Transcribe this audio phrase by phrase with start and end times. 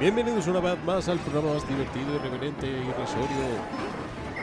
[0.00, 3.36] Bienvenidos una vez más al programa más divertido, irreverente, irrisorio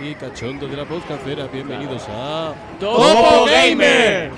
[0.01, 1.47] y cachondo de la podcastera.
[1.47, 4.31] Bienvenidos a ¡Topo Gamer!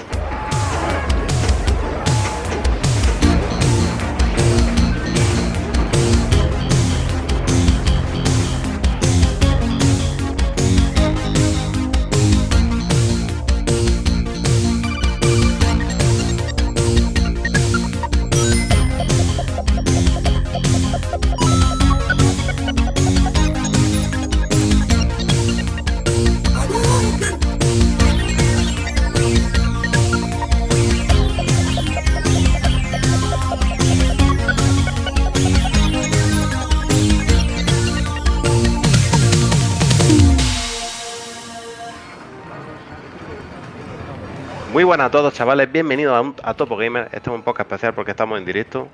[44.88, 45.70] Buenas a todos, chavales.
[45.72, 47.06] Bienvenidos a, un- a Topo Gamer.
[47.12, 48.88] Este es un podcast especial porque estamos en directo.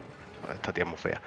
[0.51, 1.21] Esta tía es muy fea.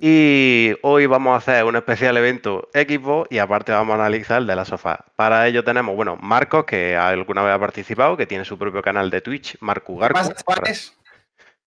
[0.00, 4.46] Y hoy vamos a hacer un especial evento Xbox y aparte vamos a analizar el
[4.46, 5.04] de la sofá.
[5.16, 9.10] Para ello tenemos, bueno, Marcos, que alguna vez ha participado, que tiene su propio canal
[9.10, 10.32] de Twitch, Marco ¿Qué Garco,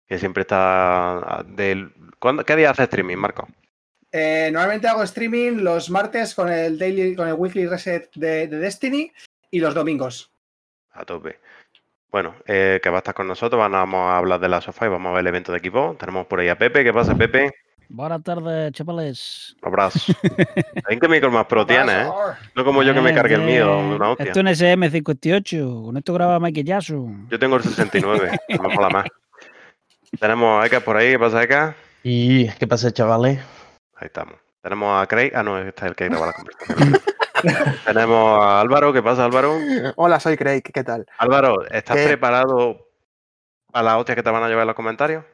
[0.06, 1.92] que siempre está del...
[2.20, 3.48] ¿Cuándo- ¿Qué día hace streaming, Marco?
[4.12, 8.58] Eh, normalmente hago streaming los martes con el daily, con el weekly reset de, de
[8.58, 9.12] Destiny
[9.50, 10.30] y los domingos.
[10.92, 11.38] A tope.
[12.10, 14.88] Bueno, eh, que va a estar con nosotros, vamos a hablar de la sofá y
[14.88, 15.96] vamos a ver el evento de equipo.
[15.98, 16.82] Tenemos por ahí a Pepe.
[16.82, 17.52] ¿Qué pasa, Pepe?
[17.88, 19.56] Buenas tardes, chavales.
[19.62, 20.12] Un abrazo.
[20.88, 22.10] ¿En qué micro más pro tienes, eh?
[22.54, 24.26] No como yo que me cargue el mío, una hostia.
[24.26, 25.84] Esto es un SM58.
[25.86, 27.28] Con esto graba Michael Jackson.
[27.28, 29.06] Yo tengo el 69, que me mola más.
[30.18, 31.74] Tenemos a Eka por ahí, ¿qué pasa, Eka?
[32.02, 33.40] ¿Y qué pasa, chavales?
[33.96, 34.34] Ahí estamos.
[34.62, 37.00] Tenemos a Craig, ah, no, este es el que graba la conversación.
[37.86, 39.58] Tenemos a Álvaro, ¿qué pasa, Álvaro?
[39.96, 41.06] Hola, soy Craig, ¿qué tal?
[41.18, 42.06] Álvaro, ¿estás ¿Qué?
[42.06, 42.86] preparado
[43.72, 45.24] a las hostias que te van a llevar en los comentarios?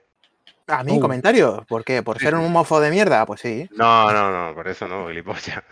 [0.68, 1.00] ¿A mí Uh.
[1.00, 1.64] comentario?
[1.68, 2.02] ¿Por qué?
[2.02, 2.40] ¿Por Sí, ser sí.
[2.40, 3.24] un mofo de mierda?
[3.24, 3.68] Pues sí.
[3.76, 5.62] No, no, no, por eso no, gilipollas.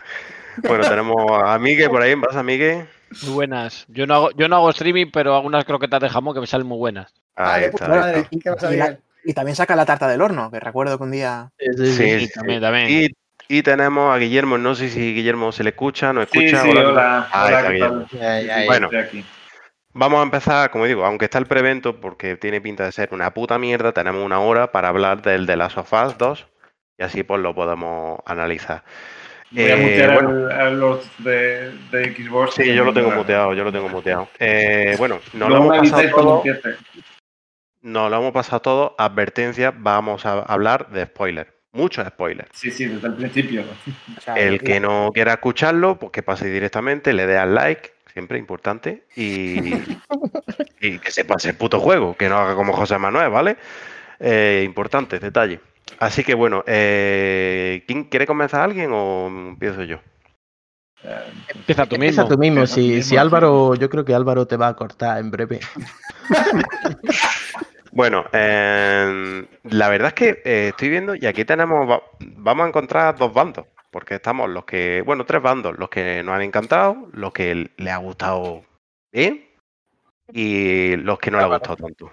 [0.63, 2.85] Bueno, tenemos a Migue por ahí, ¿en pasa, Migue?
[3.23, 3.85] Muy buenas.
[3.89, 6.47] Yo no hago, yo no hago streaming, pero hago unas croquetas de jamón que me
[6.47, 7.13] salen muy buenas.
[7.35, 8.29] Ahí está, puta ahí madre, está.
[8.41, 11.51] ¿qué pasa, Y la- también saca la tarta del horno, que recuerdo que un día...
[11.59, 12.29] Sí, sí.
[12.33, 12.87] también, también.
[12.89, 13.09] Y,
[13.47, 16.63] y tenemos a Guillermo, no sé si Guillermo se le escucha, no Sí, escucha.
[16.63, 17.27] sí, hola.
[17.31, 18.65] Ahí hola, está, ¿qué Guillermo.
[18.65, 18.89] Bueno.
[19.97, 23.33] Vamos a empezar, como digo, aunque está el prevento, porque tiene pinta de ser una
[23.33, 26.47] puta mierda, tenemos una hora para hablar del de las sofás 2
[26.97, 28.83] y así pues lo podemos analizar.
[29.51, 30.29] Voy a Eh, mutear bueno.
[30.49, 32.55] al, al Lord de, de Xbox.
[32.55, 34.27] Sí, yo lo tengo muteado, yo lo tengo muteado.
[34.39, 36.43] Eh, bueno, nos lo hemos pasado todo,
[37.81, 42.49] nos lo hemos pasado todo, advertencias, vamos a hablar de spoilers, muchos spoilers.
[42.53, 43.63] Sí, sí, desde el principio.
[44.35, 49.05] El que no quiera escucharlo, pues que pase directamente, le dé al like, siempre importante,
[49.15, 49.73] y,
[50.81, 53.57] y que se pase el puto juego, que no haga como José Manuel, ¿vale?
[54.19, 55.59] Eh, importante, detalle.
[55.99, 59.99] Así que bueno, eh, ¿quién quiere comenzar alguien o empiezo yo?
[61.53, 62.27] Empieza tú Empieza mismo.
[62.35, 62.59] tú mismo.
[62.61, 63.17] Empieza tú Si, mismo, si sí.
[63.17, 65.59] Álvaro, yo creo que Álvaro te va a cortar en breve.
[67.95, 72.67] Bueno, eh, la verdad es que eh, estoy viendo y aquí tenemos, va- vamos a
[72.67, 77.07] encontrar dos bandos, porque estamos los que, bueno, tres bandos, los que nos han encantado,
[77.13, 78.63] los que le ha gustado
[79.13, 79.45] bien
[80.33, 82.11] y los que no le ha gustado tanto.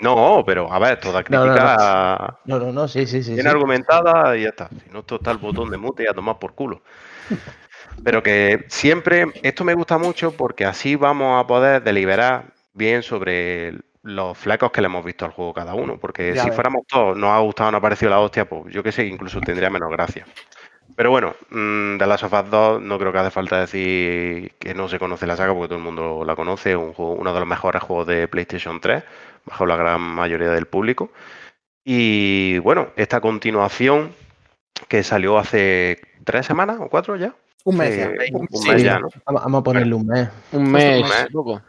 [0.00, 3.34] No, pero a ver, toda no, crítica No, no, no, sí, sí, sí.
[3.34, 3.48] bien sí.
[3.48, 4.70] argumentada y ya está.
[4.82, 6.82] Si no, esto está el botón de mute y a tomar por culo.
[8.02, 13.74] Pero que siempre, esto me gusta mucho porque así vamos a poder deliberar bien sobre
[14.02, 15.98] los flecos que le hemos visto al juego cada uno.
[15.98, 16.54] Porque Ya si ves.
[16.56, 19.40] fuéramos todos, nos ha gustado, no ha parecido la hostia, pues yo que sé, incluso
[19.66, 20.26] tendría menos gracia.
[20.96, 24.74] Pero bueno, mm, de Last of Us 2 no creo que hace falta decir que
[24.74, 27.40] no se conoce la saga porque todo el mundo la conoce, un juego, uno de
[27.40, 29.04] los mejores juegos de PlayStation 3,
[29.46, 31.10] bajo la gran mayoría del público.
[31.84, 34.12] Y bueno, esta continuación
[34.88, 37.34] que salió hace tres semanas o cuatro ya.
[37.64, 38.36] Un mes Sí, ya.
[38.38, 39.08] un Sí, mes ya, ¿no?
[39.26, 40.28] Vamos, a ponerle un mes.
[40.52, 41.26] Un mes, mes.
[41.32, 41.62] loco.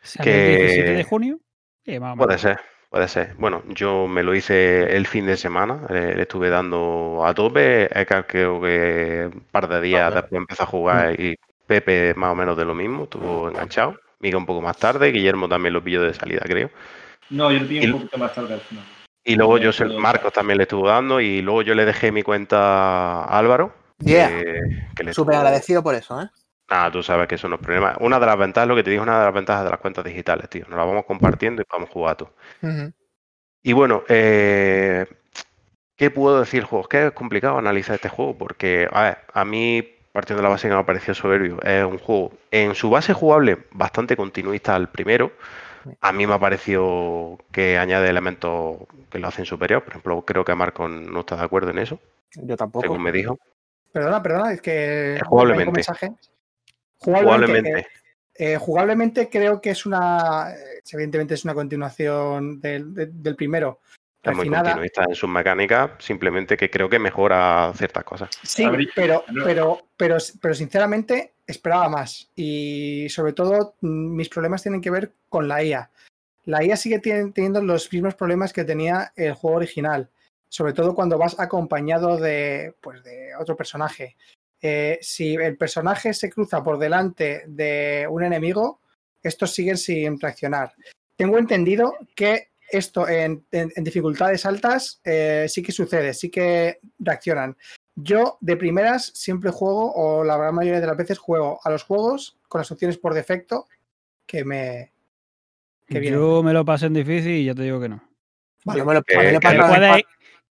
[0.00, 1.38] ¿Sale Que- el 17 de junio?
[1.84, 2.58] Sí, más o Puede ser,
[2.90, 3.34] puede ser.
[3.36, 7.88] Bueno, yo me lo hice el fin de semana, eh, le estuve dando a tope,
[8.26, 11.36] creo que un par de días después empezó a jugar y
[11.66, 13.98] Pepe más o menos de lo mismo, estuvo enganchado.
[14.20, 16.70] Miga un poco más tarde, Guillermo también lo pilló de salida, creo.
[17.30, 18.84] No, yo lo pillé Y- un poquito más tarde al final.
[19.26, 23.22] Y luego yo, Marcos también le estuvo dando y luego yo le dejé mi cuenta
[23.24, 23.72] a Álvaro.
[24.00, 24.28] Yeah.
[24.28, 24.42] que-
[24.96, 26.26] que le Súper estuvo- agradecido por eso, ¿eh?
[26.74, 27.94] Nada, tú sabes que eso no es problema.
[28.00, 30.04] Una de las ventajas, lo que te digo, una de las ventajas de las cuentas
[30.04, 30.66] digitales, tío.
[30.68, 31.88] Nos las vamos compartiendo y vamos.
[31.94, 32.92] Ujú.
[33.62, 35.06] Y bueno, eh,
[35.94, 36.82] ¿qué puedo decir del juego?
[36.82, 40.48] Es que es complicado analizar este juego porque, a ver, a mí, partiendo de la
[40.48, 44.74] base que me ha parecido soberbio, es un juego en su base jugable bastante continuista
[44.74, 45.30] al primero,
[46.00, 48.78] A mí me ha parecido que añade elementos
[49.12, 49.82] que lo hacen superior.
[49.84, 52.00] Por ejemplo, creo que Marco no está de acuerdo en eso,
[52.32, 52.82] Yo tampoco.
[52.82, 53.38] según me dijo.
[53.92, 55.20] Perdona, perdona, es que.
[55.24, 55.70] jugablemente.
[55.70, 56.10] mensaje.
[57.04, 57.46] Jugablemente.
[57.52, 57.88] Jugablemente.
[58.36, 60.50] eh, jugablemente creo que es una.
[60.52, 63.80] eh, Evidentemente es una continuación del, de- del primero.
[64.22, 64.64] Es muy refinada.
[64.72, 68.30] continuista en sus mecánicas, simplemente que creo que mejora ciertas cosas.
[68.42, 72.30] Sí, pero, pero, pero, pero sinceramente esperaba más.
[72.34, 75.90] Y sobre todo, mm, mis problemas tienen que ver con la IA.
[76.46, 80.08] La IA sigue tien- teniendo los mismos problemas que tenía el juego original.
[80.48, 84.16] Sobre todo cuando vas acompañado de, pues, de otro personaje.
[84.66, 88.80] Eh, si el personaje se cruza por delante de un enemigo,
[89.22, 90.72] estos siguen sin reaccionar.
[91.16, 96.78] Tengo entendido que esto en, en- en dificultades altas eh, sí que sucede, sí que
[96.98, 97.56] reaccionan.
[97.94, 101.82] Yo de primeras siempre juego, o la gran mayoría de las veces juego a los
[101.82, 103.68] juegos con las opciones por defecto
[104.26, 104.92] que me...
[105.86, 106.18] que vienen.
[106.20, 108.02] Yo me lo pasé en difícil y ya te digo que no.
[108.64, 108.78] Vale.
[108.78, 110.04] Yo me lo, mí Que- me que Que, pasa- puedes-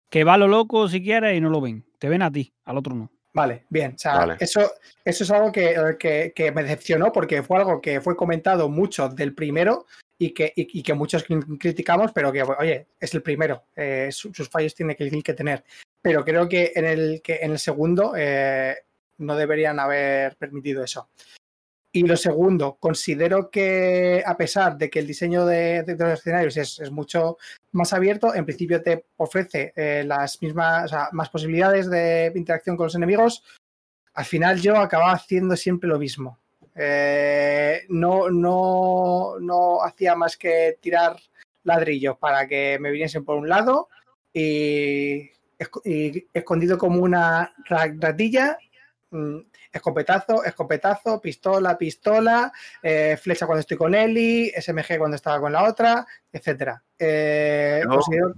[0.09, 1.83] que va lo loco si quieres y no lo ven.
[1.99, 3.11] Te ven a ti, al otro no.
[3.33, 3.93] Vale, bien.
[3.95, 4.37] O sea, Vale.
[4.39, 4.71] eso,
[5.05, 9.09] eso es algo que, que- que me decepcionó porque fue algo que fue comentado mucho
[9.09, 9.85] del primero
[10.17, 13.65] y que, y, y que muchos cri- criticamos, pero que, oye, es el primero.
[13.75, 15.63] eh, su- sus fallos tiene que, que tener.
[16.01, 18.75] Pero creo que en el, que en el segundo eh,
[19.19, 21.09] no deberían haber permitido eso.
[21.91, 26.91] Y lo segundo, considero que a pesar de que el diseño de, los escenarios es,
[26.91, 27.37] mucho
[27.71, 32.95] más abierto, en principio te ofrece eh, las mismas, más posibilidades de interacción con los
[32.95, 33.43] enemigos.
[34.13, 36.39] Al final yo acababa haciendo siempre lo mismo.
[36.75, 41.17] Eh, no, no, no hacía más que tirar
[41.63, 43.89] ladrillos para que me viniesen por un lado
[44.31, 45.31] y,
[45.85, 48.57] y escondido como una ra- ratilla,
[49.09, 49.39] mm,
[49.71, 55.63] escopetazo, escopetazo, pistola, pistola, eh, flecha cuando estoy con Eli, SMG cuando estaba con la
[55.63, 56.83] otra, etcétera.
[56.97, 58.33] Eh, Yo- considero-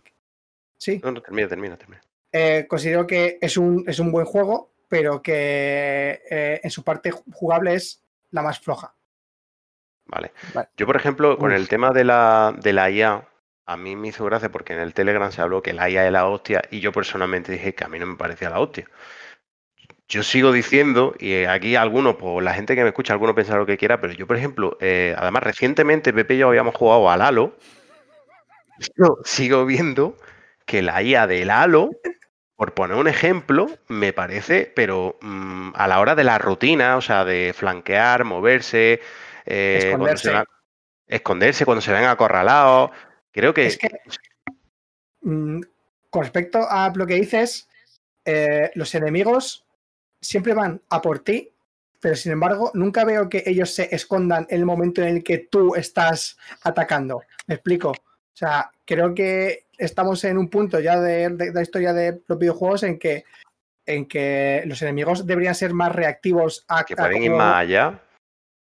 [0.78, 2.02] sí, No, no, termina, termina, termina.
[2.32, 7.12] eh, considero que es un, es un buen juego, pero que eh, en su parte
[7.12, 8.96] jugable es la más floja.
[10.06, 10.32] Vale.
[10.54, 10.70] Vale.
[10.76, 11.58] Yo, por ejemplo, con Uf.
[11.58, 13.28] el tema de la, de la IA,
[13.68, 16.12] a mí me hizo gracia porque en el Telegram se habló que la IA es
[16.12, 18.88] la hostia y yo personalmente dije que a mí no me parecía la hostia.
[20.10, 23.68] Yo sigo diciendo, y aquí algunos, pues la gente que me escucha, algunos pensará lo
[23.68, 27.22] que quiera, pero yo, por ejemplo, eh, además recientemente Pepe y yo habíamos jugado al
[27.22, 27.56] Halo.
[28.98, 30.18] Yo sigo viendo
[30.66, 31.92] que la IA del Halo,
[32.56, 37.02] por poner un ejemplo, me parece, pero mm, a la hora de la rutina, o
[37.02, 39.02] sea, de flanquear, moverse,
[39.46, 40.50] eh, cuando se Esconderse.
[41.06, 42.90] esconderse cuando se ven acorralados.
[43.32, 43.90] Creo que, Es que,
[45.22, 45.62] mm,
[46.10, 47.70] con respecto a lo que dices,
[48.26, 49.68] eh, los enemigos
[50.22, 51.52] siempre van a por ti,
[52.00, 55.40] pero sin embargo, nunca veo que ellos se escondan en el momento en el que
[55.52, 57.24] tú estás atacando.
[57.48, 57.90] ¿Me explico?
[57.92, 57.96] O
[58.40, 62.40] sea, creo que estamos en un punto ya de, de- de la historia de los
[62.40, 63.26] videojuegos en que,
[63.86, 68.02] en que los enemigos deberían ser más reactivos a, que a pueden ir más allá.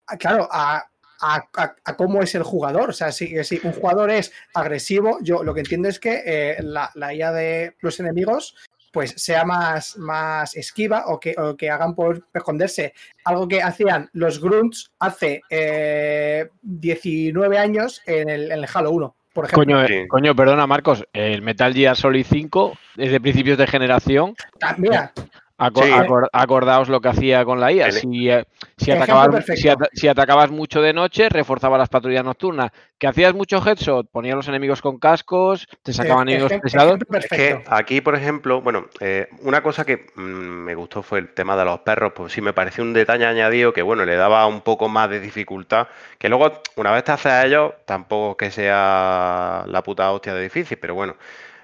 [0.06, 0.78] a- claro, a,
[1.20, 2.90] a- a- a cómo es el jugador.
[2.90, 6.56] O sea, si, si un jugador es agresivo, yo lo que entiendo es que eh,
[6.62, 8.56] la, la IA de los enemigos
[8.92, 12.94] pues sea más, más esquiva o que, o que hagan por esconderse.
[13.24, 19.16] Algo que hacían los grunts hace eh, 19 años en el, en el Halo 1,
[19.32, 19.76] por ejemplo.
[20.08, 21.04] Coño, eh, perdona, Marcos.
[21.12, 24.34] El Metal Gear Solid 5 es de principios de generación.
[24.62, 25.12] Ah, Mira,
[25.60, 25.90] Aco- Sí.
[25.90, 27.86] acor- acordaos lo que hacía con la IA.
[27.90, 28.44] Si, eh,
[28.76, 29.60] si, atacabas, perfecto.
[29.60, 32.70] si, ata- si atacabas mucho de noche, reforzaba las patrullas nocturnas.
[32.96, 36.98] Que hacías mucho headshot, ponía a los enemigos con cascos, te sacaban ejem- pesados.
[37.18, 41.34] Es que aquí, por ejemplo, bueno, eh, una cosa que mm, me gustó fue el
[41.34, 44.46] tema de los perros, pues sí me pareció un detalle añadido que, bueno, le daba
[44.46, 45.88] un poco más de dificultad,
[46.18, 50.34] que luego, una vez te haces a ellos, tampoco es que sea la puta hostia
[50.34, 51.16] de difícil, pero bueno,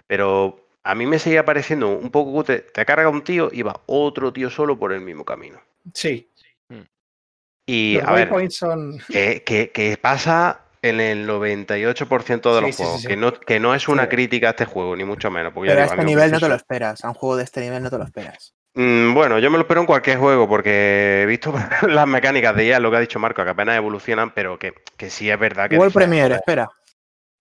[0.06, 3.62] pero a mí me seguía pareciendo un poco que te, te carga un tío y
[3.62, 5.60] va otro tío solo por el mismo camino.
[5.92, 6.30] Sí,
[7.66, 8.98] Y, los a ver, son...
[9.08, 13.08] que, que- que pasa en el 98% de Sí, los sí, juegos, sí.
[13.08, 14.08] que no, que no es una Sí.
[14.10, 15.52] crítica a este juego, ni mucho menos.
[15.54, 17.02] Porque ya Pero a este nivel no te lo esperas.
[17.04, 18.54] A un juego de este nivel no te lo esperas.
[18.74, 21.54] Mm, bueno, yo me lo espero en cualquier juego porque he visto
[21.88, 25.08] las mecánicas de IA, lo que ha dicho Marco, que apenas evolucionan, pero que, que
[25.08, 25.78] sí es verdad que...
[25.78, 26.70] World Premiere, joder, espera.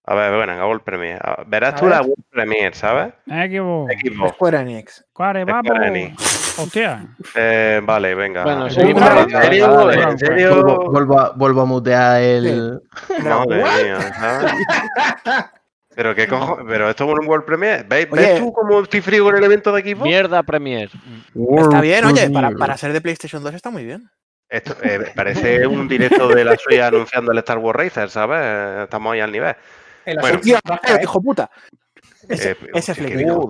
[0.05, 1.19] A ver, bueno, a World Premiere.
[1.48, 1.93] Verás A tú ver.
[1.95, 3.13] la World Premiere, ¿sabes?
[3.25, 3.88] Equipo.
[3.89, 4.29] Equipo.
[4.29, 5.05] Square Enix.
[5.15, 5.65] Vamos.
[5.65, 6.60] Square Enix.
[6.60, 7.05] Hostia.
[7.36, 8.43] Eh, vale, venga.
[8.43, 9.91] Bueno, ¿En seguimos hablando, serio?
[9.91, 10.50] ¿En serio?
[10.55, 12.81] Vuelvo, vuelvo a, vuelvo a mutear el.
[13.24, 14.51] Madre mía, ¿sabes?
[15.95, 17.83] Pero qué cojo, pero esto es un World Premiere.
[17.88, 18.22] ¿Ves, Oye.
[18.22, 20.03] ¿Ves tú cómo estoy frío con el evento de equipo?
[20.03, 20.89] Mierda Premier.
[21.57, 24.10] Está bien, oye, para, para ser de PlayStation 2 está muy bien.
[24.50, 28.83] Esto eh, parece un directo de la suya anunciando el Star Wars Racer, ¿sabes?
[28.83, 29.55] Estamos ahí al nivel.
[30.05, 30.36] En la Bueno.
[30.38, 31.03] sección Tío, baja, ¿eh?
[31.03, 31.50] hijo puta.
[32.27, 33.50] Ese, Eh, ese hostia, qué flequillo.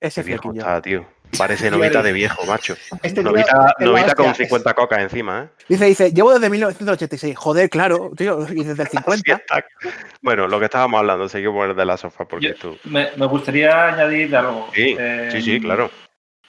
[0.00, 0.58] Ese flequillo.
[0.60, 1.06] está, tío.
[1.36, 2.76] Parece novita de viejo, macho.
[3.02, 3.74] Este Novita,
[4.14, 4.46] con hostia.
[4.46, 5.48] 50 cocas encima, ¿eh?
[5.68, 7.36] Dice, dice, llevo desde 1986.
[7.36, 8.46] Joder, claro, tío.
[8.52, 9.42] Y desde el 50.
[10.22, 12.78] Bueno, lo que estábamos hablando, seguimos con el de la sofá porque Yo- tú.
[12.84, 14.68] Me, me gustaría añadir algo.
[14.74, 15.90] Sí, Eh, sí, sí, claro.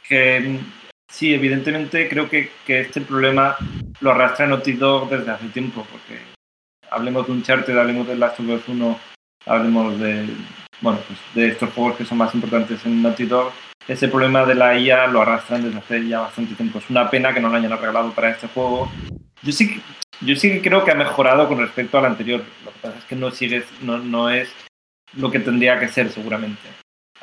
[0.07, 0.59] Que
[1.09, 3.55] sí, evidentemente creo que, que este problema
[3.99, 6.19] lo arrastra Naughty Dog desde hace tiempo, porque
[6.89, 8.99] hablemos de Uncharted, hablemos de Last of Us 1,
[9.47, 10.27] hablemos de,
[10.81, 13.51] bueno, pues de estos juegos que son más importantes en Naughty Dog,
[13.87, 16.79] ese problema de la IA lo arrastran desde hace ya bastante tiempo.
[16.79, 18.91] Es una pena que no lo hayan arreglado para este juego.
[19.41, 19.81] Yo sí
[20.21, 22.43] yo sí que creo que ha mejorado con respecto al anterior.
[22.65, 24.51] Lo que pasa es que no sigue, no, no es
[25.13, 26.67] lo que tendría que ser seguramente.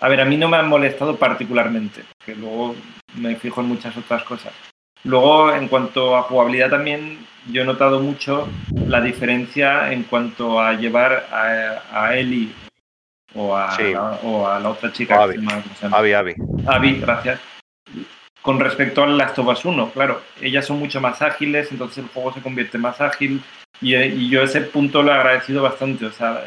[0.01, 2.75] A ver, a mí no me han molestado particularmente, porque luego
[3.17, 4.53] me fijo en muchas otras cosas.
[5.05, 7.19] Luego, en cuanto a jugabilidad también,
[7.51, 8.49] yo he notado mucho
[8.87, 12.49] la diferencia en cuanto a llevar a, a Ellie
[13.35, 13.93] o a, Sí.
[13.93, 15.23] la, o a la otra chica.
[15.23, 16.15] Abby.
[16.15, 16.35] Avi.
[16.67, 17.41] Avi, gracias.
[18.41, 22.11] Con respecto a Last of Us 1, claro, ellas son mucho más ágiles, entonces el
[22.11, 23.43] juego se convierte más ágil
[23.81, 26.07] y, eh, y yo ese punto lo he agradecido bastante.
[26.07, 26.45] O sea,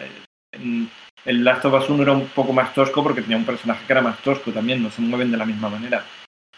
[0.51, 0.89] en-
[1.25, 3.91] el Last of Us 1 era un poco más tosco porque tenía un personaje que
[3.93, 6.03] era más tosco también, no se mueven de la misma manera.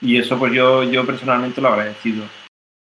[0.02, 2.24] Y eso pues yo, yo personalmente lo agradecido.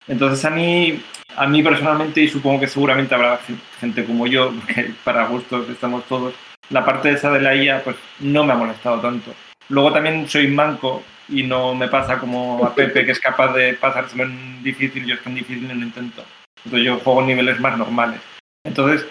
[0.07, 1.01] Entonces a mí,
[1.35, 5.69] a mí personalmente, y supongo que seguramente habrá gen- gente como yo, porque para gustos
[5.69, 6.33] estamos todos,
[6.69, 9.33] la parte esa de la IA pues no me ha molestado tanto.
[9.69, 13.73] Luego también soy manco y no me pasa como a Pepe, que es capaz de
[13.73, 16.23] pasárselo en difícil, yo es que en difícil no lo intento.
[16.63, 18.21] Entonces yo juego niveles más normales.
[18.65, 19.05] Entonces,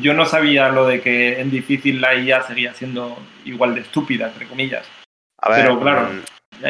[0.00, 4.28] yo no sabía lo de que en difícil la IA seguía siendo igual de estúpida,
[4.28, 4.86] entre comillas.
[5.40, 6.22] A ver, Pero, claro, mm,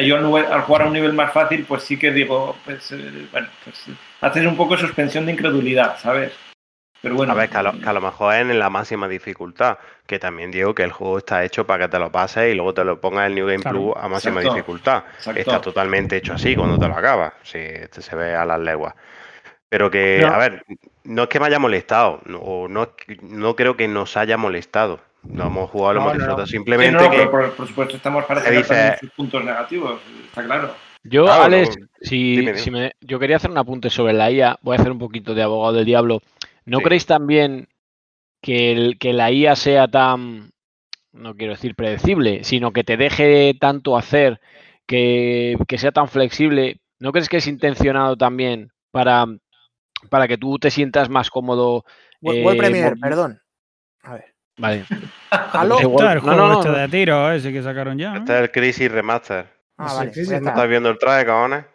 [0.03, 3.47] Yo al, jugar a un nivel más fácil, pues sí que digo, pues, eh, bueno,
[3.63, 3.85] pues
[4.21, 6.31] haces un poco suspensión de incredulidad, ¿sabes?
[7.01, 7.33] Pero bueno.
[7.33, 10.19] A ver, que a, lo, que a lo mejor es en la máxima dificultad, que
[10.19, 12.83] también digo que el juego está hecho para que te lo pases y luego te
[12.85, 13.77] lo pongas en el New Game Claro.
[13.79, 14.55] Plus a máxima Exacto.
[14.55, 15.03] dificultad.
[15.17, 15.39] Exacto.
[15.39, 17.33] Está totalmente hecho así cuando te lo acabas.
[17.41, 18.93] Sí, este se ve a las leguas.
[19.67, 20.27] Pero que, No.
[20.27, 20.63] a ver,
[21.05, 24.15] no es que me haya molestado, no, o no, es que- no creo que nos
[24.15, 24.99] haya molestado.
[25.23, 26.45] Lo hemos jugado, lo No, hemos no, no.
[26.45, 27.17] Sí, Simplemente no, no, que.
[27.17, 30.75] pero por, por supuesto estamos para dice- también sus puntos negativos, está claro.
[31.03, 34.31] Yo, Claro, Alex, no, si, dime, si me- yo quería hacer un apunte sobre la
[34.31, 36.21] IA, voy a hacer un poquito de abogado del diablo.
[36.65, 36.83] ¿No Sí.
[36.83, 37.67] creéis también
[38.41, 40.51] que, el, que la IA sea tan,
[41.11, 44.39] no quiero decir predecible, sino que te deje tanto hacer,
[44.85, 46.79] que, que sea tan flexible?
[46.99, 49.25] ¿No crees que es intencionado también para,
[50.09, 51.83] para que tú te sientas más cómodo?
[52.21, 53.41] World World eh, por- perdón.
[54.61, 54.85] Vale.
[55.31, 55.79] Halo.
[55.79, 56.77] Está el no, juego no, no, este no.
[56.77, 58.11] de tiro ese que sacaron ya.
[58.11, 58.17] ¿no?
[58.19, 59.45] Este es el Crisis Remaster.
[59.77, 60.13] Ah, Sí, vale.
[60.13, 60.49] sí, sí, ya ¿No está.
[60.51, 61.65] estás viendo el traje, cojones?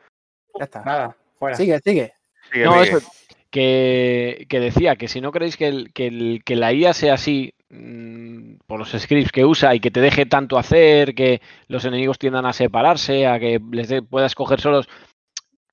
[0.59, 0.83] Ya está.
[0.85, 1.57] Nada, fuera.
[1.57, 2.12] Sigue, sigue.
[2.52, 2.97] Sigue, No, sigue.
[2.97, 3.09] eso,
[3.50, 7.14] que, que decía que si no creéis que, el- que, el- que la IA sea
[7.14, 11.85] así mm, por los scripts que usa y que te deje tanto hacer, que los
[11.85, 14.88] enemigos tiendan a separarse, a que les dé- puedas coger solos,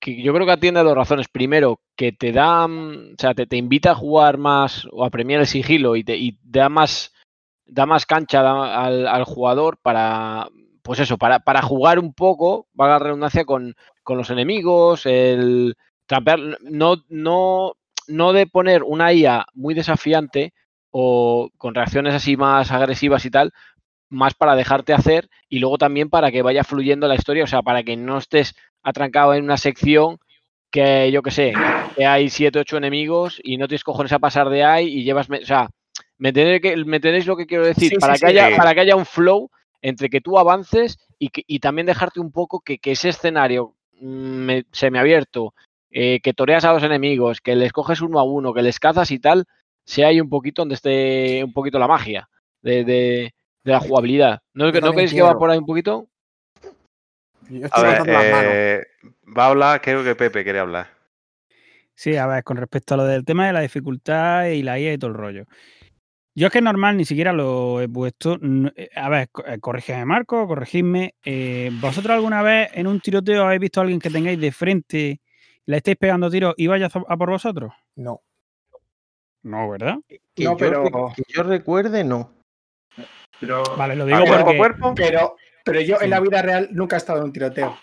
[0.05, 1.27] yo creo que atiende a dos razones.
[1.27, 5.10] Primero, que te da, mm, o sea, te, te invita a jugar más o a
[5.10, 7.13] premiar el sigilo y te y da más,
[7.65, 8.39] da más cancha
[8.86, 10.48] al, al jugador para,
[10.83, 15.75] pues eso, para, para jugar un poco, valga la redundancia, con, con los enemigos, el
[16.05, 17.74] trampear, no, no,
[18.07, 20.53] no de poner una IA muy desafiante
[20.91, 23.53] o con reacciones así más agresivas y tal,
[24.10, 27.62] más para dejarte hacer y luego también para que vaya fluyendo la historia, o sea,
[27.62, 30.18] para que no estés atrancado en una sección
[30.72, 31.54] que yo que sé,
[31.96, 35.30] que hay siete, ocho enemigos y no tienes cojones a pasar de ahí y llevas,
[35.30, 35.70] me- o sea,
[36.18, 37.90] ¿me entendéis, que, ¿me entendéis lo que quiero decir?
[37.90, 38.38] Sí, para, sí, que sí.
[38.38, 39.50] haya, para que haya un flow
[39.82, 43.75] entre que tú avances y, que, y también dejarte un poco que, que ese escenario
[44.00, 45.54] mm, me- semiabierto,
[45.92, 49.12] eh, que toreas a los enemigos, que les coges uno a uno, que les cazas
[49.12, 49.46] y tal,
[49.86, 52.30] sea ahí un poquito donde esté un poquito la magia
[52.62, 54.42] de, de- de la jugabilidad.
[54.54, 56.08] ¿No, ¿no creéis que va por ahí un poquito?
[57.50, 58.84] Yo A ver, eh,
[59.38, 60.88] va a hablar, creo que Pepe quiere hablar.
[61.96, 64.94] Sí, a ver, con respecto a lo del tema de la dificultad y la IA
[64.94, 65.46] y todo el rollo.
[66.36, 68.40] Yo es que normal ni siquiera lo he puesto.
[68.76, 71.14] eh, A ver, eh, corrígeme, Marco, corregidme.
[71.24, 75.22] eh, ¿Vosotros alguna vez en un tiroteo habéis visto a alguien que tengáis de frente,
[75.68, 77.72] le estáis pegando tiros y vaya a por vosotros?
[77.96, 78.22] No.
[79.44, 79.98] No, ¿verdad?
[80.08, 82.32] Que, No, yo, pero- que yo recuerde, no.
[83.40, 84.58] Pero Vale, lo ¿A digo cuerpo a porque.
[84.58, 84.94] cuerpo?
[84.96, 86.03] Pero, pero yo Sí.
[86.05, 87.77] en la vida real nunca he estado en un tiroteo.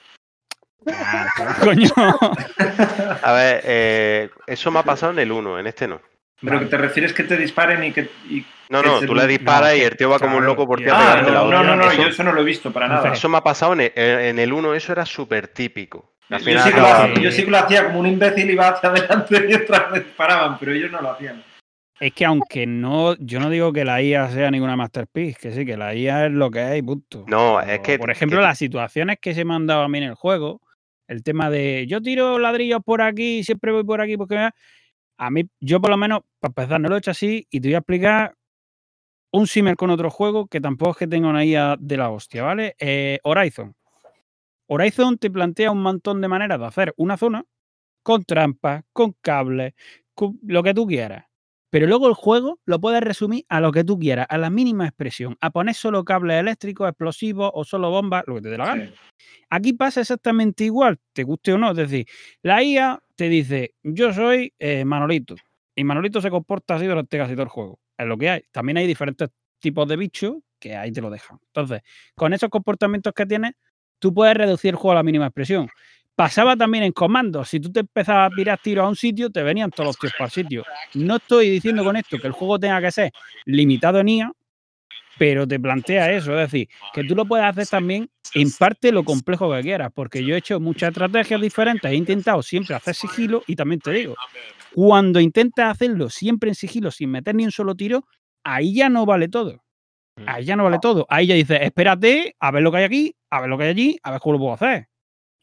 [0.93, 1.27] Ah,
[1.65, 1.91] coño.
[3.23, 6.01] A ver, eh, eso me ha pasado en el 1, en este no.
[6.43, 8.09] Pero que te refieres que te disparen y que.
[8.31, 10.79] y- No, no, tú le disparas no, y el tío va como un loco por
[10.79, 12.73] ti a Ah, la no, no, no, no, eso, yo eso no lo he visto
[12.73, 13.13] para nada.
[13.13, 16.15] eso me ha pasado en el, en el 1, eso era súper típico.
[16.31, 18.69] Al Yo sí, que lo hacía, yo sí que lo hacía como un imbécil, iba
[18.69, 21.43] hacia adelante y otras veces paraban, pero ellos no lo hacían.
[22.01, 25.67] Es que aunque no, yo no digo que la IA sea ninguna masterpiece, que sí,
[25.67, 27.27] que la IA es lo que es y punto.
[27.29, 29.89] No, Pero, es que- Por ejemplo, que- las situaciones que se me han dado a
[29.89, 30.63] mí en el juego,
[31.09, 34.51] el tema de yo tiro ladrillos por aquí, siempre voy por aquí, porque me-
[35.19, 37.69] a mí, yo por lo menos, para empezar, no lo he hecho así y te
[37.69, 38.35] voy a explicar
[39.33, 42.43] un simmer con otro juego que tampoco es que tenga una IA de la hostia,
[42.45, 42.75] ¿vale?
[42.79, 43.75] Eh, Horizon.
[44.69, 47.45] Horizon te plantea un montón de maneras de hacer una zona
[48.03, 49.75] con trampas, con cables,
[50.15, 51.27] con lo que tú quieras.
[51.71, 54.87] Pero luego el juego lo puedes resumir a lo que tú quieras, a la mínima
[54.87, 58.67] expresión, a poner solo cables eléctricos, explosivos o solo bombas, lo que te dé la
[58.67, 58.87] gana.
[58.87, 58.93] Sí.
[59.51, 61.71] Aquí pasa exactamente igual, te guste o no.
[61.71, 62.07] Es decir,
[62.43, 65.37] la IA te dice, yo soy eh, Manolito.
[65.75, 67.81] Y Manolito se comporta así durante casi todo el juego.
[67.97, 68.43] Es lo que hay.
[68.51, 71.39] También hay diferentes tipos de bichos que ahí te lo dejan.
[71.47, 71.83] Entonces,
[72.15, 73.53] con esos comportamientos que tienes,
[73.99, 75.69] tú puedes reducir el juego a la mínima expresión.
[76.21, 77.49] Pasaba también en comandos.
[77.49, 80.13] Si tú te empezabas a tirar tiros a un sitio, te venían todos los tíos
[80.19, 80.65] para el sitio.
[80.93, 83.11] No estoy diciendo con esto que el juego tenga que ser
[83.47, 84.33] limitado en IA,
[85.19, 86.39] pero te plantea eso.
[86.39, 90.23] Es decir, que tú lo puedes hacer también en parte lo complejo que quieras, porque
[90.23, 94.15] yo he hecho muchas estrategias diferentes, he intentado siempre hacer sigilo y también te digo,
[94.75, 98.05] cuando intentas hacerlo siempre en sigilo sin meter ni un solo tiro,
[98.45, 99.65] ahí ya no vale todo.
[100.27, 101.07] Ahí ya no vale todo.
[101.09, 103.71] Ahí ya dices, espérate, a ver lo que hay aquí, a ver lo que hay
[103.71, 104.90] allí, a ver cómo lo puedo hacer.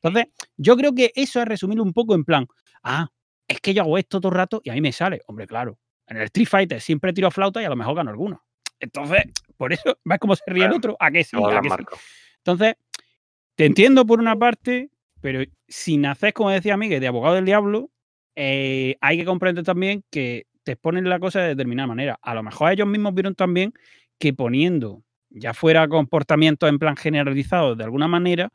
[0.02, 2.48] Entonces, yo creo que eso es resumirlo un poco en plan,
[2.84, 3.10] ah,
[3.48, 5.22] es que yo hago esto todo el rato y a mí me sale.
[5.28, 5.78] Hombre, claro,
[6.08, 8.44] en el Street Fighter siempre tiro flauta y a lo mejor gano alguno.
[8.80, 9.24] Entonces,
[9.56, 10.96] por eso, ¿ves cómo se ríe el otro?
[11.00, 11.36] ¿A que sí?
[11.36, 11.70] Todas ¿A las que sí?
[11.70, 12.00] marcas.
[12.38, 12.76] Entonces,
[13.56, 14.90] te entiendo por una parte,
[15.22, 17.90] pero sin hacer, como decía Miguel, de abogado del diablo,
[18.36, 22.20] eh, hay que comprender también que te exponen la cosa de determinada manera.
[22.22, 23.74] A lo mejor ellos mismos vieron también
[24.20, 28.52] que poniendo ya fuera comportamientos en plan generalizados de alguna manera,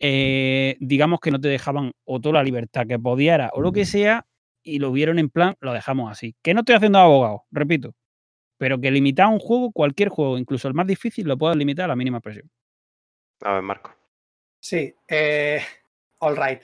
[0.00, 3.84] eh, digamos que no te dejaban o toda la libertad que pudiera o lo que
[3.84, 4.26] sea,
[4.62, 6.36] y lo vieron en plan, lo dejamos así.
[6.42, 7.94] Que no estoy haciendo abogado, repito,
[8.58, 11.88] pero que limitar un juego, cualquier juego, incluso el más difícil, lo puedes limitar a
[11.88, 12.50] la mínima presión.
[13.42, 13.94] A ver, Marco.
[14.60, 15.60] Sí, eh,
[16.18, 16.62] all right.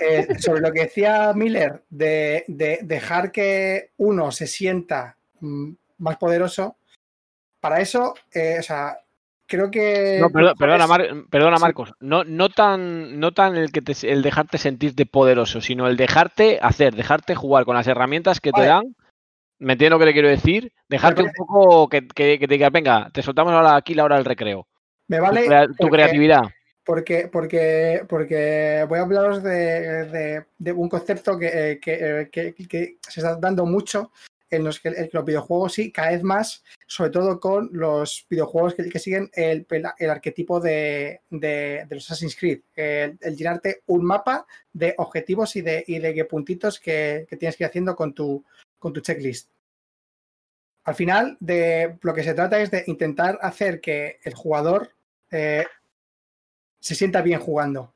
[0.00, 6.16] Eh, sobre lo que decía Miller de, de dejar que uno se sienta mm, más
[6.16, 6.76] poderoso,
[7.60, 8.98] para eso, eh, o sea,
[9.56, 10.18] creo que.
[10.20, 11.62] No, perdona, perdona, Mar- perdona, sí.
[11.62, 11.92] Marcos.
[12.00, 16.58] No, no tan, no tan el que te, el dejarte sentirte poderoso, sino el dejarte
[16.62, 18.94] hacer, dejarte jugar con las herramientas que te dan.
[19.58, 20.72] ¿Me entiendo lo que le quiero decir?
[20.88, 24.16] Dejarte un poco que, que, que te digas, venga, te soltamos ahora aquí la hora
[24.16, 24.66] del recreo.
[25.08, 25.46] Me vale.
[25.68, 26.42] tu, porque- creatividad.
[26.86, 32.28] Porque, porque, porque voy a hablaros de, de- de un concepto que, eh, que, eh,
[32.30, 34.10] que- que se está dando mucho
[34.50, 38.74] en los, que, en los videojuegos y cada vez más, sobre todo con los videojuegos
[38.74, 39.66] que, que siguen el,
[40.08, 46.80] arquetipo de, los Assassin's Creed, el, el llenarte un mapa de objetivos y de, puntitos
[46.80, 48.44] que, que tienes que ir haciendo con tu,
[48.78, 49.50] con tu checklist.
[50.84, 54.90] Al final, de lo que se trata es de intentar hacer que el jugador
[55.30, 55.64] eh,
[56.78, 57.93] se sienta bien jugando.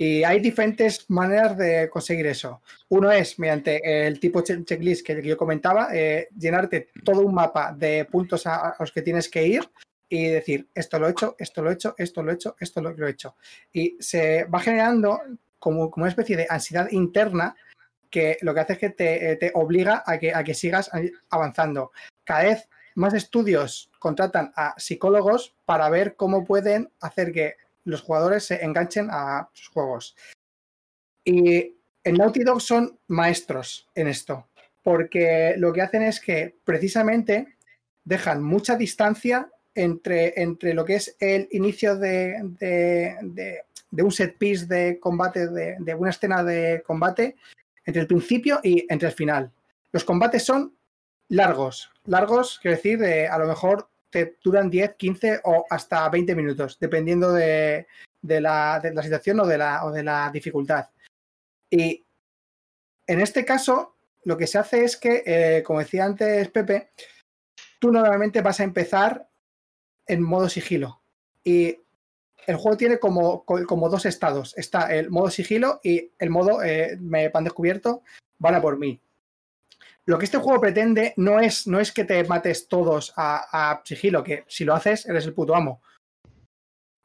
[0.00, 2.62] Y hay diferentes maneras de conseguir eso.
[2.88, 7.72] Uno es mediante el tipo che- checklist que yo comentaba, eh, llenarte todo un mapa
[7.76, 9.68] de puntos a, los que tienes que ir
[10.08, 12.80] y decir, esto lo he hecho, esto lo he hecho, esto lo he hecho, esto
[12.80, 13.34] lo, lo he hecho.
[13.72, 15.20] Y se va generando
[15.58, 17.56] como, como una especie de ansiedad interna
[18.08, 20.90] que lo que hace es que te, eh, te obliga a que, a que sigas
[21.28, 21.90] avanzando.
[22.24, 27.56] Cada vez más estudios contratan a psicólogos para ver cómo pueden hacer que
[27.88, 30.16] los jugadores se enganchen a sus juegos.
[31.24, 31.74] Y
[32.04, 34.46] en Naughty Dog son maestros en esto,
[34.82, 37.56] porque lo que hacen es que precisamente
[38.04, 43.64] dejan mucha distancia entre, entre lo que es el inicio de, de-
[44.02, 47.36] un set piece de combate, de, una escena de combate,
[47.86, 49.50] entre el principio y entre el final.
[49.92, 50.76] Los combates son
[51.28, 56.34] largos, largos, quiero decir, de, a lo mejor te duran 10, 15 o hasta 20
[56.34, 57.86] minutos, dependiendo de,
[58.22, 60.86] de la, de la situación o de la, o de la dificultad.
[61.70, 62.04] Y
[63.06, 66.90] en este caso, lo que se hace es que, eh, como decía antes Pepe,
[67.78, 69.28] tú normalmente vas a empezar
[70.06, 71.00] en modo sigilo.
[71.44, 71.78] Y
[72.46, 74.54] el juego tiene como, co- como dos estados.
[74.56, 78.02] Está el modo sigilo y el modo eh, me han descubierto,
[78.38, 79.00] van a por mí.
[80.08, 83.82] Lo que este juego pretende no es, no es que te mates todos a, a
[83.84, 85.82] sigilo, que si lo haces, eres el puto amo.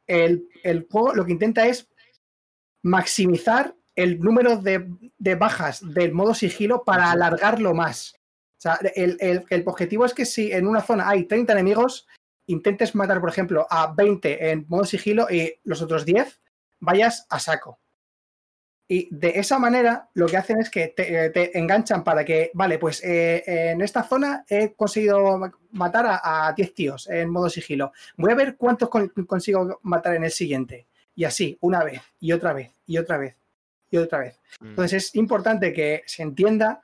[0.07, 1.89] El, el juego lo que intenta es
[2.81, 8.15] maximizar el número de, de bajas del modo sigilo para alargarlo más.
[8.57, 12.07] O sea, el, el- el objetivo es que si en una zona hay 30 enemigos,
[12.47, 16.39] intentes matar, por ejemplo, a 20 en modo sigilo y los otros 10
[16.79, 17.79] vayas a saco.
[18.87, 22.51] Y de esa manera lo que hacen es que te, eh, te enganchan para que,
[22.53, 27.29] vale, pues eh, en esta zona he conseguido ma- matar a, a 10 tíos en
[27.29, 27.93] modo sigilo.
[28.17, 30.87] Voy a ver cuántos con- consigo matar en el siguiente.
[31.15, 33.37] Y así, una vez, y otra vez, y otra vez,
[33.89, 34.39] y otra vez.
[34.59, 34.67] Mm.
[34.69, 36.81] Entonces es importante que se entienda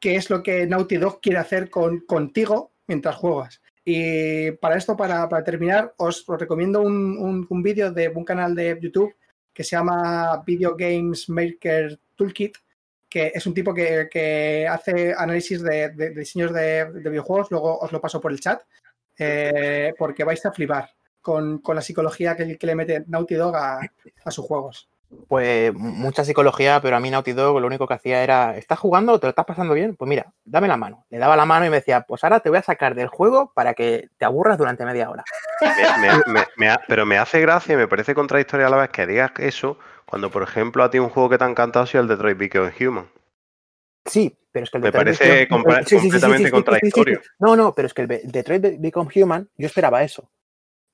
[0.00, 3.62] qué es lo que Naughty Dog quiere hacer con, contigo mientras juegas.
[3.84, 8.24] Y para esto, para, para terminar, os, os recomiendo un, un- un vídeo de un
[8.24, 9.14] canal de YouTube
[9.54, 12.56] que se llama Video Games Maker Toolkit,
[13.08, 17.92] que es un tipo que, que hace análisis de, diseños de, de videojuegos, luego os
[17.92, 18.60] lo paso por el chat,
[19.16, 20.90] eh, porque vais a flipar
[21.22, 23.80] con, con la psicología que, que le mete Naughty Dog a,
[24.24, 24.90] a sus juegos.
[25.28, 29.18] Pues mucha psicología, pero a mí Naughty Dog lo único que hacía era, ¿estás jugando?
[29.18, 29.96] ¿Te lo estás pasando bien?
[29.96, 31.06] Pues mira, dame la mano.
[31.10, 33.52] Le daba la mano y me decía, pues ahora te voy a sacar del juego
[33.54, 35.24] para que te aburras durante media hora.
[35.60, 38.76] Me- me- me- me ha- pero me hace gracia y me parece contradictorio a la
[38.76, 41.84] vez que digas eso cuando, por ejemplo, a ti un juego que te ha encantado
[41.84, 43.08] ha sido el Detroit Become Human.
[44.06, 47.20] Sí, pero es que el Me Detroit parece Become- compa- Sí, sí, completamente sí, contradictorio.
[47.38, 50.30] No, no, pero es que el Detroit Be- Become Human, yo esperaba eso.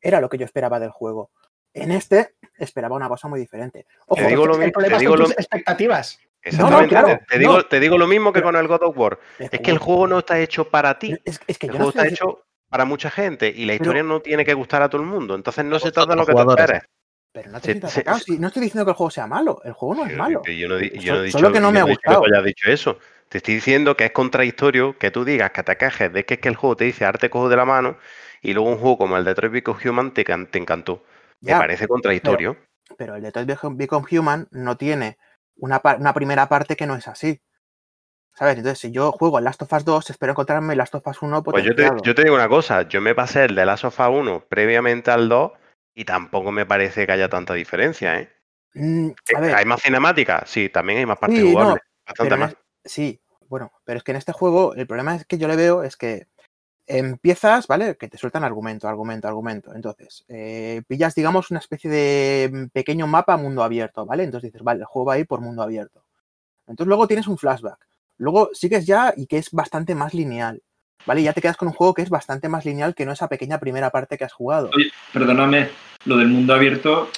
[0.01, 1.31] Era lo que yo esperaba del juego.
[1.75, 3.87] En este esperaba una cosa muy diferente.
[4.07, 4.73] Ojo, Te digo lo el mismo.
[4.73, 6.19] problema Te lo, expectativas.
[6.43, 7.63] exactamente, claro, te, digo, no.
[7.67, 9.19] te digo lo mismo que Pero- con el God of War.
[9.39, 11.17] Es que el juego no está hecho para ti.
[11.25, 14.03] Es, es que El yo juego está hecho para mucha gente y la Pero- historia
[14.03, 15.35] no tiene que gustar a todo el mundo.
[15.35, 16.83] Entonces no se trata de lo que te esperes.
[17.33, 18.03] Pero no te se-
[18.39, 19.61] no estoy diciendo que el juego sea malo.
[19.65, 20.43] El juego no es malo.
[20.47, 22.01] Yo, no, di- yo So- no he dicho, solo que no yo me ha dicho
[22.05, 22.25] gustado.
[22.25, 22.99] hayas dicho eso.
[23.29, 26.41] Te estoy diciendo que es contradictorio que tú digas que te quejes de que es
[26.41, 27.97] que el juego te dice arte cojo de la mano
[28.43, 31.05] y luego un juego como el Detroit Become Human te, can- te encantó.
[31.41, 32.57] Me parece contradictorio.
[32.99, 35.19] pero el Detroit Become Become Human no tiene
[35.57, 37.41] una, una primera parte que no es así.
[38.35, 38.57] ¿Sabes?
[38.57, 41.21] Entonces, si yo juego el Last of Us 2, espero encontrarme el Last of Us
[41.23, 42.03] 1 Pues yo te, potenciado.
[42.05, 45.11] yo te digo una cosa, yo me pasé el de Last of Us 1 previamente
[45.11, 45.53] al 2
[45.95, 48.33] y tampoco me parece que haya tanta diferencia, ¿eh?
[48.75, 50.45] Mm, a Eh, ver, ¿Hay más cinemática?
[50.47, 51.83] Sí, también hay más partes Sí, no, jugables.
[52.07, 52.53] Bastante pero en más.
[52.53, 55.57] es- sí, bueno, pero es que en este juego el problema es que yo le
[55.57, 56.29] veo es que
[56.99, 57.97] empiezas, ¿vale?
[57.97, 59.75] Que te sueltan argumento, argumento, argumento.
[59.75, 64.25] Entonces, eh, pillas, digamos, una especie de mm, pequeño mapa mundo abierto, ¿vale?
[64.25, 66.05] Entonces dices, vale, el juego va a ir por mundo abierto.
[66.67, 67.79] Entonces luego tienes un flashback.
[68.19, 70.63] Luego sigues ya y que es bastante más lineal,
[71.07, 71.23] ¿vale?
[71.23, 73.29] Y ya te quedas con un juego que es bastante más lineal que no esa
[73.29, 74.71] pequeña primera parte que has jugado.
[74.77, 75.69] Oye, perdóname,
[76.05, 77.09] lo del mundo abierto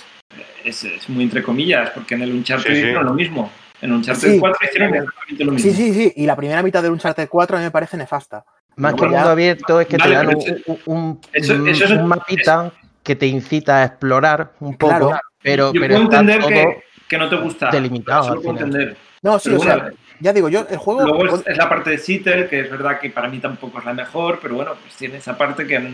[0.64, 2.78] es, es muy entre comillas, porque en el Uncharted Sí, sí.
[2.80, 3.50] hicieron lo mismo.
[3.80, 4.38] En Uncharted Sí.
[4.38, 5.70] 4 hicieron exactamente lo mismo.
[5.70, 6.12] Sí, sí, sí.
[6.16, 8.44] Y la primera mitad del Uncharted 4 a mí me parece nefasta.
[8.76, 10.54] Más que Luego ya- mundo abierto es que Vale, te dan un, eso-
[10.86, 15.20] un- eso- un- eso es- un mapita que te incita a explorar un poco, Claro.
[15.42, 17.70] pero, Yo pero puedo entender todo que, que no te gusta.
[17.70, 18.56] delimitado puedo final.
[18.64, 18.96] entender.
[19.22, 21.04] No, sí, Pero o sea, ya digo, yo el juego.
[21.04, 23.84] Luego es, es la parte de Seattle, que es verdad que para mí tampoco es
[23.84, 25.92] la mejor, pero bueno, pues tiene esa parte que...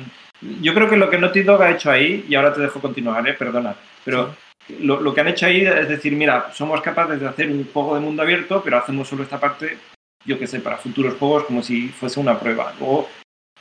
[0.62, 3.26] Yo creo que lo que Naughty Dog ha hecho ahí, y ahora te dejo continuar,
[3.28, 3.34] ¿eh?
[3.34, 4.34] perdona, pero
[4.80, 7.94] lo, lo que han hecho ahí es decir, mira, somos capaces de hacer un juego
[7.96, 9.76] de mundo abierto, pero hacemos solo esta parte,
[10.28, 12.74] yo qué sé, para futuros juegos como si fuese una prueba.
[12.78, 13.08] Luego,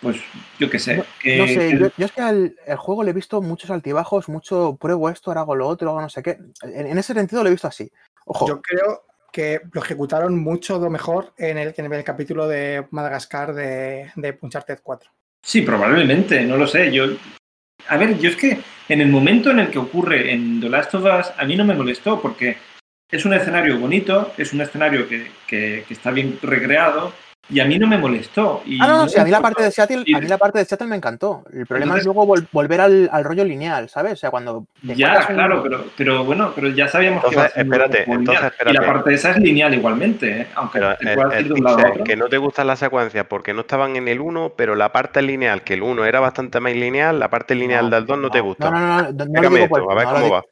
[0.01, 0.17] pues,
[0.59, 1.01] yo qué sé.
[1.19, 3.71] que- No sé, que- yo, yo es que al el juego le he visto muchos
[3.71, 6.37] altibajos, mucho pruebo esto, ahora hago lo otro, hago no sé qué.
[6.61, 7.89] En, en ese sentido lo he visto así.
[8.25, 12.85] Ojo, Yo creo que lo ejecutaron mucho lo mejor en el, en el capítulo de
[12.91, 15.09] Madagascar de, de Uncharted 4.
[15.41, 16.91] Sí, probablemente, no lo sé.
[16.91, 17.05] Yo,
[17.87, 20.93] a ver, yo es que en el momento en el que ocurre en The Last
[20.95, 22.57] of Us, a mí no me molestó porque
[23.11, 27.13] es un escenario bonito, es un escenario que, que- que está bien recreado
[27.49, 28.61] y a mí no me molestó.
[28.65, 30.37] Y Ah, no, no, no sí, a mí la parte de Seattle, a mí la
[30.37, 31.45] parte de Seattle me encantó.
[31.53, 34.11] El problema Entonces- es luego vol- volver al, al rollo lineal, ¿sabes?
[34.11, 37.43] O sea, cuando Ya, encuentras un- claro, pero, pero bueno, pero ya sabíamos que iba
[37.43, 38.41] a Entonces, espérate, entonces, lineal.
[38.41, 38.85] Y la espérate.
[38.85, 40.47] parte esa es lineal igualmente, ¿eh?
[40.55, 42.03] aunque Pero te él, puedas él ir de un lado a otro.
[42.03, 45.21] que no te gustan las secuencias porque no estaban en el 1, pero la parte
[45.21, 48.29] lineal, que el 1 era bastante más lineal, la parte lineal No, del 2 no,
[48.29, 48.69] te gusta.
[48.69, 50.35] No, no, no, no, no lo digo esto, por a ver no lo cómo digo-
[50.35, 50.43] va.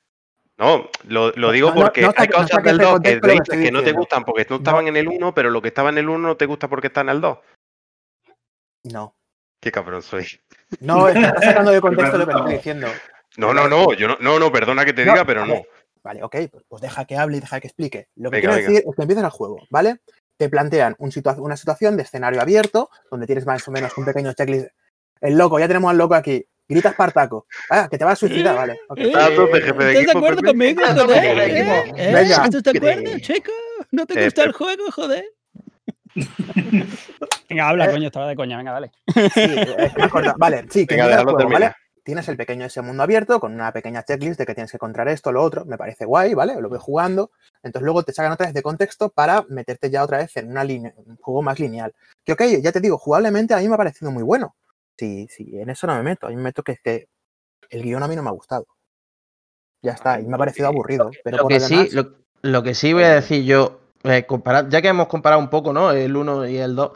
[0.58, 3.40] No, lo, lo digo No, porque no hay cosas del de 2 que que dices
[3.42, 5.90] estoy que no te gustan porque no estaban en el 1, pero lo que estaba
[5.90, 7.38] en el 1 no te gusta porque está en el 2.
[8.84, 9.16] No.
[9.62, 10.26] Qué cabrón soy.
[10.80, 12.88] No, estás sacando de contexto lo que estoy diciendo.
[13.38, 15.62] No, no, no, yo no, no, no, perdona que te No, diga, pero no.
[16.04, 18.08] Vale, ok, pues, pues deja que hable y deja que explique.
[18.16, 18.70] Lo que Venga, quiero venga.
[18.70, 19.98] decir es que empiezas el juego, ¿vale?
[20.38, 24.06] Te plantean un situa- una situación de escenario abierto, donde tienes más o menos un
[24.06, 24.68] pequeño checklist.
[25.20, 26.46] El loco, ya tenemos al loco aquí.
[26.68, 27.46] Grita Espartaco.
[27.70, 28.80] Ah, que te vas a suicidar, vale.
[28.98, 31.26] jefe de ¿Estás de acuerdo conmigo, joder?
[31.40, 31.94] ¿Eh?
[31.96, 32.14] ¿Eh?
[32.14, 32.46] Venga.
[32.46, 33.52] ¿Estás de acuerdo, chico?
[33.92, 35.26] ¿No te Eh, gusta el juego, joder?
[37.50, 37.92] Venga, habla, Eh.
[37.92, 38.92] coño, estaba de coña, venga, dale.
[39.14, 39.92] Sí, eh.
[40.38, 41.50] Vale, sí, que Venga, juego.
[41.50, 41.74] ¿vale?
[42.04, 45.08] Tienes el pequeño ese mundo abierto con una pequeña checklist de que tienes que encontrar
[45.10, 45.66] esto, lo otro.
[45.66, 46.60] Me parece guay, ¿vale?
[46.62, 47.32] Lo voy jugando.
[47.64, 50.64] Entonces luego te sacan otra vez de contexto para meterte ya otra vez en una
[50.64, 51.94] línea, un juego más lineal.
[52.24, 54.56] Que ok, ya te digo, jugablemente a mí me ha parecido muy bueno.
[54.98, 56.28] Sí, sí, en eso no me meto.
[56.28, 57.08] A mí me meto que es que
[57.70, 58.66] el guion a mí no me ha gustado.
[59.82, 61.12] Ya está, y me ha parecido aburrido.
[61.24, 64.70] Pero lo que sí, demás, lo, Lo que sí voy a decir yo, eh, comparar-
[64.70, 65.92] ya que hemos comparado un poco, ¿no?
[65.92, 66.92] El 1 y el 2.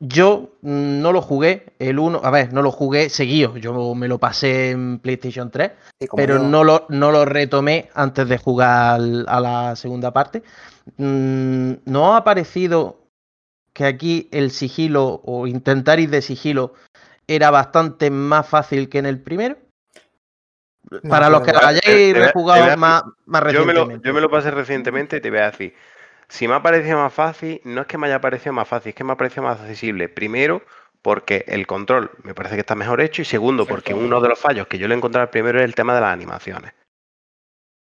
[0.00, 4.06] Yo mm, no lo jugué, el 1, a ver, no lo jugué seguido, yo me
[4.06, 6.44] lo pasé en PlayStation 3, Sí, como pero yo.
[6.44, 10.42] no lo, no lo retomé antes de jugar a la segunda parte.
[10.96, 13.00] Mm, ¿No ha parecido
[13.72, 16.74] que aquí el sigilo o intentar ir de sigilo
[17.28, 19.56] era bastante más fácil que en el primero?
[20.90, 24.08] No, Para los que lo hayáis rejugado a- más, más Yo me, lo, recientemente.
[24.08, 25.74] yo me lo pasé recientemente y te voy a decir,
[26.28, 28.94] si me ha parecido más fácil, no es que me haya parecido más fácil, es
[28.94, 30.08] que me ha parecido más accesible.
[30.08, 30.62] Primero,
[31.02, 34.38] porque el control me parece que está mejor hecho y segundo, porque uno de los
[34.38, 36.72] fallos que yo le encontré al primero es el tema de las animaciones.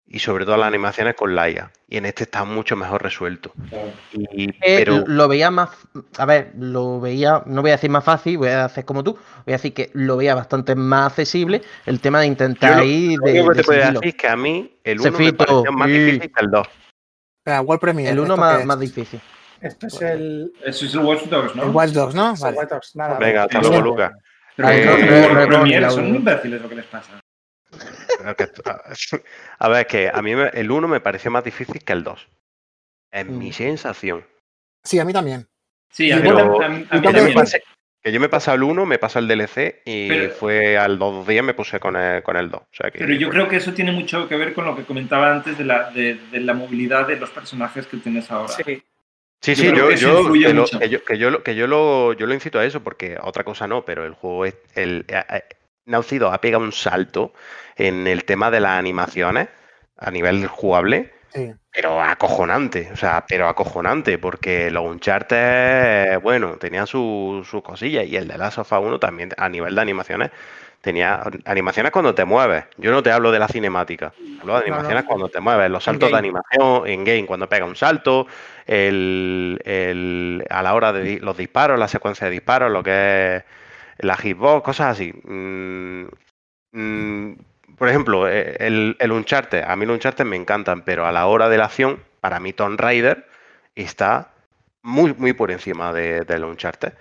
[0.09, 1.73] Y sobre todo las animaciones con la IA.
[1.89, 3.53] Y en este está mucho mejor resuelto.
[4.13, 5.71] Y, Eh, pero lo veía más,
[6.17, 9.15] a ver, lo veía, no voy a decir más fácil, voy a hacer como tú,
[9.15, 13.19] voy a decir que lo veía bastante más accesible el tema de intentar lo, ir
[13.19, 15.33] lo de, único que te puedo decir es que a mí el Se 1 me
[15.33, 15.93] pareció más sí.
[15.99, 16.67] difícil que el 2.
[17.39, 18.13] Espera, World Premiere.
[18.13, 18.67] El uno ¿esto más, qué es?
[18.67, 19.21] más difícil.
[19.61, 21.63] Esto es el, Eso es el Watch Dogs, ¿no?
[21.65, 22.35] El Watch Dogs, ¿no?
[22.37, 22.57] Vale.
[22.59, 23.19] White Ops, nada.
[23.19, 23.81] Venga, hasta luego.
[23.81, 24.13] Lucas.
[24.55, 27.21] Pero Eh, re- son imbéciles lo que les pasa.
[29.59, 32.29] A ver, es que a mí el 1 me pareció más difícil que el 2.
[33.13, 33.53] Es mi Mm.
[33.53, 34.27] sensación.
[34.85, 35.47] Sí, a mí también.
[35.91, 37.35] Sí, a mí, Pero- a mí- a mí Que yo, me también.
[37.35, 37.63] pasé,
[38.03, 41.27] que yo me pasé al 1, me pasé al DLC y Pero- fue al dos
[41.27, 42.61] días me puse con el, con el 2.
[42.61, 44.85] O sea que, Pero yo creo que eso tiene mucho que ver con lo que
[44.85, 48.49] comentaba antes de la, de, de la movilidad de los personajes que tienes ahora.
[48.53, 48.83] Sí,
[49.43, 51.67] Sí, Yo sí, yo, que yo, que lo- que yo, que yo lo- que yo
[51.67, 54.57] lo, yo lo incito a eso, porque otra cosa no, pero el juego es.
[54.75, 55.43] El, eh, eh,
[55.87, 57.33] Naughty ha pegado un salto
[57.77, 59.49] en el tema de las animaciones
[59.97, 61.53] a nivel jugable, Sí.
[61.73, 68.17] pero acojonante, o sea, pero acojonante, porque los Uncharted, bueno, tenían sus su cosillas, y
[68.17, 70.31] el de Last of Us 1 también, a nivel de animaciones,
[70.81, 72.65] tenía animaciones cuando te mueves.
[72.79, 74.73] Yo no te hablo de la cinemática, hablo de No, no.
[74.75, 78.27] animaciones cuando te mueves, los saltos de animación, en game, cuando pega un salto,
[78.67, 83.45] el, el- a la hora de los disparos, la secuencia de disparos, lo que es
[83.99, 85.13] la hitbox, cosas así.
[85.25, 86.07] Mm,
[86.73, 87.33] mm,
[87.77, 91.27] por ejemplo, eh, el, el Uncharted, a mí los Uncharted me encantan, pero a la
[91.27, 93.27] hora de la acción, para mí Tomb Raider
[93.75, 94.33] está
[94.83, 96.95] muy, muy por encima de, del Uncharted.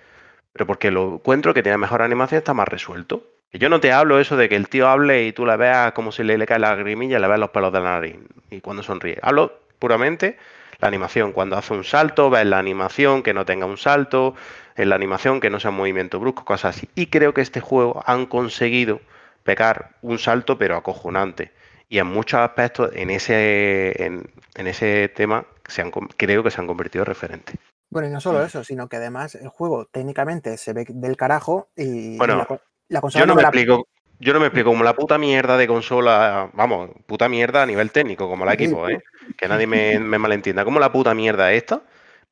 [0.52, 3.24] Pero porque lo encuentro que tiene mejor animación, está más resuelto.
[3.50, 5.92] Que yo no te hablo eso de que el tío hable y tú le veas
[5.92, 8.16] como si le, le cae la lagrimilla y le veas los pelos de la nariz
[8.50, 9.18] y cuando sonríe.
[9.22, 10.38] Hablo puramente
[10.80, 11.32] la animación.
[11.32, 14.34] Cuando hace un salto, ves la animación que no tenga un salto,
[14.76, 16.88] en la animación que no sea un movimiento brusco, cosas así.
[16.94, 19.00] Y creo que este juego han conseguido
[19.44, 21.52] pegar un salto, pero acojonante.
[21.88, 26.60] Y en muchos aspectos, en ese, en, en ese tema, se han, creo que se
[26.60, 27.56] han convertido en referentes.
[27.90, 31.68] Bueno, y no solo eso, sino que además el juego técnicamente se ve del carajo
[31.76, 31.82] y,
[32.16, 33.86] y Bueno, la, co- la consola Yo no no me me la- explico.
[34.18, 37.92] Yo no me explico como la puta mierda de consola, vamos, puta mierda a nivel
[37.92, 38.98] técnico, como la equipo, ¿eh?
[39.36, 40.64] Que nadie me, me malentienda.
[40.64, 41.82] ¿Cómo la puta mierda esta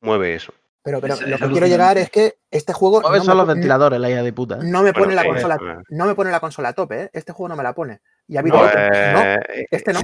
[0.01, 0.51] mueve eso?
[0.85, 3.35] Pero, pero Es- lo es que quiero llegar es que este juego no son me,
[3.35, 4.55] los ventiladores, la hija de puta.
[4.55, 4.59] ¿eh?
[4.61, 5.83] no me pone Bueno, la consola, eh.
[5.89, 7.09] no me pone la consola a tope, ¿eh?
[7.11, 8.01] Este juego no me la pone.
[8.27, 8.73] Y ha habido otros.
[8.75, 9.99] No, eh, este no.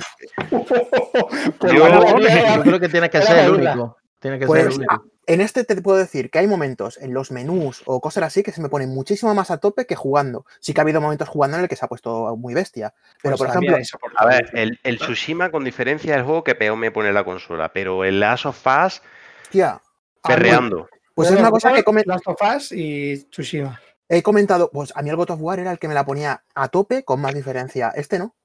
[1.59, 3.97] Pues Yo- creo que tienes que ser el único.
[4.19, 4.93] Tienes que ser Pues el único.
[4.93, 8.43] ah, en este te puedo decir que hay momentos en los menús o cosas así
[8.43, 10.45] que se me ponen muchísimo más a tope que jugando.
[10.59, 12.93] Sí que ha habido momentos jugando en el que se ha puesto muy bestia.
[13.21, 13.77] Pero Pues por ejemplo,
[14.17, 17.23] a ver, el, el Tsushima con diferencia es el juego que peor me pone la
[17.23, 19.01] consola, pero el Last of Us
[19.43, 19.81] hostia,
[20.29, 20.87] perreando.
[21.15, 23.79] pues Yo es una me cosa que acuerdo come- Last of Us y Tsushima.
[24.09, 26.43] he comentado, pues a mí el God of War era el que me la ponía
[26.55, 27.91] a tope con más diferencia.
[27.95, 28.35] Este no.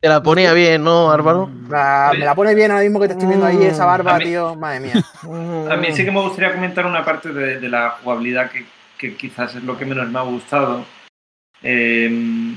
[0.00, 1.50] Te la ponía bien, ¿no, Álvaro?
[1.68, 4.24] La- me la pone bien ahora mismo que te estoy viendo ahí esa barba, mí-
[4.24, 4.54] tío.
[4.54, 4.92] Madre mía.
[5.70, 8.66] A mí sí que me gustaría comentar una parte de, de la jugabilidad que,
[8.98, 10.84] que quizás es lo que menos me ha gustado.
[11.62, 12.54] Eh,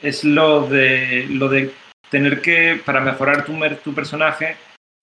[0.00, 1.72] es lo de, lo de
[2.10, 4.56] tener que, para mejorar tu, tu personaje,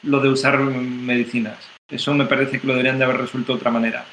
[0.04, 1.58] lo de usar medicinas.
[1.90, 4.06] Eso me parece que lo deberían de haber resuelto de otra manera.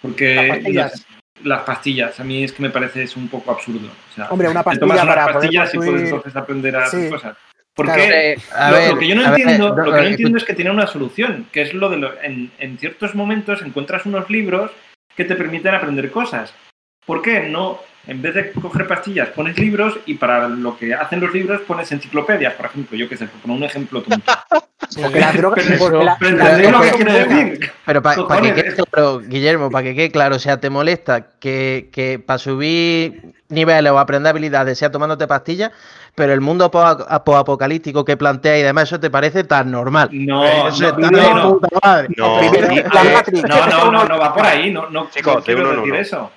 [0.00, 0.92] Porque Las pastillas.
[0.92, 1.06] las,
[1.44, 3.88] las pastillas, a mí es que me parece es un poco absurdo.
[3.88, 6.76] O sea, Hombre, una te tomas pastilla unas para poder pastillas y puedes entonces aprender
[6.76, 7.10] a hacer Sí.
[7.10, 7.36] cosas.
[7.74, 8.02] ¿Por Claro.
[8.02, 8.32] qué?
[8.32, 8.36] Eh,
[8.70, 10.70] lo, ver, lo que yo no ver, entiendo, lo que no entiendo es que tiene
[10.72, 14.72] una solución, que es lo de lo- en, en ciertos momentos encuentras unos libros
[15.14, 16.52] que te permiten aprender cosas.
[17.06, 17.80] ¿Por qué no?
[18.08, 21.92] En vez de coger pastillas, pones libros y para lo que hacen los libros pones
[21.92, 22.96] enciclopedias, por ejemplo.
[22.96, 24.32] Yo qué sé, por poner un ejemplo tonto.
[25.02, 25.64] Porque las drogas.
[25.78, 27.70] Pero- la- decir.
[27.84, 32.18] Para que quede claro, Guillermo, para que quede claro, o sea, te molesta que, que
[32.18, 35.72] para subir niveles o aprender habilidades sea tomándote pastillas,
[36.14, 40.08] pero el mundo apo- apocalíptico que plantea y demás, eso te parece tan normal.
[40.12, 41.58] No, Eso no, no, no.
[41.58, 42.08] puta madre.
[42.16, 42.40] No,
[44.18, 44.72] va por ahí.
[44.72, 46.30] No, no, Chicos, no quiero decir eso.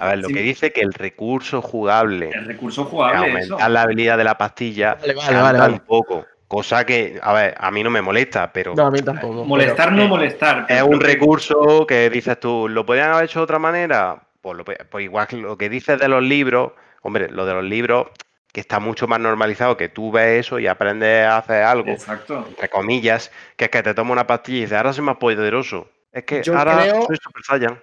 [0.00, 0.34] A ver, lo Sí.
[0.34, 3.52] que dice que el recurso jugable El recurso jugable, eso.
[3.54, 5.72] aumentar la habilidad de la pastilla Vale, vale, vale, vale.
[5.74, 6.26] un poco.
[6.48, 9.44] Cosa que, a ver, a mí no me molesta, pero No, a mí tampoco.
[9.44, 10.66] Molestar pero, no eh, molestar.
[10.68, 14.20] es un que- recurso que dices tú, ¿lo podrían haber hecho de otra manera?
[14.40, 17.62] Pues, lo, pues igual que lo que dices de los libros, hombre, lo de los
[17.64, 18.08] libros,
[18.52, 22.44] que está mucho más normalizado, que tú ves eso y aprendes a hacer algo, Exacto.
[22.48, 25.88] entre comillas, que es que te tomas una pastilla y dices, ahora soy más poderoso.
[26.10, 27.80] Es que Yo ahora creo- soy Super Saiyan.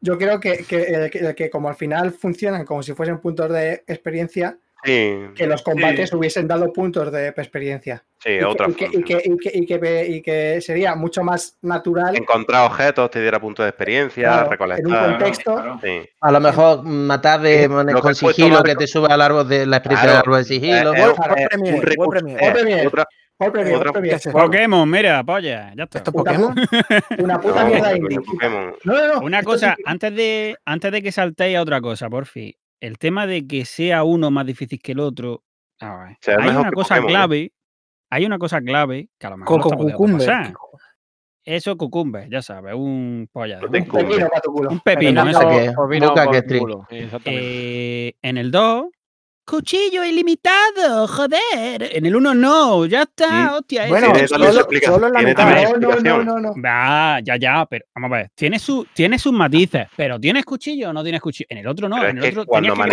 [0.00, 3.18] Yo creo que, que, el que- el que como al final funcionan como si fuesen
[3.18, 6.14] puntos de experiencia, Sí, que los combates Sí.
[6.16, 8.04] hubiesen dado puntos de experiencia.
[8.20, 10.94] sí, y, que, otra y, que, y, que, y, que, y que- y que sería
[10.94, 15.10] mucho más natural Encontrar objetos te diera puntos de experiencia, Claro, en un recolectar.
[15.18, 15.80] contexto- Claro.
[15.82, 16.08] Sí.
[16.20, 17.68] A lo mejor matar de Eh,
[18.00, 20.94] con sigilo, que te sube al árbol de la experiencia Claro, del árbol de sigilo.
[20.94, 22.90] Eh, World- eh, eh, un
[23.40, 23.70] World recurso- Premiere.
[23.70, 23.76] eh, World Premiere.
[23.78, 25.98] otra- Paul Premier, Otra- Paul Premier, ¿Qué es Pokémon, mira, polla, ya está.
[25.98, 26.54] ¿Esto es Pokémon?
[27.18, 28.20] una puta no, mierda indie.
[28.20, 28.74] Pokémon.
[28.84, 29.20] No, no, no.
[29.20, 32.52] Una cosa, sí- antes de, antes de que saltéis a otra cosa, por fin.
[32.80, 35.42] El tema de que sea uno más difícil que el otro.
[35.80, 37.12] a ver, Sea hay una cosa Pokémon, ¿eh?
[37.12, 37.52] clave.
[38.10, 40.18] Hay una cosa clave que a lo mejor Coco Cucumber.
[40.26, 40.54] pasar.
[41.44, 43.56] Eso cucumbe, ya sabes, un polla.
[43.58, 44.70] de No te un- pepino para tu culo.
[44.70, 45.40] Un pepino, eso.
[45.40, 45.88] que- Pues por
[47.22, 48.08] que.
[48.08, 48.86] Eh, en el 2,
[49.48, 51.90] cuchillo ilimitado, joder.
[51.96, 53.54] En el 1 no, ya está, Mm.
[53.54, 53.86] hostia.
[53.88, 54.52] Bueno, solo-
[54.84, 55.62] solo en la tiene mitad.
[55.78, 56.54] No, no, no, no, no.
[56.62, 58.30] Va, ya, ya, pero vamos a ver.
[58.34, 61.46] Tiene, su, tiene sus matices, pero ¿tienes cuchillo o no tienes cuchillo?
[61.50, 62.92] En el otro no, Pero en el otro cuando que Con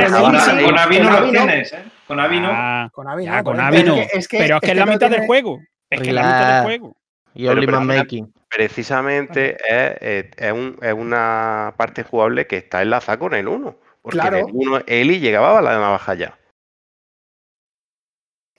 [0.78, 1.84] Avino con lo tienes, ¿eh?
[2.08, 2.50] Con Avino.
[2.52, 3.32] Ah, Con Avi, ¿no?
[3.44, 3.96] con Con Avi no.
[3.96, 5.60] Es que- es que- pero es que es la no mitad del juego.
[5.90, 6.96] Es que es la mitad del juego.
[7.34, 8.34] Y Only Man Making.
[8.50, 13.76] Precisamente es, es, un- es una parte jugable que está enlazada con el 1.
[14.02, 14.38] Porque Claro.
[14.38, 16.38] en el 1 Eli llegaba a la navaja ya.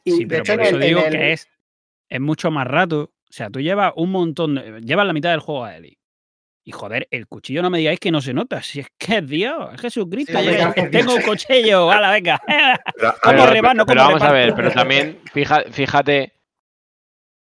[0.07, 1.49] Y Sí, pero por eso el- digo el- que es,
[2.09, 3.13] es mucho más rato.
[3.29, 5.99] O sea, tú llevas un montón, de- llevas la mitad del juego a Eli.
[6.65, 8.63] Y joder, el cuchillo no me digáis que no se nota.
[8.63, 10.37] Si es que es Dios, es Jesucristo.
[10.39, 12.41] Sí, llega, es tengo un cuchillo, hala, venga.
[12.47, 16.33] Pero, pero ¿Cómo vamos a ver, pero también, fija- fíjate.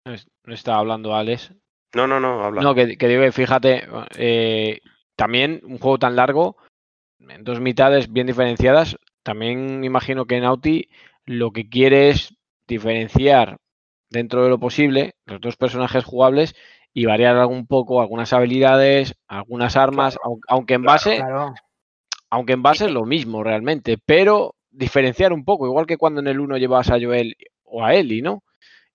[0.05, 1.53] No es- no estaba hablando Alex.
[1.94, 2.61] no, no, no, habla.
[2.62, 4.81] No, que, que digo que fíjate, eh,
[5.16, 6.57] también un juego tan largo,
[7.21, 10.88] en dos mitades bien diferenciadas, también imagino que Naughty
[11.27, 12.35] lo que quiere es
[12.68, 13.57] diferenciar
[14.11, 16.54] dentro de lo posible los dos personajes jugables
[16.94, 21.54] y variar un poco algunas habilidades, algunas armas, au- aunque en base, Claro.
[22.31, 26.28] aunque en base es lo mismo realmente, pero diferenciar un poco, igual que cuando en
[26.28, 28.42] el 1 llevabas a Joel o a Ellie, ¿no?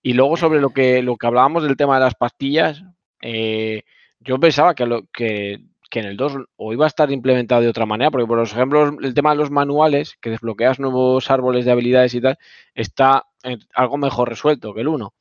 [0.02, 2.82] Y luego sobre lo que, lo que hablábamos del tema de las pastillas,
[3.22, 3.82] eh,
[4.20, 5.60] yo pensaba que, lo, que,
[5.94, 8.96] que en el 2 o iba a estar implementado de otra manera, porque por ejemplo
[9.00, 12.36] el tema de los manuales, que desbloqueas nuevos árboles de habilidades y tal,
[12.74, 15.14] está eh, algo mejor resuelto que el 1.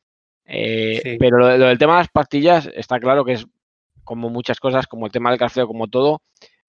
[0.46, 1.18] Eh, Sí.
[1.20, 3.46] Pero lo, lo del tema de las pastillas está claro que es
[4.04, 6.22] como muchas cosas, como el tema del crafteo, como todo,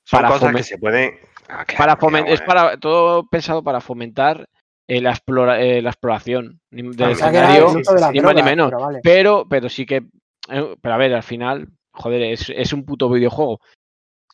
[0.04, 1.12] Son para cosas que se pueden.
[1.48, 2.46] Ah, claro, para que fomen- vamos es ver.
[2.46, 4.46] para todo pensado para fomentar
[4.86, 7.68] eh, la, explora- eh, la exploración ni- del escenario,
[8.12, 8.68] ni más ni menos.
[8.70, 9.00] pero vale.
[9.02, 9.96] Pero, pero sí que,
[10.50, 13.60] eh, pero a ver, al final, joder, es, es un puto videojuego.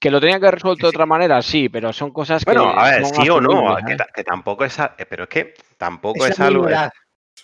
[0.01, 2.51] Que lo tenían que haber resuelto de otra manera, sí, pero son cosas que.
[2.53, 3.97] Bueno, a ver, sí o no, que, ¿eh?
[4.15, 4.79] que tampoco es.
[4.79, 6.63] eh, Pero es que tampoco es es, algo.
[6.65, 6.91] es nimiedad.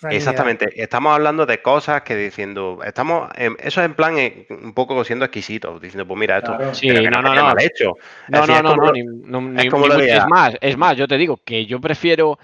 [0.09, 4.73] Exactamente, estamos hablando de cosas que diciendo, estamos, en- eso es en plan eh, un
[4.73, 6.73] poco siendo exquisitos, diciendo, pues mira, esto, Claro.
[6.75, 7.93] Sí, pero que no, no, no, mal hecho.
[8.27, 11.17] No, decir, no, es no, no, ni, como ni es más, es más, yo te
[11.17, 12.37] digo que yo prefiero,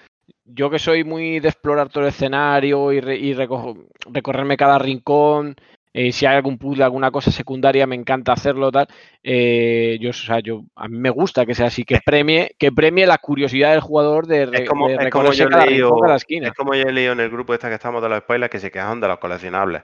[0.46, 4.80] yo que soy muy de explorar todo el escenario y, re- y reco- recorrerme cada
[4.80, 5.56] rincón,
[5.94, 8.88] eh, si hay algún puzzle, alguna cosa secundaria, me encanta hacerlo, tal.
[9.22, 12.72] eh, yo, o sea, yo, a mí me gusta que sea así, que premie, que
[12.72, 15.66] premie la curiosidad del jugador de, re- Es como, de es como yo cada
[16.02, 16.48] cada esquina.
[16.48, 18.60] es como yo he leído en el grupo esta que estamos de los spoilers que
[18.60, 19.84] se quejan de los coleccionables.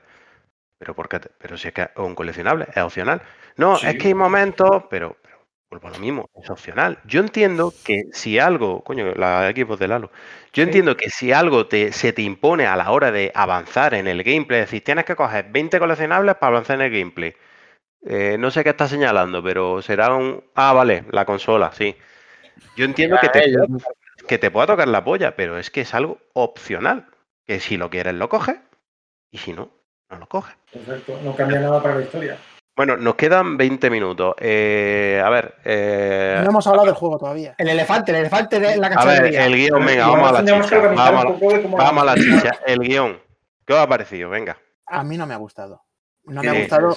[0.78, 1.20] Pero ¿por qué?
[1.20, 3.22] te- Pero si es que es un coleccionable, es opcional.
[3.58, 3.88] No, Sí.
[3.88, 5.18] es que hay momentos, pero
[5.70, 7.00] vuelvo a lo mismo, es opcional.
[7.06, 10.12] Yo entiendo que si algo, coño, la equipos de Lalo,
[10.52, 14.08] yo entiendo que si algo te, se te impone a la hora de avanzar en
[14.08, 17.36] el gameplay, es decir, tienes que coger 20 coleccionables para avanzar en el gameplay.
[18.06, 20.44] Eh, no sé qué está señalando, pero será un.
[20.56, 21.96] Ah, vale, la consola, sí.
[22.76, 23.68] Yo entiendo que te, ellos.
[24.28, 27.08] que te pueda tocar la polla, pero es que es algo opcional.
[27.46, 28.58] Que si lo quieres, lo coges.
[29.32, 29.70] Y si no,
[30.10, 30.56] no lo coges.
[30.72, 32.38] Perfecto, no cambia nada para la historia.
[32.80, 34.36] Bueno, nos quedan 20 minutos.
[34.40, 35.56] Eh, a ver.
[35.66, 37.54] eh, No hemos hablado del juego todavía.
[37.58, 39.46] El elefante, el elefante de la a ver, cachorrería.
[39.48, 40.80] el guion, venga, vamos a la chicha.
[40.80, 42.52] Vamos a la, vamos a chicha.
[42.66, 43.20] El guion.
[43.66, 44.30] ¿Qué os ha parecido?
[44.30, 44.58] Venga.
[44.86, 45.84] A mí no me ha gustado.
[46.24, 46.96] No ¿Qué me ha gustado.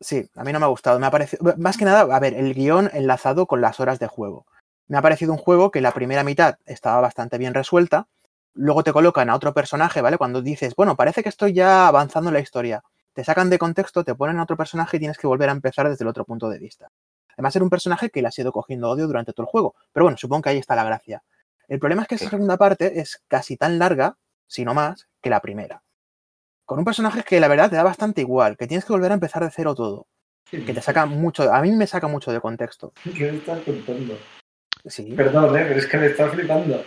[0.00, 0.98] Sí, a mí no me ha gustado.
[0.98, 1.54] Me ha parecido.
[1.58, 4.46] Más que nada, a ver, el guion enlazado con las horas de juego.
[4.88, 8.08] Me ha parecido un juego que la primera mitad estaba bastante bien resuelta.
[8.52, 10.18] Luego te colocan a otro personaje, ¿vale?
[10.18, 12.82] Cuando dices, bueno, parece que estoy ya avanzando en la historia.
[13.14, 15.88] Te sacan de contexto, te ponen a otro personaje y tienes que volver a empezar
[15.88, 16.90] desde el otro punto de vista.
[17.32, 19.74] Además, era un personaje que le ha sido cogiendo odio durante todo el juego.
[19.92, 21.22] Pero bueno, supongo que ahí está la gracia.
[21.68, 25.30] El problema es que esa segunda parte es casi tan larga, si no más, que
[25.30, 25.82] la primera.
[26.64, 29.14] con un personaje que la verdad te da bastante igual, que tienes que volver a
[29.14, 30.06] empezar de cero todo.
[30.50, 32.92] Que te saca mucho, a mí me saca mucho de contexto.
[33.02, 34.14] ¿Qué me estás contando?
[34.86, 35.14] Sí.
[35.16, 35.64] Perdón, ¿eh?
[35.66, 36.84] pero es que me está flipando.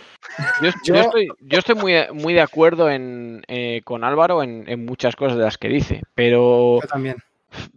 [0.62, 4.84] Yo, yo estoy, yo estoy muy, muy de acuerdo en, eh, con Álvaro en, en
[4.84, 7.16] muchas cosas de las que dice, pero Yo también.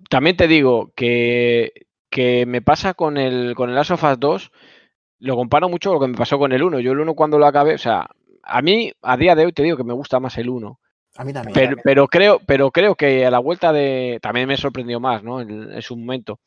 [0.10, 1.72] también te digo que,
[2.10, 4.52] que me pasa con el, con el Last of Us 2,
[5.20, 6.80] lo comparo mucho con lo que me pasó con el 1.
[6.80, 8.08] Yo el 1 cuando lo acabé, o sea,
[8.44, 10.80] a mí a día de hoy te digo que me gusta más el 1.
[11.18, 11.54] A mí también.
[11.54, 14.20] Pero, pero creo, pero creo que a la vuelta de.
[14.22, 15.42] También me sorprendió más, ¿no?
[15.42, 16.40] En, en su momento.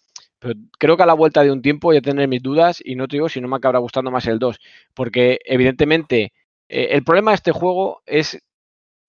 [0.44, 2.96] Pero creo que a la vuelta de un tiempo voy a tener mis dudas y
[2.96, 4.58] no te digo si no me acabará gustando más el 2.
[4.92, 6.34] Porque evidentemente
[6.68, 8.38] eh, el problema de este juego es,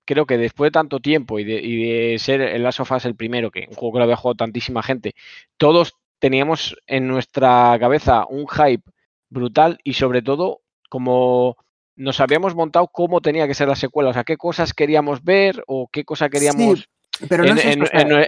[0.05, 3.03] creo que después de tanto tiempo y de, y de ser el Last of Us
[3.03, 5.13] el primero, que un juego que lo había jugado tantísima gente,
[5.57, 8.89] todos teníamos en nuestra cabeza un hype
[9.29, 11.57] brutal y sobre todo como
[11.97, 15.65] nos habíamos montado cómo tenía que ser la secuela, o sea, qué cosas queríamos ver
[15.67, 16.87] o qué cosa queríamos
[17.29, 17.55] pero no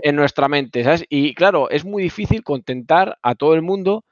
[0.02, 1.06] en, nuestra mente, ¿sabes?
[1.10, 4.06] Y claro, es muy difícil contentar a todo el mundo,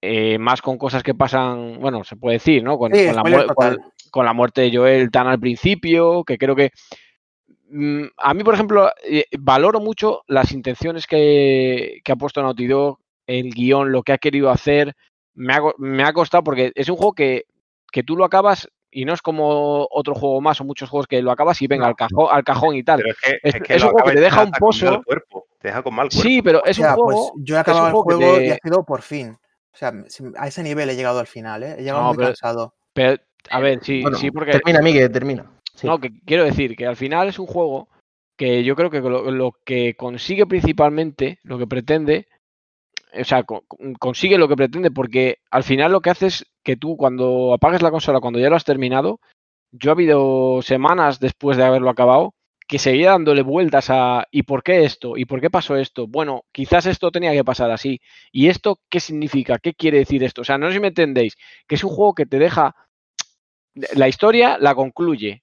[0.00, 2.78] eh, más con cosas que pasan, bueno, se puede decir, ¿no?
[2.78, 3.78] Con, sí, con la, con-
[4.10, 6.70] con muerte de Joel tan al principio, que creo que...
[7.70, 12.66] mm, A mí, por ejemplo, eh, valoro mucho las intenciones que, que ha puesto Naughty
[12.66, 14.94] Dog, el guion, lo que ha querido hacer.
[15.34, 17.44] Me ha, me ha costado porque es un juego que,
[17.90, 21.20] que tú lo acabas y no es como otro juego más o muchos juegos que
[21.20, 21.88] lo acabas y venga No.
[21.88, 23.00] al, cajón, al cajón y tal.
[23.02, 24.58] Pero es que, Es- es que es lo un juego que te deja un hasta
[24.58, 25.02] con mal pozo.
[25.04, 25.46] cuerpo.
[25.60, 26.22] Te deja con mal cuerpo.
[26.28, 27.32] Sí, pero es un pues juego.
[27.38, 29.30] yo he acabado el juego y ha sido por fin.
[29.72, 29.92] O sea,
[30.38, 31.74] a ese nivel he llegado al final, ¿eh?
[31.78, 32.74] He llegado No, muy pero- cansado.
[32.92, 33.20] pero,
[33.50, 34.52] a ver, sí, Bueno, sí, porque.
[34.52, 35.50] Termina, Miguel, termina.
[35.74, 35.86] Sí.
[35.88, 37.88] No, que quiero decir que al final es un juego
[38.36, 42.28] que yo creo que lo, lo que consigue principalmente, lo que pretende,
[43.20, 43.64] o sea, co-
[43.98, 47.82] consigue lo que pretende porque al final lo que hace es que tú cuando apagues
[47.82, 49.20] la consola, cuando ya lo has terminado,
[49.72, 52.34] yo ha habido semanas después de haberlo acabado
[52.66, 55.16] que seguía dándole vueltas a ¿y por qué esto?
[55.16, 56.06] ¿y por qué pasó esto?
[56.06, 58.00] Bueno, quizás esto tenía que pasar así.
[58.32, 59.58] ¿Y esto qué significa?
[59.58, 60.40] ¿Qué quiere decir esto?
[60.40, 61.36] O sea, no sé si me entendéis,
[61.66, 62.74] que es un juego que te deja
[63.96, 65.42] la historia la concluye.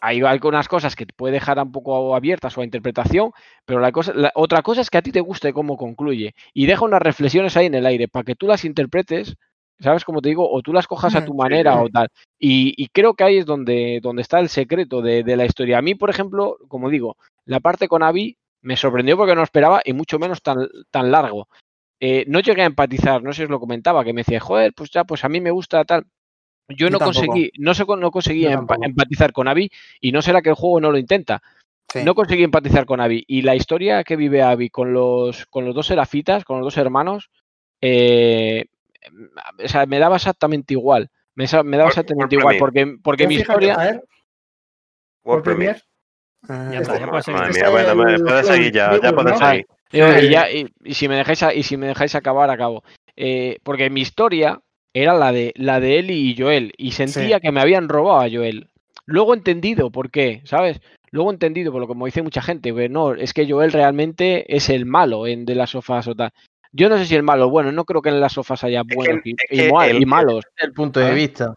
[0.00, 3.30] Hay algunas cosas que te puede dejar un poco abiertas o a interpretación,
[3.64, 6.84] pero la cosa, otra cosa es que a ti te guste cómo concluye y deja
[6.84, 9.36] unas reflexiones ahí en el aire para que tú las interpretes,
[9.82, 10.04] ¿sabes?
[10.04, 12.08] Como te digo, o tú las cojas a tu manera o tal.
[12.38, 15.78] Y, y creo que ahí es donde, donde está el secreto de, de la historia.
[15.78, 19.82] A mí, por ejemplo, como digo, la parte con Abby me sorprendió porque no esperaba
[19.84, 21.48] y mucho menos tan, tan largo.
[22.00, 24.72] Eh, no llegué a empatizar, no sé si os lo comentaba, que me decía, joder,
[24.74, 26.04] pues ya, pues a mí me gusta tal.
[26.68, 27.20] Yo, Yo no tampoco.
[27.26, 29.70] conseguí, no, sé, no conseguí empa- empatizar con Abby
[30.00, 31.42] y no será que el juego no lo intenta.
[31.92, 32.00] Sí.
[32.04, 33.24] No conseguí empatizar con Abby.
[33.26, 36.76] Y la historia que vive Abby con los, con los dos serafitas, con los dos
[36.78, 37.30] hermanos,
[37.80, 38.66] eh,
[39.64, 41.10] o sea, me daba exactamente igual.
[41.34, 43.74] Me, daba exactamente igual, porque, porque mi historia.
[43.74, 44.04] a ver,
[45.22, 45.76] por World Premier.
[45.76, 45.82] Premier.
[46.48, 49.66] Ah, Ya está, ya bueno, puedes seguir ya, ya puedes seguir.
[49.92, 52.82] Y, ya, y, y si me dejáis a- y si me dejáis acabar, acabo.
[53.16, 54.60] Eh, porque mi historia
[54.94, 56.72] era la de la de Ellie y Joel.
[56.76, 58.68] Y sentía que me habían robado a Joel.
[59.06, 60.80] Luego he entendido por qué, ¿sabes?
[61.10, 63.72] Luego he entendido, por lo que me dice mucha gente, que no, es que Joel
[63.72, 66.30] realmente es el malo en de las sofás o tal.
[66.72, 68.94] Yo no sé si el malo, bueno, no creo que en las sofás haya que-
[68.94, 70.44] buenos y, es que el- malos.
[70.56, 71.16] el punto de ¿sabes?
[71.22, 71.54] vista.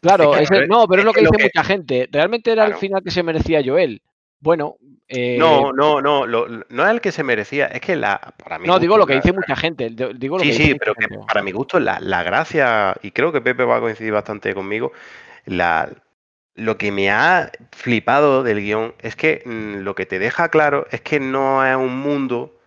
[0.00, 1.64] Claro, que, es el- no, pero es, es lo que que lo dice que- mucha
[1.64, 2.08] gente.
[2.10, 2.80] Realmente era el Claro.
[2.80, 4.00] final que se merecía Joel.
[4.40, 4.76] Bueno,
[5.08, 8.58] eh, No, no, no, lo- no es el que se merecía, es que la, para
[8.58, 8.66] mí.
[8.68, 9.90] no, digo lo que dice mucha gente.
[9.90, 11.18] Digo lo Sí, que sí, pero que gente.
[11.26, 14.92] para mi gusto la, la gracia, y creo que Pepe va a coincidir bastante conmigo,
[15.44, 15.88] la,
[16.54, 20.86] lo que me ha flipado del guion es que mm, lo que te deja claro
[20.92, 22.57] es que no es un mundo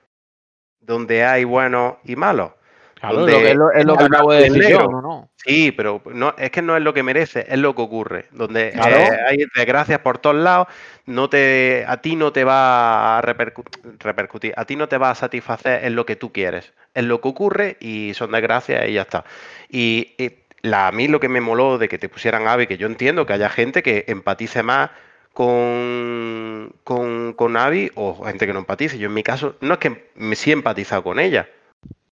[0.91, 2.51] donde hay buenos y malos.
[2.99, 4.91] Claro, es lo que, es lo, es lo que el acabo de decir yo, negro.
[4.91, 5.29] no, no.
[5.35, 8.25] Sí, pero no, es que no es lo que merece, es lo que ocurre.
[8.31, 8.95] Donde Claro.
[8.95, 10.67] eh, hay desgracias por todos lados,
[11.07, 13.63] no te, a ti no te va a repercu-
[13.99, 16.73] repercutir, a ti no te va a satisfacer en lo que tú quieres.
[16.93, 19.23] Es lo que ocurre y son desgracias y ya está.
[19.67, 22.77] Y, y la, a mí lo que me moló de que te pusieran Abby, que
[22.77, 24.91] yo entiendo que haya gente que empatice más
[25.33, 28.97] con, con, con Abby o gente que no empatice.
[28.97, 31.49] Yo en mi caso, no es que me sí he empatizado con ella,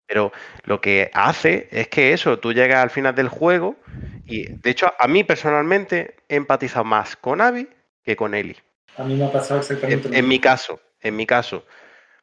[0.06, 0.32] pero
[0.64, 3.76] lo que hace es que eso, tú llegas al final del juego
[4.24, 7.68] y de hecho a mí personalmente he empatizado más con Abby
[8.04, 8.56] que con Ellie.
[8.96, 11.64] A mí me ha pasado En, exactamente lo en mi caso, en mi caso.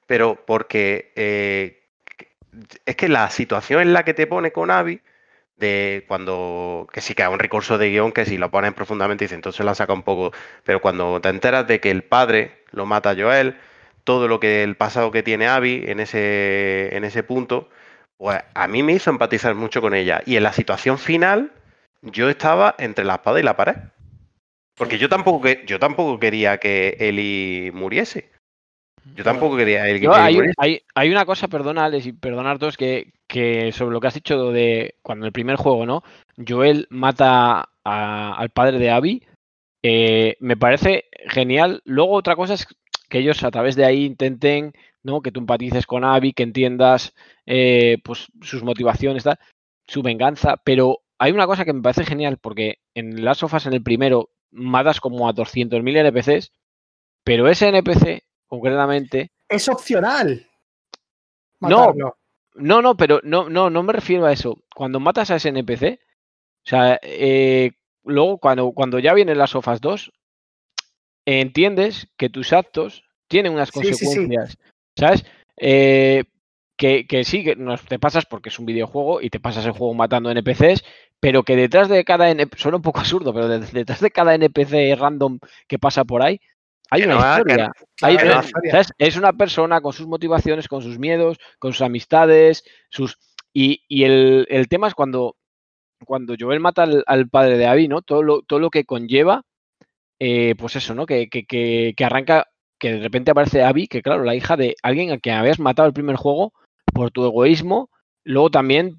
[0.08, 1.84] Pero porque eh,
[2.86, 5.02] es que la situación en la que te pone con Abby,
[5.58, 9.26] de cuando, que sí que es un recurso de guion que si lo ponen profundamente
[9.26, 10.32] dice, entonces la saca un poco,
[10.64, 13.58] pero cuando te enteras de que el padre lo mata a Joel,
[14.04, 17.70] todo lo que el pasado que tiene Abby en ese, en ese punto,
[18.18, 20.22] pues a mí me hizo empatizar mucho con ella.
[20.26, 21.52] Y en la situación final,
[22.02, 23.76] yo estaba entre la espada y la pared.
[24.76, 28.32] Porque yo tampoco, yo tampoco quería que Eli muriese.
[29.16, 30.56] Yo tampoco quería Yo, Eli hay, muriese.
[30.58, 34.14] hay- hay una cosa, perdona, Alex, y perdonar todos, que, que sobre lo que has
[34.14, 36.04] dicho de cuando en el primer juego, ¿no?
[36.48, 39.24] Joel mata a- al padre de Abby.
[39.86, 41.82] eh, me parece genial.
[41.84, 42.66] Luego, otra cosa es
[43.10, 44.72] que ellos a través de ahí intenten,
[45.04, 45.22] ¿no?
[45.22, 47.14] Que tú empatices con Abby, que entiendas
[47.46, 49.38] eh, pues sus motivaciones, tal,
[49.86, 50.56] su venganza.
[50.64, 54.30] Pero hay una cosa que me parece genial, porque en las sofas en el primero
[54.52, 56.54] matas como a 200.000 NPCs,
[57.26, 58.24] pero ese NPC,
[58.58, 60.48] concretamente, Es opcional.
[61.60, 61.70] No.
[61.80, 62.18] matarlo.
[62.56, 64.60] No, no, pero no, no, no me refiero a eso.
[64.76, 66.00] Cuando matas a ese NPC,
[66.66, 67.72] o sea, eh,
[68.04, 70.12] luego cuando, cuando ya vienen las sofas 2,
[71.26, 74.06] entiendes que tus actos tienen unas Sí, sí, sí.
[74.06, 74.58] consecuencias,
[74.96, 75.26] ¿sabes?
[75.58, 76.26] Eh,
[76.78, 79.72] que, que sí, que no te pasas porque es un videojuego y te pasas el
[79.72, 80.84] juego matando NPCs,
[81.20, 84.36] pero que detrás de cada NPC, suena un poco absurdo, pero de- detrás de cada
[84.36, 86.40] NPC random que pasa por ahí,
[86.94, 87.72] hay una historia.
[88.02, 88.18] Hay.
[88.98, 93.18] Es una persona con sus motivaciones, con sus miedos, con sus amistades, sus.
[93.54, 95.36] Y, y el, el tema es cuando,
[96.06, 98.02] cuando Joel mata al, al padre de Abby, ¿no?
[98.02, 99.44] Todo lo, todo lo que conlleva,
[100.20, 101.06] eh, pues eso, ¿no?
[101.06, 102.48] Que, que, que, que arranca,
[102.80, 105.88] que de repente aparece Abby, que claro, la hija de alguien a quien habías matado
[105.88, 106.54] el primer juego
[106.94, 107.90] por tu egoísmo,
[108.24, 108.98] luego también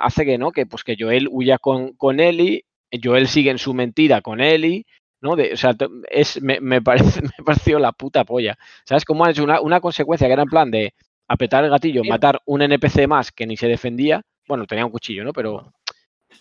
[0.00, 0.52] hace que, ¿no?
[0.52, 2.64] Que pues que Joel huya con, con Ellie,
[3.02, 4.86] Joel sigue en su mentira con Ellie,
[5.22, 5.36] ¿no?
[5.36, 5.74] De, o sea,
[6.10, 8.58] es, me, me parece, me pareció la puta polla.
[8.84, 10.92] ¿Sabes cómo han hecho una, una consecuencia que era en plan de
[11.28, 14.20] apretar el gatillo, matar un NPC más que ni se defendía?
[14.46, 15.32] Bueno, tenía un cuchillo, ¿no?
[15.32, 15.72] Pero,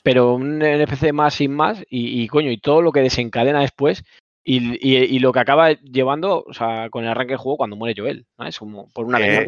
[0.03, 4.03] pero un NPC más sin más y, y, coño, y todo lo que desencadena después
[4.43, 7.75] y, y- y lo que acaba llevando, o sea, con el arranque del juego cuando
[7.75, 8.57] muere Joel, ¿sabes?
[8.57, 9.45] Como por una Eh.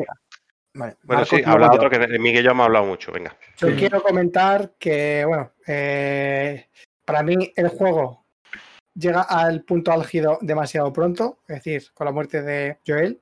[0.75, 3.11] Vale, Bueno, Marcos, sí, habla otro que de Miguel y yo hemos hablado mucho.
[3.11, 3.37] Venga.
[3.57, 3.73] Yo Sí.
[3.75, 6.67] quiero comentar que, bueno, eh,
[7.05, 8.22] para mí el juego
[8.95, 13.19] llega al punto álgido demasiado pronto, es decir, con la muerte de Joel.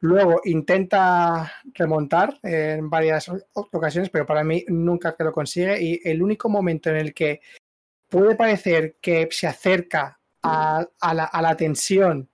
[0.00, 5.80] Luego intenta remontar en varias ocasiones, pero para mí nunca que lo consigue.
[5.80, 7.40] Y el único momento en el que
[8.10, 12.28] puede parecer que se acerca a, a la, a la tensión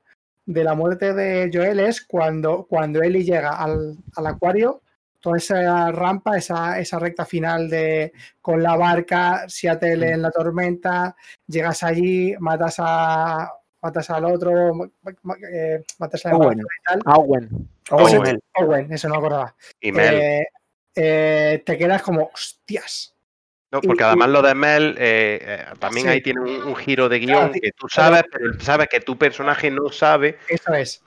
[0.46, 4.82] de la muerte de Joel es cuando, cuando Ellie llega al, al acuario,
[5.20, 11.14] toda esa rampa, esa, esa recta final de con la barca, Seattle en la tormenta,
[11.46, 13.52] llegas allí, matas a
[13.82, 14.72] matas al otro,
[15.52, 16.58] eh, matas a la Owen.
[16.58, 17.00] y tal.
[17.06, 17.48] Owen.
[17.90, 18.92] Owen, Owen.
[18.92, 19.54] Eso no me acordaba.
[19.80, 20.14] Y Mel.
[20.14, 20.46] Eh,
[20.96, 23.14] eh, te quedas como, hostias.
[23.72, 26.12] No, porque y- además lo de Mel eh, eh, también Sí.
[26.12, 29.00] ahí tiene un, un giro de Claro, guion sí, que tú sabes, pero sabes que
[29.00, 30.38] tu personaje no sabe.
[30.48, 31.02] Eso es.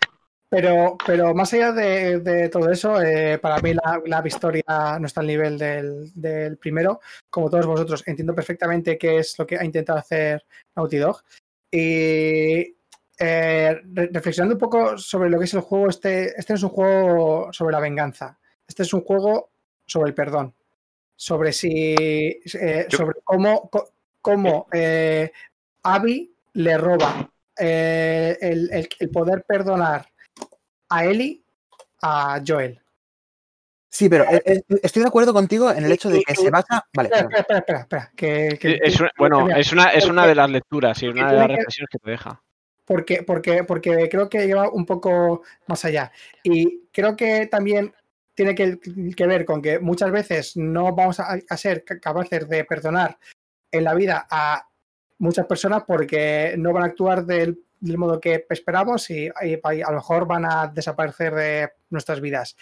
[0.55, 4.63] Pero, pero más allá de, de todo eso, eh, para mí la, la historia
[4.99, 6.99] no está al nivel del, del primero.
[7.27, 10.45] Como todos vosotros, entiendo perfectamente qué es lo que ha intentado hacer
[10.75, 11.23] Naughty Dog.
[11.71, 12.75] Y
[13.17, 16.63] eh, re- reflexionando un poco sobre lo que es el juego, este, este no es
[16.63, 18.37] un juego sobre la venganza.
[18.67, 19.49] Este es un juego
[19.87, 20.53] sobre el perdón.
[21.15, 21.95] Sobre si.
[21.97, 23.71] eh, sobre cómo,
[24.21, 25.31] cómo eh,
[25.81, 27.27] Abby le roba
[27.57, 30.12] el, el- el poder perdonar
[30.93, 31.41] a Ellie
[32.01, 32.79] a Joel.
[33.89, 36.83] Sí, pero eh, eh, estoy de acuerdo contigo en el hecho de que se basa.
[36.95, 40.25] Vale, Espera, espera, espera, espera, espera, que- que- Es una- bueno, es una, es una
[40.25, 42.41] de las lecturas y una de las reflexiones que te deja.
[42.85, 46.11] porque, porque, porque creo que lleva un poco más allá.
[46.43, 47.93] Y creo que también
[48.33, 48.77] tiene que,
[49.15, 53.17] que ver con que muchas veces no vamos a, a ser capaces de perdonar
[53.71, 54.67] en la vida a
[55.19, 59.95] muchas personas porque no van a actuar del, del modo que esperamos y, a lo
[59.95, 62.55] mejor van a desaparecer de nuestras vidas.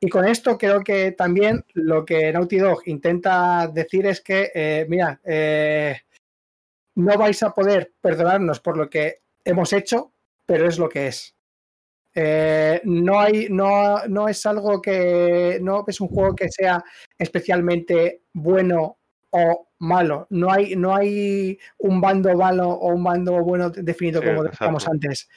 [0.00, 4.86] Y con esto creo que también lo que Naughty Dog intenta decir es que, eh,
[4.88, 6.00] mira, eh,
[6.96, 10.12] no vais a poder perdonarnos por lo que hemos hecho,
[10.46, 11.34] pero es lo que es.
[12.14, 16.84] Eh, no hay, no, no es algo que, no es un juego que sea
[17.18, 18.98] especialmente bueno
[19.32, 20.26] o malo.
[20.30, 24.88] No hay, no hay un bando malo o un bando bueno definido Sí, como decíamos
[24.88, 25.28] antes.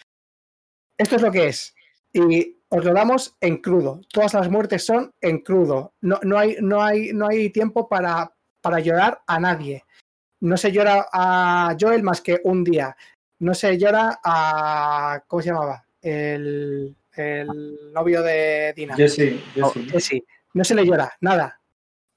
[0.97, 1.75] Esto es lo que es.
[2.13, 4.01] Y os lo damos en crudo.
[4.11, 5.93] Todas las muertes son en crudo.
[6.01, 8.31] No, no, hay, no, hay, no hay tiempo para,
[8.61, 9.83] para llorar a nadie.
[10.41, 12.95] No se llora a Joel más que un día.
[13.39, 15.23] No se llora a.
[15.27, 15.85] ¿Cómo se llamaba?
[16.01, 18.95] El, el novio de Dina.
[18.95, 19.91] Jesse, Jesse.
[19.91, 20.23] Jesse.
[20.53, 21.59] No se le llora, nada.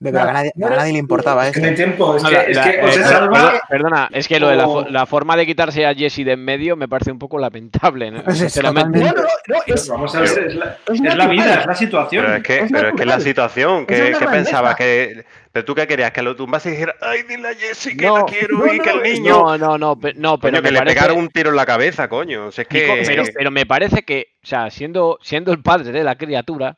[0.01, 1.85] Pero a nadie, a nadie le importaba Es que no hay esto.
[1.85, 4.39] tiempo, es No, que, la- es la- que o eh, se salva perdona, es que
[4.39, 6.87] lo de la, fo- o- la forma de quitarse a Jesse de en medio me
[6.87, 8.23] parece un poco lamentable, ¿no?
[8.23, 9.01] Pues es sinceramente.
[9.01, 11.31] No, no, no, es, Vamos a ver, es la, es es la natural.
[11.31, 12.25] vida, es la situación.
[12.25, 15.25] Pero es que, Es pero es que la situación, que, que pensabas que.
[15.51, 18.19] Pero tú qué querías, que lo tumbase y dijera, ay, dile a Jessy que No,
[18.19, 19.33] la quiero no, y que el niño.
[19.33, 21.67] No, no, no, pe- no, pero Coño, que le parece- pegaron un tiro en la
[21.67, 22.47] cabeza, coño.
[22.47, 23.03] O sea, es Nico, que.
[23.05, 26.77] pero, pero me parece que, o sea, siendo, siendo el padre de la criatura,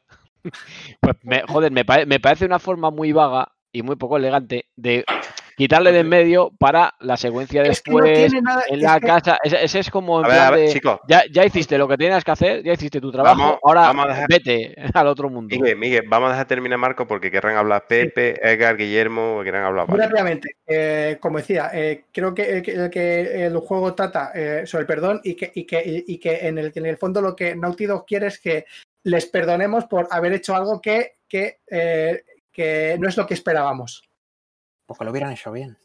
[1.01, 4.67] pues me, joder, me, pare- me parece una forma muy vaga y muy poco elegante
[4.77, 5.05] de
[5.57, 8.63] quitarle de en medio para la secuencia es que no después tiene nada.
[8.69, 9.39] en es la que- casa.
[9.45, 11.01] Ese, ese es como en A ver, plan a ver, de, chicos.
[11.07, 14.07] ya, ya hiciste lo que tenías que hacer, ya hiciste tu trabajo, Vamos- ahora vamos
[14.07, 15.55] a dejar- vete al otro mundo.
[15.55, 19.87] Miguel, Miguel, vamos a dejar terminar Marco porque querrán hablar Pepe, Edgar, Guillermo, querrán hablar
[19.89, 24.81] Muy rápidamente, eh, como decía, eh, creo que, que- que el juego trata eh, sobre
[24.83, 27.55] el perdón y que, y que, y que en, el, en el fondo lo que
[27.55, 28.65] Naughty Dog quiere es que
[29.05, 34.03] les perdonemos por haber hecho algo que, que, eh, que no es lo que esperábamos.
[34.87, 35.77] Porque lo hubieran hecho bien.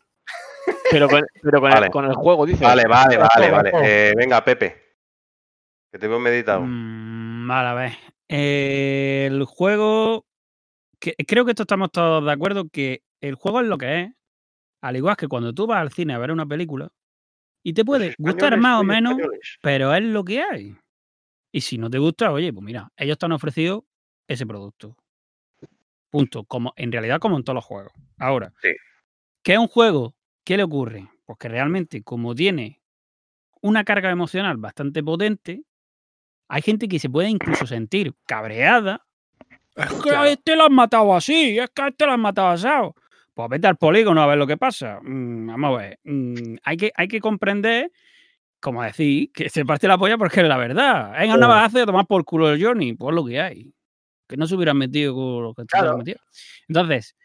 [0.92, 1.86] Pero con, pero con, Vale.
[1.88, 2.62] el, con el juego, dices.
[2.62, 3.72] Vale, vale, vale, vale.
[3.84, 4.96] Eh, venga, Pepe.
[5.92, 6.62] Que te veo meditado.
[6.64, 7.92] Mm, vale, a ver.
[8.28, 10.26] Eh, el juego.
[11.00, 14.12] que- creo que esto estamos todos de acuerdo que el juego es lo que es.
[14.82, 16.90] Al igual que cuando tú vas al cine a ver una película
[17.64, 19.58] y te puede gustar más o menos, españoles.
[19.62, 20.76] pero es lo que hay.
[21.56, 23.86] Y si no te gusta, oye, pues mira, ellos te han ofrecido
[24.28, 24.98] ese producto.
[26.10, 26.44] Punto.
[26.44, 27.94] Como, en realidad, como en todos los juegos.
[28.20, 28.72] Ahora, Sí.
[29.42, 30.16] ¿qué es un juego?
[30.44, 31.08] ¿Qué le ocurre?
[31.26, 32.82] Pues que realmente, como tiene
[33.62, 35.64] una carga emocional bastante potente,
[36.50, 39.06] hay gente que se puede incluso sentir cabreada.
[39.78, 42.50] Es que a este lo han matado así, es que a este lo han matado
[42.50, 42.96] asado.
[43.34, 45.00] Pues vete al polígono a ver lo que pasa.
[45.02, 46.00] Mm, vamos a ver.
[46.04, 47.94] mm, hay, que, hay que comprender,
[48.66, 51.14] como decir, que se parte la polla porque es la verdad.
[51.20, 53.74] Venga, una bagazo a tomar por culo el Johnny, pues lo que hay.
[54.28, 55.86] Que no se hubieran metido con lo que se Claro.
[55.96, 56.20] hubieran metido.
[56.68, 57.16] Entonces,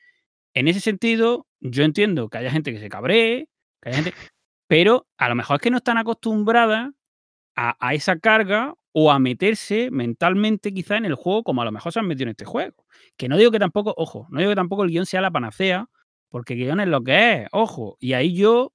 [0.54, 3.48] en ese sentido, yo entiendo que haya gente que se cabree,
[3.82, 4.14] que haya gente,
[4.68, 6.90] pero a lo mejor es que no están acostumbradas
[7.56, 11.72] a, a esa carga o a meterse mentalmente quizá en el juego como a lo
[11.72, 12.84] mejor se han metido en este juego.
[13.16, 15.88] Que no digo que tampoco, ojo, no digo que tampoco el guion sea la panacea,
[16.30, 17.96] porque el guion es lo que es, ojo.
[18.00, 18.72] Y ahí yo,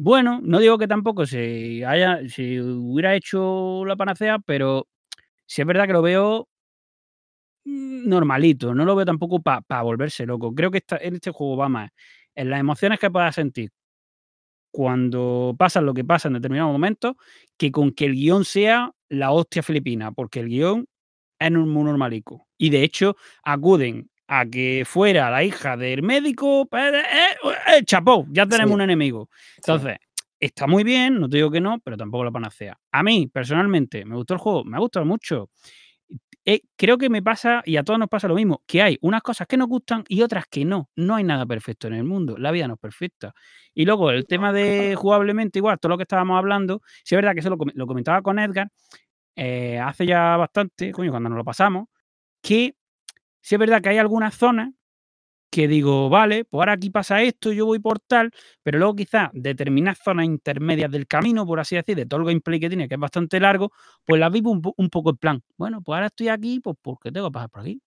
[0.00, 4.86] bueno, no digo que tampoco se haya, si hubiera hecho la panacea, pero
[5.46, 6.48] sí es verdad que lo veo
[7.64, 10.54] normalito, no lo veo tampoco para volverse loco.
[10.54, 11.90] Creo que esta- en este juego va más
[12.34, 13.70] en las emociones que puedas sentir
[14.70, 17.14] cuando pasa lo que pasa en determinados momentos,
[17.56, 20.86] que con que el guion sea la hostia filipina, porque el guion
[21.38, 22.48] es muy normalico.
[22.58, 27.02] Y de hecho, acuden a que fuera la hija del médico, pero, eh,
[27.78, 28.74] eh, chapó, ya tenemos Sí.
[28.74, 29.28] un enemigo.
[29.56, 29.96] Entonces,
[30.38, 32.78] está muy bien, no te digo que no, pero tampoco la panacea.
[32.92, 35.50] A mí, personalmente, me gustó el juego, me ha gustado mucho.
[36.44, 39.20] Eh, creo que me pasa, y a todos nos pasa lo mismo, que hay unas
[39.22, 40.88] cosas que nos gustan y otras que no.
[40.96, 43.34] No hay nada perfecto en el mundo, la vida no es perfecta.
[43.74, 47.34] Y luego el tema de jugablemente, igual, todo lo que estábamos hablando, sí es verdad
[47.34, 48.68] que eso lo, lo comentaba con Edgar
[49.36, 51.86] eh, hace ya bastante, coño, cuando nos lo pasamos,
[52.42, 52.74] que
[53.48, 54.74] sí es verdad que hay algunas zonas
[55.50, 58.30] que digo, vale, pues ahora aquí pasa esto, yo voy por tal,
[58.62, 62.60] pero luego quizás determinadas zonas intermedias del camino, por así decir, de todo el gameplay
[62.60, 63.72] que tiene, que es bastante largo,
[64.04, 66.76] pues las vivo un, po- un poco en plan, bueno, pues ahora estoy aquí, pues
[66.82, 67.80] porque tengo que pasar por aquí.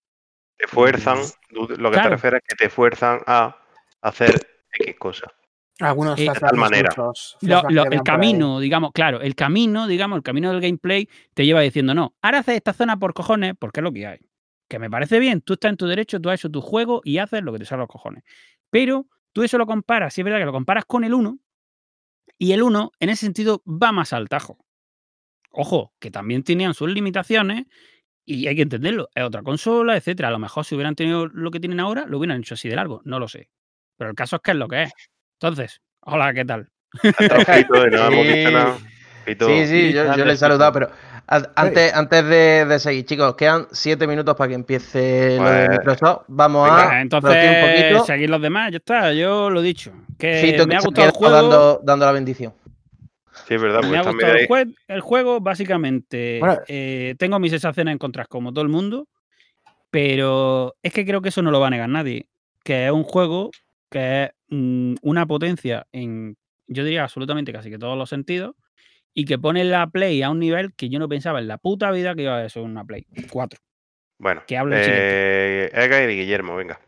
[0.56, 1.18] Te fuerzan,
[1.50, 2.02] tú lo que Claro.
[2.02, 3.56] te refieres es que te fuerzan a
[4.00, 4.44] hacer
[4.80, 5.30] X cosas.
[5.78, 6.90] Algunos Eh, de tal manera.
[7.42, 11.60] Lo- lo- el camino, digamos, claro, el camino, digamos, el camino del gameplay te lleva
[11.60, 14.18] diciendo, no, ahora haces esta zona por cojones porque es lo que hay.
[14.72, 17.18] Que me parece bien, tú estás en tu derecho, tú has hecho tu juego y
[17.18, 18.24] haces lo que te sale a los cojones.
[18.70, 21.38] Pero tú eso lo comparas, sí es verdad que lo comparas con el 1
[22.38, 24.64] y el 1 en ese sentido va más al tajo.
[25.50, 27.66] Ojo, que también tenían sus limitaciones
[28.24, 29.10] y hay que entenderlo.
[29.14, 30.28] Es otra consola, etcétera.
[30.28, 32.76] A lo mejor si hubieran tenido lo que tienen ahora, lo hubieran hecho así de
[32.76, 33.02] largo.
[33.04, 33.50] No lo sé.
[33.98, 34.92] Pero el caso es que es lo que es.
[35.38, 36.70] Entonces, hola, ¿qué tal?
[37.92, 38.86] No Sí.
[39.26, 40.90] Sí, sí, yo, yo le he saludado, pero
[41.26, 45.78] antes, antes de, de seguir, chicos, quedan siete minutos para que empiece lo de Pues,
[45.78, 46.24] Microsoft.
[46.28, 48.04] Vamos venga, a un entonces, poquito.
[48.04, 49.12] seguir los demás, ya está.
[49.12, 49.92] Yo lo he dicho.
[50.18, 51.34] Que Fito, me que ha gustado el juego.
[51.34, 52.52] dando, dando la bendición.
[53.48, 54.46] Sí, es verdad, Me ha gustado el, ahí.
[54.46, 56.38] jue- el juego, básicamente.
[56.38, 56.58] Bueno.
[56.68, 59.08] eh, tengo mis sensaciones encontradas como todo el mundo,
[59.90, 62.26] pero es que creo que eso no lo va a negar nadie.
[62.64, 63.50] Que es un juego
[63.90, 68.54] que es mm, una potencia en, yo diría, absolutamente casi que todos los sentidos,
[69.14, 71.90] y que pone la Play a un nivel que yo no pensaba en la puta
[71.90, 73.60] vida que iba a ser una Play 4.
[74.18, 76.80] Bueno, que hable eh, Edgar y Guillermo, venga.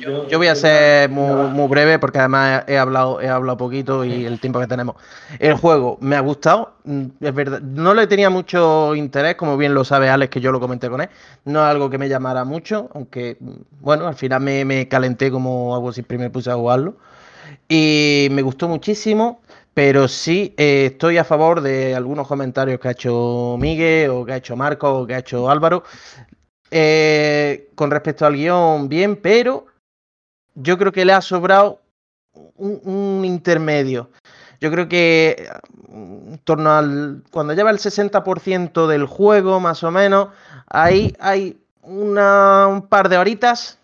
[0.00, 4.04] Yo, Yo voy a ser muy, muy breve porque además he hablado, he hablado poquito
[4.04, 4.96] y el tiempo que tenemos.
[5.38, 7.60] El juego me ha gustado, mm, es verdad.
[7.60, 11.00] No le tenía mucho interés, como bien lo sabe Alex, que yo lo comenté con
[11.02, 11.08] él.
[11.44, 13.50] No es algo que me llamara mucho, aunque, mm,
[13.80, 16.96] bueno, al final me, me calenté como algo siempre me puse a jugarlo.
[17.68, 19.40] Y me gustó muchísimo,
[19.74, 24.32] pero sí eh, estoy a favor de algunos comentarios que ha hecho Miguel o que
[24.32, 25.84] ha hecho Marco o que ha hecho Álvaro.
[26.70, 29.66] Eh, con respecto al guion, bien, pero
[30.54, 31.80] yo creo que le ha sobrado
[32.56, 34.10] un, intermedio.
[34.60, 35.48] Yo creo que
[35.88, 37.24] mm, en torno al.
[37.30, 40.28] Cuando lleva el 60% del juego, más o menos,
[40.68, 43.78] hay una- un par de horitas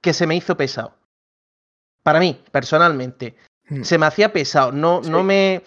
[0.00, 0.92] que se me hizo pesado.
[2.02, 3.36] Para mí, personalmente.
[3.70, 3.82] Hmm.
[3.82, 4.72] Se me hacía pesado.
[4.72, 5.62] No, no me.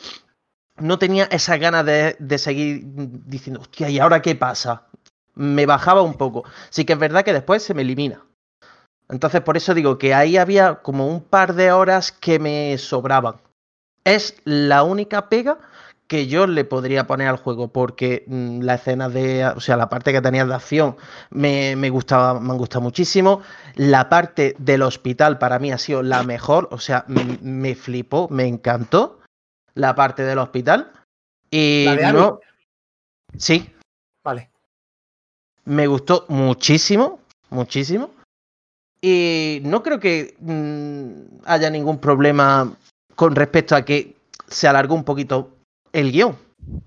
[0.77, 4.87] No tenía esas ganas de, de seguir diciendo, hostia, ¿y ahora qué pasa?
[5.35, 6.43] Me bajaba un poco.
[6.69, 8.25] Sí que es verdad que después se me elimina.
[9.09, 13.35] Entonces, por eso digo que ahí había como un par de horas que me sobraban.
[14.03, 15.59] Es la única pega
[16.07, 19.89] que yo le podría poner al juego, porque mm, la escena de, o sea, la
[19.89, 20.95] parte que tenía de acción
[21.29, 23.41] me, me gustaba, me han gustado muchísimo.
[23.75, 28.45] La parte del hospital para mí ha sido la mejor, o sea, me flipó, me
[28.45, 29.19] encantó
[29.73, 30.91] la parte del hospital.
[31.49, 32.19] Y ¿La de Abby?
[32.19, 32.39] no,
[33.37, 33.69] sí,
[34.23, 34.49] Vale.
[35.65, 38.11] me gustó muchísimo, muchísimo.
[39.01, 42.73] Y no creo que mm, haya ningún problema
[43.15, 44.15] con respecto a que
[44.47, 45.52] se alargó un poquito
[45.93, 46.37] el guion.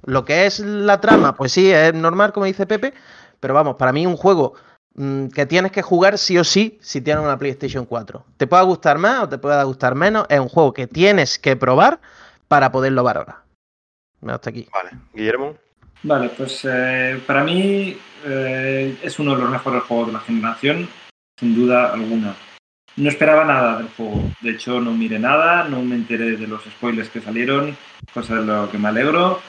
[0.05, 2.93] Lo que es la trama, pues sí, es normal, como dice Pepe,
[3.41, 4.55] pero vamos, para mí un juego
[4.95, 8.25] mm, que tienes que jugar sí o sí si tienes una PlayStation 4.
[8.37, 11.57] Te pueda gustar más o te pueda gustar menos, es un juego que tienes que
[11.57, 12.01] probar
[12.49, 13.37] para poderlo valorar.
[14.27, 14.67] Hasta aquí.
[14.73, 15.57] Vale, Guillermo.
[16.03, 20.89] Vale, pues eh, para mí eh, es uno de los mejores juegos de la generación,
[21.39, 22.35] sin duda alguna.
[22.97, 26.65] No esperaba nada del juego, de hecho no miré nada, no me enteré de los
[26.65, 27.77] spoilers que salieron,
[28.15, 29.43] cosa de lo que me alegro.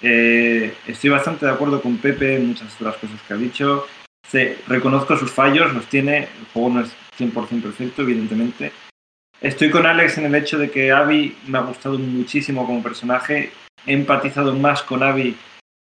[0.00, 3.86] Eh, estoy bastante de acuerdo con Pepe en muchas de las cosas que ha dicho.
[4.66, 8.72] Reconozco sus fallos, los tiene, el juego no es 100% perfecto, evidentemente.
[9.40, 13.52] Estoy con Alex en el hecho de que Abby me ha gustado muchísimo como personaje,
[13.86, 15.36] he empatizado más con Abby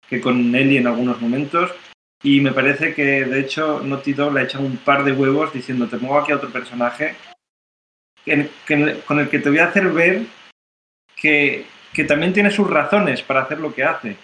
[0.08, 1.72] que con Ellie en algunos momentos.
[2.22, 5.54] Y me parece que, de hecho, Naughty Dog le ha echado un par de huevos
[5.54, 7.16] diciendo, te pongo aquí a otro personaje
[8.26, 10.24] que- que- con el que te voy a hacer ver
[11.16, 14.18] que, que también tiene sus razones para hacer lo que hace.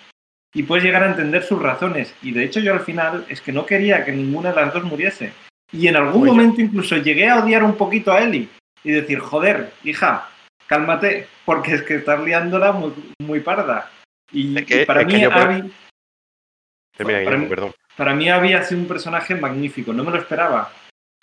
[0.54, 2.14] Y puedes llegar a entender sus razones.
[2.22, 4.84] Y de hecho yo al final es que no quería que ninguna de las dos
[4.84, 5.34] muriese.
[5.72, 8.48] Y en algún Pues momento incluso llegué a odiar un poquito a Ellie.
[8.84, 10.30] Y decir, joder, hija,
[10.68, 13.90] cálmate, porque es que estás liándola muy, muy parda.
[14.32, 15.74] Y, Es que- y para es mí yo Abby,
[16.98, 17.74] Para perdón.
[17.96, 20.72] Para mí había sido un personaje magnífico, no me lo esperaba.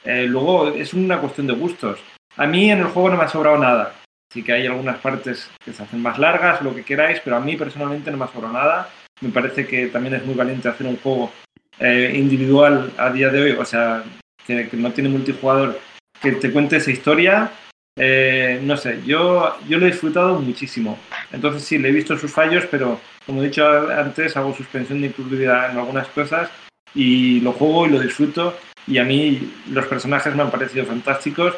[0.05, 2.01] Eh, luego es una cuestión de gustos.
[2.37, 3.95] A mí en el juego no me ha sobrado nada.
[4.33, 7.41] Sí que hay algunas partes que se hacen más largas, lo que queráis, pero a
[7.41, 8.89] mí personalmente no me ha sobrado nada.
[9.21, 11.31] Me parece que también es muy valiente hacer un juego
[11.79, 14.03] eh, individual a día de hoy, o sea,
[14.47, 15.79] que, que no tiene multijugador,
[16.21, 17.53] que te cuente esa historia.
[17.97, 20.99] Eh, no sé, yo, yo lo he disfrutado muchísimo.
[21.31, 25.09] Entonces sí, le he visto sus fallos, pero como he dicho antes, hago suspensión de
[25.09, 26.51] inclusividad en algunas cosas
[26.95, 28.57] y lo juego y lo disfruto.
[28.87, 31.55] Y a mí los personajes me han parecido fantásticos.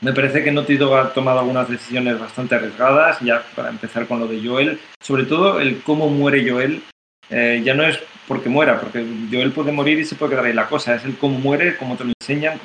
[0.00, 4.20] Me parece que Naughty Dog ha tomado algunas decisiones bastante arriesgadas, ya para empezar con
[4.20, 6.82] lo de Joel, sobre todo el cómo muere Joel.
[7.30, 10.52] eh, ya no es porque muera, porque Joel puede morir y se puede quedar ahí
[10.52, 12.60] la cosa, es el cómo muere, cómo te lo enseñan.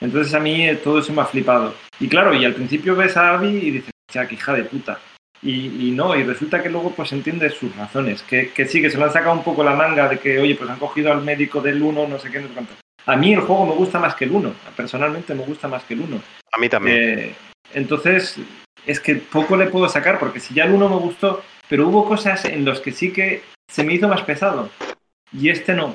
[0.00, 1.74] Entonces a mí todo eso me ha flipado.
[1.98, 3.90] Y claro, y al principio ves a Abby y dices,
[4.30, 4.98] hija de puta.
[5.42, 8.90] Y, y no, y resulta que luego pues entiendes sus razones, que, que sí, que
[8.90, 11.22] se le han sacado un poco la manga de que, oye, pues han cogido al
[11.22, 12.74] médico del 1, no sé qué, no sé cuánto.
[13.06, 15.94] A mí el juego me gusta más que el 1, personalmente me gusta más que
[15.94, 16.22] el 1.
[16.52, 16.96] A mí también.
[16.98, 17.34] Eh,
[17.72, 18.36] entonces,
[18.86, 22.04] es que poco le puedo sacar, porque si ya el 1 me gustó, pero hubo
[22.04, 24.68] cosas en las que sí que se me hizo más pesado,
[25.32, 25.94] y este no.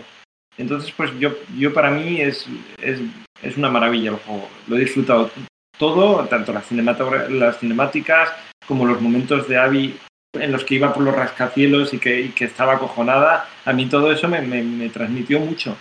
[0.58, 2.48] Entonces, pues yo, yo para mí es,
[2.82, 3.00] es,
[3.44, 4.50] es una maravilla el juego.
[4.68, 5.30] Lo he disfrutado
[5.78, 8.32] todo, tanto las, las cinemáticas
[8.68, 9.98] como los momentos de Abby
[10.34, 13.48] en los que iba por los rascacielos y que, y que estaba acojonada.
[13.66, 14.42] A mí todo eso me,
[14.90, 15.78] transmitió mucho.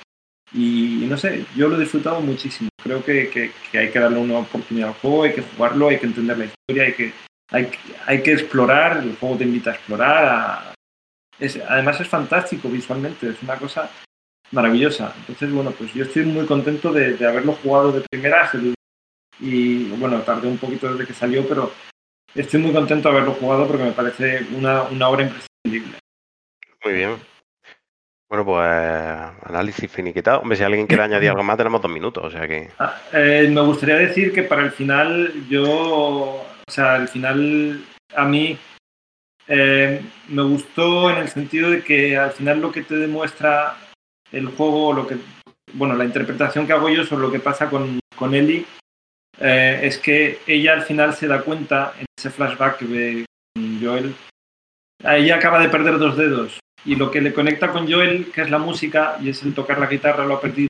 [0.52, 2.68] Y, no sé, yo lo he disfrutado muchísimo.
[2.82, 6.38] Creo que, hay que darle una oportunidad al juego, hay que jugarlo, hay que entender
[6.38, 7.12] la historia, hay que,
[8.06, 10.24] hay, que- explorar, el juego te invita a explorar.
[10.24, 10.74] a-
[11.40, 13.90] es- además es fantástico visualmente, es una cosa
[14.52, 15.12] maravillosa.
[15.20, 18.74] Entonces, bueno, pues yo estoy muy contento de, de haberlo jugado de primeras el-
[19.40, 21.72] y, bueno, tardé un poquito desde que salió, pero
[22.34, 25.98] estoy muy contento de haberlo jugado porque me parece una, una obra imprescindible.
[26.84, 27.16] Muy bien.
[28.28, 28.68] Bueno, pues
[29.44, 30.40] análisis finiquitado.
[30.40, 32.70] Hombre, si alguien quiere añadir algo más, tenemos dos minutos, o sea que.
[32.78, 38.24] Ah, eh, me gustaría decir que para el final, yo, o sea, el final a
[38.24, 38.58] mí
[39.46, 43.76] eh, me gustó en el sentido de que al final lo que te demuestra
[44.32, 45.16] el juego, lo que,
[45.74, 48.66] bueno, la interpretación que hago yo sobre lo que pasa con, con Ellie,
[49.40, 53.24] eh, es que ella al final se da cuenta en ese flashback que ve
[53.54, 54.14] con Joel,
[55.02, 58.50] ella acaba de perder dos dedos y lo que le conecta con Joel, que es
[58.50, 60.68] la música y es el tocar la guitarra, lo ha perdido.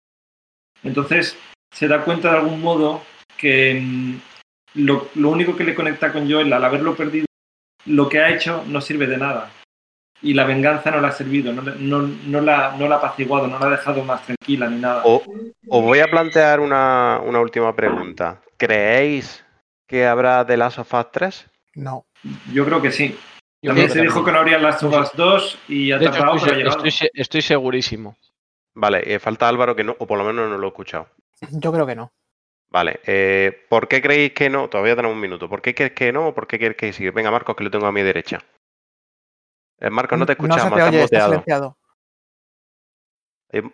[0.83, 1.37] Entonces
[1.73, 3.03] se da cuenta de algún modo
[3.37, 4.15] que mm,
[4.75, 7.27] lo, lo único que le conecta con Joel al haberlo perdido,
[7.87, 9.51] lo que ha hecho no sirve de nada.
[10.25, 12.99] Y la venganza no la ha servido, no, le- no, no la, no la ha
[12.99, 15.03] apaciguado, no la ha dejado más tranquila ni nada.
[15.05, 15.23] O-
[15.69, 18.41] os voy a plantear una, una última pregunta.
[18.57, 19.45] ¿Creéis
[19.87, 21.51] que habrá The Last of Us 3?
[21.75, 22.07] No.
[22.53, 23.17] Yo creo que sí.
[23.63, 26.45] Yo También se dijo que no habría las Us 2 y ha tardado, estoy, pero
[26.45, 26.77] ha se- llegado.
[26.77, 28.17] estoy se- estoy segurísimo.
[28.75, 31.07] Vale, eh, falta Álvaro que no, o por lo menos no lo he escuchado.
[31.51, 32.11] Yo creo que no.
[32.71, 34.69] Vale, eh, ¿por qué creéis que no?
[34.69, 35.49] Todavía tenemos un minuto.
[35.49, 37.09] ¿Por qué creéis que no o por qué creéis que sí?
[37.11, 38.41] Venga, Marcos, que lo tengo a mi derecha.
[39.81, 41.79] Eh, Marcos, no te se escuchamos, te estás oye, está silenciado.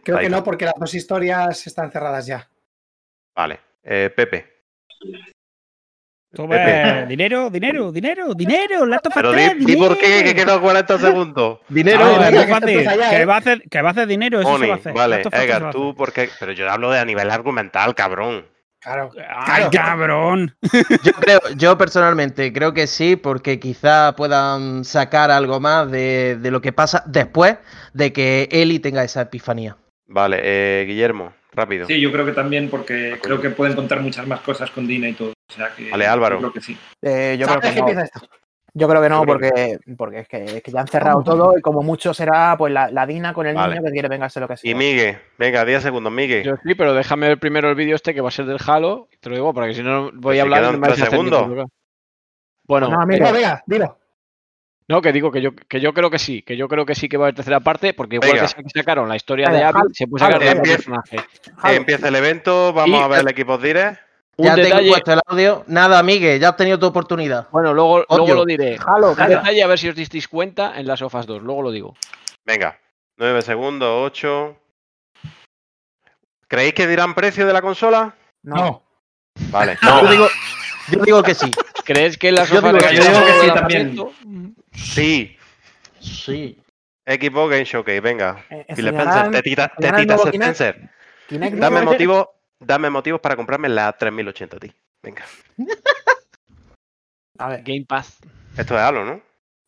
[0.05, 2.49] Creo ahí que no, porque las dos historias están cerradas ya.
[3.35, 4.65] Vale, eh, Pepe.
[6.33, 7.07] Toma, Pepe.
[7.07, 10.37] dinero, dinero, dinero, dinero, Pero 3, di, por qué, que dinero.
[10.45, 11.59] quedan 40 segundos.
[11.69, 12.67] Dinero, Ah, es que fácil,
[13.11, 13.25] que ¿eh?
[13.25, 14.93] va a hacer, que va a hacer dinero, eso se Oni, va a hacer.
[14.95, 16.29] vale, Last of Us 3 se va Edgar, tú, porque.
[16.39, 18.47] Pero yo hablo de a nivel argumental, cabrón.
[18.81, 19.11] Claro.
[19.29, 20.55] Ay, cabrón.
[21.03, 26.51] Yo creo, yo personalmente creo que sí, porque quizá puedan sacar algo más de, de
[26.51, 27.59] lo que pasa después
[27.93, 29.77] de que Eli tenga esa epifanía.
[30.07, 31.87] Vale, eh, Guillermo, rápido.
[31.87, 35.09] Sí, yo creo que también, porque creo que pueden contar muchas más cosas con Dina
[35.09, 35.31] y todo.
[35.51, 36.37] O sea que Vale, Álvaro.
[36.37, 36.77] yo creo que sí.
[37.03, 37.89] Eh, yo, creo ¿Sabes que qué no.
[37.89, 38.29] empieza esto?
[38.75, 41.61] Yo creo que no, porque, porque es, que, es que ya han cerrado todo y
[41.61, 43.75] como mucho será pues la, la Dina con el Vale.
[43.75, 44.71] niño que quiere vengarse lo que sea.
[44.71, 46.43] Y Migue, venga, 10 segundos, Migue.
[46.45, 49.09] Yo sí, pero déjame ver primero el vídeo este que va a ser del Halo.
[49.21, 51.47] Te lo digo, porque si no voy Pues a si hablar no hacer ni segundos.
[51.49, 51.67] Bueno,
[52.67, 53.27] Pues nada, mira.
[53.33, 53.99] Venga, venga, dilo.
[54.89, 57.09] no, que digo que yo, que yo creo que sí, que yo creo que sí
[57.09, 58.43] que va a haber tercera parte, porque igual Venga.
[58.43, 61.03] que sa- sacaron la historia Venga, de Abby, se puede sacar de otro empieza.
[61.65, 63.99] Empieza el evento, vamos Y- a ver el equipo direct.
[64.37, 65.65] Un ya tengo detalle, puesto el audio.
[65.67, 67.49] Nada, Miguel, ya has tenido tu oportunidad.
[67.51, 68.79] bueno, luego, luego lo diré.
[68.79, 71.71] Jalo, Un detalle, a ver si os disteis cuenta en las Ofas 2, luego lo
[71.71, 71.95] digo.
[72.45, 72.79] Venga,
[73.19, 74.57] 9 segundos, 8.
[76.49, 78.15] ¿Creéis que dirán precio de la consola?
[78.43, 78.83] No.
[79.51, 79.79] Vale.
[79.83, 80.29] Yo, digo,
[80.91, 81.51] yo digo que sí.
[81.85, 84.55] ¿Crees que las Yo Ofas digo- 2 yo digo que sí también.
[84.73, 85.37] Sí.
[86.01, 86.59] Sí.
[87.05, 88.45] Equipo Game Showcase, venga.
[88.51, 90.11] Eh, Phil Spencer, tetita, Kinect.
[90.35, 90.91] Spencer.
[91.29, 92.35] Dame nuevo.
[92.61, 94.73] Dame motivos para comprarme la 3080 ti.
[95.03, 95.25] Venga.
[97.39, 98.19] A ver, Game Pass.
[98.57, 99.21] Esto es Halo, ¿no?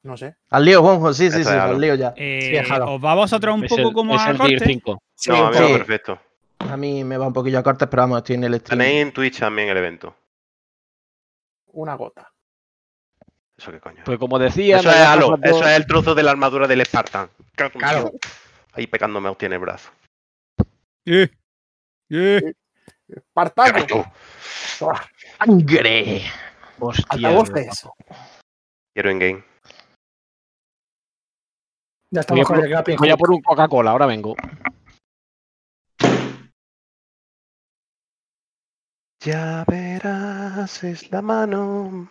[0.02, 0.36] no sé.
[0.50, 2.12] Al lío, Juanjo, sí, sí, Esto sí, al lío ya.
[2.16, 4.58] Eh, Sí, os va a vosotros un Es poco el, como es a corte.
[4.58, 5.02] 5.
[5.28, 5.72] no, a mí me va sí.
[5.74, 6.20] perfecto.
[6.58, 8.78] A mí me va un poquillo a cortes, pero vamos, estoy en el stream.
[8.78, 10.14] Tenéis en Twitch también el evento.
[11.68, 12.30] Una gota.
[13.56, 14.02] ¿Eso qué coño?
[14.04, 16.32] Pues como decía, eso es las Halo, Ofas 2 eso es el trozo de la
[16.32, 17.30] armadura del Spartan.
[17.54, 18.12] Claro.
[18.72, 19.90] Ahí pecándome hostia en el brazo.
[21.06, 21.28] Eh,
[22.10, 22.52] eh.
[23.14, 24.04] Espartaco.
[25.38, 26.22] ¡Sangre!
[26.78, 27.88] Hostia, Altavoces.
[28.94, 29.44] Quiero en game.
[32.10, 34.34] Voy Ya a, estamos con por, el grappling voy a por un Coca-Cola, ahora vengo.
[39.20, 42.10] Ya verás, es la mano.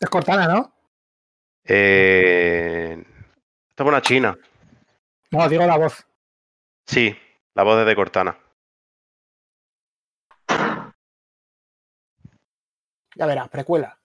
[0.00, 0.74] Es Cortana, ¿no?
[1.64, 3.04] Eh...
[3.68, 4.36] Esto es una china.
[5.30, 6.06] No, digo la voz.
[6.86, 7.16] Sí,
[7.56, 8.38] la voz es de Cortana.
[13.14, 13.98] Ya verás, precuela.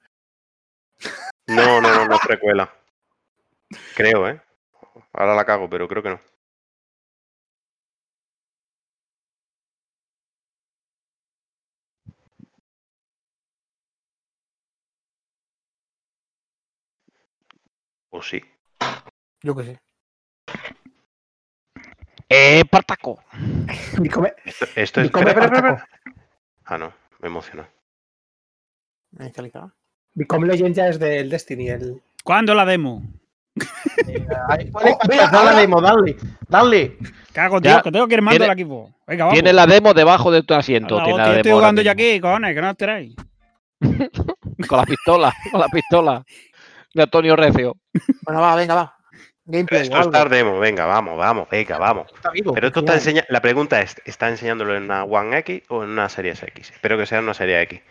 [1.47, 2.73] No, no, no, no es precuela.
[3.93, 4.41] Creo, ¿eh?
[5.11, 6.19] Ahora la cago, pero creo que no.
[18.11, 18.41] O sí.
[19.41, 19.90] Yo qué sé.
[22.33, 23.19] Eh, Partaco.
[24.45, 25.07] Esto, esto es.
[25.07, 25.83] Bicome espera, espera, espera, Partaco.
[26.65, 27.67] Ah, no, me emociona.
[30.13, 31.69] Become Legend ya es del Destiny.
[31.69, 32.01] El...
[32.23, 33.03] ¿Cuándo la demo?
[34.73, 36.15] Oh, mira, dale, demo, dale,
[36.47, 36.97] dale.
[37.33, 38.89] Cago, Ya, tío, que tengo que ir tiene- el equipo.
[39.05, 39.33] Venga, vamos.
[39.35, 40.95] Tiene la demo debajo de tu asiento.
[40.95, 43.15] Hala, tiene hostia, la estoy demo jugando yo aquí, cojones, que no os tenéis.
[44.67, 46.23] Con la pistola, con la pistola.
[46.93, 47.75] De Antonio Recio.
[48.21, 48.95] Bueno, va, venga, va.
[49.45, 49.81] Gameplay.
[49.83, 52.11] Esto es Demo, venga, vamos, vamos, venga, vamos.
[52.13, 52.53] Está vivo.
[52.53, 53.27] Pero esto está enseñando.
[53.29, 56.71] La pregunta es: ¿está enseñándolo en una One X o en una Series X?
[56.71, 57.81] Espero que sea en una Serie X.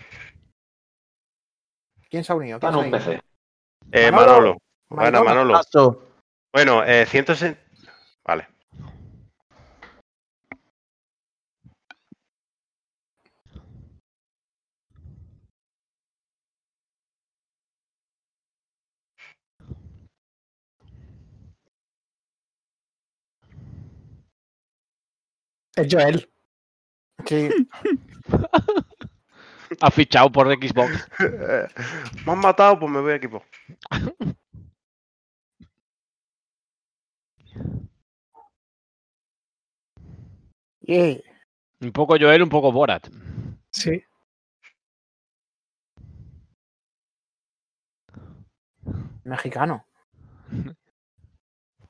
[2.09, 2.61] ¿Quién se ha unido?
[2.61, 2.99] ¿Quién en un unido?
[2.99, 3.23] PC.
[3.93, 4.59] Eh, Manolo.
[4.89, 5.23] Manolo.
[5.23, 5.61] Buena, Manolo.
[6.53, 7.61] Bueno, eh, 160.
[8.25, 8.49] Vale.
[25.81, 26.31] Es Joel.
[27.25, 27.49] Sí.
[29.81, 31.09] Ha fichado por Xbox.
[32.27, 33.43] Me han matado, pues me voy a equipo.
[40.81, 41.21] Yeah.
[41.81, 43.09] Un poco Joel, un poco Borat.
[43.71, 44.03] Sí.
[49.25, 49.87] Mexicano.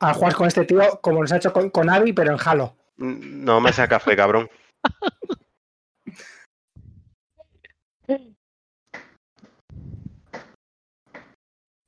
[0.03, 2.80] A jugar con este tío como nos ha hecho con, con Abby, pero en Halo.
[3.01, 4.49] No me sea café, cabrón.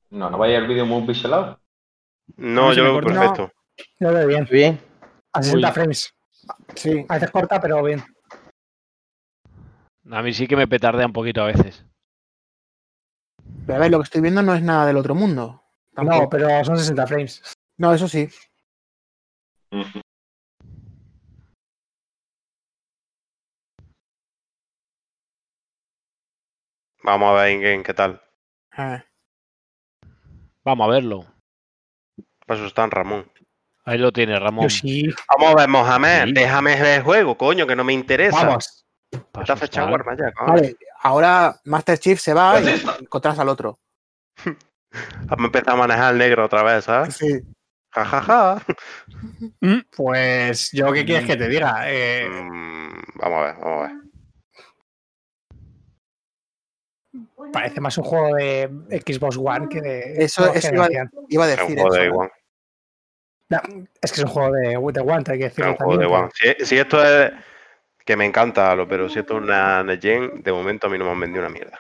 [0.09, 1.61] No, no vaya el vídeo muy pixelado.
[2.37, 3.53] No, No, yo lo veo perfecto.
[3.99, 4.49] Lo veo bien.
[4.51, 4.81] Bien.
[5.35, 5.75] A 60 Uy.
[5.75, 6.15] frames.
[6.75, 7.05] Sí.
[7.09, 8.03] A veces corta, pero bien.
[10.11, 11.85] A mí sí que me petardea un poquito a veces.
[13.67, 15.63] Pero a ver, lo que estoy viendo no es nada del otro mundo.
[15.95, 17.43] No, pero son 60 frames.
[17.77, 18.29] No, eso sí.
[27.03, 28.21] Vamos a ver in-game qué tal.
[28.79, 29.03] Eh,
[30.65, 31.27] Vamos a verlo.
[32.47, 33.31] Para eso está en Ramón.
[33.85, 34.71] Ahí lo tiene Ramón.
[34.71, 35.09] Sí.
[35.29, 36.25] Vamos a ver, Mohamed.
[36.27, 36.33] Sí.
[36.35, 38.45] Déjame ver el juego, coño, que no me interesa.
[38.45, 38.87] Vamos.
[39.35, 39.69] Asustar.
[39.69, 40.33] chaguarma ya.
[40.47, 43.79] Vale, ahora Master Chief se va y encontrás al otro.
[45.27, 47.17] Vamos a empezar a manejar el negro otra vez, ¿sabes?
[47.17, 47.41] Sí.
[47.91, 48.63] Ja, ja, ja.
[49.97, 51.83] Pues yo, ¿qué quieres que te diga?
[51.87, 54.02] Eh, Mm, vamos a ver, vamos a ver.
[57.53, 58.69] Parece más un juego de
[59.07, 60.25] Xbox One que de.
[60.25, 61.11] Eso- iba a- generación.
[61.29, 62.03] Iba a Es un decir juego eso.
[62.03, 62.11] de.
[62.11, 62.31] One.
[63.51, 63.59] No,
[64.01, 66.05] es que es un juego de, de One, hay que Es decirlo un juego de
[66.07, 66.31] también, One.
[66.59, 67.33] Si, si esto es.
[68.05, 70.99] Que me encanta, lo, pero si esto es una Next Gen, de momento a mí
[70.99, 71.79] no me han vendido una mierda.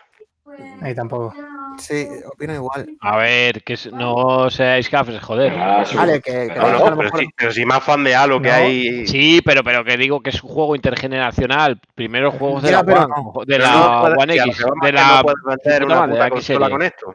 [0.80, 1.34] Ahí tampoco.
[1.78, 2.96] Sí, opino igual.
[3.00, 5.52] A ver, que no seáis cafres, joder.
[5.56, 5.96] Ah, sí.
[5.96, 8.14] Vale, que, que No, a no, lo pero mejor- si, pero si más fan de
[8.14, 8.54] Halo que No.
[8.54, 9.06] hay.
[9.06, 11.80] Sí, pero, pero que digo que es un juego intergeneracional.
[11.94, 15.82] Primero juegos de Ya, la pero One, de la One X, de la no puedes
[15.84, 17.14] una puta la consola con esto.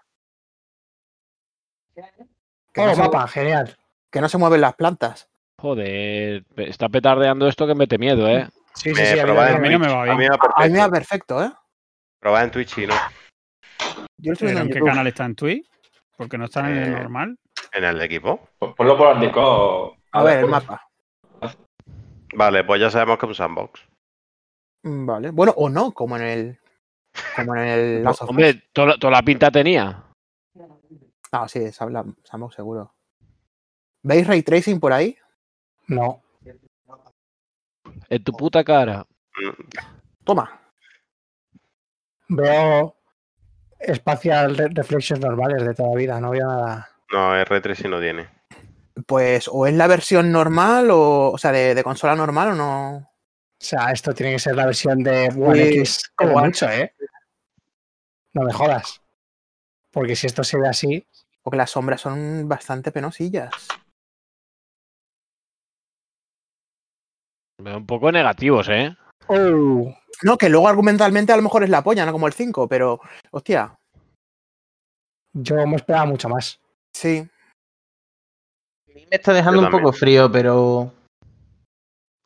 [2.73, 3.75] que no Oh, mapa, genial.
[4.11, 5.27] que no se mueven las plantas.
[5.59, 8.47] Joder, está petardeando esto que mete miedo, ¿eh?
[8.75, 9.19] Sí, sí, Me sí.
[9.19, 10.19] a mí a mí en no me va A mí bien.
[10.19, 11.37] me va A mí me va perfecto.
[11.37, 11.51] perfecto, ¿eh?
[12.19, 12.93] Probad en Twitch y no.
[14.18, 15.70] Yo lo estoy ¿Pero viendo en en qué canal está en Twitch?
[16.18, 17.38] Porque no está en el Eh, normal.
[17.72, 18.49] En el equipo.
[18.57, 19.93] Ponlo por el Discord.
[20.11, 20.88] A ver, el mapa.
[22.34, 23.82] Vale, pues ya sabemos que es un sandbox.
[24.84, 25.32] Vale.
[25.32, 26.59] Bueno, o no, como en el.
[27.36, 28.30] Como en el Last of Us.
[28.32, 30.03] Hombre, toda, toda la pinta tenía.
[31.32, 32.93] Ah, sí, es habla- Sandbox seguro.
[34.03, 35.18] ¿Veis ray tracing por ahí?
[35.88, 36.22] No.
[38.09, 39.05] En tu puta cara.
[40.24, 40.59] Toma.
[42.30, 42.95] Veo
[43.80, 46.89] espacial re- reflexiones normales de toda la vida, no veo nada.
[47.11, 48.28] No, R3 sí no tiene.
[49.05, 51.32] Pues o es la versión normal o.
[51.32, 52.95] O sea, de, de consola normal o no.
[52.97, 53.09] O
[53.59, 56.93] sea, esto tiene que ser la versión de One Sí, X como mucho, ¿eh?
[58.34, 59.01] No me jodas.
[59.91, 61.07] Porque si esto se ve así,
[61.41, 63.51] Porque las sombras son bastante penosillas.
[67.59, 68.95] Un poco negativos, ¿eh?
[69.28, 69.93] ¡Oh!
[70.23, 72.99] No, que luego argumentalmente a lo mejor es la polla, no como el 5, pero.
[73.32, 73.75] Hostia.
[75.34, 76.59] yo me esperaba mucho más.
[76.93, 77.28] Sí.
[78.88, 80.91] Me está dejando un poco frío, pero.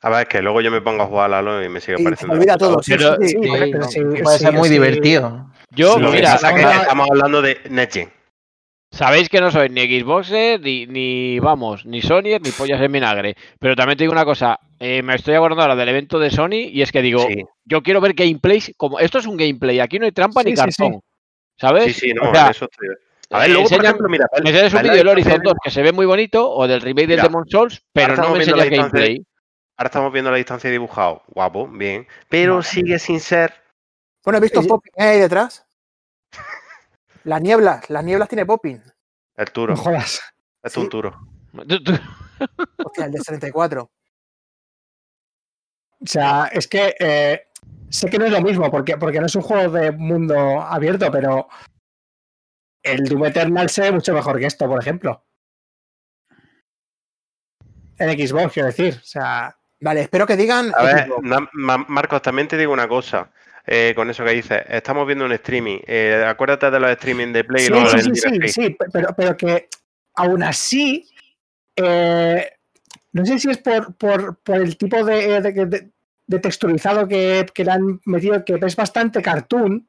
[0.04, 2.02] A ver, es que luego yo me pongo a jugar a Halo y me sigue
[2.04, 2.36] pareciendo.
[2.36, 2.80] olvida todo.
[2.88, 3.38] Pero- sí, Sí,
[3.89, 3.99] sí.
[4.24, 4.74] puede sí, ser muy sí.
[4.74, 5.52] divertido.
[5.72, 8.12] Yo, mira, que estamos hablando de Next Gen.
[8.92, 13.36] sabéis que no soy ni Xboxer, ni, ni vamos, ni Sony, ni pollas en vinagre.
[13.60, 16.70] Pero también te digo una cosa, eh, me estoy acordando ahora del evento de Sony
[16.72, 19.98] y es que digo, Sí, yo quiero ver gameplays como esto es un gameplay, aquí
[20.00, 20.82] no hay trampa ni Sí, sí, sí.
[20.84, 21.02] cartón.
[21.58, 21.84] ¿Sabes?
[21.86, 22.88] sí, sí, no, O sea, eso estoy.
[23.34, 25.32] A ver, luego, por enseñan- ejemplo, mira, me enseñas un ¿ves la vídeo del Horizon
[25.32, 28.14] distancia 2 que se ve muy bonito o del remake del Demon Souls, pero no
[28.14, 29.26] me estamos viendo la enseñas de- gameplay.
[29.78, 31.24] Ahora estamos viendo la distancia dibujado.
[31.28, 32.08] Guapo, bien.
[32.30, 33.54] Pero sigue sin ser
[34.24, 34.68] Bueno, he visto Oye.
[34.68, 35.66] popping ahí detrás.
[37.24, 38.82] Las nieblas, las nieblas tiene popping.
[39.38, 39.76] el turo.
[39.76, 40.22] No jodas.
[40.63, 40.80] Es Sí.
[40.80, 41.19] un turo.
[42.86, 43.84] Hostia, el de 34.
[43.84, 43.89] O
[46.07, 47.47] sea, es que eh,
[47.89, 51.11] sé que no es lo mismo, porque, porque no es un juego de mundo abierto,
[51.11, 51.47] pero
[52.84, 55.24] el Doom Eternal se ve mucho mejor que esto, por ejemplo.
[57.97, 58.95] En Xbox, quiero decir.
[59.01, 60.72] O sea, Vale, espero que digan.
[60.76, 61.09] A ver,
[61.53, 63.32] Marcos, también te digo una cosa.
[63.66, 65.80] Eh, con eso que dices, estamos viendo un streaming.
[65.88, 68.86] eh, acuérdate de los streaming de Play y sí, luego sí, sí, sí, sí, pe-
[68.91, 69.68] pero, pero que
[70.16, 71.07] aún así
[71.76, 72.49] eh,
[73.14, 75.89] no sé si es por, por, por el tipo de, de- de-
[76.28, 79.88] de texturizado que, que le han metido, que es bastante cartoon,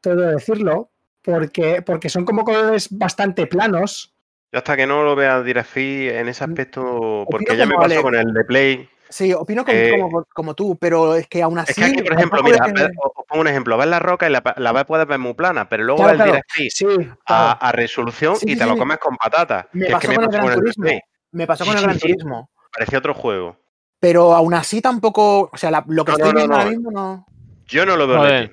[0.00, 0.90] todo decirlo,
[1.22, 4.12] porque, porque son como colores bastante planos.
[4.52, 7.94] Yo hasta que no lo vea DirectFi en ese aspecto, porque ya me como pasó
[7.94, 8.02] Ale.
[8.02, 8.88] con el de Play.
[9.14, 11.70] Sí, opino como, Eh, como, como tú, pero es que aún así.
[11.70, 14.32] Es que aquí, por ejemplo, mira, que- os pongo un ejemplo, ves la roca y
[14.32, 16.42] la, la ves- puedes ver muy plana, pero luego Claro, ves el claro.
[16.48, 17.58] Sí, a, claro.
[17.60, 19.66] a resolución Sí, y sí, te lo comes con patatas.
[19.72, 20.82] Me que es pasó que con el pasó Gran el Turismo.
[20.82, 21.00] Play.
[21.30, 22.00] Me pasó con Sí, el Gran sí.
[22.00, 22.50] Turismo.
[22.72, 23.56] Parecía otro juego.
[24.00, 25.48] Pero aún así tampoco.
[25.52, 26.60] O sea, la- lo que No, estoy no, viendo no.
[26.60, 27.26] ahora mismo no.
[27.68, 28.50] Yo no lo veo.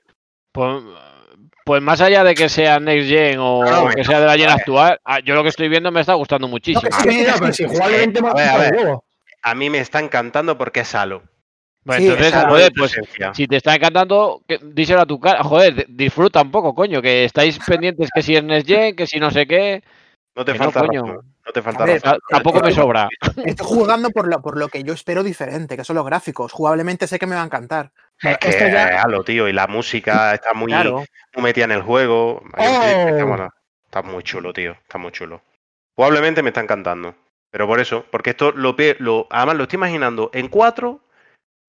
[0.52, 0.84] Pues,
[1.66, 4.38] pues más allá de que sea Next Gen o No, no, que sea de la
[4.38, 6.88] Gen actual, ah, yo lo que estoy viendo me está gustando muchísimo.
[7.04, 7.64] que Sí, no, pero si
[8.38, 8.98] Eh,
[9.42, 11.24] a mí me está encantando porque es Halo.
[11.88, 12.96] Sí, entonces, esa- joder, pues
[13.34, 15.42] si te está encantando, que- díselo a tu cara.
[15.44, 19.08] Joder, de- disfruta un poco, coño, que estáis pendientes que si es Next Gen, que
[19.08, 19.84] si no sé qué.
[20.36, 21.02] No te que no, falta coño.
[21.02, 21.34] razón.
[21.44, 22.20] No te falta ver, razón.
[22.30, 23.10] Tampoco me sobra.
[23.44, 26.52] Estoy jugando por lo, por lo que yo espero diferente, que son los gráficos.
[26.52, 27.92] Jugablemente sé que me va a encantar.
[28.22, 31.04] Es que Esto ya- Halo, tío, y la música está muy, Claro.
[31.34, 32.44] muy metida en el juego.
[32.58, 33.28] Está, Oh.
[33.28, 33.50] bueno,
[33.86, 34.74] está muy chulo, tío.
[34.74, 35.42] Está muy chulo.
[35.96, 37.16] Probablemente me está encantando.
[37.52, 41.02] Pero por eso, porque esto lo, lo además lo estoy imaginando en 4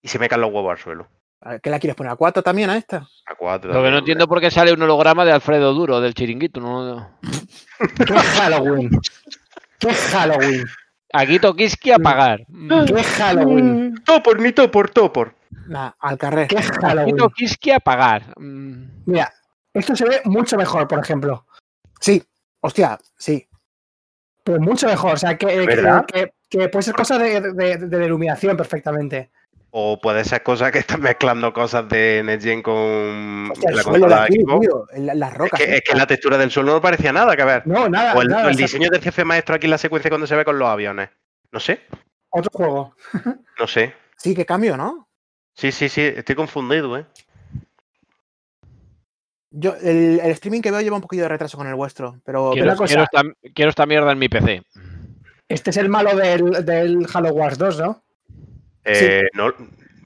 [0.03, 1.09] y se me caen los huevos al suelo.
[1.41, 3.09] A ¿Qué la quieres poner a 4 también a esta?
[3.27, 3.73] A 4.
[3.73, 6.61] Lo que no entiendo por qué sale un holograma de Alfredo Duro, del chiringuito.
[6.61, 7.19] No...
[7.97, 8.91] ¡Qué Halloween!
[9.79, 10.65] ¡Qué Halloween!
[11.13, 12.45] Aquí Tokiski a pagar.
[12.49, 12.85] Mm.
[12.85, 13.95] ¡Qué Halloween!
[14.05, 15.35] Topor, ni topor, topor.
[15.67, 16.47] Nah, al carrer.
[16.47, 17.17] ¡Qué Aquí Halloween!
[17.17, 18.33] Tokiski a pagar.
[18.39, 19.03] Mm.
[19.07, 19.33] Mira,
[19.75, 21.45] esto se ve mucho mejor, por ejemplo.
[22.01, 22.23] Sí,
[22.61, 23.49] hostia, sí.
[24.45, 25.15] Pero mucho mejor.
[25.15, 26.05] O sea, que, que, ¿Verdad?
[26.07, 29.31] que- que puede ser cosa de, de- de la iluminación perfectamente.
[29.71, 33.83] O puede ser cosa que están mezclando cosas de Next Gen con Hostia, el la
[33.83, 34.87] consola de tío.
[34.99, 35.61] la- Las Es rocas.
[35.61, 37.67] que, es que la textura del suelo no parecía nada, que a ver.
[37.67, 38.15] No, nada.
[38.15, 40.11] O el, nada, o el o sea, diseño del jefe maestro aquí en la secuencia
[40.11, 41.09] cuando se ve con los aviones.
[41.53, 41.81] No sé,
[42.31, 42.95] Otro juego.
[43.59, 43.95] no sé.
[44.17, 45.09] Sí, que cambio, ¿no?
[45.55, 47.07] Sí, sí, sí, estoy confundido, ¿eh?
[49.55, 52.51] Yo, el, el streaming que veo lleva un poquillo de retraso con el vuestro, pero,
[52.53, 54.63] Quiero, una cosa- quiero esta, quiero esta mierda en mi PC.
[55.49, 58.03] Este es el malo del, del Halo Wars 2, ¿no?
[58.85, 59.53] Eh, no,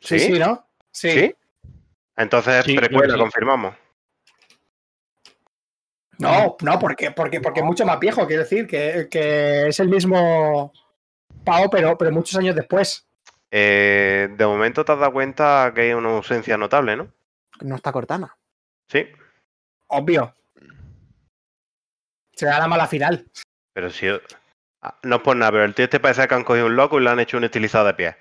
[0.01, 0.19] ¿sí?
[0.19, 0.67] Sí, ¿no?
[0.91, 1.11] Sí.
[1.11, 1.35] ¿Sí?
[2.17, 3.75] Entonces, precuela, confirmamos.
[6.19, 9.89] No, no, porque, porque, porque es mucho más viejo, quiero decir, que, que es el
[9.89, 10.73] mismo
[11.45, 13.07] Pao, pero, pero muchos años después.
[13.51, 17.09] Eh, de momento te has dado cuenta que hay una ausencia notable, ¿no?
[17.61, 18.37] no está Cortana.
[18.89, 19.07] Sí,
[19.89, 20.35] Obvio.
[22.35, 23.27] Será la mala final.
[23.73, 24.07] pero si...
[24.09, 26.99] ah, No es por nada, pero el tío este parece que han cogido un loco
[27.01, 28.17] y le han hecho un estilizado de pie.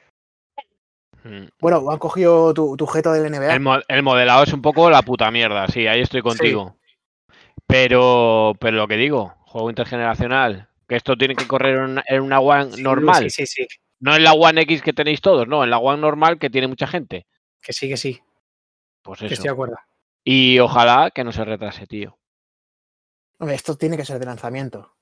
[1.24, 1.48] Mm.
[1.60, 3.54] Bueno, han cogido tu, tu jeto del NBA.
[3.54, 6.78] El, mo- el modelado es un poco la puta mierda, sí, ahí estoy contigo.
[7.68, 12.22] Pero, pero lo que digo, juego intergeneracional, que esto tiene que correr en una, en
[12.22, 13.68] una One Sí, normal, Sí, sí, sí.
[14.00, 16.68] no en la One X que tenéis todos, no, en la One normal que tiene
[16.68, 17.26] mucha gente.
[17.60, 18.22] Que sí, que sí.
[19.02, 19.34] Pues Que eso.
[19.34, 19.76] estoy de acuerdo.
[20.28, 22.18] Y ojalá que no se retrase, tío.
[23.40, 24.96] Hombre, Esto tiene que ser de lanzamiento.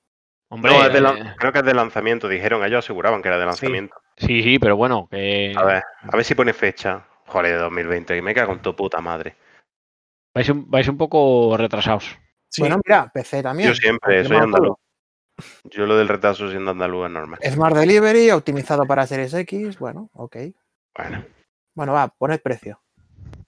[0.50, 3.38] Hombre, No, es de eh, creo que es de lanzamiento, dijeron, ellos aseguraban que era
[3.38, 3.96] de lanzamiento.
[4.16, 7.06] sí, sí, pero bueno, que A ver, a ver si pone fecha.
[7.26, 9.34] Joder, de 2020, que me cago en tu puta madre.
[10.34, 12.18] vais un, vais un poco retrasados.
[12.50, 12.60] Sí.
[12.60, 13.70] Bueno, mira, PC también.
[13.70, 14.76] Yo siempre, soy andaluz.
[15.64, 17.40] Yo lo del retraso siendo andaluz es normal.
[17.42, 19.78] Smart Delivery, optimizado para Series X.
[19.78, 20.36] Bueno, ok.
[20.96, 21.24] Bueno,
[21.74, 22.80] Bueno, va, poned precio.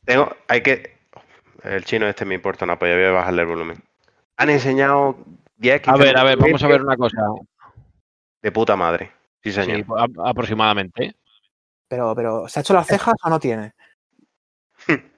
[0.05, 0.96] tengo, hay que...
[1.63, 3.83] El chino este me importa una polla, voy a bajarle el volumen.
[4.37, 5.17] Han enseñado
[5.57, 7.17] 10, 15 A ver, a ver, vamos a ver una cosa.
[8.43, 9.13] De puta madre.
[9.43, 9.79] Sí, señor.
[9.79, 11.17] Sí, a- aproximadamente.
[11.89, 13.73] Pero, pero, ¿se ha hecho las cejas o no tiene?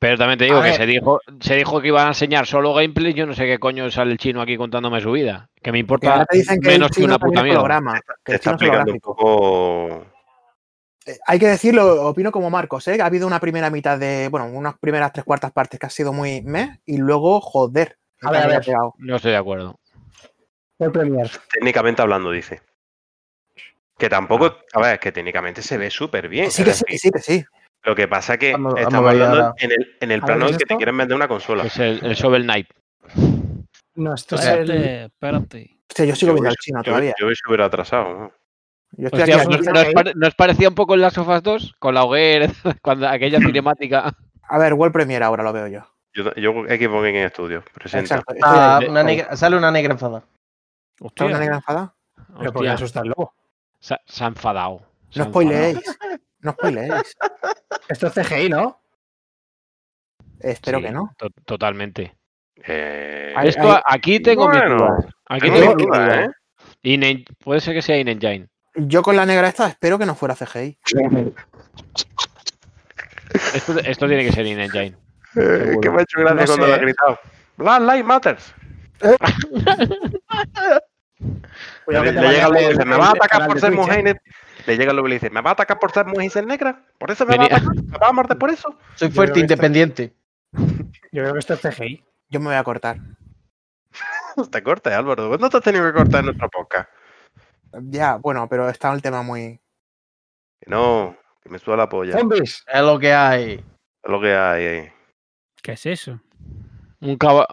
[0.00, 0.76] Pero también te digo A que ver.
[0.76, 3.14] se dijo, se dijo que iban a enseñar solo gameplay.
[3.14, 5.48] Yo no sé qué coño sale el chino aquí contándome su vida.
[5.62, 7.60] Que me importa dicen que menos el que una puta mierda.
[7.60, 7.94] holograma.
[8.00, 9.16] Que Te el está chino es explicando un holográfico.
[9.16, 10.06] poco...
[11.06, 13.00] Eh, Hay que decirlo, opino como Marcos, ¿eh?
[13.00, 16.12] Ha habido una primera mitad de, bueno, unas primeras tres cuartas partes que ha sido
[16.12, 17.98] muy meh y luego, joder.
[18.22, 18.62] A ver, a ver.
[18.98, 19.78] No estoy de acuerdo.
[20.78, 21.30] Por Premier.
[21.52, 22.62] Técnicamente hablando, dice.
[23.98, 24.56] Que tampoco...
[24.72, 26.50] A ver, es que técnicamente se ve súper bien.
[26.50, 27.44] Sí, que sí, que sí, que sí.
[27.84, 30.58] Lo que pasa que Vamos- estamos hablando en el, en el plano ¿qué en es
[30.58, 31.64] que te quieren vender una consola.
[31.64, 32.68] Es el, el Shovel Knight.
[33.96, 34.70] No, esto es el.
[34.70, 35.78] espérate.
[35.88, 37.14] Hostia, yo sigo Yo viendo al chino yo, todavía.
[37.20, 38.14] yo voy súper atrasado.
[38.18, 38.32] ¿no?
[38.96, 41.00] Yo estoy Hostia, aquí ¿no, al- no os pare- no os parecía un poco en
[41.00, 41.74] las sofas 2?
[41.78, 42.48] Con la hoguera,
[42.82, 44.12] cuando aquella cinemática.
[44.48, 45.80] A ver, World Premiere ahora lo veo yo.
[46.12, 46.50] Yo, yo
[47.16, 48.14] en estudio, presenta.
[48.16, 48.34] Exacto.
[48.34, 48.86] estoy Ah, ahí.
[48.88, 50.18] una negra- sale una negra enfadada.
[50.94, 51.94] ¿Está Hostia, una negra enfadada?
[52.38, 53.34] Pero asustas luego.
[53.80, 54.82] se, ha- se ha enfadado.
[55.10, 55.98] se No spoileéis.
[56.40, 57.16] No spoileéis.
[57.88, 58.80] Esto es CGI, ¿no?
[60.40, 61.14] Espero Sí, que no.
[61.16, 62.14] to- totalmente.
[62.66, 65.06] Eh, Esto aquí tengo bueno, dudas.
[65.28, 66.28] Aquí tengo dudas.
[66.28, 66.30] ¿eh?
[66.82, 68.48] In- puede ser que sea In Engine.
[68.76, 70.78] Yo con la negra esta espero que no fuera CGI.
[73.54, 74.96] Esto, esto tiene que ser In Engine.
[75.36, 76.68] Eh, que me ha hecho gracia No cuando sé.
[76.68, 77.18] lo ha gritado.
[77.56, 78.54] Black Lives Matters.
[81.86, 84.00] Le, le llega luego y dice, me va a atacar por ser mujer ¿eh?
[84.00, 84.20] y ne-".
[84.66, 86.46] Le llega luego y le dice, me va a atacar por ser mujer y ser
[86.46, 86.82] negra.
[86.98, 87.74] Por eso me va a atacar.
[87.74, 88.76] Me va a morder por eso.
[88.94, 90.12] Soy fuerte, independiente.
[90.52, 92.02] Yo creo que esto es CGI.
[92.30, 92.96] Yo me voy a cortar.
[94.50, 95.28] Te cortes, Álvaro.
[95.28, 96.88] ¿Cuándo te has tenido que cortar en nuestra podcast?
[97.82, 99.60] Ya, bueno, pero está el tema muy.
[100.60, 102.16] Que no, que me suda la polla.
[102.18, 102.64] Zombies.
[102.66, 103.52] Es lo que hay.
[103.54, 104.92] Es lo que hay ahí.
[105.62, 106.20] ¿Qué es eso?
[107.00, 107.46] Un caballo.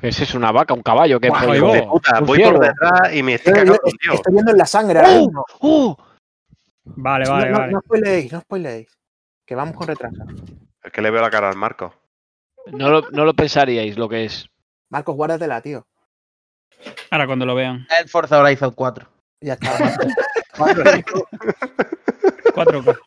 [0.00, 0.38] ¿Qué es eso?
[0.38, 0.74] ¿Una vaca?
[0.74, 1.18] ¿Un caballo?
[1.20, 4.14] ¿Qué Guau, hijo De puta, voy por detrás y me estoy yo cagando Dios.
[4.14, 5.44] estoy viendo en la sangre ahora mismo.
[5.60, 5.96] ¡Oh!
[6.84, 7.72] Vale, No- vale, no, vale.
[7.72, 8.98] no spoileéis, no spoileéis.
[9.46, 10.16] Que vamos con retraso.
[10.82, 11.94] Es que le veo la cara al Marco.
[12.66, 14.48] No lo, no lo pensaríais lo que es.
[14.90, 15.86] Marcos, guárdatela, tío.
[17.10, 17.86] Ahora cuando lo vean.
[17.98, 19.06] El Forza Horizon 4.
[19.40, 19.70] Ya está.
[20.56, 21.28] Cuatro, cinco.
[22.54, 22.98] 4K.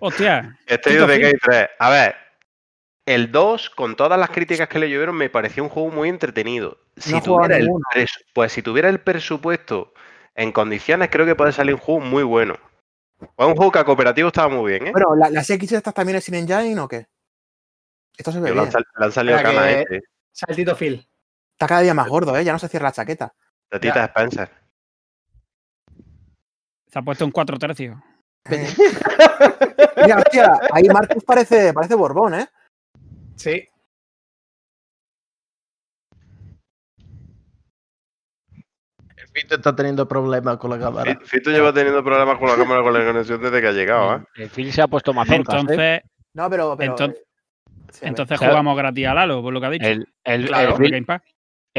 [0.00, 0.58] Hostia.
[0.66, 1.22] Estoy Tito de Phil.
[1.24, 1.68] Gate 3.
[1.78, 2.14] A ver,
[3.04, 6.78] el 2, con todas las críticas que le llovieron, me pareció un juego muy entretenido.
[6.96, 7.68] Si No tuviera el
[8.32, 9.92] pues si tuviera el presupuesto
[10.34, 12.58] en condiciones, creo que puede salir un juego muy bueno.
[13.36, 14.92] Fue un juego que a cooperativo estaba muy bien, ¿eh?
[14.92, 17.06] Bueno, ¿la- ¿las X estas también es in engine o qué?
[18.16, 18.64] Esto se ve bien.
[18.98, 20.00] le han salido que- este,
[20.32, 21.06] Saltito Phil.
[21.52, 22.44] Está cada día más gordo, ¿eh?
[22.44, 23.34] Ya no se cierra la chaqueta.
[23.70, 24.50] de Tita Spencer.
[26.96, 27.98] Se ha puesto un 4 tercios.
[28.50, 28.66] Eh.
[30.02, 32.48] Mira, hostia, ahí Marcus parece, parece Borbón, ¿eh?
[33.34, 33.68] Sí.
[39.16, 41.18] El Fito está teniendo problemas con la cámara.
[41.20, 44.16] Fi- Fito lleva teniendo problemas con la cámara con la conexión desde que ha llegado,
[44.16, 44.24] ¿eh?
[44.36, 45.54] El Phil se ha puesto mazorcas.
[45.54, 45.58] ¿eh?
[45.60, 46.00] Entonces,
[46.34, 46.76] No, pero.
[46.76, 47.22] pero Entonces-
[48.00, 48.08] ve.
[48.08, 49.86] entonces jugamos gratis a Lalo, por lo que ha dicho.
[49.86, 51.22] El, el, Claro, el Game Pass.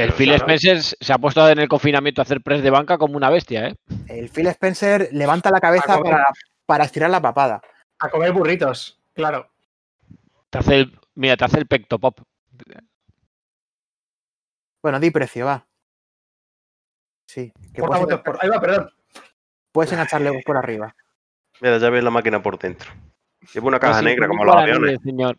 [0.03, 0.43] El Phil claro.
[0.45, 3.67] Spencer se ha puesto en el confinamiento a hacer press de banca como una bestia,
[3.67, 3.75] ¿eh?
[4.07, 6.25] El Phil Spencer levanta la cabeza para,
[6.65, 7.61] para estirar la papada.
[7.99, 8.99] A comer burritos.
[9.13, 9.49] Claro.
[10.49, 12.19] Te hace el, mira, te hace el pecto pop.
[14.83, 15.67] Bueno, di precio, va.
[17.27, 18.89] Sí, que Porta puedes, votos por- Ahí va, perdón.
[19.71, 20.95] puedes engancharle por arriba.
[21.59, 22.91] Mira, ya ves la máquina por dentro.
[23.53, 24.99] Lleva una caja Así, negra como los aviones.
[25.03, 25.37] señor.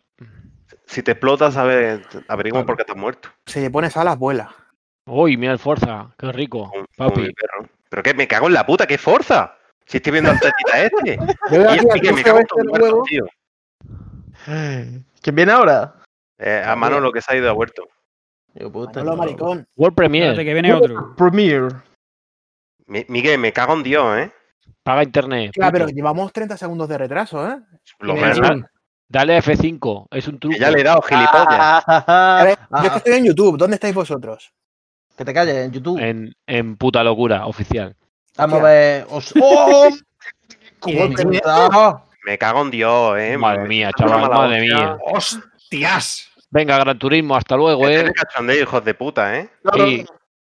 [0.89, 3.29] Si te explota, sabes, averigua por qué estás muerto.
[3.45, 4.49] Si le pones alas, vuela.
[5.05, 6.71] Uy, mira el Forza, qué rico.
[6.97, 7.31] Papi.
[7.31, 7.69] perro.
[7.89, 8.15] ¿Pero qué?
[8.15, 9.55] Me cago en la puta, ¿qué fuerza?
[9.85, 11.19] Si estoy viendo al tetita este.
[11.95, 13.25] Y que me cago en tío.
[15.21, 15.93] ¿Quién viene ahora?
[16.39, 17.87] Eh, a mano lo que se ha ido a huerto.
[18.55, 19.17] Yo, puta, Manolo no.
[19.17, 19.67] maricón.
[19.75, 21.15] World Espérate Premiere, que viene otro.
[21.15, 21.67] Premiere.
[22.87, 24.31] Mi- Miguel, me cago en Dios, ¿eh?
[24.81, 25.49] paga internet.
[25.49, 27.59] Hostia, pero llevamos 30 segundos de retraso, ¿eh?
[27.99, 28.39] Lo menos.
[29.11, 30.53] Dale F5, es un truco.
[30.53, 31.83] Que ya le he dado, gilipollas.
[31.87, 33.57] A ver, Ah, yo es que estoy en YouTube.
[33.57, 34.53] ¿Dónde estáis vosotros?
[35.17, 35.99] Que te calles en YouTube.
[35.99, 37.95] En, en puta locura, oficial.
[38.37, 39.07] Vamos a ver.
[39.09, 39.89] os- ¡Oh!
[40.85, 41.41] Y ¿Cómo de-
[42.25, 43.35] me cago en Dios, ¿eh?
[43.37, 44.77] Madre mía, chaval, madre hostia.
[44.77, 44.97] mía.
[45.03, 46.29] ¡Hostias!
[46.51, 48.13] Venga, Gran Turismo, hasta luego, Este es eh.
[48.13, 49.49] cachondeo, hijos de puta, ¿eh?
[49.73, 50.05] Sí.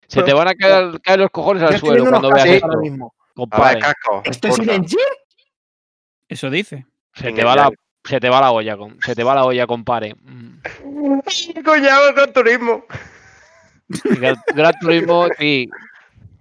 [0.07, 2.79] Se te van a caer, caer los cojones Yo al suelo cuando veas esto, ahora
[2.79, 3.13] mismo.
[3.15, 3.79] Ver, compadre.
[3.79, 4.21] casco.
[4.25, 5.01] ¿Esto es engine?
[6.27, 6.85] Eso dice.
[7.13, 7.69] Se te va la.
[8.09, 10.15] Se te va la olla, com- se te va la olla, compadre.
[10.21, 10.59] Mm.
[11.63, 12.83] Coñado con turismo.
[14.19, 15.69] Gran, Gran Turismo, sí.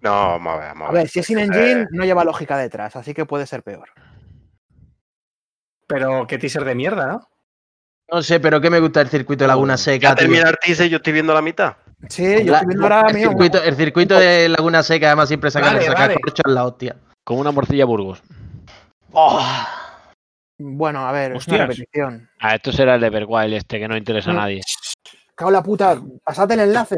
[0.01, 2.57] No, vamos a ver, vamos A ver, si es in Eh, engine, no lleva lógica
[2.57, 3.89] detrás, así que puede ser peor.
[5.87, 7.29] Pero qué teaser de mierda, ¿no?
[8.11, 10.09] No sé, pero que me gusta el circuito de Laguna Seca.
[10.11, 11.77] Ya termina el teaser y yo estoy viendo la mitad.
[12.09, 13.29] Sí, yo estoy viendo ahora el, mío.
[13.29, 16.21] circuito, el circuito de Laguna Seca, además, siempre sacan Vale, sacar vale.
[16.21, 16.97] corcho en la hostia.
[17.25, 18.23] Como una morcilla Burgos.
[20.59, 21.61] Bueno, a ver, es una Hostias.
[21.69, 22.31] repetición.
[22.41, 24.61] Ah, esto será el Everwild este que no interesa a nadie.
[25.35, 26.97] Cago en la puta, pasad el enlace.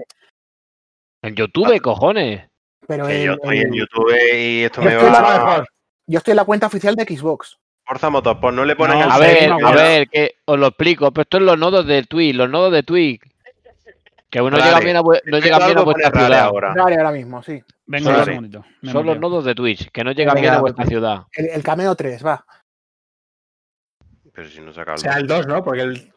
[1.22, 2.48] En YouTube, cojones.
[2.88, 5.34] Pero Que yo el- estoy en YouTube y esto Yo me estoy la- va.
[5.46, 5.68] mejor.
[6.06, 7.58] yo estoy en la cuenta oficial de Xbox.
[7.84, 11.10] Forza Motorsport, no le ponen No, el A ver, a ver, que os lo explico.
[11.12, 13.20] Pero esto es los nodos de Twitch, los nodos de Twitch.
[14.30, 14.62] Que no Rare.
[14.62, 16.40] llegan bien a, no llegan bien a vuestra rare ciudad.
[16.44, 16.72] ahora.
[16.76, 17.60] Dale, ahora mismo, sí.
[17.86, 21.22] Venga, Son los nodos de Twitch, que no llegan Venga, bien a vuestra ciudad.
[21.32, 22.44] El, el cameo 3, va.
[24.40, 25.62] Pero si no saca O sea, el 2, ¿no?
[25.62, 26.14] Porque el.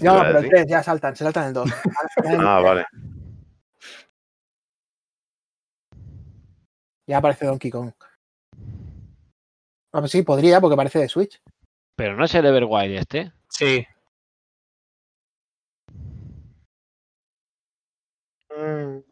[0.00, 0.50] No, pero el decir.
[0.50, 1.68] 3, ya saltan, se saltan el 2.
[2.38, 2.86] Ah, vale.
[7.06, 7.92] Ya aparece Donkey Kong.
[9.92, 11.38] Ah, pues sí, podría, porque parece de Switch.
[11.96, 13.30] Pero no es el Everwild este.
[13.50, 13.86] Sí.
[18.56, 19.04] Un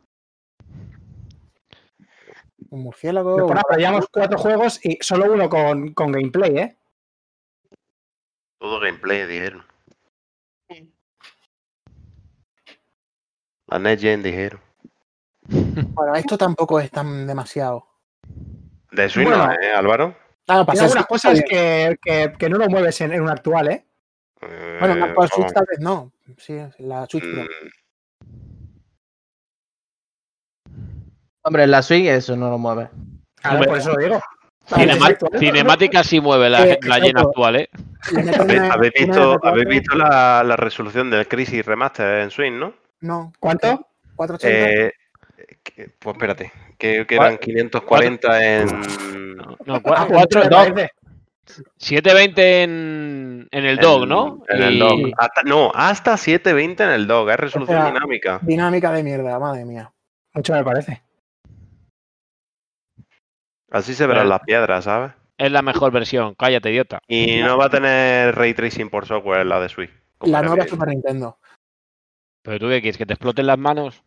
[2.70, 3.34] murciélago.
[3.34, 6.77] Pero, pará, pero llevamos cuatro juegos y solo uno con, con gameplay, ¿eh?
[8.58, 9.64] Todo gameplay, dijeron.
[13.66, 14.60] La Next Gen dijeron.
[15.48, 17.86] Bueno, esto tampoco es tan demasiado.
[18.90, 19.46] De Switch Bueno.
[19.46, 20.16] no, ¿eh, Álvaro?
[20.48, 23.68] Ah, Hay pasa algunas cosas que, que, que no lo mueves en, en un actual,
[23.68, 23.84] ¿eh?
[24.40, 26.12] Bueno, en Eh, la actual Switch tal vez no.
[26.38, 27.42] Sí, en la Switch Pro.
[27.44, 27.48] mm,
[31.42, 32.88] Hombre, en la Switch eso no lo mueve.
[33.36, 33.68] Claro, Hombre.
[33.68, 34.20] por eso lo digo.
[34.74, 35.16] Cinema- ¿eh?
[35.38, 37.28] cinemática sí mueve la, Eh, la exacto.
[37.28, 37.70] actual, ¿eh?
[38.12, 42.30] ¿Habéis, una- habéis una visto, R4, habéis visto la, la resolución del Crisis Remaster en
[42.30, 42.74] Switch, no?
[43.00, 43.32] No.
[43.40, 43.86] ¿Cuánto?
[44.16, 44.70] 480.
[44.70, 44.92] Eh,
[45.62, 48.66] que- pues espérate, que, que eran 540 en...
[49.64, 50.90] No, Ah, cua- pues cuatro- mucho me dos- parece.
[51.78, 54.42] 720 en, en el dog, ¿no?
[54.48, 54.98] En el Y- dock.
[55.16, 58.38] Hasta- no, hasta 720 en el dock, es resolución O sea, dinámica.
[58.42, 59.90] Dinámica de mierda, madre mía.
[60.34, 61.02] Mucho me parece.
[63.70, 64.28] Así se verán Eh.
[64.30, 65.12] las piedras, ¿sabes?
[65.36, 67.00] Es la mejor versión, cállate, idiota.
[67.06, 69.90] Y no va a tener ray tracing por software la de Switch.
[70.22, 70.68] La nueva bien.
[70.68, 71.38] Super Nintendo.
[72.42, 74.02] Pero tú qué quieres, que te exploten las manos.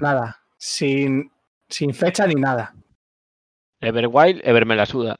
[0.00, 0.40] Nada.
[0.58, 1.30] Sin,
[1.68, 2.74] sin fecha ni nada.
[3.80, 5.16] Everwild, Ever me la suda.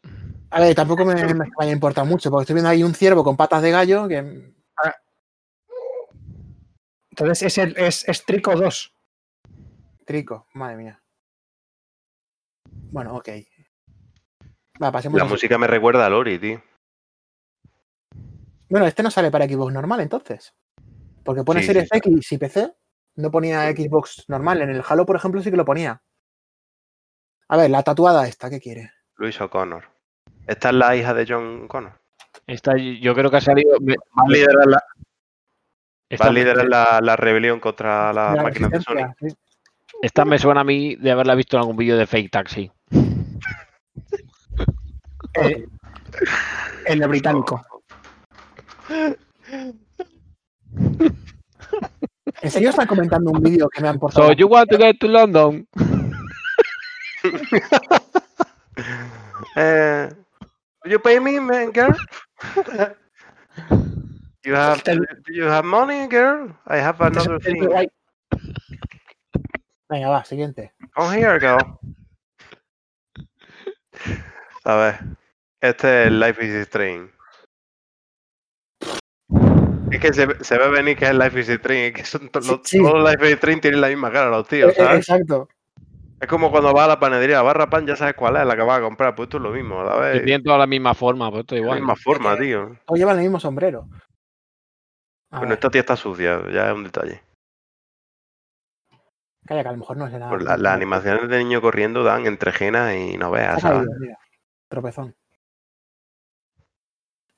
[0.51, 3.25] A ver, tampoco me, me vaya a importar mucho, porque estoy viendo ahí un ciervo
[3.25, 4.53] con patas de gallo que.
[7.11, 8.93] Entonces es, el, es, es Trico 2.
[10.05, 11.03] Trico, madre mía.
[12.91, 13.29] Bueno, ok.
[14.83, 16.63] Va, pasemos La música me recuerda a Lori, tío.
[18.69, 20.55] Bueno, este no sale para Xbox normal entonces.
[21.23, 22.75] Porque pone Sí, Series sí, X y PC.
[23.17, 24.63] No ponía Xbox normal.
[24.63, 26.03] En el Halo, por ejemplo, sí que lo ponía.
[27.49, 28.91] A ver, la tatuada esta, ¿qué quiere?
[29.17, 29.85] Luis O'Connor.
[30.47, 32.01] Esta es la hija de John Connor.
[32.47, 33.77] Esta, yo creo que ha salido.
[33.81, 34.83] Va a liderar la,
[36.09, 39.15] esta, va a me- liderar la, la rebelión contra las De la máquinas de Sony.
[39.21, 39.29] sí.
[40.03, 42.71] esta me suena a mí de haberla visto en algún vídeo de Fake Taxi.
[45.35, 45.67] Eh,
[46.87, 47.65] el británico.
[52.43, 54.29] ¿En serio están comentando un vídeo que me han portado?
[54.29, 55.67] So you want to get to London?
[59.65, 60.11] Will
[60.91, 61.95] you pay me, man, girl?
[64.45, 64.83] you have
[65.29, 66.51] you have money, girl?
[66.67, 67.69] I have another Es muy thing.
[67.69, 67.89] guay.
[69.89, 70.73] Venga, va, siguiente.
[70.95, 71.79] Come here, girl.
[74.65, 74.99] A ver,
[75.69, 77.11] este es Life is Strange.
[79.91, 82.43] Es que se, se ve venir que es Life is Strange, es que son to-
[82.43, 82.79] Sí, los- sí.
[82.79, 84.99] todos los Life is Strange tienen la misma cara, los tíos, Eh, eh, ¿sabes?
[84.99, 85.49] exacto.
[86.21, 88.63] Es como cuando vas a la panadería, barra pan, ya sabes cuál es la que
[88.63, 90.25] vas a comprar, pues esto es lo mismo, Que ¿sabes?
[90.25, 91.79] tienen toda la misma forma, pues esto la igual.
[91.81, 92.77] misma forma, tío.
[92.87, 93.89] Todos llevan el mismo sombrero.
[95.31, 97.23] A Bueno, ver, esta tía está sucia, ya es un detalle.
[99.47, 100.31] Calla, que a lo mejor no es nada.
[100.31, 103.79] Pues la- las animaciones de niño corriendo dan entre genas y no veas, ¿sabes?
[103.81, 104.19] caído, mira.
[104.69, 105.15] Tropezón.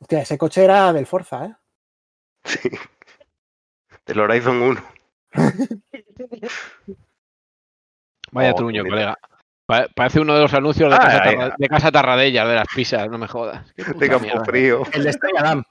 [0.01, 1.55] Hostia, ese coche era del Forza, ¿eh?
[2.45, 2.71] Sí.
[4.05, 4.83] Del Horizon 1.
[8.33, 9.17] Vaya Oh, truño, colega.
[9.67, 13.09] Pa- Parece uno de los anuncios de Ah, Casa, de casa Tarradellas, de las pizzas,
[13.09, 13.67] no me jodas.
[13.77, 14.45] De campo mierda.
[14.45, 14.83] frío.
[14.93, 15.65] El de Estrella Damm.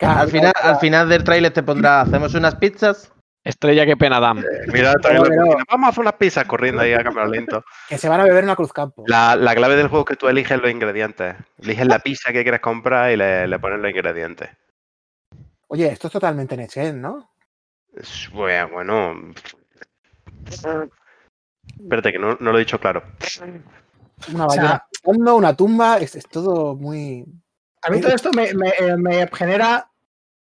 [0.00, 3.12] Al final, al final del tráiler te pondrá, hacemos unas pizzas.
[3.44, 4.20] Estrella, qué pena.
[4.34, 5.44] Mira, Pero- cocina.
[5.70, 7.64] vamos a hacer unas pizzas corriendo ahí a cámara lento.
[7.88, 9.04] Que se van a beber una Cruz Campo.
[9.06, 11.34] La, la clave del juego es que tú eliges los ingredientes.
[11.62, 14.50] Eliges la pizza que quieres comprar y le, le pones los ingredientes.
[15.68, 17.30] Oye, esto es totalmente Next Gen, ¿no?
[17.96, 19.32] Es- Bueno, bueno.
[21.80, 23.02] Espérate, que no, no lo he dicho claro.
[24.32, 27.24] Una O sea- ballena flotando, una tumba, es, es todo muy.
[27.82, 29.90] A mí todo esto me, me- eh, me genera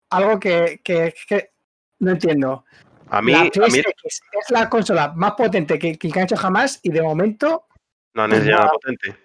[0.10, 1.51] algo que, que- que
[2.02, 2.66] no entiendo.
[3.10, 6.80] A mí, la a mí es la consola más potente que, que han hecho jamás
[6.84, 7.66] y de momento
[8.14, 9.16] no necesito nada potente.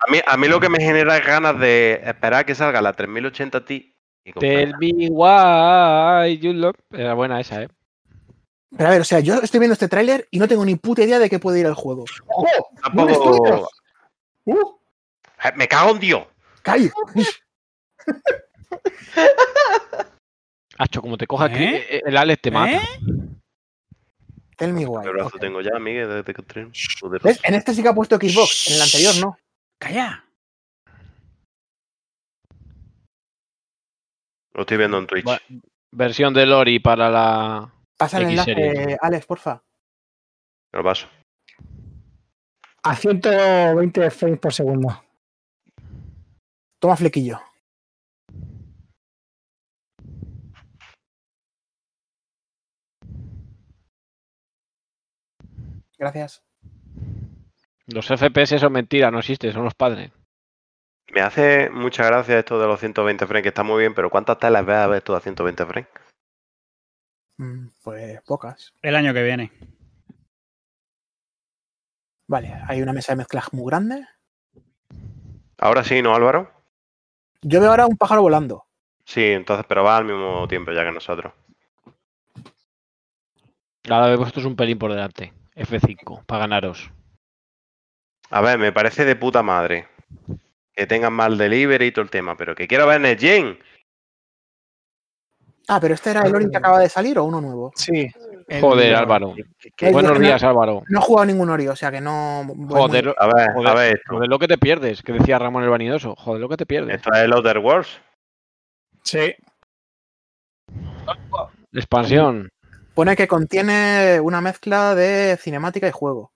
[0.00, 2.92] A mí, a mí lo que me genera es ganas de esperar que salga la
[2.92, 3.94] 3080 Ti
[4.38, 6.76] Tell me why you love.
[6.92, 7.68] Era buena esa, ¿eh?
[8.76, 11.02] Pero a ver, o sea, yo estoy viendo este tráiler y no tengo ni puta
[11.02, 12.04] idea de qué puede ir el juego.
[12.26, 12.68] ¡Ojo!
[12.82, 13.68] Tampoco-!
[14.44, 14.78] ¡Uh!
[15.44, 16.26] Eh, Me cago en Dios.
[16.62, 16.90] ¡Calla!
[20.78, 21.52] Hacho, como te coja ¿Eh?
[21.52, 22.76] que el Alex te mata.
[22.76, 22.80] ¿Eh?
[24.56, 25.02] Tell me why.
[25.04, 25.40] ¿Qué brazo Ok.
[25.40, 26.08] tengo ya, Miguel?
[26.08, 26.42] Desde que.
[27.22, 27.40] ¿Ves?
[27.44, 29.36] En este sí que ha puesto Xbox, en el anterior no.
[29.78, 30.24] Calla.
[34.54, 35.26] Lo estoy viendo en Twitch.
[35.26, 35.40] Va-
[35.90, 37.72] Versión de Lori para la.
[37.96, 38.96] Pasa el enlace.
[39.00, 39.62] Alex, porfa.
[40.72, 41.08] Lo paso.
[42.82, 45.02] A 120 frames por segundo.
[46.78, 47.40] Toma flequillo.
[55.98, 56.42] Gracias.
[57.86, 60.12] Los FPS son mentiras, no existen, son los padres.
[61.12, 64.38] Me hace mucha gracia esto de los 120 frames, que está muy bien, pero ¿cuántas
[64.38, 65.88] telas ves a ver tú a 120 frames?
[67.38, 68.72] Mm, Pues pocas.
[68.82, 69.52] El año que viene.
[72.26, 74.06] Vale, hay una mesa de mezclas muy grande.
[75.56, 76.52] Ahora sí, ¿no, Álvaro?
[77.40, 78.66] Yo veo ahora un pájaro volando.
[79.06, 81.32] Sí, entonces, pero va al mismo tiempo ya que nosotros.
[83.88, 85.32] Ahora de vosotros un pelín por delante.
[85.58, 86.90] F5, para ganaros.
[88.30, 89.88] A ver, me parece de puta madre
[90.72, 93.58] que tengan mal delivery y todo el tema, pero que quiero ver Next Gen.
[95.66, 97.72] Ah, pero este era el Ori que acaba de salir o uno nuevo.
[97.74, 98.08] Sí.
[98.46, 99.34] El- Joder, Álvaro.
[99.92, 100.82] Buenos no- días, Álvaro.
[100.88, 102.44] No he jugado ningún Ori, o sea que no.
[102.68, 104.14] Joder, muy- A ver, a joder, ver esto.
[104.14, 106.14] joder, lo que te pierdes, que decía Ramón el Vanidoso.
[106.16, 106.96] Joder, lo que te pierdes.
[106.96, 108.00] Esto es el Outer Worlds.
[109.02, 109.34] Sí.
[111.72, 112.48] Expansión.
[112.98, 116.32] Pone que contiene una mezcla de cinemática y juego.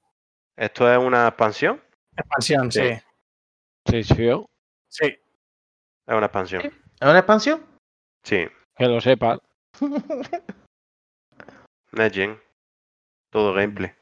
[0.56, 1.82] Esto es una expansión.
[2.16, 2.82] Expansión, sí.
[3.84, 4.04] Sí.
[4.04, 4.46] Sí, sí, yo.
[4.88, 5.06] Sí.
[5.06, 6.62] Es una expansión.
[6.62, 7.66] ¿Es una expansión?
[8.22, 8.46] Sí.
[8.76, 9.40] Que lo sepas.
[11.90, 12.40] Next.
[13.32, 13.92] Todo gameplay.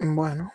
[0.00, 0.52] Bueno.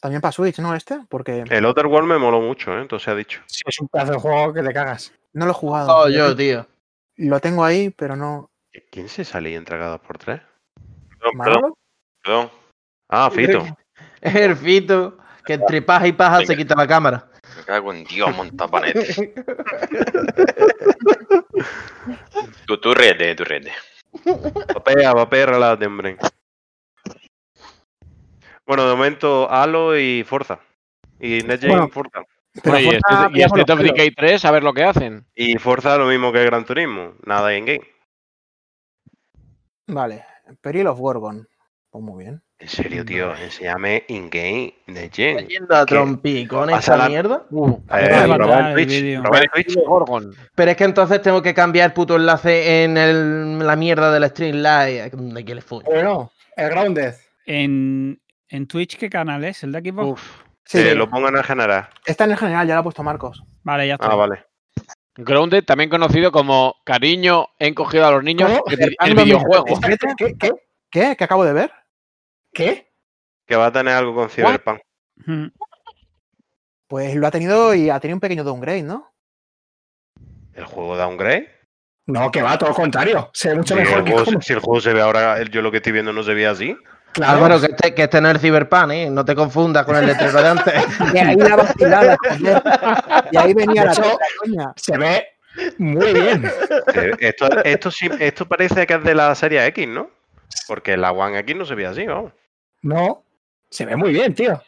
[0.00, 0.74] También para Switch, ¿no?
[0.74, 2.82] Este, porque El Outer World me moló mucho, ¿eh?
[2.82, 3.42] Entonces ha dicho.
[3.46, 5.12] Sí, es un pedazo de juego que te cagas.
[5.34, 5.96] no lo he jugado.
[5.96, 6.66] Oh, yo, tío.
[7.18, 8.50] Lo tengo ahí, pero no.
[8.92, 10.40] ¿Quién se salía entregado por tres?
[11.18, 11.74] Perdón, perdón,
[12.22, 12.50] perdón.
[13.08, 13.64] Ah, Fito.
[14.20, 17.28] Es el Fito que entre paja y paja se quita la cámara.
[17.56, 19.34] Me cago en Dios, montapanete.
[22.66, 23.72] tú, tú ríete, tú ríete.
[24.72, 26.18] Vapea, vapea, relájate, hombre.
[28.64, 30.60] Bueno, de momento Halo y Forza.
[31.18, 31.88] Y Gen Bueno.
[31.88, 32.22] Forza.
[32.62, 33.78] Pero Oye, y Forza este, y este Top.
[33.80, 35.26] Decay 3, a ver lo que hacen.
[35.34, 37.14] Y Forza lo mismo que Gran Turismo.
[37.24, 37.80] Nada en game.
[39.86, 40.24] Vale.
[40.60, 41.46] Peril of Gorgon.
[41.90, 42.42] Pues muy bien.
[42.58, 43.34] En serio, tío.
[43.36, 45.46] Enséñame in-game Next Gen.
[45.46, 45.94] Yendo a ¿Qué?
[45.94, 47.46] trompi con esta la- mierda.
[47.50, 48.88] Uh, Eh, Twitch.
[48.88, 49.22] vídeo.
[49.22, 49.76] probar en Twitch.
[49.86, 50.34] Gorgon.
[50.54, 54.28] Pero es que entonces tengo que cambiar el puto enlace en el- la mierda del
[54.30, 55.10] stream live.
[55.10, 55.84] De que le follo.
[55.86, 57.14] Bueno, el Grounded.
[57.46, 59.62] En, en Twitch, ¿qué canal es?
[59.62, 60.08] ¿El de Xbox?
[60.10, 60.47] Uf.
[60.68, 61.88] Sí, Eh, lo pongan en general.
[62.04, 63.42] está en el general, ya lo ha puesto Marcos.
[63.62, 64.06] Vale, ya está.
[64.06, 64.44] Ah, vale.
[65.16, 68.64] Grounded, también conocido como Cariño, he encogido a los niños, ¿Cómo?
[68.70, 69.64] el, el videojuego.
[69.66, 70.14] 2017.
[70.16, 70.36] ¿Qué?
[70.38, 70.52] ¿Qué?
[70.90, 71.16] ¿Qué?
[71.16, 71.72] ¿Qué acabo de ver?
[72.52, 72.92] ¿Qué?
[73.46, 74.80] Que va a tener algo con Cyberpunk.
[75.24, 75.46] Mm.
[76.86, 79.10] Pues lo ha tenido y ha tenido un pequeño downgrade, ¿no?
[80.52, 81.48] ¿El juego downgrade?
[82.06, 83.30] No, que va, todo lo contrario.
[83.32, 85.62] Se ve mucho Si el, mejor que juego, si el juego se ve ahora, yo
[85.62, 86.76] lo que estoy viendo no se ve así.
[87.12, 87.32] Claro.
[87.32, 89.10] Álvaro, que este, que este no es el Cyberpunk, ¿eh?
[89.10, 91.12] No te confundas con el letrero de antes.
[91.12, 92.62] De ahí la vacilada, joder.
[93.32, 94.72] De ahí venía la, coña.
[94.76, 95.26] Se ve
[95.78, 96.44] muy bien.
[96.94, 100.10] Eh, Esto, esto, sí, esto parece que es de la serie X, ¿no?
[100.66, 102.32] Porque la One X no se ve así, vamos.
[102.82, 103.24] No,
[103.70, 104.62] se ve muy bien, tío.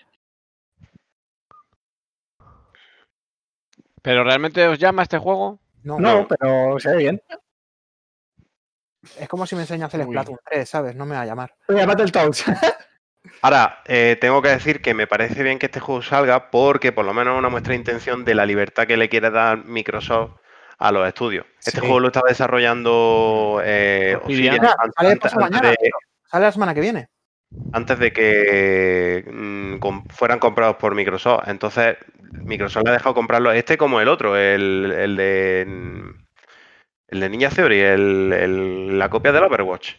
[4.03, 5.59] ¿Pero realmente os llama este juego?
[5.83, 7.23] No, No, pero se ve bien.
[9.19, 10.07] Es como si me enseñas el Uy.
[10.09, 10.95] Splatoon 3, ¿sabes?
[10.97, 11.55] No me va a llamar.
[11.69, 12.45] Oye, Battletoads.
[13.43, 17.05] Ahora, eh, tengo que decir que me parece bien que este juego salga porque por
[17.05, 20.33] lo menos es una muestra de intención de la libertad que le quiere dar Microsoft
[20.79, 21.45] a los estudios.
[21.59, 21.79] Este Sí.
[21.81, 24.55] juego lo está desarrollando eh, Obsidian.
[24.55, 25.71] Obsidian antes- sale antes- mañana.
[25.71, 25.91] de-
[26.31, 27.09] Sale la semana que viene.
[27.73, 31.49] antes de que mm, com- fueran comprados por Microsoft.
[31.49, 31.97] Entonces,
[32.33, 36.20] Microsoft le ha dejado comprarlo este como el otro, el, el de mm,
[37.11, 39.95] el de Ninja Theory, el, el- la copia del Overwatch.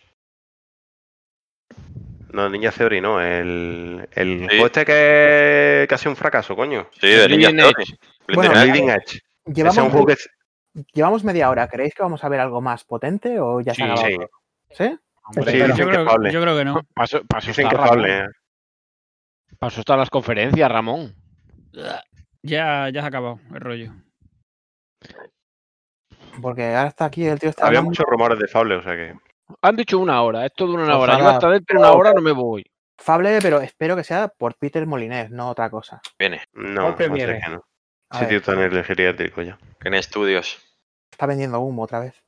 [2.33, 4.47] No, Ninja Theory no, el, el Sí.
[4.47, 6.87] juego este que es casi un fracaso, coño.
[6.99, 7.83] Sí, de Ninja Theory.
[7.83, 7.97] Edge.
[8.33, 10.15] Bueno, es Llevamos, un juego que...
[10.93, 11.67] llevamos media hora.
[11.67, 14.07] ¿Creéis que vamos a ver algo más potente o ya se Sí, ha acabado?
[14.07, 14.17] sí.
[14.75, 14.99] ¿Sí?
[15.23, 16.81] Hombre, Sí, yo, que creo, yo creo que no.
[16.93, 18.31] Paso, paso Dicen está que es Ramón.
[19.59, 21.13] Paso están las conferencias, Ramón.
[22.43, 23.93] Ya, ya se ha acabado el rollo.
[26.41, 27.89] Porque ahora está aquí el tío está Había hablando.
[27.89, 29.15] muchos rumores de Fable, o sea que...
[29.61, 31.17] Han dicho una hora, esto dura una hora.
[31.19, 32.63] Yo hasta dentro de una hora no me voy.
[32.97, 35.99] Fable, pero espero que sea por Peter Molinés, no otra cosa.
[36.19, 37.65] Viene, No, no sé que no.
[38.09, 39.57] A Ese ver, tío está en el geriátrico ya.
[39.81, 40.57] viene estudios.
[41.11, 42.21] está vendiendo humo otra vez.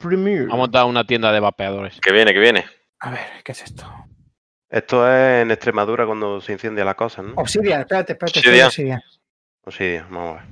[0.00, 0.48] Premier.
[0.50, 2.00] Ha montado una tienda de vapeadores.
[2.00, 2.64] Que viene, que viene.
[3.00, 3.84] A ver, ¿qué es esto?
[4.68, 7.34] Esto es en Extremadura cuando se incendia la cosa, ¿no?
[7.36, 8.40] Obsidian, espérate, espérate.
[8.66, 9.00] Obsidian.
[9.64, 10.44] Obsidian, vamos a ver.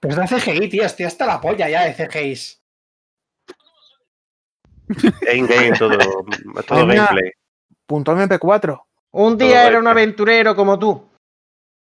[0.00, 0.84] Pero es de CGI, tío.
[0.84, 2.32] Estoy hasta la polla ya de CGI.
[2.32, 2.60] Es
[5.34, 5.98] in-game todo,
[6.66, 7.30] todo gameplay.
[7.86, 8.80] Punto MP4.
[9.12, 11.08] Un día era un aventurero como tú.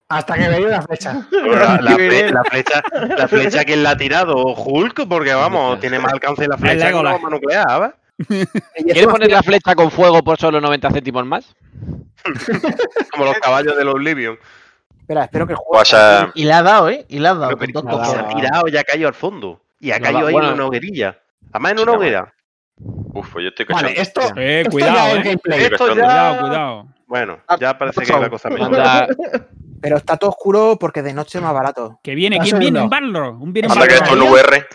[0.09, 1.27] Hasta que me dio una flecha.
[1.33, 2.35] La, la Qué fle- bien.
[2.35, 2.83] la flecha,
[3.17, 4.37] la flecha, ¿quién la ha tirado?
[4.55, 7.93] Hulk, porque vamos, tiene más alcance la flecha que una bomba nuclear, ¿sabes?
[8.77, 11.55] ¿Quieres poner la flecha con fuego por solo 90 céntimos más?
[13.13, 14.39] Como los caballos del Oblivion.
[15.13, 16.33] Espera, espero que el juego.
[16.35, 17.05] Y le ha dado, ¿eh?
[17.09, 17.57] Y le ha dado.
[17.57, 19.61] Pero, se ha tirado y ha caído al fondo.
[19.79, 20.49] Y ha No, caído ahí bueno.
[20.49, 21.19] en una hoguerilla.
[21.53, 22.35] Además en una hoguera.
[22.79, 24.01] Uf, pues yo estoy Vale, cachando.
[24.01, 25.23] esto, Eh, esto cuidado, ya eh.
[25.23, 25.61] gameplay.
[25.65, 26.87] Esto ya- Cuidado, cuidado.
[27.07, 28.75] Bueno, Ah, ya parece que la cosa mejor.
[28.75, 29.07] Anda,
[29.83, 32.01] Pero está todo oscuro porque de noche es más barato.
[32.03, 32.81] Que viene, Un ¿quién viene?
[32.81, 33.33] Un barro.
[33.39, 34.05] Un viene un Anda que barro.
[34.05, 34.67] esto es un VR.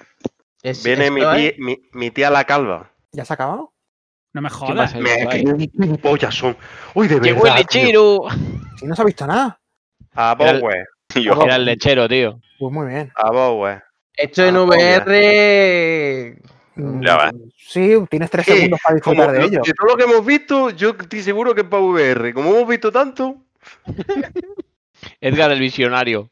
[0.62, 2.92] Es- Viene mi tía, mi, mi tía la calva.
[3.12, 3.74] ¿Ya se ha acabado?
[4.34, 4.94] No me ¿Qué jodas.
[4.96, 6.56] Me, qué gilipollas son.
[6.94, 7.60] Uy, de ¡Llegó verdad.
[7.60, 7.82] el tío.
[7.82, 8.20] lechero!
[8.78, 9.60] Si no se ha visto nada.
[10.18, 10.60] A Era.
[11.16, 12.40] Yo, Era el lechero, tío.
[12.60, 13.12] Pues muy bien.
[13.16, 13.82] A Bowe.
[14.16, 16.42] Esto en Ah, VR.
[16.76, 17.32] Mm, Ya va.
[17.58, 19.62] Sí, tienes tres segundos para disfrutar de lo- ello.
[19.66, 22.34] de todo lo que hemos visto, yo estoy seguro que es para VR.
[22.34, 23.36] Como hemos visto tanto,
[25.22, 26.30] Edgar el visionario.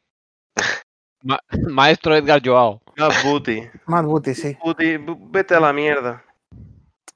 [1.24, 1.40] Ma-
[1.70, 2.82] Maestro Edgar Joao.
[2.98, 3.68] no, Booty.
[3.88, 4.58] Mad Booty, sí.
[4.64, 4.98] Booty,
[5.30, 6.24] vete a la mierda.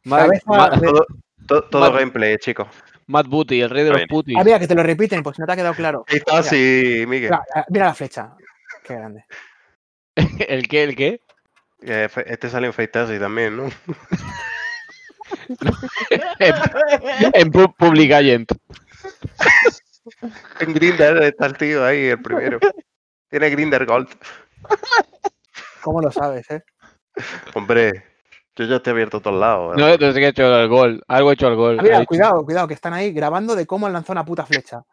[0.03, 1.05] Todo,
[1.47, 2.67] to- todo gameplay, chicos.
[3.09, 4.35] Matt Booty, el rey de los putis.
[4.39, 6.05] Ah, mira, que te lo repiten, pues si no te ha quedado claro.
[6.07, 7.31] Ahí está, sí, Miguel.
[7.31, 8.35] Mira, ah, mira la flecha.
[8.83, 9.25] Qué grande.
[10.47, 10.83] ¿El qué?
[10.83, 11.21] ¿El qué?
[11.81, 13.63] Eh, Este salió en Fantasy también, ¿no?
[16.09, 16.53] En,
[17.33, 18.51] en Pu- Public Agent.
[20.59, 22.59] En Grinder está el tío ahí, el primero.
[23.29, 24.09] Tiene Grinder Gold.
[25.81, 26.63] ¿Cómo lo sabes, eh?
[27.55, 28.08] Hombre,
[28.65, 29.75] yo ya te he abierto a todos lados.
[29.77, 31.03] No, entonces que he hecho el gol.
[31.07, 31.77] Algo he hecho el gol.
[31.79, 34.83] Ah, mira, cuidado, cuidado, que están ahí grabando de cómo han lanzado una puta flecha.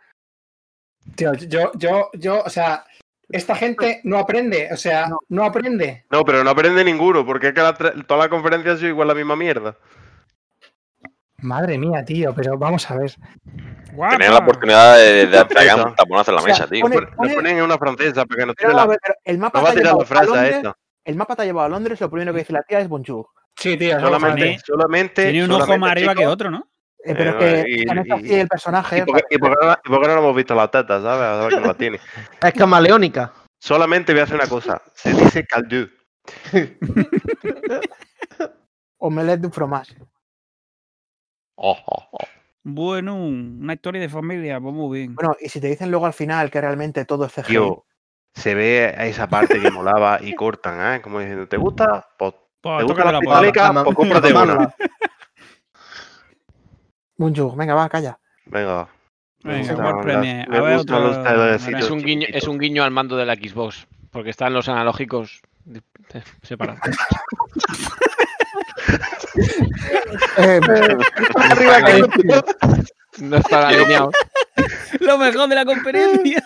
[1.14, 2.84] Tío, yo, yo, yo, o sea,
[3.28, 6.04] esta gente no aprende, o sea, no aprende.
[6.10, 9.08] No, pero no aprende ninguno, porque es que la toda la conferencia ha sido igual
[9.08, 9.76] la misma mierda.
[11.38, 13.12] Madre mía, tío, pero vamos a ver.
[14.10, 16.80] Tener la oportunidad de, de pegar un taponazo en la O sea, mesa, tío.
[16.82, 19.64] pone- ponen en una francesa, para que no tire no, a la, el mapa no
[19.64, 20.56] te va a tirar la a frase Londres.
[20.56, 20.76] esta.
[21.04, 23.26] El mapa te ha llevado a Londres, lo primero que dice la tía es bonjour.
[23.56, 25.30] Sí, tío, Solamente, Tiene- solamente.
[25.30, 26.68] Tiene un ojo más arriba que otro, ¿no?
[27.04, 28.98] Eh, pero Eh, es que y- así el personaje.
[28.98, 31.00] ¿Y por, qué, y por qué no, y por qué no hemos visto la teta,
[31.00, 31.22] sabes?
[31.22, 32.00] A ver que no la tiene.
[32.42, 33.32] Es camaleónica.
[33.58, 34.82] Solamente voy a hacer una cosa.
[34.94, 35.88] Se dice caldu.
[38.98, 39.94] Omelette de fromage.
[41.56, 42.18] Oh, oh, oh.
[42.64, 45.14] Bueno, una historia de familia, pues muy bien.
[45.14, 47.84] Bueno, y si te dicen luego al final que realmente todo es CGI, Tío,
[48.34, 51.00] se ve a esa parte que molaba y cortan, ¿eh?
[51.02, 52.08] Como diciendo, ¿te gusta?
[52.18, 52.34] Pues,
[52.66, 53.34] Pues ¿Te gusta tócame la la polla.
[53.40, 53.66] pistolica?
[53.68, 54.74] Toma, Pues cómprate una.
[57.56, 58.18] venga, va, calla.
[58.46, 58.88] Venga.
[59.42, 59.74] Venga,
[60.78, 62.48] gustan las- A ver, gustan otro- Es un, guiño, es chiquititos.
[62.48, 63.86] un guiño al mando de la Xbox.
[64.10, 65.40] Porque están los analógicos
[66.42, 66.80] separados.
[70.38, 70.60] Eh,
[71.36, 74.14] Arriba que No están alineados.
[75.00, 76.42] Lo mejor de la conferencia.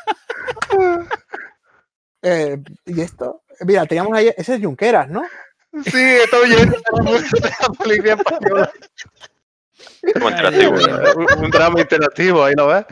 [2.23, 3.43] eh, ¿Y esto?
[3.61, 4.31] Mira, teníamos ahí.
[4.37, 5.23] Ese es Junqueras, ¿no?
[5.85, 6.77] Sí, estoy oyendo
[7.61, 8.71] la policía española.
[10.15, 10.75] Como interactivo.
[11.17, 12.85] Un, un drama interactivo, ahí lo ves.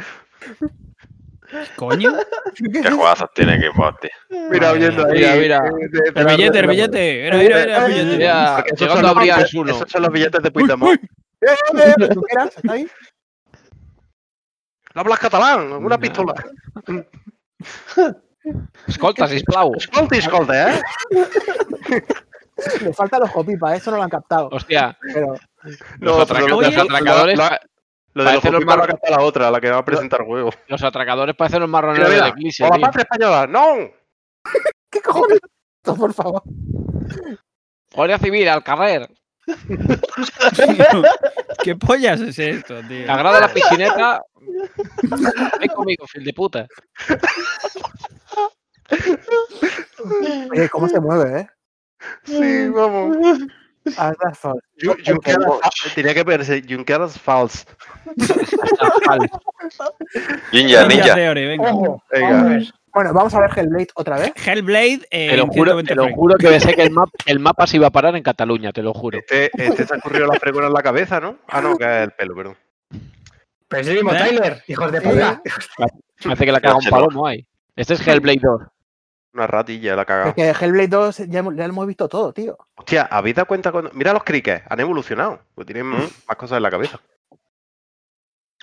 [1.77, 2.13] Coño.
[2.55, 2.91] Qué
[3.35, 4.11] tiene que tío.
[4.51, 5.19] Mira, oyendo ahí.
[5.19, 5.59] Mira, mira.
[5.69, 7.27] eh, de- de El billete, el la- billete.
[7.27, 8.17] Era, era, era el billete.
[8.19, 9.55] Mira, esos son a los.
[9.71, 11.01] Esos son los billetes de Puigdemont.
[11.41, 11.47] Eh,
[11.79, 12.89] eh, eh, Junqueras, ¿está ahí?
[14.93, 15.73] ¿No hablas catalán?
[15.73, 16.01] Una No.
[16.01, 16.35] pistola.
[18.89, 19.73] Escolta, sisplau.
[19.77, 20.83] Escolta, escolta, ¿eh?
[22.81, 24.49] Le falta los copipa, eso no lo han captado.
[24.53, 27.59] Hostia, Pero los, los lo- atracadores, lo- de
[28.15, 30.51] los Parecen los Jopipa lo mar- canta la otra, la que va a presentar juego.
[30.67, 32.69] los atracadores parecen los marroneros de la iglesia.
[32.69, 33.47] ¡Por la patria española!
[33.47, 33.65] ¡No!
[34.91, 35.39] ¿qué cojones?
[35.77, 36.43] Esto, por favor.
[37.95, 39.09] Guardia civil, al carrer.
[41.63, 43.05] ¿Qué pollas es esto, tío?
[43.07, 44.21] Te agrada la piscineta.
[45.61, 46.67] Ven conmigo, fil de puta.
[50.51, 51.49] Oye, ¿cómo se mueve, eh?
[52.25, 53.17] Sí, vamos.
[53.97, 54.61] Ah, that's false.
[54.83, 55.49] Ju- Junqueras,
[55.95, 57.65] tenía que verse Junqueras False.
[60.53, 61.15] Ninja, ninja.
[61.15, 61.71] Theory, venga.
[61.73, 62.29] Ojo, Venga.
[62.29, 62.63] vamos a ver.
[62.93, 64.33] Bueno, vamos a ver Hellblade otra vez.
[64.47, 66.17] Hellblade eh, Te lo juro, 120 te lo frames.
[66.19, 68.83] juro que pensé que el, map- el mapa se iba a parar en Cataluña, te
[68.83, 69.19] lo juro.
[69.19, 71.37] Este, este se ha ocurrido la fregona en la cabeza, ¿no?
[71.49, 72.57] Ah, no, que es el pelo, perdón.
[73.69, 74.19] Pero es el mismo ¿Eh?
[74.19, 75.43] Tyler, hijos de puta.
[76.25, 77.47] Parece que la caga un palomo ahí.
[77.77, 78.63] Este es Hellblade 2.
[79.39, 80.31] Una ratilla, la cagada.
[80.31, 82.59] Es que Hellblade 2 ya, hemos- ya lo hemos visto todo, tío.
[82.75, 83.93] Hostia, ¿habéis dado cuenta cuando.?
[83.95, 85.41] Mira los crickets, han evolucionado.
[85.55, 86.99] Pues tienen más cosas en la cabeza.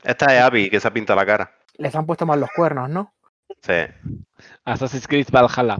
[0.03, 1.55] Esta es Abby, que se ha pintado la cara.
[1.77, 3.13] Les han puesto más los cuernos, ¿no?
[3.61, 3.71] Sí.
[4.65, 5.77] Assassin's Creed Valhalla.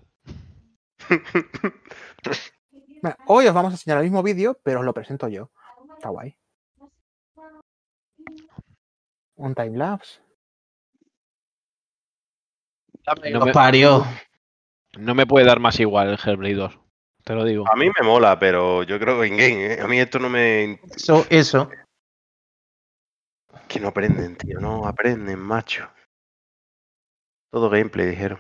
[3.02, 5.52] Bueno, hoy os vamos a enseñar el mismo vídeo, pero os lo presento yo.
[5.98, 6.38] Está guay.
[9.36, 10.22] Un timelapse.
[13.06, 14.06] No Los me, parió.
[14.98, 16.80] No me puede dar más igual el Hellblade 2.
[17.24, 17.66] Te lo digo.
[17.72, 19.82] A mí me mola, pero yo creo que in-game, ¿eh?
[19.82, 20.80] A mí esto no me.
[20.96, 21.70] Eso, eso.
[23.68, 24.60] Que no aprenden, tío.
[24.60, 25.90] No aprenden, macho.
[27.52, 28.40] Todo gameplay, dijeron.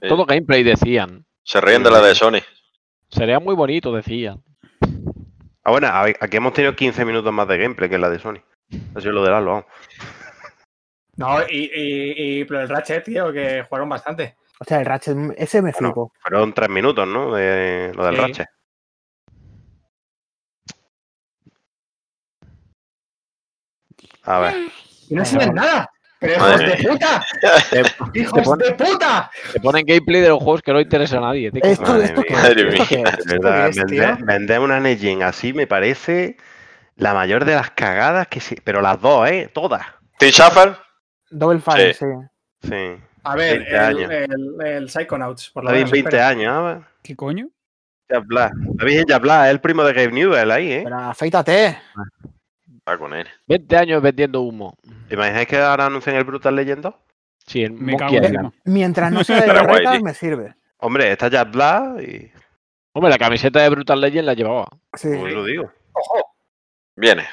[0.00, 1.24] Eh, Todo gameplay decían.
[1.44, 2.40] Se ríen de la de Sony.
[3.08, 4.36] Sería muy bonito, decía.
[5.62, 8.40] Ah, bueno, aquí hemos tenido 15 minutos más de gameplay que la de Sony.
[8.94, 9.64] Ha sido lo de Lalo, vamos.
[11.16, 14.36] No, y, y, y- pero el Ratchet, tío, que jugaron bastante.
[14.62, 16.12] O sea, el Ratchet, ese me Bueno, flipó.
[16.20, 17.34] fueron tres minutos, ¿no?
[17.34, 18.20] De lo del Sí.
[18.20, 18.46] Ratchet.
[24.24, 24.54] A ver.
[25.08, 25.90] Y no enseñan nada.
[26.18, 27.24] Pero hijos de puta.
[27.70, 27.82] Te,
[28.20, 29.30] ¡Hijos de puta!
[29.52, 31.50] te ponen gameplay de los juegos que no interesa a nadie.
[31.62, 32.26] Esto, Madre esto mía.
[32.28, 33.04] es, Madre esto qué mía.
[33.08, 36.36] es, De esto qué verdad, es, vender, una Negen así me parece
[36.96, 38.56] la mayor de las cagadas que sí.
[38.62, 39.50] Pero las dos, ¿eh?
[39.52, 39.86] Todas.
[40.18, 40.76] Team Shuffle,
[41.30, 42.04] Double Fire, sí.
[42.62, 42.96] Sí.
[43.22, 44.10] A ver, 20 el, años.
[44.10, 45.90] el, el Psychonauts, por lo David, menos.
[45.92, 46.28] 20 espera.
[46.28, 46.82] años, a ver.
[47.02, 47.48] ¿Qué coño?
[48.08, 48.52] Jack Black.
[48.56, 50.80] David Jack Black, es el primo de Gabe Newell ahí, ¿eh?
[50.84, 51.78] Pero afeítate.
[52.88, 53.28] va con él.
[53.46, 54.76] 20 años vendiendo humo.
[55.08, 56.94] ¿Te imagináis que ahora anuncian el Brutal Legend 2?
[57.46, 58.52] Sí, el Me cago.
[58.64, 60.02] Mientras no sea de carretas, tío.
[60.04, 60.54] me sirve.
[60.78, 62.32] Hombre, está Jack Black y.
[62.92, 64.66] Hombre, la camiseta de Brutal Legend la llevaba.
[64.94, 65.08] Sí.
[65.16, 65.72] Pues lo digo.
[66.96, 67.26] Viene.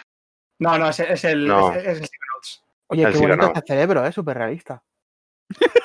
[0.60, 1.72] No, no, es, es el, No.
[1.72, 2.64] es, es el Psychonauts.
[2.88, 4.12] Oye, El qué bonito este cerebro, ¿eh?
[4.12, 4.82] Súper realista.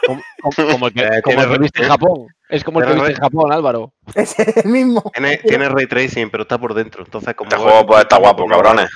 [0.06, 2.26] Como, como- como el que, Eh, como tiene el que re- viste en Japón.
[2.48, 3.92] Es como el que viste en Japón, Álvaro.
[4.14, 5.10] Es el mismo.
[5.14, 7.04] Tiene, tiene ray tracing, pero está por dentro.
[7.04, 7.50] Entonces, como.
[7.50, 8.90] Este juego pues está guapo, cabrones.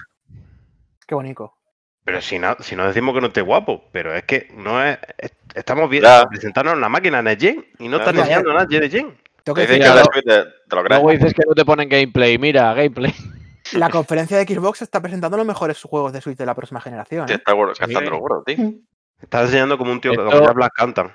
[1.07, 1.53] Qué bonito.
[2.05, 4.99] Pero si no, si no decimos que no esté guapo, pero es que no es.
[5.19, 6.25] es- estamos viendo Ya.
[6.29, 9.17] presentarnos una máquina Next Gen y no Ya, están enseñando nada Next Gen.
[9.47, 10.83] La la.
[10.89, 12.37] Luego dices que no te ponen gameplay.
[12.39, 13.15] Mira, gameplay.
[13.73, 17.29] la conferencia de Xbox está presentando los mejores juegos de Switch de la próxima generación.
[17.29, 17.37] Sí, ¿eh?
[17.37, 18.57] está gordo, cantando los gordos, tío.
[19.21, 21.15] Está enseñando como un tío que como ya Black cantan.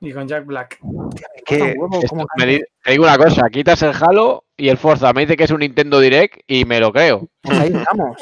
[0.00, 0.78] Y con Jack Black.
[0.82, 5.12] Huevo, Esto- como me di- te digo una cosa, quitas el Halo y el Forza.
[5.12, 7.26] Me dice que es un Nintendo Direct y me lo creo.
[7.42, 8.16] Pues ahí estamos.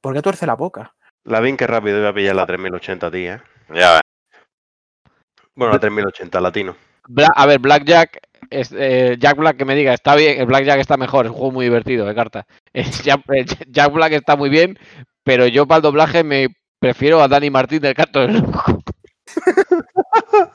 [0.00, 0.94] ¿Por qué tuerce la boca?
[1.24, 3.38] la vi que rápido iba a pillar la 3080 ti, ¿eh?
[3.74, 4.00] Ya ves.
[5.54, 6.74] Bueno, la 3080 latino.
[7.06, 10.78] Bla- a ver, Blackjack, es, eh, Jack Black que me diga, está bien, el Blackjack
[10.80, 12.46] está mejor, es un juego muy divertido de cartas.
[12.72, 14.78] Es Jack, eh, Jack Black está muy bien,
[15.22, 16.48] pero yo para el doblaje me
[16.78, 18.82] prefiero a Dani Martín del Canto del Loco.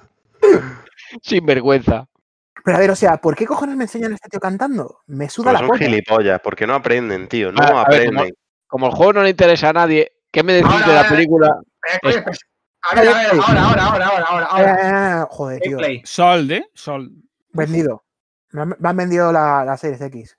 [1.22, 2.08] Sin vergüenza.
[2.66, 5.00] Pero a ver, o sea, ¿por qué cojones me enseñan a este tío cantando?
[5.08, 5.86] Me suda Porque la son polla.
[5.86, 7.52] gilipollas, porque no aprenden, tío.
[7.52, 8.34] No A- a ver, aprenden.
[8.68, 11.48] Como el juego no le interesa a nadie, ¿qué me decís Ahora, de la película?
[11.94, 12.40] Eh, oye, pues,
[12.90, 14.46] a ver, a ver, ahora, ahora, ahora, ahora, ahora.
[14.76, 15.22] ahora.
[15.22, 15.78] Eh, joder, tío.
[16.06, 16.66] Sold, ¿eh?
[16.74, 17.12] Sold.
[17.52, 18.04] Vendido.
[18.52, 20.38] Me han, me han vendido la, la Series X.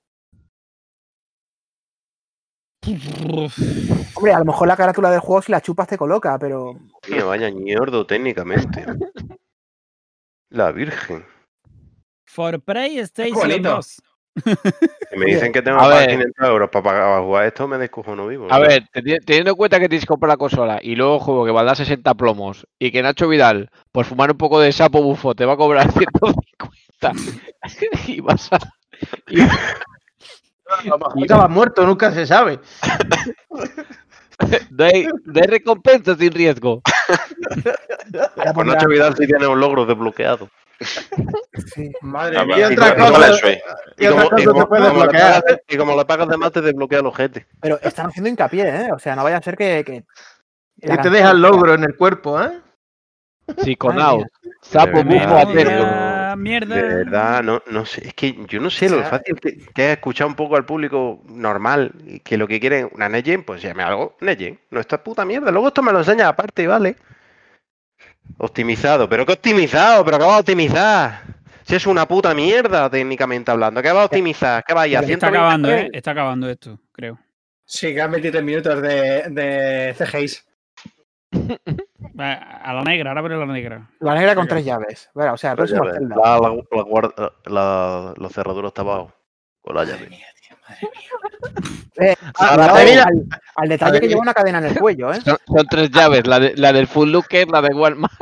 [4.15, 6.79] Hombre, a lo mejor la carátula del juego si la chupas te coloca, pero.
[7.03, 8.85] Tío, vaya ñordo técnicamente.
[10.51, 11.25] La Virgen.
[12.27, 13.71] For PlayStation bonito.
[13.77, 14.03] 2.
[14.37, 16.11] Si me dicen que tengo A que pagar ver.
[16.17, 18.49] 500 euros para, pagar, para jugar esto, me descojono vivo.
[18.51, 21.45] A ver, teni- teniendo en cuenta que tienes que comprar la consola y luego juego
[21.45, 25.35] que valdrá 60 plomos y que Nacho Vidal, por fumar un poco de sapo bufo,
[25.37, 27.13] te va a cobrar 150
[28.09, 28.59] y vas a...
[29.29, 29.39] y-
[31.17, 32.59] Estaba muerto, nunca se sabe.
[34.71, 36.83] no, hay, no hay recompensa sin riesgo.
[38.37, 40.49] Ahora Pues Nacho Vidal sí tiene un logro desbloqueado.
[41.75, 41.93] sí.
[42.03, 42.59] Madre Ah, mía.
[42.59, 43.53] Y otra Y como- cosa- y como-
[43.97, 45.43] y y otra como- cosa y te como- puede como le bloquear.
[45.43, 47.47] pagas- Y como le pagas de más, te desbloquea los gente.
[47.61, 48.89] Pero están haciendo hincapié, ¿eh?
[48.95, 49.85] O sea, no vaya a ser que.
[49.85, 50.05] que
[50.79, 52.61] Y te deja el logro en el cuerpo, ¿eh?
[53.59, 54.25] Psiconaut,
[54.63, 55.85] sapo De verdad, bufo atento.
[56.37, 56.89] Mierda, mierda.
[56.89, 58.09] De verdad, no, no sé.
[58.09, 60.57] Es que yo no sé lo O sea, fácil que, que es escuchar un poco
[60.57, 61.93] al público normal
[62.23, 64.59] que lo que quieren una Negen, pues llame algo Negen.
[64.71, 65.51] No esta puta mierda.
[65.51, 66.97] Luego esto me lo enseña aparte, ¿vale?
[68.39, 69.09] Optimizado.
[69.09, 70.05] ¿Pero qué optimizado?
[70.05, 71.23] ¿Pero qué va a optimizar?
[71.63, 73.81] Si es una puta mierda, técnicamente hablando.
[73.83, 74.63] ¿Qué va a optimizar?
[74.65, 75.01] ¿Qué vaya?
[75.01, 75.91] Está 120 acabando, ¿eh?
[75.93, 77.19] Está acabando esto, creo.
[77.65, 80.47] Sí, quedan 23 minutos de, de CGIs.
[82.19, 82.33] A
[82.71, 83.91] a la negra, ahora veré la negra.
[84.01, 85.11] La negra con tres llaves.
[85.15, 85.85] Bueno, o sea, Pero.
[85.85, 86.39] La, la,
[86.71, 89.13] la, guarda- la- la cerradura está abajo.
[89.61, 90.11] Con la llave.
[91.97, 93.05] Eh, Ahora mira.
[93.05, 93.27] al,
[93.57, 95.21] al detalle que lleva una cadena en el cuello, ¿eh?
[95.21, 98.13] Son, son tres llaves, la, de- la del Full Looker, la de Walmart.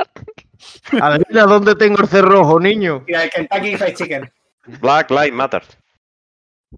[1.01, 3.03] Adivina dónde tengo el cerrojo, niño.
[3.07, 4.31] Y el Kentucky Fried Chicken.
[4.79, 5.63] Black Lives Matter.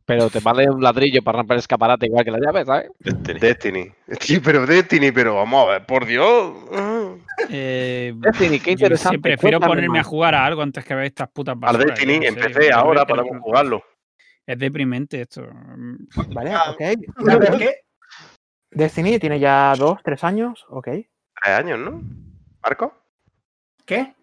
[0.06, 2.92] Pero te vale un ladrillo para romper el escaparate igual que la llave, ¿sabes?
[3.00, 3.40] Destiny.
[3.40, 3.92] Destiny.
[4.20, 6.54] Sí, pero Destiny, pero vamos a ver, por Dios.
[6.74, 7.14] Ah.
[7.50, 9.20] Eh, Destiny, qué interesante.
[9.20, 11.78] prefiero Cuéntame ponerme a jugar a algo antes que ver estas putas Al.
[11.78, 13.84] Destiny, empecé ahora, podemos jugarlo.
[14.46, 15.48] Es deprimente esto.
[16.34, 17.26] Vale, ok.
[17.26, 17.76] ¿Sabes qué?
[18.72, 20.86] Destiny tiene ya dos, tres años, ok.
[20.86, 22.02] Tres años, ¿no?
[22.62, 22.94] ¿Marco?
[23.86, 24.14] ¿Qué?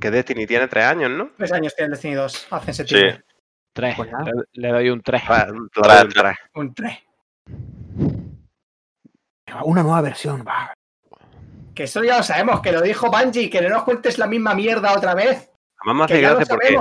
[0.00, 1.30] Que Destiny tiene tres años, ¿no?
[1.36, 3.22] Tres años tiene Destiny 2, hace en Sí.
[3.76, 3.94] Septiembre.
[3.94, 3.96] Tres.
[3.96, 4.24] Pues nada.
[4.54, 5.22] Le, le doy un tres.
[5.28, 6.08] Ah, un tres.
[6.14, 6.36] tres.
[6.54, 6.98] Un 3.
[9.64, 10.72] Una nueva versión, va.
[11.74, 14.54] Que eso ya lo sabemos, que lo dijo Bungie, que no nos cuentes la misma
[14.54, 15.50] mierda otra vez.
[15.84, 16.78] Me hace gracia porque.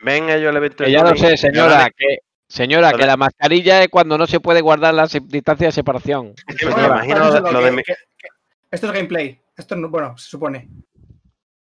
[0.00, 3.82] Ven ellos al evento Que ya lo sé, señora, que, señora, que de- la mascarilla
[3.82, 6.34] es cuando no se puede guardar la distancia de separación.
[6.46, 8.28] Es que me Bueno, imagino vamos a lo, lo de que- mi- que- que-
[8.70, 9.40] Esto es gameplay.
[9.56, 10.68] Esto no, bueno, se supone.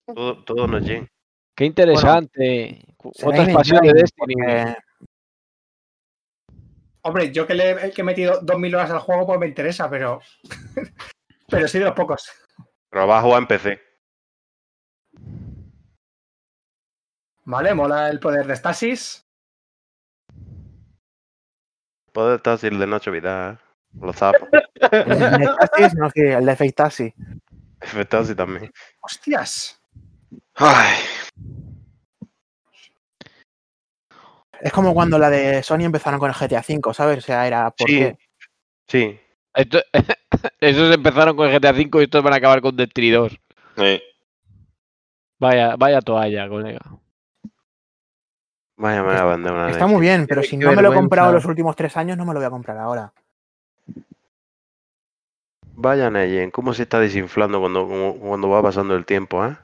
[0.06, 1.08] todo, todo no es Jane.
[1.54, 2.78] Qué interesante.
[2.80, 4.34] Será Otra expansión de Destiny.
[4.34, 4.76] porque-
[7.02, 10.20] Hombre, yo que le que he metido 2.000 horas al juego, pues me interesa, pero.
[11.48, 12.30] pero sí de los pocos.
[12.90, 13.80] Pero va a jugar en PC.
[17.44, 19.26] Vale, mola el poder de Stasis.
[22.12, 23.58] Puede estar así el de Nacho Vidal, ¿eh?
[24.00, 24.48] Los zapos.
[24.92, 27.12] El de Taxis, no, sí, el de Fake Taxi.
[27.80, 28.72] Efectazi también.
[29.00, 29.80] ¡Hostias!
[30.54, 30.96] Ay,
[34.60, 37.18] Es como cuando la de Sony empezaron con el GTA V, ¿sabes?
[37.18, 37.98] O sea, era ¿por Sí.
[37.98, 38.18] qué?
[38.88, 39.20] Sí.
[39.54, 39.82] Esto-
[40.60, 43.38] esos empezaron con el GTA V y estos van a acabar con Destiny 2.
[43.76, 44.02] sí.
[45.38, 46.80] Vaya, vaya toalla, colega.
[48.76, 50.92] Vaya, me voy a vender una Está muy bien, pero si qué no me lo
[50.92, 53.10] he comprado los últimos tres años, no me lo voy a comprar ahora.
[55.74, 57.86] Vaya Neyen, cómo se está desinflando cuando,
[58.20, 59.56] cuando va pasando el tiempo, ¿eh?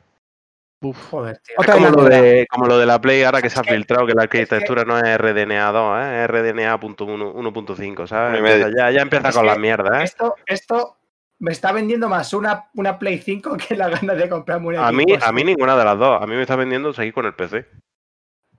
[0.80, 1.56] Joder, tío.
[1.58, 4.12] Es como lo, de, como lo de la Play ahora que se ha filtrado que
[4.14, 6.22] la es que- arquitectura no es RDNA 2, ¿eh?
[6.24, 8.28] es RDNA.1.5, ¿sabes?
[8.30, 8.66] Uno y medio.
[8.66, 10.04] Empieza- ya, ya empieza Es con que la mierda, ¿eh?
[10.04, 10.98] Esto, esto
[11.38, 14.92] me está vendiendo más una, una Play 5 que la gana de comprarme una A
[14.92, 16.22] mí, a mí ninguna de las dos.
[16.22, 17.66] A mí me está vendiendo seguir con el PC.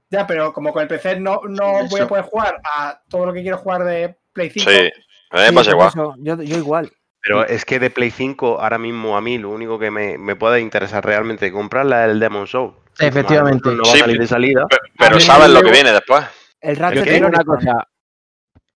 [0.10, 3.26] Ya, pero como con el PC no, no Sí, voy a poder jugar a todo
[3.27, 4.69] lo que quiero jugar de Play 5.
[4.72, 4.89] Sí.
[5.31, 5.91] A mí me pasa igual.
[6.19, 6.91] yo, yo igual.
[7.22, 10.35] Pero es que de Play 5 ahora mismo a mí lo único que me, me
[10.35, 12.73] puede interesar realmente comprarla es el Demon Soul.
[12.99, 13.69] Efectivamente.
[13.69, 14.65] No va a salir de salida.
[14.68, 16.23] Pe- Pero sabes lo que viene después.
[16.61, 17.88] El Ratchet el una cosa.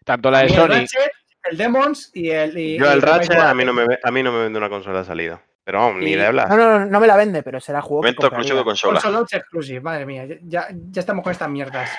[0.04, 0.68] Tanto la de mí el Sony.
[0.68, 1.12] Ratchet,
[1.50, 2.58] el Demons y el.
[2.58, 5.00] y- Yo el Ratchet a mí no me, a mí no me vende una consola
[5.00, 5.42] de salida.
[5.64, 6.50] Pero vamos, ni de hablar.
[6.50, 8.94] No, no, no, me la vende, pero será juego Momento exclusivo de consola.
[8.96, 10.26] Console Launch Exclusive, madre mía.
[10.42, 11.90] Ya, ya estamos con estas mierdas.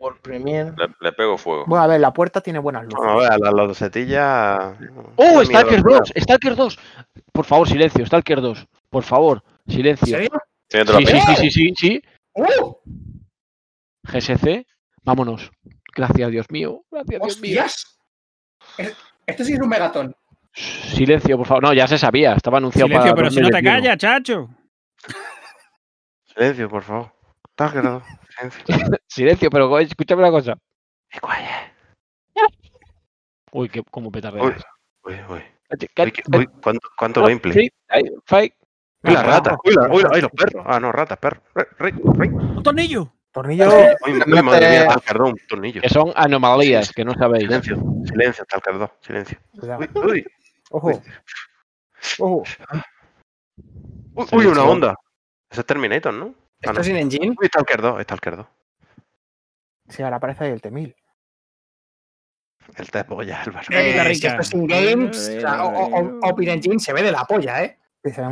[0.00, 0.72] World Premiere.
[0.78, 1.64] Le, le pego fuego.
[1.66, 2.98] Bueno, a ver, la puerta tiene buenas luces.
[2.98, 4.74] Vamos a ver, las losetillas.
[5.16, 6.12] ¡Oh, Stalker 2!
[6.16, 6.78] ¡Stalker 2!
[7.32, 8.66] Por favor, silencio, Stalker 2.
[8.88, 10.06] Por favor, ¿En silencio.
[10.16, 10.30] serio?
[10.68, 12.02] Tiene toda Sí, la sí, sí, sí, sí, sí.
[12.34, 12.74] ¡Uh!
[14.04, 14.66] GSC,
[15.02, 15.50] vámonos.
[15.94, 16.82] Gracias, Dios mío.
[16.90, 17.62] Gracias, Dios mío.
[19.26, 20.16] Esto sí es un megatón.
[20.52, 21.62] Silencio, por favor.
[21.64, 22.32] No, ya se sabía.
[22.34, 23.82] Estaba anunciado Silencio, para pero si no te 2021.
[23.82, 24.48] callas, chacho.
[26.24, 27.12] Silencio, por favor.
[27.60, 28.02] Stalker 2.
[28.36, 28.64] Silencio.
[29.06, 30.56] Silencio, pero escúchame una cosa.
[33.52, 34.64] Uy, qué, cómo Uy, petardeas.
[35.04, 35.42] uy, uy.
[35.70, 37.70] Uy, Uy, ¿Cuánto, cuánto gameplay?
[38.24, 38.56] Fake.
[39.02, 39.56] Uy, las Ah, ratas.
[39.64, 40.64] Uy, la- uy, la- ay, los perros.
[40.66, 41.42] Ah, no, ratas, perros.
[41.54, 43.12] ¡Un tornillo!
[43.30, 43.68] Tornillo.
[43.68, 45.80] Uy, uy, madre mía, Stalker 2, un tornillo.
[45.82, 47.44] Que son anomalías, que no sabéis.
[47.44, 48.44] Silencio, silencio,
[48.78, 49.38] 2, silencio.
[49.54, 50.26] Uy, uy,
[50.70, 51.02] Ojo.
[52.18, 52.42] Ojo.
[54.14, 54.94] uy, uy, una onda.
[55.50, 56.34] Ese es Terminator, ¿no?
[56.62, 56.80] Ah, Esto no.
[56.80, 57.34] es in engine.
[57.40, 58.46] Uy, Stalker 2, Stalker 2.
[59.88, 60.94] Sí, ahora aparece ahí el T-1000.
[62.76, 63.66] El test polla, Álvaro.
[63.70, 66.92] Eh, Eh, si esto es in games, o, sea, o, o- o in engine se
[66.92, 67.78] ve de la polla, ¿eh?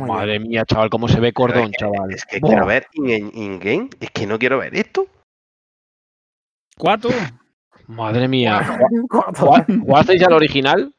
[0.07, 2.11] Madre mía, chaval, cómo se ve cordón, es que- chaval.
[2.13, 3.89] Es que quiero ver in- in-game.
[3.99, 5.07] es que no quiero ver esto.
[6.77, 7.11] ¿Cuatro?
[7.87, 8.59] Madre mía.
[9.09, 9.45] Corto.
[9.47, 10.95] ¿Jugá- ¿Jugasteis al original?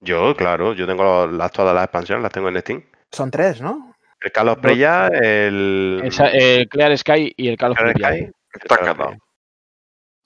[0.00, 2.84] Yo, claro, yo tengo las, todas las expansiones, las tengo en Steam.
[3.10, 3.93] Son tres, ¿no?
[4.24, 6.00] El Call of Preya, el.
[6.04, 7.92] Esa- el Clear Sky y el Call of Está.
[7.92, 8.10] Preya.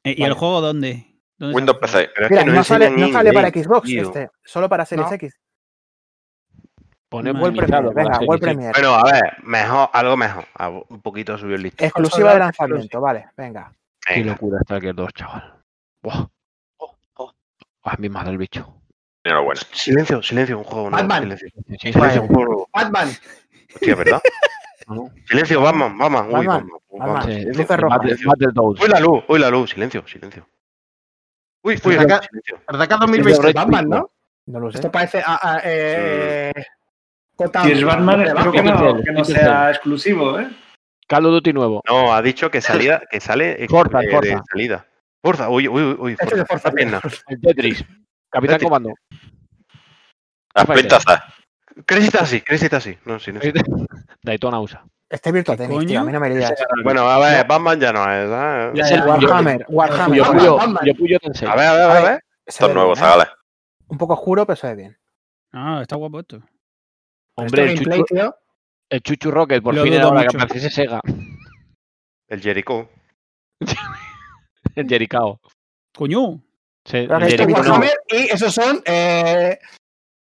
[0.05, 0.33] Eh, ¿Y Vale.
[0.33, 1.05] el juego dónde?
[1.37, 1.79] ¿Dónde se Windows?
[1.79, 2.11] PC.
[2.15, 4.03] Pero es Mira, que no, sale, no sale para Xbox tío.
[4.03, 5.15] este, solo para Series No.
[5.15, 5.37] X.
[7.09, 8.41] Pone World para venga, World X.
[8.41, 8.73] Premiere.
[8.75, 10.45] Bueno, a ver, mejor, algo mejor.
[10.89, 11.87] Un poquito subió el listón.
[11.87, 13.73] Exclusiva de lanzamiento, vale, venga.
[14.07, 15.55] Qué locura está el 2, chaval.
[16.03, 16.27] Buah.
[17.83, 18.75] Ay, mi madre el bicho.
[19.25, 19.61] Bueno.
[19.73, 20.97] Silencio, silencio, un juego nuevo.
[21.09, 21.23] Batman.
[21.23, 22.19] Silencio, Sí, sí, silencio, sí.
[22.21, 22.69] un juego nuevo.
[22.73, 23.09] Batman.
[23.81, 24.21] Hostia, ¿verdad?
[24.89, 25.11] ¿no?
[25.29, 26.27] Silencio, Batman, Batman.
[26.27, 27.29] Uy, Batman, Batman.
[27.29, 27.33] uy.
[27.35, 27.77] Sí, Silencio,
[28.89, 29.71] la luz, uy, la luz.
[29.71, 30.49] Silencio, silencio.
[31.63, 32.61] Uy, uy, acá- silencio.
[32.67, 33.43] Ataca 2020.
[33.43, 34.11] Red Batman, ¿no?
[34.47, 34.79] No lo sé.
[34.79, 35.23] Esto parece.
[35.25, 36.53] a- a- eh,
[37.37, 37.67] Gotham.
[37.67, 40.49] Si es Batman, de espero que no, que no sea exclusivo, ¿eh?
[41.07, 41.83] Call of Duty nuevo.
[41.89, 44.35] No, ha dicho que salida, que sale eh, Forza, de, Forza.
[44.37, 44.87] de salida.
[45.23, 47.01] Forza, uy, uy, uy, Este es Forza, Forza, la pierna.
[47.29, 47.85] El Tetris.
[48.31, 48.69] Capitán Tetris.
[48.69, 48.95] Comando.
[50.55, 50.83] Las Vale.
[51.87, 52.99] Crazy Taxi, Crazy Taxi.
[53.05, 53.53] No, silencio.
[54.23, 54.85] Daytona USA.
[55.11, 56.53] Este Virtua ¿Qué Tennis, tío, a mí no me digas.
[56.85, 58.29] Bueno, a ver, Batman ya no es.
[58.29, 58.73] ¿eh?
[58.75, 60.19] Ya, Es el ya, Warhammer, Warhammer.
[60.19, 60.83] Yo Batman, Puyo, Batman.
[60.85, 61.49] yo Puyo Tensei.
[61.49, 61.97] A ver, a ver, a ver.
[61.97, 62.25] a ver.
[62.47, 63.01] Se Esto es nuevo, bien, ¿eh?
[63.01, 63.29] chavales.
[63.89, 64.99] Un poco oscuro, pero se ve bien.
[65.53, 66.43] Ah, está guapo esto.
[67.37, 68.37] Hombre, el gameplay, chuchu, tío.
[68.91, 71.01] el chuchu Rocket, por Lo fin era hora que apareciese Sega.
[72.29, 72.91] El Jericho.
[74.75, 75.41] El Jericao.
[75.97, 76.43] Coño.
[76.85, 77.69] Sí, Claro, el esto Jericho no.
[77.71, 78.83] Warhammer y esos son.
[78.85, 79.59] Eh,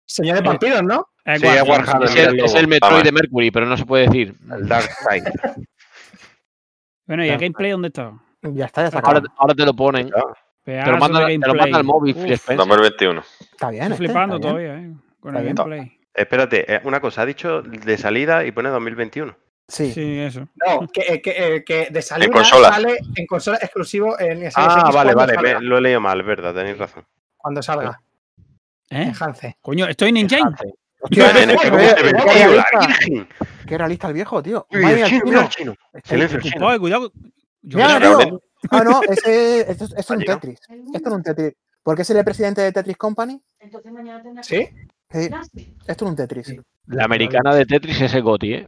[0.05, 1.09] señores Eh, vampiros, ¿no?
[1.25, 1.63] Es Sí, Warhammer.
[1.63, 2.07] es Warhammer.
[2.09, 4.35] Es el, es el Metroid de Mercury, pero no se puede decir.
[4.51, 5.31] El Dark Side.
[7.07, 8.13] Bueno, ¿y el gameplay dónde está?
[8.41, 8.99] Ya está, ya está.
[8.99, 10.09] Ahora, ahora te lo ponen.
[10.63, 11.55] Te lo manda, te lo gameplay.
[11.55, 12.57] manda al móvil, Uf, Spencer.
[12.57, 13.23] 2021.
[13.51, 13.83] Está bien.
[13.83, 14.67] Estoy este, flipando está bien.
[14.71, 14.93] todavía, ¿eh?
[15.19, 15.55] Con Está el bien.
[15.55, 15.99] gameplay.
[16.15, 19.37] Espérate, eh, una cosa, ha dicho de salida y pone 2021.
[19.67, 19.91] Sí.
[19.91, 20.47] Sí, eso.
[20.65, 22.71] No, que, eh, que, eh, que de salida consolas.
[22.73, 26.25] sale en consola exclusivo en Ah, X vale, vale, me- lo he leído mal, es
[26.25, 27.05] verdad, tenéis razón.
[27.37, 28.01] Cuando salga.
[28.89, 29.03] ¿Eh?
[29.03, 29.57] En Hance.
[29.61, 30.41] Coño, estoy en Engine.
[31.05, 33.27] Hostia, qué, qué realista, Virgen.
[33.67, 34.67] qué realista el viejo, tío.
[34.71, 35.31] Uy, Madre el mía, chino, tío.
[35.31, 35.75] mira el chino.
[35.93, 36.79] Este- Silencio, el chino.
[36.79, 37.11] Cuidado.
[38.71, 40.19] Ah, no, ese, esto, es- un.
[40.23, 40.59] Tetris.
[40.93, 41.53] Esto es un Tetris.
[41.83, 43.41] ¿Por qué es el presidente de Tetris Company?
[44.41, 44.67] ¿Sí?
[45.11, 45.29] Sí,
[45.87, 46.55] esto es un Tetris.
[46.87, 48.67] La americana de Tetris es el Goti, ¿eh?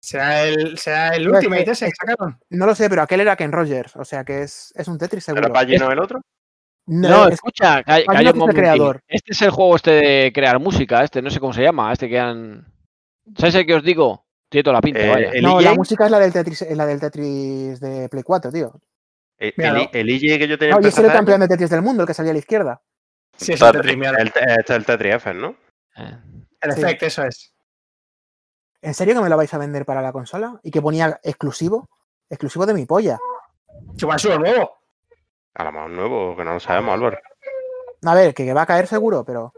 [0.00, 2.38] Será el, será el No, es Ultimate que- ese que sacaron.
[2.50, 3.94] No lo sé, pero aquel era Ken Rogers.
[3.96, 5.44] O sea que es, es un Tetris seguro.
[5.46, 6.20] ¿Era Pagino el otro?
[6.86, 8.04] No, es- escucha, hay
[8.34, 9.02] un creador.
[9.06, 12.08] Este es el juego este de crear música, este, no sé cómo se llama, este
[12.08, 12.66] que han...
[13.36, 14.26] ¿Sabes el que os digo?
[14.48, 15.30] Tiene toda la pinta, Eh, vaya.
[15.32, 18.22] el no, EJ, la música es la del Tetris, es la del Tetris de Play
[18.22, 18.72] 4, tío.
[19.38, 19.88] el, Míralo.
[19.92, 21.82] el, el que yo tenía No, en y ese era el campeón de Tetris del
[21.82, 22.82] mundo, el que salía a la izquierda.
[23.36, 23.92] Sí, es Tetris.
[23.92, 25.56] el Tetris, el, este es el Tetris F, ¿no?
[25.96, 26.18] Eh.
[26.60, 26.82] El sí.
[27.00, 27.54] eso es.
[28.82, 30.58] ¿En serio que me lo vais a vender para la consola?
[30.64, 31.88] ¿Y que ponía exclusivo?
[32.28, 33.18] Exclusivo de mi polla.
[33.96, 34.81] Chupasuro nuevo.
[35.54, 37.18] A lo mejor nuevo, que no lo sabemos, Álvaro.
[38.04, 39.52] A ver, que va a caer seguro, pero.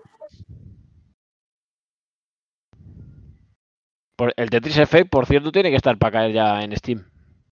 [4.16, 7.04] Por- el Tetris Effect, por cierto, tiene que estar para caer ya en Steam,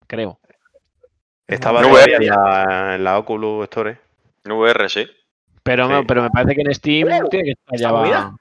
[0.06, 0.38] creo.
[1.46, 2.04] Estaba No, eh.
[2.16, 4.00] en la, en la Oculus Store.
[4.44, 5.06] VR, sí.
[5.62, 5.92] Pero, Sí.
[5.92, 8.36] no, pero me parece que en Steam Uh, tiene que estar ya va-.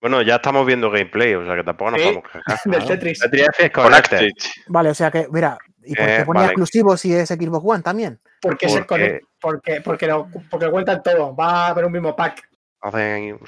[0.00, 2.06] Bueno, ya estamos viendo gameplay, o sea que tampoco nos Sí.
[2.06, 2.42] podemos quejar.
[2.64, 3.18] Del Tetris.
[3.20, 4.16] Tetris F es Connected.
[4.18, 4.50] Connected.
[4.68, 6.52] Vale, o sea que, mira, ¿y por qué Eh, ponía vale.
[6.52, 8.20] exclusivo si es Xbox One también?
[8.40, 11.34] Porque, se Porque- porque, porque, lo, porque cuentan todo.
[11.34, 12.48] Va a haber un mismo pack.
[12.80, 13.38] Hacen,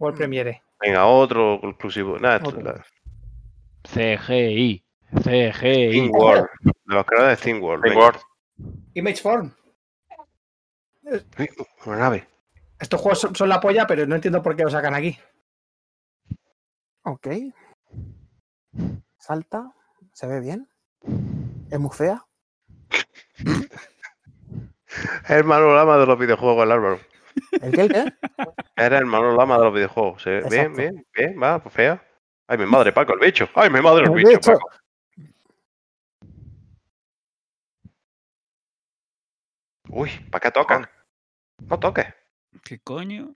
[0.00, 0.62] el Premiere.
[0.80, 2.18] venga, otro exclusivo.
[2.18, 2.84] Nada, esto la-
[3.82, 4.84] CGI.
[5.22, 5.90] CGI.
[5.90, 6.46] ThinkWorld.
[6.62, 7.82] De los creadores de ThinkWorld.
[7.82, 7.94] venga.
[7.94, 8.20] ThinkWorld.
[8.94, 9.52] Image Form.
[11.02, 11.48] Uy,
[11.86, 12.28] Una nave.
[12.78, 15.18] Estos juegos son, son la polla, pero no entiendo por qué lo sacan aquí.
[17.02, 17.26] Ok.
[19.18, 19.72] Salta.
[20.12, 20.68] Se ve bien.
[21.70, 22.24] Es muy fea.
[25.24, 26.98] Es el Manolo Lama de los videojuegos, el Álvaro.
[27.60, 27.82] ¿El qué?
[27.82, 28.12] ¿El qué?
[28.74, 30.24] Era el Manolo Lama de los videojuegos.
[30.50, 32.02] Bien, bien, bien, va, pues fea.
[32.48, 33.48] Ay, mi madre, Paco, el bicho.
[33.54, 34.52] Ay, mi madre, el El bicho, bicho.
[34.52, 34.70] Paco.
[39.90, 40.88] Uy, ¿para qué tocan?
[41.58, 42.06] No toques.
[42.64, 43.34] ¿Qué coño?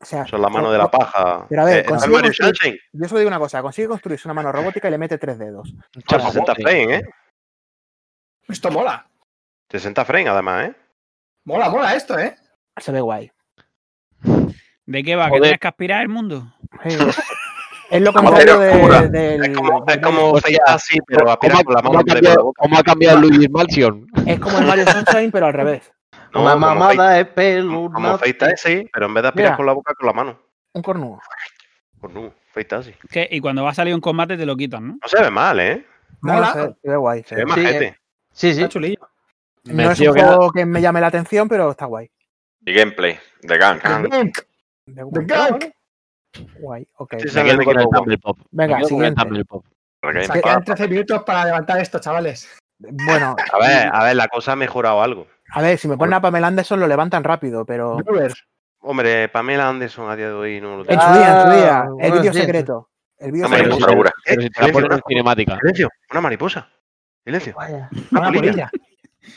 [0.00, 1.46] O sea, Son la mano de la paja.
[1.48, 3.62] Pero a ver, Eh, yo solo digo una cosa.
[3.62, 5.72] Consigue construirse una mano robótica y le mete tres dedos.
[6.06, 7.08] Con 60 frames, ¿eh?
[8.48, 9.06] Esto mola.
[9.70, 10.74] 60 frames, además, ¿eh?
[11.44, 12.36] Mola, mola esto, ¿eh?
[12.76, 13.30] Se ve guay.
[14.86, 15.24] ¿De qué va?
[15.24, 15.42] ¿Que Joder.
[15.42, 16.52] tienes que aspirar el mundo?
[16.86, 16.96] Sí.
[17.90, 19.44] Es lo contrario de- del.
[19.44, 20.34] Es como, es como
[20.66, 24.06] así, pero aspira ¿Cómo, con la mano la cómo ha cambiado Luigi Mansion?
[24.26, 25.92] es como el Mario Sunshine, pero al revés.
[26.34, 27.90] No, Una como mamada es pelo.
[27.92, 29.56] Como Face sí, pero en vez de aspirar Mira.
[29.56, 30.38] con la boca, con la mano.
[30.72, 31.20] Un cornudo.
[32.70, 32.94] Así.
[33.10, 33.28] ¿Qué?
[33.30, 34.92] Y cuando va a salir un combate te lo quitan, ¿no?
[35.00, 35.86] No se ve mal, ¿eh?
[36.20, 36.46] No, Mola.
[36.46, 37.22] no sé, se ve guay.
[37.24, 37.98] Se ve Sí, majete.
[38.32, 38.60] Sí, sí.
[38.62, 39.08] Está chulillo.
[39.64, 42.10] Me No es un juego que me llame la atención, pero está guay.
[42.64, 43.80] Y gameplay de Gang.
[43.80, 44.38] The Gank.
[44.86, 45.26] De guay.
[45.26, 45.64] Gank.
[46.58, 47.14] Guay, ok.
[47.18, 48.38] Sí, Me el Pop.
[48.50, 49.44] Venga, el siguiente.
[49.46, 49.64] Pop.
[50.02, 50.64] El Game quedan Pass.
[50.64, 52.48] 13 minutos para levantar esto, chavales.
[52.78, 55.26] Bueno, A ver, a ver, la cosa ha mejorado algo.
[55.52, 57.98] a ver, si me ponen a Pamela Anderson lo levantan rápido, pero.
[58.80, 61.02] Hombre, Pamela Anderson a día de hoy no lo En tengo.
[61.02, 61.82] su día, en su Ah, día.
[61.86, 62.88] El bueno, vídeo secreto.
[63.18, 63.76] El vídeo secreto.
[63.76, 64.10] si- segura.
[64.24, 65.58] Pero si te la silencio, ponen en una- cinemática.
[65.58, 66.68] silencio, una mariposa.
[67.24, 67.54] Silencio.
[67.54, 67.88] Vaya.
[68.10, 68.70] Una Una polilla.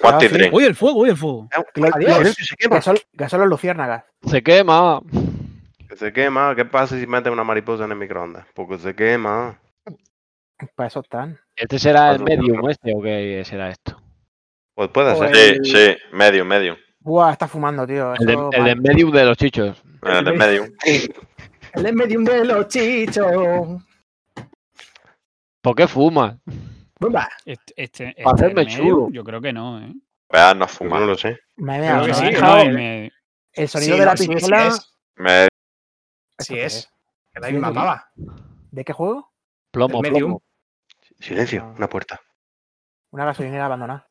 [0.03, 0.27] Ah, sí.
[0.27, 0.53] Dream.
[0.53, 1.47] ¡Uy, el fuego, uy, el fuego!
[1.75, 2.79] Silencio, se quema.
[2.83, 4.03] Los luciérnagas.
[4.25, 5.01] Se quema.
[5.87, 6.55] Que se quema.
[6.55, 8.45] ¿Qué pasa si mete una mariposa en el microondas?
[8.53, 9.59] Porque se quema.
[10.75, 11.37] Para eso están.
[11.55, 14.01] ¿Este será el medium este o qué será esto?
[14.73, 15.35] Pues puede O ser.
[15.35, 16.77] Sí, sí, medium, medium.
[16.99, 18.13] Buah, está fumando, tío.
[18.15, 19.83] El de, el de medium de los chichos.
[20.01, 20.69] El de medium.
[21.73, 23.83] El de medium de los chichos.
[25.61, 26.39] ¿Por qué fuma?
[26.99, 27.29] Bumba.
[27.45, 29.09] Este, este, este Para hacerme chulo.
[29.11, 29.93] Yo creo que no, ¿eh?
[30.31, 30.99] Vean, no Pues fuma.
[30.99, 31.39] no lo sé.
[31.57, 32.57] Me veo, que me sí, ha ¿no?
[32.61, 33.11] el me-
[33.53, 34.67] el sonido Sí, de la no, sí, sí pistola.
[34.67, 34.93] es.
[35.15, 35.47] Me-
[36.39, 36.89] Sí es.
[37.33, 37.73] Que la Sí, misma sí.
[37.75, 38.11] pava.
[38.71, 39.31] ¿De qué juego?
[39.71, 40.41] Plomo, plomo.
[41.19, 42.19] Silencio, una puerta.
[43.11, 44.07] Una gasolinera abandonada.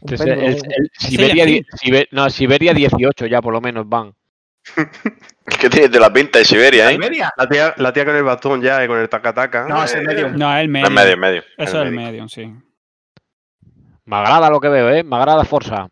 [0.00, 4.14] Un Este el- el Siberia, die- Sibe- no, Siberia 18 ya por lo menos van.
[5.60, 6.94] ¿Qué tienes de la pinta de Siberia, eh?
[6.94, 7.32] Siberia.
[7.36, 9.66] La tía, la tía con el bastón ya y con el taca-taca.
[9.66, 10.36] No, es el medium.
[10.36, 10.94] No, el Es medium.
[10.94, 11.42] medio, medio.
[11.56, 12.04] Eso el es el medium.
[12.04, 12.54] medium, sí.
[14.04, 15.02] Me agrada lo que veo, ¿eh?
[15.02, 15.88] Me agrada Forza.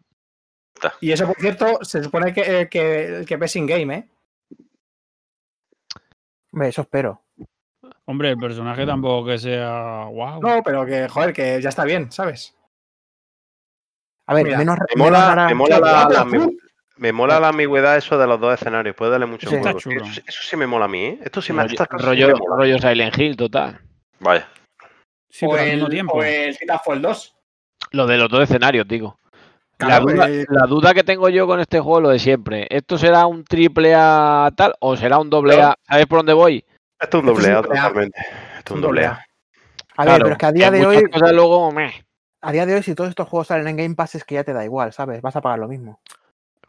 [1.00, 4.08] Y eso, por cierto, se supone que, eh, que, que ves in game, ¿eh?
[6.52, 7.22] Hombre, eso espero.
[8.06, 10.40] Hombre, el personaje tampoco que sea wow.
[10.40, 12.54] No, pero que, joder, que ya está bien, ¿sabes?
[14.26, 16.58] A ver, Mira, menos, Me menos mola, rara- me mola la, la tú.
[16.98, 18.94] Me mola la ambigüedad eso de los dos escenarios.
[18.94, 19.56] Puede darle mucho Sí.
[19.56, 19.78] juego.
[19.78, 21.18] Eso, eso sí me mola a mí, ¿eh?
[21.24, 22.56] Esto sí me rollo, rollo, me mola.
[22.56, 23.80] rollo Silent Hill, total.
[24.20, 24.48] Vaya.
[25.30, 26.18] Sí, o, pero al el, mismo tiempo.
[26.18, 27.36] o el Titanfall 2.
[27.92, 29.18] Lo de los dos escenarios, digo.
[29.78, 32.18] La, Claro, duda, eh, la duda que tengo yo con este juego es lo de
[32.18, 32.66] siempre.
[32.68, 35.76] ¿Esto será un triple A tal o será un doble A?
[35.88, 36.64] ¿Sabes por dónde voy?
[36.98, 38.20] Esto es un doble A totalmente.
[38.58, 39.24] Esto es un doble A.
[39.96, 41.72] A ver, pero es que a día de hoy, cosas luego,
[42.40, 44.44] a día de hoy, si todos estos juegos salen en Game Pass, es que ya
[44.44, 45.20] te da igual, ¿sabes?
[45.22, 46.00] Vas a pagar lo mismo.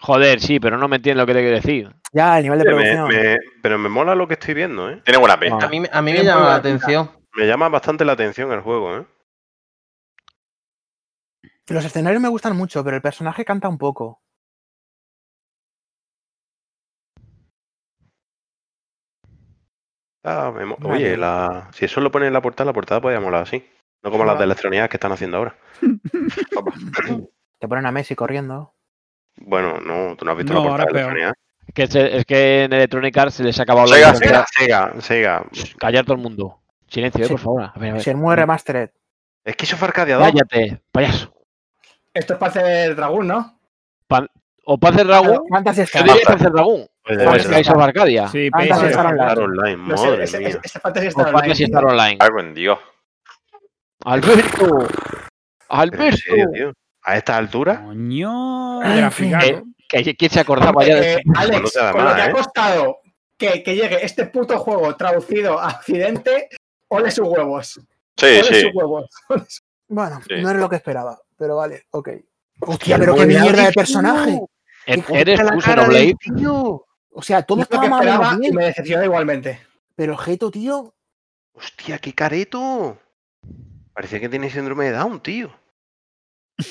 [0.01, 1.95] Joder, sí, pero no me entiendes lo que te quiero decir.
[2.13, 3.07] Ya, el nivel de producción.
[3.09, 5.01] me- pero me mola lo que estoy viendo, ¿eh?
[5.03, 5.67] Tiene buena A pinta.
[5.67, 6.69] mí, me- a mí me llama la pinta.
[6.85, 7.09] atención.
[7.35, 9.05] Me llama bastante la atención el juego, ¿eh?
[11.67, 14.21] Los escenarios me gustan mucho, pero el personaje canta un poco.
[20.23, 20.75] Ah, me.
[20.87, 21.69] Oye, la...
[21.73, 23.67] si eso lo ponen en la portada, la portada podría molar así.
[24.03, 25.57] No como las de electrónicas que están haciendo ahora.
[27.59, 28.73] Te ponen a Messi corriendo.
[29.41, 31.17] Bueno, no, tú no has visto No, la portada de es peor.
[31.17, 31.33] electrónica.
[31.73, 34.45] Que se- es que en Electronic Arts se les ha acabado la Sega, licencia.
[34.57, 35.75] Sega, Sega, Sega.
[35.77, 36.59] Callar todo el mundo.
[36.87, 37.33] Silencio, eh, Sí.
[37.33, 37.63] por favor.
[37.63, 38.01] A ver, a ver.
[38.01, 38.89] Shenmue Remastered.
[39.43, 40.25] Es que eso fue Arcadia 2.
[40.31, 41.33] Cállate, payaso.
[42.13, 43.55] Esto es para hacer Dragón, ¿no?
[44.71, 45.47] O Panzer Dragoon.
[45.49, 46.51] Fantasy Yo Star.
[46.51, 46.85] Dragoon.
[47.03, 47.39] Pues O.
[47.39, 48.27] Skies of Arcadia.
[48.27, 48.85] Sí, Fantasy.
[48.87, 49.41] Star Online.
[49.41, 50.59] Online, No sé, madre ese, mía.
[50.63, 51.39] ese- Fantasy O Star Online.
[51.41, 52.17] Fantasy Star Online.
[52.19, 52.79] Algo en Dios.
[54.05, 54.87] Alberto.
[55.69, 56.17] Alberto.
[56.17, 56.73] serio, tío.
[57.03, 58.83] A estas alturas, Coño.
[58.83, 62.21] Eh, que- ¿Quién se acordaba ya de eh, Alex, no te da con lo que
[62.21, 62.31] ha ¿eh?
[62.31, 62.97] costado
[63.37, 66.49] que, que llegue este puto juego traducido a Occidente,
[66.89, 67.79] ole sus huevos.
[68.17, 68.61] Sí, Ole sí.
[68.61, 69.09] sus huevos.
[69.87, 70.35] Bueno, Sí.
[70.41, 72.09] no era lo que esperaba, pero vale, ok.
[72.61, 74.39] Hostia, pero qué mierda de personaje.
[74.85, 76.85] ¿E- Qué ¿Eres la tú, cara del tío.
[77.11, 79.61] O sea, todo lo que estaba más o esperaba menos y me decepciona igualmente.
[79.95, 80.93] pero Geto, tío,
[81.53, 82.97] Hostia, qué careto.
[83.93, 85.51] Parecía que tiene síndrome de Down, tío.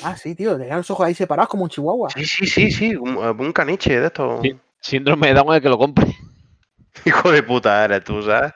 [0.02, 2.10] Ah, sí, tío, tenía los ojos ahí separados como un chihuahua.
[2.10, 2.96] Sí, sí, sí, sí.
[2.96, 4.40] Un, un caniche de estos.
[4.42, 4.56] Sí.
[4.80, 6.06] Síndrome de Down el que lo compre.
[7.04, 8.52] Hijo de puta eres tú, ¿sabes?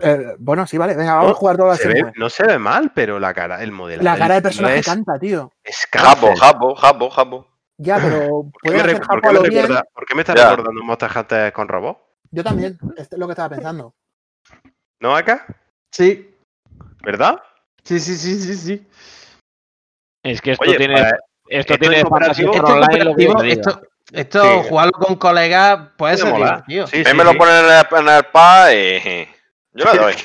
[0.00, 2.58] Eh, bueno, sí, vale, venga, vamos No, a jugar todas las ve- no se ve
[2.58, 4.02] mal, pero la cara, el modelo.
[4.02, 5.50] La cara del personaje es, canta, tío.
[5.64, 6.36] es Jabo, cáncer.
[6.38, 7.46] jabo, jabo, jabo.
[7.78, 8.18] Ya, pero
[8.52, 9.62] ¿Por qué, puede me, hacer por Japo qué me lo bien.
[9.62, 10.50] recuerda- por qué me estás Ya.
[10.50, 12.00] recordando Monster Hunter con robots?
[12.30, 13.94] Yo también, esto es lo que estaba pensando.
[15.00, 15.46] ¿No acá?
[15.90, 16.34] Sí,
[17.02, 17.40] ¿Verdad?
[17.84, 18.86] sí, sí, sí, sí, sí.
[20.22, 21.16] Es que esto Oye, tiene, esto
[21.48, 23.82] esto tiene Star Esto, esto,
[24.12, 24.68] esto Sí.
[24.68, 26.64] jugarlo con colegas puede ser molar.
[26.66, 26.86] divertido.
[26.88, 29.28] Sí, sí, me lo ponen en el, en el pad y...
[29.74, 30.14] Yo le doy.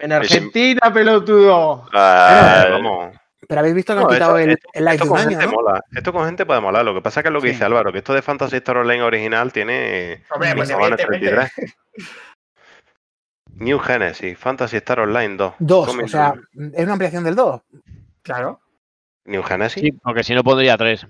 [0.00, 1.88] En si- Argentina, pelotudo.
[1.92, 3.16] Ah, Pero, vamos.
[3.48, 5.50] Pero habéis visto que No, han quitado el, el live esto con gente ¿no?
[5.52, 5.80] mola.
[5.92, 6.84] Esto con gente puede molar.
[6.84, 7.52] Lo que pasa es que es lo que Sí.
[7.54, 10.22] dice Álvaro, que esto de Fantasy Star Online original tiene.
[10.30, 11.50] Hombre, pues Pintaban el evidentemente.
[11.50, 11.76] 33.
[13.54, 15.54] New Genesis, Fantasy Star Online 2.
[15.58, 16.34] Dos, Coming o sea,
[16.74, 17.60] es una ampliación del 2.
[18.28, 18.60] Claro,
[19.24, 21.06] New Genesis, Sí, porque si no pondría tres.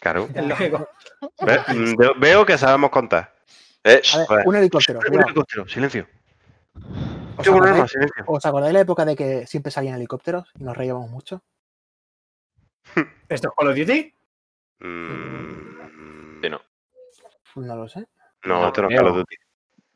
[0.00, 0.28] claro.
[0.34, 0.88] es lógico.
[1.44, 3.34] Ve- mm, veo- veo que sabemos contar.
[3.82, 4.46] eh, A ver, Joder.
[4.48, 5.00] un helicóptero.
[5.10, 6.06] Un helicóptero, silencio.
[7.36, 8.24] ¿Os acordáis, silencio.
[8.26, 11.42] os acordáis de la época de que siempre salían helicópteros y nos reíamos mucho?
[13.28, 14.14] ¿Esto es Call of Duty?
[14.80, 16.60] Mm, Sí, no.
[17.54, 18.06] Pues no lo sé.
[18.44, 18.96] No, No esto no es.
[18.96, 19.36] Call of Duty.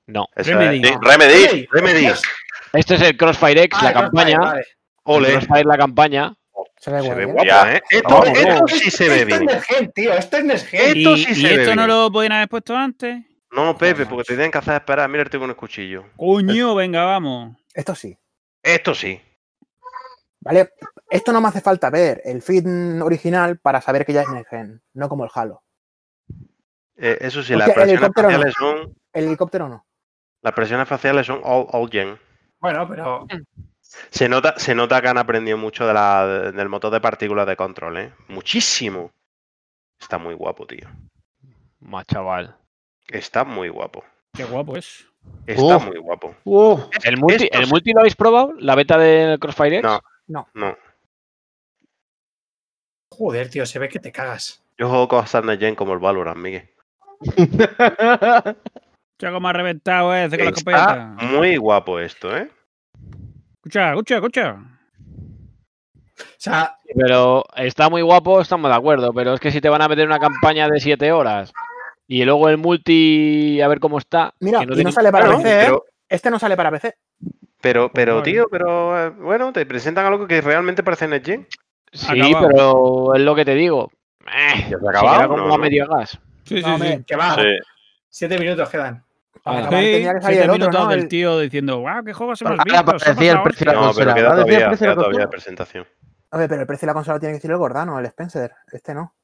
[0.06, 0.26] No.
[0.34, 0.88] Eso Remedy.
[0.88, 2.06] es- Remedy.
[2.72, 4.38] Este es el Crossfire X, Ah, la Crossfire, campaña.
[4.38, 4.64] vale.
[5.04, 5.30] Ole.
[5.32, 6.34] Crossfire, la campaña.
[6.76, 7.26] Se ve Se ve ¿eh?
[7.26, 7.74] guapo, Ya.
[7.76, 7.82] ¿eh?
[7.90, 8.70] Esto, vamos.
[8.72, 9.46] sí se ve Esto es bien.
[9.46, 10.12] Next Gen, tío.
[10.14, 10.80] Esto es Next Gen.
[10.98, 11.96] Esto ¿Y, sí y se ve esto no bien.
[11.98, 13.24] lo podían haber puesto antes?
[13.50, 15.08] No, Pepe, porque te tienen que hacer esperar.
[15.08, 16.04] Mira, con el cuchillo.
[16.16, 17.56] Coño, venga, vamos.
[17.74, 18.16] Esto sí.
[18.62, 19.20] Esto sí.
[20.40, 20.70] ¿Vale?
[21.10, 24.50] Esto no me hace falta ver el feed original para saber que ya es Next
[24.50, 25.62] Gen, no como el Halo.
[26.96, 28.34] Eh, eso sí, las el presiones helicóptero no.
[28.34, 28.94] faciales son.
[29.12, 29.86] El helicóptero no.
[30.42, 32.18] Las presiones faciales son all, all gen.
[32.60, 33.26] Bueno, pero
[34.10, 37.56] Se nota, se nota que han aprendido mucho de la, del motor de partículas de
[37.56, 38.12] control, ¿eh?
[38.28, 39.12] Muchísimo.
[39.98, 40.88] Está muy guapo, tío.
[41.80, 42.54] Más chaval.
[43.08, 44.04] Está muy guapo.
[44.34, 45.06] Qué guapo es.
[45.46, 46.34] Está muy guapo.
[46.44, 48.52] Uh, ¿El multi, ¿El multi lo habéis probado?
[48.58, 49.90] ¿La beta del Crossfire X?
[50.26, 50.46] No.
[50.54, 50.76] No.
[53.10, 54.62] joder, tío, se ve que te cagas.
[54.76, 56.68] Yo juego cosas de gen como el Valorant, Miguel.
[57.20, 58.54] Escucha
[59.32, 62.50] cómo ha reventado con la muy guapo esto, ¿eh?
[63.68, 64.56] Escucha, escucha, escucha.
[66.20, 69.12] O sea, Pero está muy guapo, estamos de acuerdo.
[69.12, 71.52] Pero es que si te van a meter una campaña de 7 horas
[72.06, 74.32] y luego el multi, a ver cómo está.
[74.40, 75.64] Mira, que no y no sale para PC, ¿eh?
[75.64, 76.94] pero, Este no sale para PC.
[77.60, 81.46] pero, pero tío, pero eh, bueno, te presentan algo que realmente parece Next Gen.
[81.92, 82.48] Sí, Acabado.
[82.48, 83.90] pero es lo que te digo.
[84.26, 85.54] Eh, Ya se acabado, como ¿no?
[85.54, 86.18] a medio gas.
[86.44, 86.70] Sí, No, sí, sí.
[86.70, 87.34] hombre, que va.
[87.34, 87.42] Sí.
[88.08, 89.04] Siete minutos quedan.
[89.44, 90.86] Ah, acabar tendría que salir el otro, ¿no?
[90.88, 92.78] del El- tío diciendo, wow, qué juegos hemos Ahora visto.
[92.78, 93.72] somos aparecía el precio de hostia".
[93.72, 94.14] la No, pero consola.
[94.14, 95.24] queda ¿Va a decir el todavía, precio de la queda todavía consola?
[95.24, 95.86] de presentación.
[96.30, 98.52] A ver, pero el precio de la consola tiene que decir el Gordano, el Spencer.
[98.72, 99.14] Este no.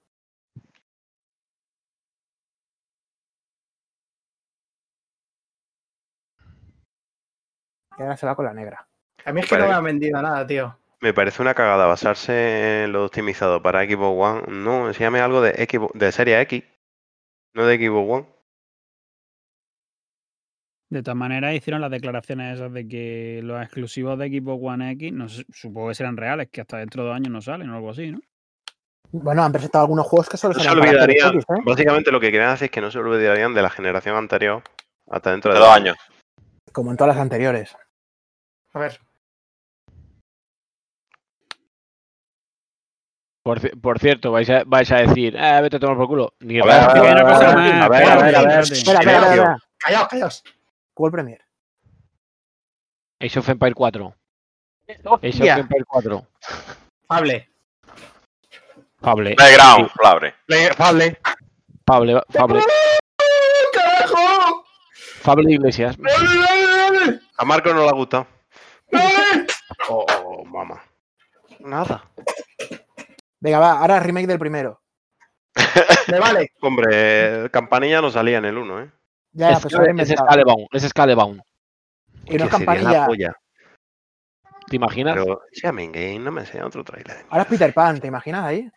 [7.98, 8.86] Y ahora se va con la negra.
[9.24, 10.76] A mí es que no me han vendido nada, tío.
[11.00, 14.58] Me parece una cagada basarse en lo optimizado para Xbox One.
[14.62, 16.64] No, enséñame algo de Xbox, de serie X,
[17.54, 18.33] no de Xbox One.
[20.90, 25.12] De todas maneras, hicieron las declaraciones esas de que los exclusivos de Xbox One X,
[25.12, 27.76] no sé, supongo que serán reales, que hasta dentro de dos años no salen o
[27.76, 28.20] algo así, ¿no?
[29.10, 31.62] Bueno, han presentado algunos juegos que solo No se olvidarían, Series ¿eh?
[31.64, 34.62] básicamente lo que quieren hacer es que no se olvidarían de la generación anterior
[35.08, 35.96] hasta dentro de De dos años.
[36.72, 37.76] Como en todas las anteriores.
[38.72, 38.98] A ver,
[43.44, 46.32] Por, por cierto, vais a, vais a decir, eh, vete a tomar por culo.
[46.40, 48.36] Ni A ver, a ver, a ver, pasa a ver, nada, a ver, a ver,
[48.36, 48.60] a ver.
[48.60, 48.72] espérate.
[48.72, 49.58] Espera, espera, espera, espera.
[49.78, 50.44] callaos, callaos.
[50.96, 51.38] World Premier.
[53.20, 54.14] Age of Empire 4.
[55.22, 55.58] Age of.
[55.58, 56.26] Empire 4.
[57.08, 57.46] Hable.
[59.00, 59.34] Fable.
[59.36, 60.34] Playground, Flabre.
[60.78, 61.18] Vale.
[61.86, 62.62] Fable, Fable,
[63.72, 64.64] ¡Carajo!
[65.20, 65.96] Fable Iglesias.
[67.36, 68.26] A Marco no le ha gustado.
[68.90, 69.46] ¡Dale!
[69.90, 70.82] Oh, oh, mamá.
[71.60, 72.08] Nada.
[73.40, 74.80] Venga, va, ahora remake del primero.
[76.08, 76.52] Me vale.
[76.62, 78.90] Hombre, Campanilla no salía en el 1, ¿eh?
[79.34, 79.74] Ya, Es, pues
[80.10, 80.18] es.
[80.18, 81.42] Scalebound, es Scalebound.
[82.26, 83.06] Y no es la campanilla.
[84.66, 85.14] ¿Te imaginas?
[85.14, 87.26] Pero, Shaman Game, no me enseña otro trailer.
[87.28, 88.70] Ahora es Peter Pan, ¿te imaginas ahí?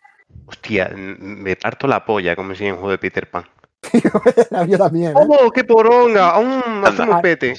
[0.46, 3.48] Hostia, me parto la polla como si en un juego de Peter Pan.
[4.68, 5.12] Yo también.
[5.12, 5.14] ¿eh?
[5.14, 6.36] ¡Oh, qué poronga!
[6.84, 7.16] Hace Anda.
[7.16, 7.54] un pete.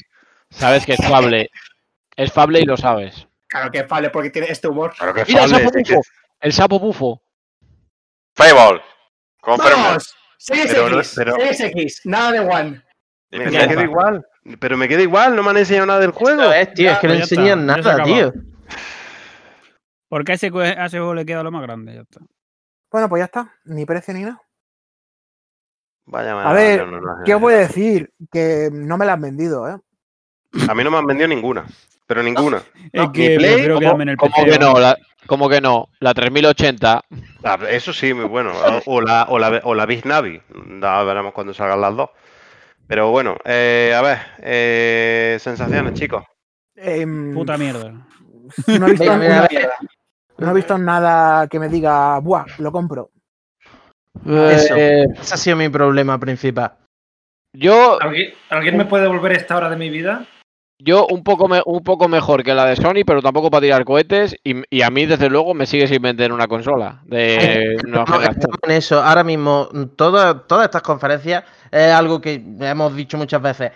[0.51, 1.49] Sabes que es Fable.
[2.15, 3.27] Es Fable y lo sabes.
[3.47, 4.93] Claro que vale, porque tiene este humor.
[4.95, 6.09] Claro que Mira, el Fable, sapo sí que- bufo.
[6.41, 7.21] El sapo bufo.
[8.35, 8.81] Fable.
[9.41, 9.83] Confirmo.
[9.83, 10.15] ¡Vamos!
[10.37, 12.81] Series Pero no- X, pero- Series X, nada de One.
[13.31, 14.25] Me, me queda igual.
[14.59, 16.51] Pero me queda igual, no me han enseñado nada del juego.
[16.51, 18.33] Es, tío, Ya, es que no enseñan nada, tío.
[20.07, 22.19] Porque a ese, a ese juego le queda lo más grande, ya está.
[22.91, 23.53] Bueno, pues ya está.
[23.65, 24.41] Ni precio ni nada.
[26.05, 28.11] Vaya A ver, no, no, no, ¿qué os voy a decir?
[28.31, 29.77] Que no me la han vendido, ¿eh?
[30.67, 31.67] A mí no me han vendido ninguna.
[32.07, 32.57] Pero ninguna.
[32.91, 34.49] Es No, que ni Play, prefiero ¿Cómo, quedarme en el cómo PC.
[34.49, 34.79] que no?
[34.79, 34.97] La,
[35.27, 35.89] ¿Cómo que no?
[35.99, 37.01] La 3080.
[37.43, 38.51] Ah, Eso sí, muy bueno.
[38.87, 40.41] O, o la, o, la, o la Big Navi.
[40.81, 42.09] Ya veremos cuando salgan las dos.
[42.89, 44.17] Pero bueno, eh, a ver.
[44.41, 46.23] eh, sensaciones, chicos.
[46.75, 47.91] Em, Puta mierda.
[48.65, 49.47] No he, visto mira,
[50.39, 53.11] no he visto nada que me diga, buah, lo compro.
[54.25, 54.75] Eso.
[54.75, 56.73] Eh, Ese ha sido mi problema principal.
[57.55, 60.25] yo, ¿Alguien, ¿Alguien me puede devolver esta hora de mi vida?
[60.81, 63.85] yo un, poco me- un poco mejor que la de Sony, pero tampoco para tirar
[63.85, 64.35] cohetes.
[64.43, 68.03] Y, y a mí, desde luego, me sigue sin vender una consola de No,
[68.67, 69.03] eso.
[69.03, 73.71] Ahora mismo, toda- todas estas conferencias es algo que hemos dicho muchas veces.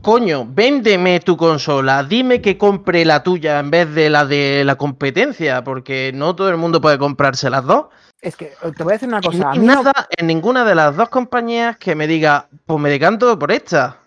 [0.00, 4.74] Coño, véndeme tu consola, dime que compre la tuya en vez de la de la
[4.76, 7.86] competencia, porque no todo el mundo puede comprarse las dos.
[8.20, 9.38] Es que eh, te voy a decir una cosa.
[9.38, 12.48] no a hay mí no- nada en ninguna de las dos compañías que me diga,
[12.66, 13.98] pues me decanto por esta.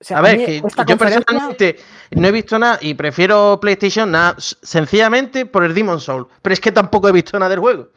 [0.00, 1.76] o sea, A ver, que yo personalmente
[2.12, 6.26] no he visto nada y prefiero PlayStation nada, sencillamente por el Demon Soul.
[6.42, 7.88] Pero es que tampoco he visto nada del juego.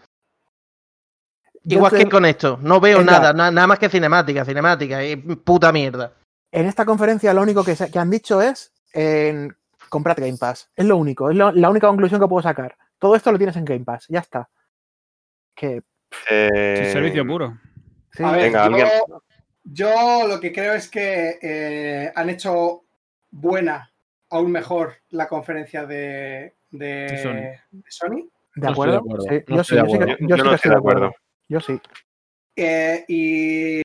[1.76, 5.15] Igual te- que con esto, no veo nada, na- nada más que cinemática, cinemática, y
[5.18, 6.14] puta mierda.
[6.52, 9.56] En esta conferencia lo único que, se- que han dicho es en,
[9.89, 10.69] comprad Game Pass.
[10.76, 12.76] Es lo único, es lo- la única conclusión que puedo sacar.
[12.99, 14.49] Todo esto lo tienes en Game Pass, ya está.
[15.56, 15.81] Que
[16.30, 17.57] Eh, Sí, servicio puro.
[18.14, 18.88] sí, A ver, Venga, yo, alguien-
[19.65, 22.85] yo lo que creo es que eh, han hecho
[23.30, 23.91] buena,
[24.30, 27.34] aún mejor, la conferencia de, de, De Sony.
[27.72, 28.30] de Sony.
[28.56, 29.03] ¿de No estoy acuerdo?
[29.06, 29.85] yo estoy sí,
[30.48, 31.11] que estoy de acuerdo.
[31.49, 31.80] Yo sí.
[32.56, 33.82] Eh, y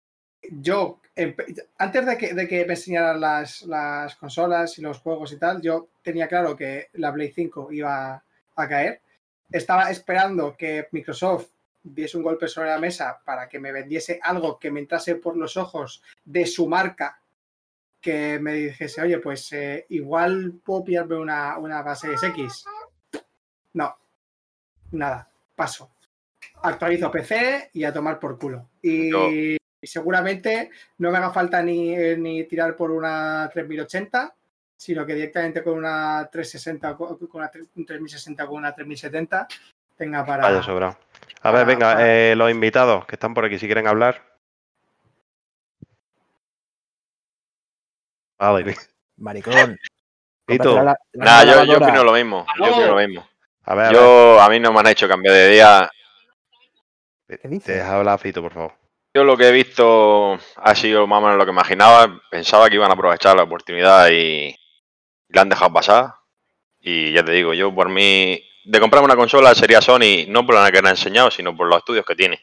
[0.50, 5.32] yo, empe- antes de que, de que me enseñaran las, las consolas y los juegos
[5.32, 8.22] y tal, yo tenía claro que la Play 5 iba
[8.56, 9.00] a caer.
[9.50, 11.48] Estaba esperando que Microsoft
[11.84, 15.36] diese un golpe sobre la mesa para que me vendiese algo que me entrase por
[15.36, 17.20] los ojos de su marca,
[18.00, 22.64] que me dijese, oye, pues eh, igual puedo pillarme una, una base X.
[23.74, 23.94] No,
[24.92, 25.90] nada, paso
[26.62, 28.68] actualizo PC y a tomar por culo.
[28.82, 34.34] Y, y seguramente no me haga falta ni, eh, ni tirar por una 3080,
[34.76, 39.46] sino que directamente con una 360, co- con una tre- un 3060 con una 3070
[39.96, 40.42] tenga para...
[40.44, 40.98] Vaya sobrado.
[41.42, 44.22] A ver, venga, para- eh, los invitados que están por aquí, si quieren hablar.
[48.38, 48.74] Vale,
[49.16, 49.78] Maricón.
[50.74, 50.82] La-
[51.12, 52.46] la Nada, yo, yo opino lo mismo.
[52.58, 53.28] Yo opino lo mismo.
[53.64, 55.90] A ver, a Yo, a mí no me han hecho cambiar de día.
[57.32, 57.40] Ver.
[57.40, 57.76] ¿Qué dices?
[57.76, 58.72] Deja hablar Fito, por favor.
[59.14, 62.20] Yo lo que he visto ha sido más o menos lo que imaginaba.
[62.30, 64.56] Pensaba que iban a aprovechar la oportunidad y
[65.28, 66.14] la han dejado pasar.
[66.80, 70.54] Y ya te digo, yo por mí, de comprarme una consola sería Sony, no por
[70.54, 72.40] la que me han enseñado, sino por los estudios que tiene.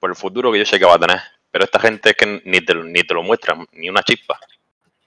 [0.00, 1.20] Por el futuro que yo sé que va a tener.
[1.50, 4.38] Pero esta gente es que ni te, lo- ni te lo muestran, ni una chispa.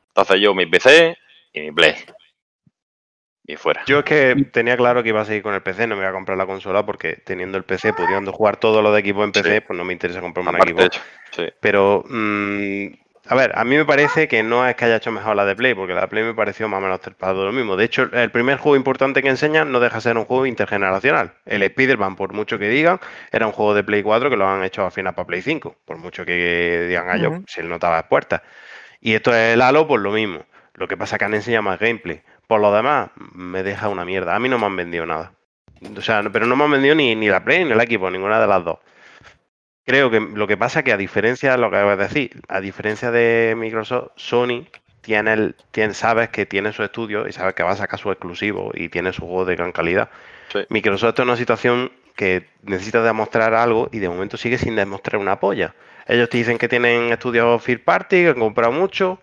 [0.08, 1.18] Entonces yo mi PC
[1.54, 1.96] y mi Play.
[3.46, 3.82] Y fuera.
[3.86, 6.10] Yo es que tenía claro que iba a seguir con el PC, no me iba
[6.12, 9.32] a comprar la consola porque teniendo el PC, pudiendo jugar todo lo de equipo en
[9.34, 9.60] PC, Sí.
[9.68, 10.84] pues no me interesa comprarme un equipo.
[11.32, 11.50] sí.
[11.60, 12.86] Pero, mm,
[13.28, 15.56] a ver, a mí me parece que no es que haya hecho mejor la de
[15.58, 17.76] Play, porque la de Play me pareció más o menos todo lo mismo.
[17.76, 21.34] De hecho, el primer juego importante que enseñan no deja de ser un juego intergeneracional.
[21.46, 23.00] El Spider-Man, por mucho que digan,
[23.32, 25.76] era un juego de Play 4 que lo han hecho al final para Play 5.
[25.86, 27.44] Por mucho que digan a ellos, Ujú.
[27.48, 28.42] si él notaba las puertas.
[29.02, 30.46] Y esto es el Halo, pues lo mismo.
[30.76, 32.22] Lo que pasa es que han enseñado más gameplay.
[32.48, 34.36] Por lo demás, me deja una mierda.
[34.36, 35.34] A mí no me han vendido nada.
[35.98, 38.40] O sea, pero no me han vendido ni, ni la Play ni el equipo, ninguna
[38.40, 38.80] de las dos.
[39.86, 42.42] Creo que lo que pasa es que a diferencia de lo que acabas de decir,
[42.48, 44.66] a diferencia de Microsoft, Sony
[45.02, 48.10] tiene el, tiene, sabes que tiene su estudio y sabes que va a sacar su
[48.10, 50.10] exclusivo y tiene su juego de gran calidad.
[50.54, 50.60] Sí.
[50.70, 55.20] Microsoft está en una situación que necesita demostrar algo y de momento sigue sin demostrar
[55.20, 55.76] una polla.
[56.08, 59.20] Ellos te dicen que tienen estudios third party, que han comprado mucho,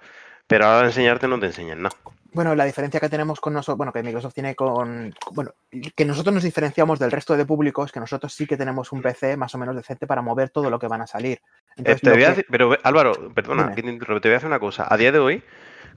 [0.47, 1.97] pero ahora de enseñarte no te enseñan nada.
[2.32, 5.52] Bueno, la diferencia que tenemos con nosotros, bueno, que Microsoft tiene con, bueno,
[5.97, 9.02] que nosotros nos diferenciamos del resto de públicos, es que nosotros sí que tenemos un
[9.02, 11.39] PC más o menos decente para mover todo lo que van a salir.
[11.39, 14.35] Eh, Entonces, te lo voy a que- pero Álvaro, perdona, que te interrumpo, te voy
[14.35, 14.86] a hacer una cosa.
[14.89, 15.43] A día de hoy,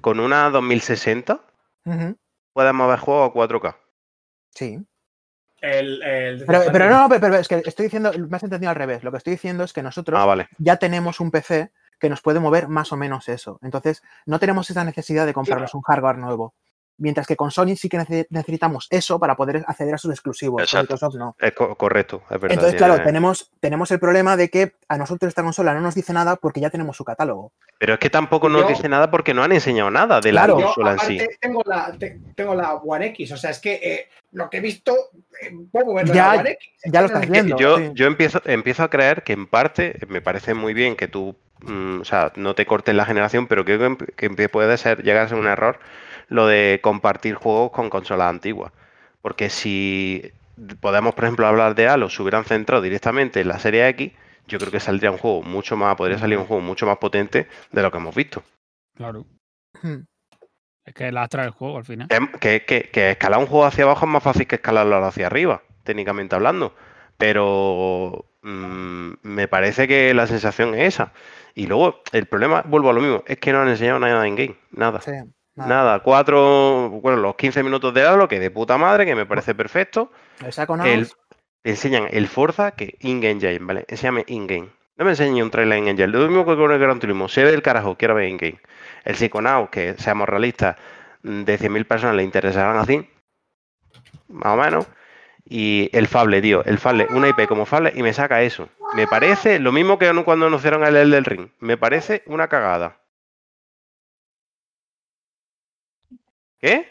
[0.02, 1.42] con una 2060,
[1.86, 2.18] Ujú,
[2.54, 3.78] puedes mover juegos a 4K.
[4.50, 4.80] sí.
[5.62, 8.70] El, el- Pero, pero no, no, pero, pero es que estoy diciendo, me has entendido
[8.70, 9.02] al revés.
[9.02, 10.50] Lo que estoy diciendo es que nosotros Ah, vale.
[10.58, 11.72] ya tenemos un PC
[12.04, 13.60] que nos puede mover más o menos eso.
[13.64, 16.54] Entonces, no tenemos esa necesidad de comprarnos un hardware nuevo.
[16.98, 20.58] Mientras que con Sony sí que nece- necesitamos eso para poder acceder a sus exclusivos.
[20.58, 20.94] Con Exacto.
[20.94, 21.36] Microsoft no.
[21.40, 22.52] Es co- correcto, es verdad.
[22.52, 25.96] Entonces, claro, tiene- tenemos, tenemos el problema de que a nosotros esta consola no nos
[25.96, 27.52] dice nada porque ya tenemos su catálogo.
[27.80, 30.54] Pero es que tampoco nos Yo- dice nada porque no han enseñado nada de Claro.
[30.56, 31.20] la Yo, consola en sí.
[31.42, 34.62] tengo la, te- tengo la One X, o sea, es que eh, lo que he
[34.62, 34.94] visto,
[35.42, 36.70] eh, puedo verlo Ya- en la One X.
[36.86, 37.58] ya lo estás Que viendo.
[37.58, 37.92] yo, sí.
[37.96, 42.02] yo empiezo, empiezo a creer que en parte me parece muy bien que tú, mm,
[42.02, 43.86] o sea, no te cortes la generación, pero creo que,
[44.26, 45.80] em- que puede ser, llegar a ser un error
[46.30, 48.72] lo de compartir juegos con consolas antiguas.
[49.22, 50.32] Porque si
[50.80, 54.12] podemos, por ejemplo, hablar de Halo, se hubieran centrado directamente en la serie X,
[54.48, 57.48] yo creo que saldría un juego mucho más, podría salir un juego mucho más potente
[57.72, 58.44] de lo que hemos visto.
[58.96, 59.26] Claro.
[60.86, 62.08] Es que lastra el juego al final.
[62.10, 65.28] Que, que- que- que escalar un juego hacia abajo es más fácil que escalarlo hacia
[65.28, 66.76] arriba, técnicamente hablando.
[67.18, 71.14] Pero mm, me parece que la sensación es esa.
[71.56, 74.36] Y luego, el problema, vuelvo a lo mismo, es que no han enseñado nada en
[74.36, 74.56] game.
[74.72, 75.02] Nada.
[75.02, 75.12] Sí,
[75.56, 75.70] nada.
[75.70, 76.00] Nada.
[76.00, 80.12] Cuatro, bueno, los 15 minutos de Halo, que de puta madre, que me parece perfecto.
[80.84, 81.08] El
[81.64, 83.86] enseñan el Forza, que in-game ya, ¿vale?
[83.88, 84.70] Enséñame in-game.
[84.96, 86.08] No me enseñe un trailer en engine.
[86.08, 87.28] Lo mismo que con el Gran Turismo.
[87.28, 88.60] Se ve el carajo, quiero ver in-game.
[89.06, 90.76] El Psychonauts, que seamos realistas,
[91.24, 93.10] de 100.000 personas le interesarán así.
[94.28, 94.88] Más o menos.
[95.46, 96.64] Y el Fable, tío.
[96.66, 98.70] El Fable, una IP como Fable y me saca eso.
[98.96, 101.50] Me parece lo mismo que cuando anunciaron el del Ring.
[101.60, 103.00] Me parece una cagada.
[106.60, 106.88] ¿Qué?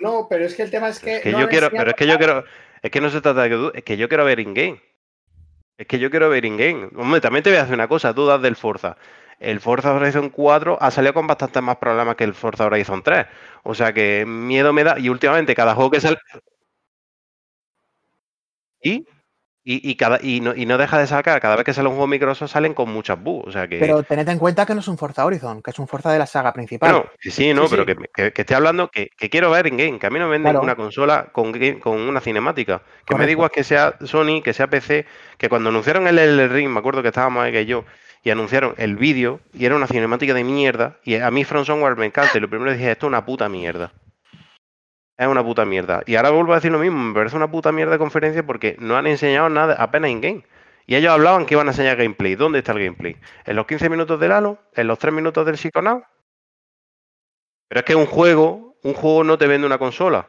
[0.00, 1.16] No, pero es que el tema es que.
[1.16, 2.44] Es que no yo quiero, pero es que yo quiero,
[2.82, 4.80] es que no se trata de que tú, es que yo quiero ver in-game.
[5.76, 6.90] Es que yo quiero ver in-game.
[6.96, 8.96] Hombre, también te voy a decir una cosa, dudas del Forza.
[9.40, 13.26] El Forza Horizon 4 ha salido con bastantes más problemas que el Forza Horizon 3.
[13.62, 14.98] O sea que miedo me da.
[14.98, 16.18] Y últimamente cada juego que sale.
[18.82, 19.06] ¿Y?
[19.64, 21.94] Y, y cada, y, no, y no deja de sacar, cada vez que sale un
[21.94, 23.48] juego Microsoft salen con muchas bugs.
[23.48, 23.78] O sea que.
[23.78, 26.18] Pero tened en cuenta que no es un Forza Horizon, que es un Forza de
[26.18, 26.90] la saga principal.
[26.90, 27.86] Bueno, sí, sí, no, Sí, pero sí.
[28.14, 30.32] Que, que, que estoy hablando que, que quiero ver in-game, que a mí no me
[30.32, 30.64] venden Claro.
[30.64, 32.78] una consola con, game- con una cinemática.
[32.78, 33.30] Que me Correcto.
[33.32, 35.04] igual que sea Sony, que sea PC,
[35.36, 37.84] que cuando anunciaron el el Ring, me acuerdo que estábamos ahí que yo,
[38.28, 41.96] y anunciaron el vídeo, y era una cinemática de mierda, y a mí From Software
[41.96, 43.90] me encanta, y lo primero dije, esto es una puta mierda.
[45.16, 46.02] Es una puta mierda.
[46.04, 48.76] Y ahora vuelvo a decir lo mismo, me parece una puta mierda de conferencia porque
[48.80, 50.44] no han enseñado nada, apenas in-game.
[50.84, 52.34] Y ellos hablaban que iban a enseñar gameplay.
[52.34, 53.16] ¿Dónde está el gameplay?
[53.46, 54.58] ¿En los 15 minutos del Halo?
[54.74, 56.06] ¿En los 3 minutos del Psychonauts?
[57.68, 60.28] Pero es que un juego, un juego no te vende una consola.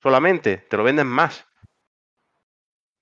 [0.00, 1.44] Solamente, te lo venden más.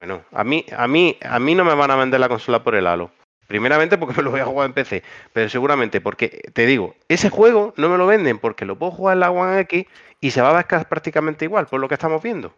[0.00, 2.74] Bueno, a mí, a mí, a mí no me van a vender la consola por
[2.74, 3.10] el Halo.
[3.48, 5.02] Primeramente porque me lo voy a jugar en PC,
[5.32, 9.14] pero seguramente porque, te digo, ese juego no me lo venden porque lo puedo jugar
[9.14, 9.86] en la One X
[10.20, 12.54] y se va a ver casi prácticamente igual, por lo que estamos viendo.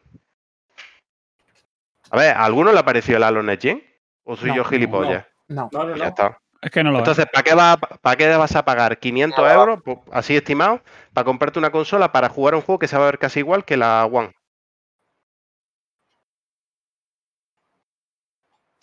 [2.10, 3.84] A ver, ¿a alguno le ha parecido el Halo Gen?
[4.24, 5.24] ¿O soy No, yo gilipollas?
[5.46, 5.68] No.
[5.72, 5.96] No, no, no.
[5.96, 6.38] ya está.
[6.60, 7.02] Es que no lo es.
[7.02, 10.82] Entonces, ¿para qué, va- ¿para qué vas a pagar 500 euros, pues, así estimado,
[11.14, 13.64] para comprarte una consola para jugar un juego que se va a ver casi igual
[13.64, 14.34] que la One?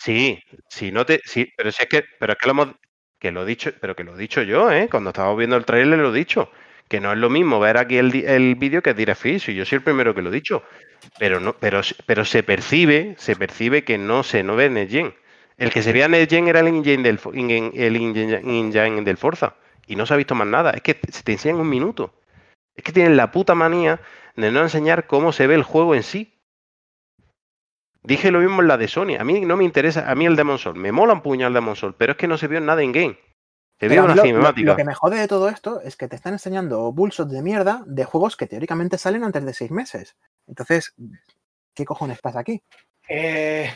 [0.08, 0.40] Sí,
[0.70, 2.68] sí, no te, sí, pero si es que, pero es que lo hemos,
[3.20, 4.88] que lo he dicho, pero que lo he dicho yo, ¿eh?
[4.90, 6.50] Cuando estábamos viendo el trailer lo he dicho,
[6.88, 9.66] que no es lo mismo ver aquí el, el vídeo que Direct Fish, y yo
[9.66, 10.64] soy el primero que lo he dicho,
[11.20, 15.14] pero no, pero, pero se percibe, se percibe que no se no ve NetGen.
[15.58, 17.20] El que se veía NetGen era el engine del,
[17.76, 19.56] el engine, del Forza,
[19.88, 22.14] y no se ha visto más nada, es que se te enseñan un minuto.
[22.76, 24.02] Es que tienen la puta manía
[24.38, 26.37] de no enseñar cómo se ve el juego en sí.
[28.08, 29.16] Dije lo mismo en la de Sony.
[29.20, 31.76] A mí no me interesa, a mí el Demon Soul, me mola un puñal Demon
[31.76, 33.14] Soul, pero es que no se vio nada en game.
[33.80, 34.72] Se Pero vio una lo, cinemática.
[34.72, 37.84] lo que me jode de todo esto es que te están enseñando bullshot de mierda
[37.86, 40.16] de juegos que teóricamente salen antes de seis meses.
[40.48, 40.94] Entonces,
[41.76, 42.64] ¿qué cojones pasa aquí?
[43.10, 43.70] Eh,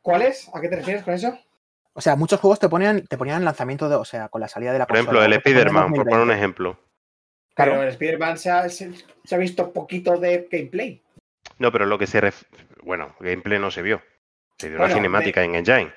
[0.00, 0.50] ¿Cuáles?
[0.54, 1.38] ¿A qué te refieres con eso?
[1.92, 4.72] O sea, muchos juegos te ponían, te ponían lanzamiento de, o sea, con la salida
[4.72, 6.34] de la Por ejemplo, consola, el Spider-Man, por poner un 2020.
[6.34, 6.78] ejemplo.
[7.54, 7.72] Claro.
[7.72, 8.92] Pero el Spider-Man se ha, se-
[9.24, 11.02] se ha visto poquito de gameplay.
[11.58, 12.42] No, pero lo que se ref...
[12.82, 14.02] Bueno, gameplay no se vio.
[14.58, 15.92] Se vio Bueno, la cinemática en Engine.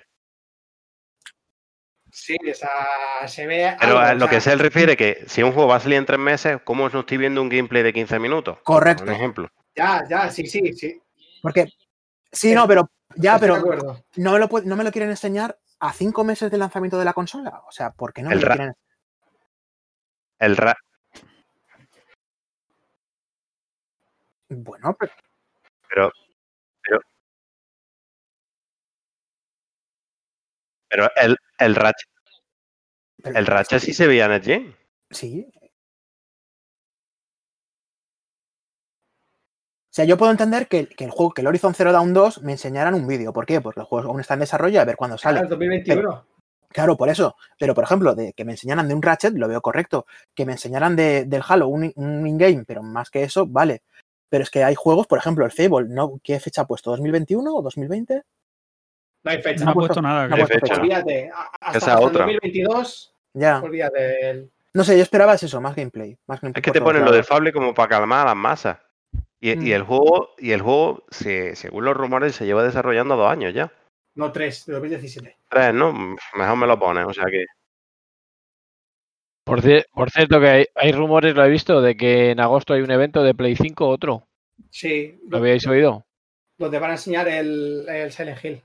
[2.11, 3.75] Sí, o sea, se ve.
[3.79, 5.97] Pero algo, a o lo que se refiere que si un juego va a salir
[5.97, 8.57] en tres meses, ¿cómo no estoy viendo un gameplay de 15 minutos?
[8.63, 9.05] Correcto.
[9.05, 9.49] Por ejemplo.
[9.75, 11.01] Ya, ya, sí, sí, sí.
[11.41, 11.67] Porque,
[12.31, 14.03] sí, no, pero ya, pero de acuerdo.
[14.17, 17.13] no me, lo, no me lo quieren enseñar a cinco meses del lanzamiento de la
[17.13, 17.61] consola.
[17.67, 18.73] O sea, ¿por qué no me El lo ra- quieren
[20.39, 20.77] El ra-
[24.49, 25.13] Bueno, pero,
[25.93, 26.09] Pero,
[26.83, 26.99] pero,
[30.89, 32.09] pero el, el Ratchet,
[33.23, 34.75] pero- el Ratchet sí se veía en el Gen.
[35.09, 35.45] Sí.
[39.89, 42.41] O sea, yo puedo entender que, que el juego, que el Horizon Zero Dawn 2
[42.43, 43.33] me enseñaran un vídeo.
[43.33, 43.59] ¿Por qué?
[43.59, 45.49] Porque el juego aún está en desarrollo a ver cuándo Claro, sale.
[45.49, 46.25] 2021.
[46.69, 47.35] Claro, por eso.
[47.59, 50.05] Pero, por ejemplo, de que me enseñaran de un Ratchet, lo veo correcto.
[50.33, 53.83] Que me enseñaran de, del Halo un, un in-game, pero más que eso, vale.
[54.31, 56.17] Pero es que hay juegos, por ejemplo, el Fable, ¿no?
[56.23, 56.95] ¿qué fecha ha puesto?
[56.95, 58.23] ¿2021 o 2020?
[59.25, 59.65] No hay fecha.
[59.65, 60.25] No ha puesto- puesto nada.
[60.29, 60.67] no ha puesto fecha.
[60.67, 60.81] fecha.
[60.81, 61.29] Olvídate.
[61.35, 62.19] a- Hasta, Esa hasta otra.
[62.25, 63.59] 2022, Ya.
[63.59, 64.51] olvídate del.
[64.73, 66.17] No sé, yo esperaba es eso, más gameplay.
[66.27, 67.25] Más gameplay Es que te ponen lo del.
[67.25, 68.77] Fable como para calmar a las masas.
[69.41, 69.73] Y, y Mm.
[69.73, 73.69] el juego, y el juego se, según los rumores, se lleva desarrollando dos años ya.
[74.15, 75.37] No, 3, de 2017.
[75.49, 75.91] Tres, ¿no?
[76.35, 77.05] Mejor me lo pones.
[77.05, 77.45] O sea que.
[79.43, 82.73] Por, cier- por cierto, que hay, hay rumores, lo he visto, de que en agosto
[82.73, 84.27] hay un evento de Play 5, otro.
[84.69, 86.05] Sí, ¿Lo habíais oído?
[86.57, 88.61] donde van a enseñar el, el Silent Hill.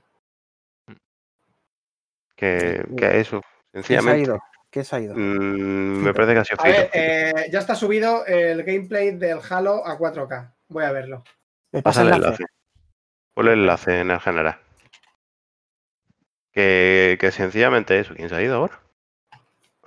[2.35, 3.41] Que, que eso.
[3.41, 4.21] ¿Qué se ha Sencillamente.
[4.21, 4.39] ido?
[4.69, 5.15] ¿Qué se ha ido?
[5.15, 6.89] mm, me parece que ha sido A ver, frito.
[6.93, 10.53] eh, ya está subido el gameplay del Halo a 4K.
[10.67, 11.23] Voy a verlo.
[11.71, 12.45] Me pasa Pasa el enlace.
[13.33, 14.59] Ponle el enlace en el general.
[16.51, 18.13] Que, que sencillamente eso.
[18.13, 18.79] ¿Quién se ha ido ahora?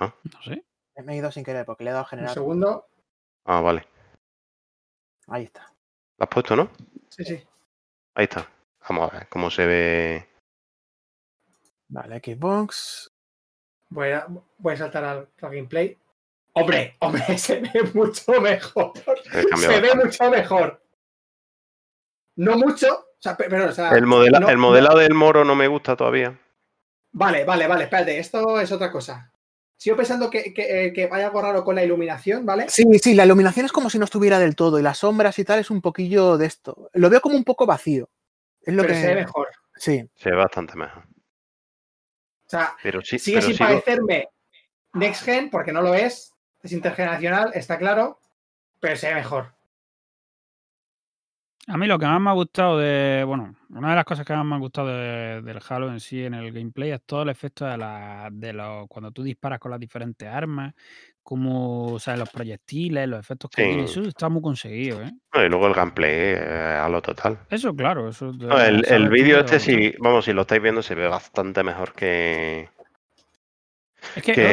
[0.01, 0.65] No sé.
[1.03, 2.35] Me he ido sin querer porque le he dado a Un generar.
[2.35, 2.89] segundo.
[3.45, 3.87] Ah, vale.
[5.29, 5.73] Ahí está.
[6.19, 6.71] Lo has puesto, ¿no?
[7.09, 7.43] Sí, sí.
[8.15, 8.47] Ahí está.
[8.89, 10.29] Vamos a ver cómo se ve.
[11.89, 13.13] Vale, Xbox.
[13.89, 14.27] Voy a,
[14.59, 15.99] voy a saltar al, al gameplay.
[16.53, 18.93] Hombre, hombre, se ve mucho mejor.
[19.57, 20.83] Se ve mucho mejor.
[22.37, 22.89] No mucho.
[22.93, 25.67] O sea, pe- pero, o sea, El, modela- no- el modelado del moro no me
[25.69, 26.39] gusta todavía.
[27.13, 29.33] Vale, vale, vale, espérate, esto es otra cosa.
[29.81, 32.69] Sigo pensando que, que, eh, que vaya algo raro con la iluminación, ¿vale?
[32.69, 35.45] Sí, sí, la iluminación es como si no estuviera del todo y las sombras y
[35.47, 36.91] tal es un poquillo de esto.
[36.93, 38.11] Lo veo como un poco vacío.
[38.61, 39.01] Es lo pero que.
[39.01, 39.49] se ve mejor.
[39.77, 40.07] Sí.
[40.17, 41.05] Se ve bastante mejor.
[41.05, 43.19] O sea, Pero sí.
[43.19, 44.29] sigue pero sin sigo- parecerme
[44.93, 46.35] Next Gen, porque no lo es.
[46.63, 48.19] Es intergeneracional, está claro.
[48.81, 49.55] Pero se ve mejor.
[51.67, 53.23] A mí lo que más me ha gustado de.
[53.25, 56.25] Bueno, una de las cosas que más me ha gustado de- del Halo en sí,
[56.25, 58.89] en el gameplay, es todo el efecto de, la, de los.
[58.89, 60.75] Cuando tú disparas con las diferentes armas,
[61.23, 61.93] como.
[61.93, 63.69] O sea, los proyectiles, los efectos que Sí.
[63.69, 63.85] tiene.
[63.85, 65.13] Eso está muy conseguido, ¿eh?
[65.35, 67.39] No, y luego el gameplay eh, a lo total.
[67.51, 68.09] Eso, claro.
[68.09, 71.63] Eso No, el, el vídeo este, sí, vamos, si lo estáis viendo, se ve bastante
[71.63, 72.69] mejor que.
[74.17, 74.47] Es que, que-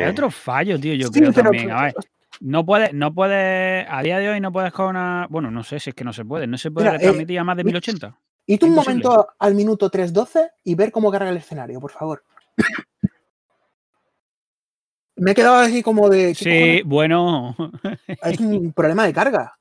[0.00, 1.70] Otra, otro fallo, tío, yo Sí, creo también.
[1.70, 1.94] A ver,
[2.40, 5.26] no puedes, no puedes, a día de hoy no puedes con una.
[5.30, 6.46] Bueno, no sé si es que no se puede.
[6.46, 8.18] No se puede Mira, eh, retransmitir a más de 1080.
[8.46, 9.02] Y tú un Imposible.
[9.04, 12.22] momento al minuto 3.12 y ver cómo carga el escenario, por favor.
[15.16, 16.34] Me he quedado así como de.
[16.38, 17.56] ¿qué Sí, bueno.
[18.22, 19.56] Es un problema de carga.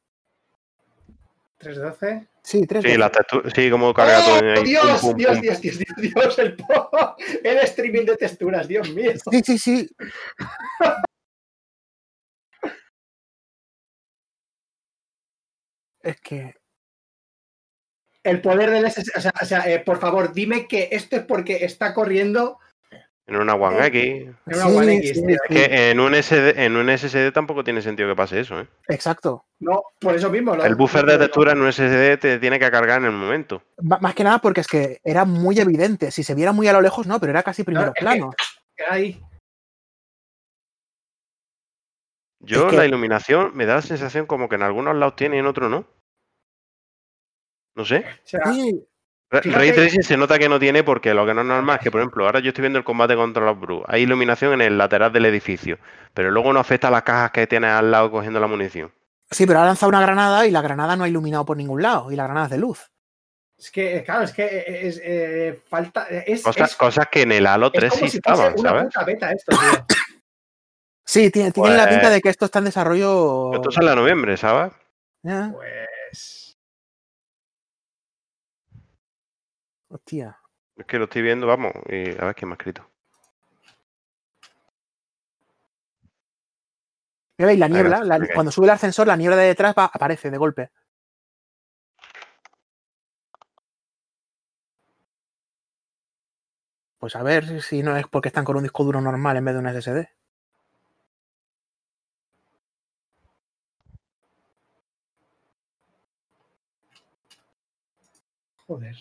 [1.60, 2.28] 312.
[2.42, 2.82] Sí, 3.12.
[2.92, 4.36] Sí, la textura, sí, como carga todo.
[4.40, 5.42] ¡Oh, ahí, Dios, pum, pum, Dios, pum.
[5.42, 6.90] Dios, Dios, Dios, Dios, el, po-
[7.44, 9.14] el streaming de texturas, Dios mío.
[9.32, 9.90] Sí, sí, sí.
[16.04, 16.56] Es que.
[18.24, 19.12] El poder del SS.
[19.18, 22.58] O sea, o sea, eh, por favor, dime que esto es porque está corriendo
[23.26, 24.04] En una One Eh, X.
[24.48, 25.38] En una One Sí, X, sí, tío.
[25.48, 25.54] sí.
[25.56, 28.68] Que en un, SD, en un SSD tampoco tiene sentido que pase eso, ¿eh?
[28.90, 29.46] Exacto.
[29.60, 30.56] No, por eso mismo.
[30.56, 33.64] El buffer de textura en un SSD te tiene que cargar en el momento.
[33.82, 36.12] Más que nada porque es que era muy evidente.
[36.12, 38.32] Si se viera muy a lo lejos, no, pero era casi primero es que- plano.
[38.90, 39.22] Ahí.
[42.44, 45.38] Yo Es que- la iluminación me da la sensación como que en algunos lados tiene
[45.38, 45.86] y en otros no.
[47.76, 48.06] No sé.
[48.06, 48.54] O sea,
[49.42, 51.84] Sí, Ray Tracing se nota que no tiene porque lo que no es normal es
[51.84, 53.82] que, por ejemplo, ahora yo estoy viendo el combate contra los Brus.
[53.88, 55.80] Hay iluminación en el lateral del edificio,
[56.14, 58.92] pero luego no afecta a las cajas que tienes al lado cogiendo la munición.
[59.32, 62.12] sí, pero ha lanzado una granada y la granada no ha iluminado por ningún lado.
[62.12, 62.92] Y la granada es de luz.
[63.58, 66.06] es que, claro, es que es, eh, falta.
[66.10, 68.70] Es, Cosas, es- cosas que en el Halo es 3 como sí si estaban, una
[68.70, 68.84] ¿sabes?
[68.86, 69.86] puta beta esto, tío.
[71.14, 73.54] Sí, tiene, tiene la Pues- pinta de que esto está en desarrollo.
[73.54, 74.74] Esto sale en noviembre, ¿sabes?
[75.22, 76.58] Ya, Pues.
[79.90, 80.40] Hostia.
[80.76, 82.90] Es que lo estoy viendo, vamos, y a ver quién me ha escrito.
[87.38, 90.32] Mira, veis la niebla, la- cuando sube el ascensor, la niebla de detrás va- aparece
[90.32, 90.72] de golpe.
[96.98, 99.54] Pues a ver si no es porque están con un disco duro normal en vez
[99.56, 100.08] de un SSD.
[108.76, 108.96] Joder.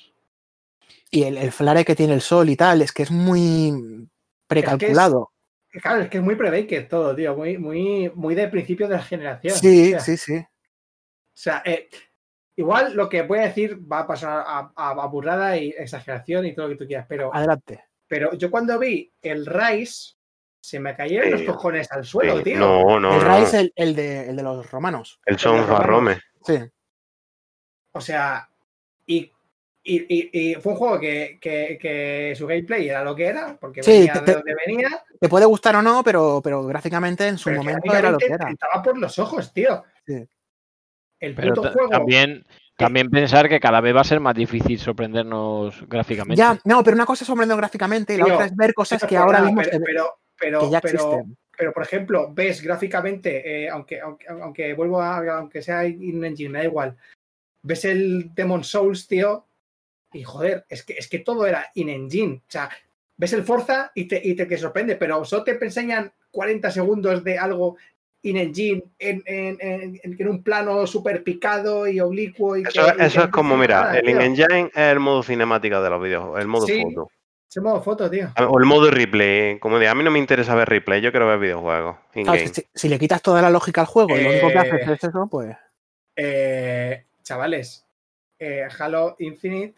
[1.10, 4.08] Y el, el flare que tiene el sol y tal, es que es muy
[4.46, 5.30] precalculado.
[5.70, 7.34] Claro, es que es muy pre todo, tío.
[7.34, 9.56] Muy, muy, muy de principio de la generación.
[9.56, 10.36] Sí, o sea, sí, sí.
[10.36, 10.46] O
[11.34, 11.88] sea, eh,
[12.56, 16.44] igual lo que voy a decir va a pasar a, a- a burrada y exageración
[16.46, 17.84] y todo lo que tú quieras, pero, Adelante.
[18.06, 20.14] pero yo cuando vi el Rise,
[20.60, 22.58] se me cayeron Sí, los cojones al suelo, Sí, tío.
[22.58, 23.38] No, no, el no.
[23.38, 25.20] Rise, el, el de, el de los romanos.
[25.24, 25.66] El Son.
[25.66, 26.20] Farrome.
[26.44, 26.58] Sí.
[27.92, 28.48] O sea,
[29.06, 29.32] y,
[29.84, 33.56] y, y- y fue un juego que, que- que su gameplay era lo que era,
[33.60, 35.04] porque Sí, venía te- de donde venía.
[35.20, 38.26] Te puede gustar o no, pero, pero gráficamente en su pero momento era lo que
[38.26, 38.48] era.
[38.50, 39.82] Estaba por los ojos, tío.
[40.06, 40.24] Sí.
[41.20, 41.88] El Pero puto juego.
[41.88, 42.44] también,
[42.76, 46.36] también pensar que cada vez va a ser más difícil sorprendernos gráficamente.
[46.36, 49.16] Ya, no, pero una cosa es sorprender gráficamente y la otra es ver cosas que
[49.16, 51.36] ahora mismo pero, pero, pero, que ya pero- existen.
[51.56, 56.50] pero, por ejemplo, ves gráficamente, eh, aunque, aunque, aunque vuelvo a, aunque sea in engine,
[56.50, 56.96] me da igual,
[57.62, 59.46] ves el Demon Souls, tío,
[60.12, 62.42] y joder, es que, es que todo era in engine.
[62.46, 62.68] O sea,
[63.16, 67.22] ves el Forza y te, y te que sorprende, pero solo te enseñan 40 segundos
[67.24, 67.76] de algo
[68.22, 72.56] in engine en, en, en- en- en un plano súper picado y oblicuo.
[72.56, 75.90] Y Eso, que eso es como, mira, nada, el in-engine es el modo cinemática de
[75.90, 76.82] los videojuegos, el modo Sí.
[76.82, 77.10] foto.
[77.50, 78.32] Ese modo foto, tío.
[78.48, 79.58] O el modo replay.
[79.58, 81.96] Como de, a mí no me interesa ver replay, yo quiero ver videojuegos.
[82.12, 84.58] Claro, si, si le quitas toda la lógica al juego y lo único que Eh,
[84.58, 85.54] haces es eso, pues.
[86.16, 87.86] Eh, chavales,
[88.38, 89.74] eh, Halo Infinite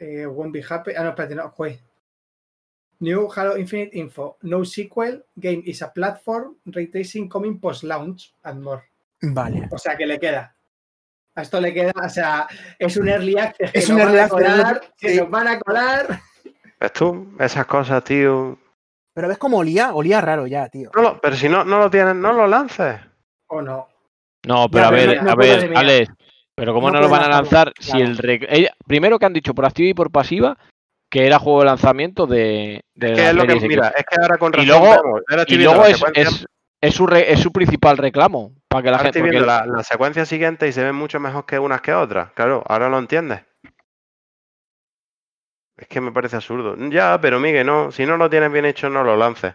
[0.00, 0.92] eh, won't be happy.
[0.96, 1.78] Ah, no, espérate, no, joder.
[3.00, 4.36] New Halo Infinite info.
[4.42, 5.24] No sequel.
[5.36, 6.56] Game is a platform.
[6.66, 8.82] Ray tracing coming post launch and more.
[9.22, 9.68] Vale.
[9.70, 10.54] O sea que le queda.
[11.34, 12.46] A esto le queda, o sea,
[12.78, 13.70] es un early access.
[13.72, 15.16] que Es nos un van early a access, colar, que sí.
[15.18, 16.20] nos van a colar.
[16.80, 17.36] ¿Ves tú?
[17.38, 18.58] Esas cosas, tío.
[19.14, 20.90] Pero ves cómo olía, olía raro ya, tío.
[20.94, 23.00] No lo- pero si no, no lo tienes, no lo lances.
[23.46, 23.88] O no.
[24.46, 26.12] No, pero Ya, a ver, no- no a ver, Alex,
[26.60, 28.18] pero ¿cómo no no, lo van a lanzar si el
[28.48, 30.58] ella- primero que han dicho por activa y por pasiva
[31.10, 33.66] que era juego de lanzamiento de, de Que es lo que, X.
[33.66, 36.46] mira, es que ahora con Y razón luego- y luego es, secuencia- es,
[36.82, 39.64] es su re- es su principal reclamo para que la ahora gente estoy viendo la,
[39.66, 42.30] la secuencia siguiente y se ven mucho mejor que unas que otras.
[42.32, 43.40] Claro, ahora lo entiendes.
[45.76, 46.76] Es que me parece absurdo.
[46.90, 49.54] Ya, pero Miguel, no, si no lo tienes bien hecho, no lo lances.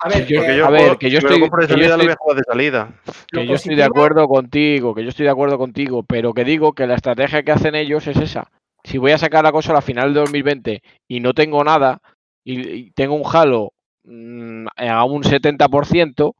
[0.00, 2.42] A ver, yo- eh, Porque yo a ver, que yo estoy- que yo estoy- de
[2.44, 2.88] salida.
[3.32, 6.32] lo que yo estoy de positivo- acuerdo contigo, que yo estoy de acuerdo contigo, pero
[6.34, 8.50] que digo que la estrategia que hacen ellos es esa.
[8.84, 12.00] Si voy a sacar la cosa a la final de 2020 y no tengo nada
[12.44, 13.72] y, y tengo un Halo
[14.04, 16.36] mm, a un 70%,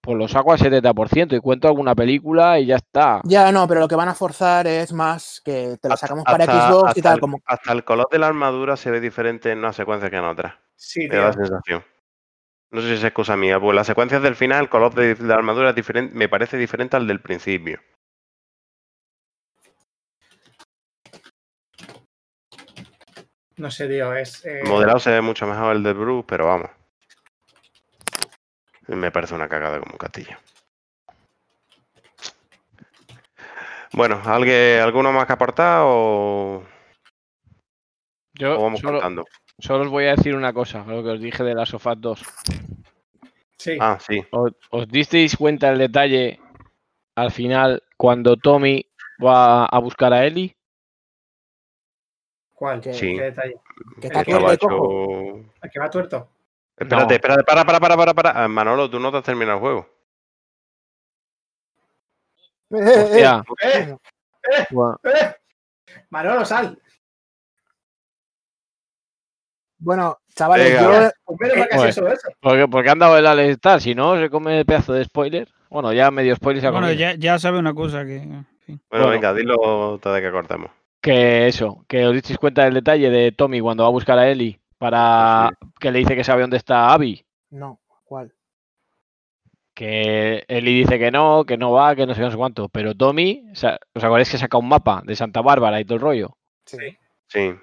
[0.00, 3.20] pues lo saco al 70% y cuento alguna película y ya está.
[3.24, 6.24] Ya no, pero lo que van a forzar es más que te lo Hasta- sacamos
[6.24, 7.38] para hasta- Xbox y hasta tal, el- como.
[7.44, 10.58] Hasta el color de la armadura se ve diferente en una secuencia que en otra.
[10.74, 11.84] Sí, Me da la sensación.
[12.72, 15.34] No sé si es cosa mía, porque las secuencias del final, el color de la
[15.34, 17.80] armadura es diferente, me parece diferente al del principio.
[23.58, 24.42] No sé, tío, es.
[24.46, 26.70] eh, El modelado se ve mucho mejor el de Bruce, pero vamos.
[28.88, 30.38] Me parece una cagada como un castillo.
[33.92, 36.64] Bueno, ¿alguien, ¿alguno más que aportar o,
[38.32, 39.26] Yo o vamos solo, contando?
[39.62, 42.22] Solo os voy a decir una cosa, lo que os dije de la Sofat 2.
[43.56, 43.76] Sí.
[43.80, 44.20] Ah, sí.
[44.32, 46.40] ¿Os, os disteis cuenta el detalle
[47.14, 48.84] al final cuando Tommy
[49.24, 50.56] va a buscar a Ellie?
[52.54, 52.80] ¿Cuál?
[52.80, 53.14] Que- Sí.
[53.16, 53.54] ¿Qué detalle?
[54.00, 54.38] Que El está cojo.
[54.38, 56.28] caballo- ¿El que va tuerto?
[56.76, 57.12] Espérate, No.
[57.14, 58.44] espérate, para, para, para, para, para.
[58.44, 59.88] Ah, Manolo, tú no te has terminado el juego.
[62.70, 62.76] Eh,
[63.22, 63.96] eh, eh.
[64.50, 64.66] ¡Eh!
[64.70, 64.96] guau.
[65.04, 65.34] ¡Eh!
[66.10, 66.80] Manolo, sal.
[69.84, 70.82] Bueno, chavales, Venga.
[70.82, 72.28] yo Pues menos que hecho eso.
[72.40, 73.80] ¿Por qué, por qué han dado el Alex Star?
[73.80, 75.48] Si no, se come el pedazo de spoiler.
[75.70, 77.00] Bueno, ya medio spoiler se ha Bueno, comido.
[77.00, 78.16] ya, ya sabe una cosa que.
[78.16, 78.80] en fin.
[78.90, 79.08] Bueno, Bueno.
[79.10, 80.70] venga, dilo todo de que cortemos.
[81.00, 84.28] Que eso, que os disteis cuenta del detalle de Tommy cuando va a buscar a
[84.28, 85.50] Ellie para
[85.80, 87.24] que le dice que sabe dónde está Abby.
[87.50, 88.32] no, ¿cuál?
[89.74, 92.68] Que Ellie dice que no, que no va, que no sé, no sé cuánto.
[92.68, 95.94] Pero Tommy, o sea, ¿os acordáis que saca un mapa de Santa Bárbara y todo
[95.96, 96.36] el rollo?
[96.66, 96.76] Sí.
[97.28, 97.54] Sí.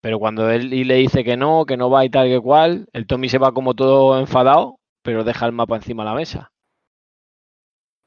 [0.00, 3.06] Pero cuando Ellie le dice que no, que no va y tal que cual, el
[3.06, 6.52] Tommy se va como todo enfadado, pero deja el mapa encima de la mesa.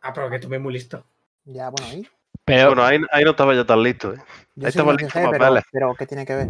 [0.02, 1.04] Ah, pero que tú me muy listo.
[1.46, 2.08] Ya, bueno, ahí.
[2.46, 4.18] Pero Bueno, ahí, ahí no estaba yo tan listo, ¿eh?
[4.56, 6.48] Yo Ahí estaba listo para pero, ¿qué tiene que ver?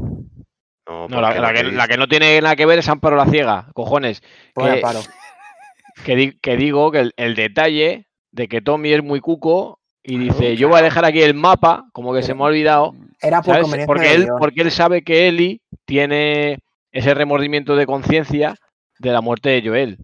[0.87, 3.25] No, no, la, la que, la que no tiene nada que ver es Amparo la
[3.25, 4.23] ciega, cojones.
[4.53, 4.99] Pues Que- paro.
[6.05, 10.17] que, di- que digo que el, el detalle de que Tommy es muy cuco y
[10.17, 13.41] dice, yo voy a dejar aquí el mapa, como que se me ha olvidado, Era
[13.41, 13.61] por ¿sabes?
[13.63, 16.59] conveniencia Porque él, porque él sabe que Ellie tiene
[16.91, 18.55] ese remordimiento de conciencia
[18.99, 19.97] de la muerte de Joel.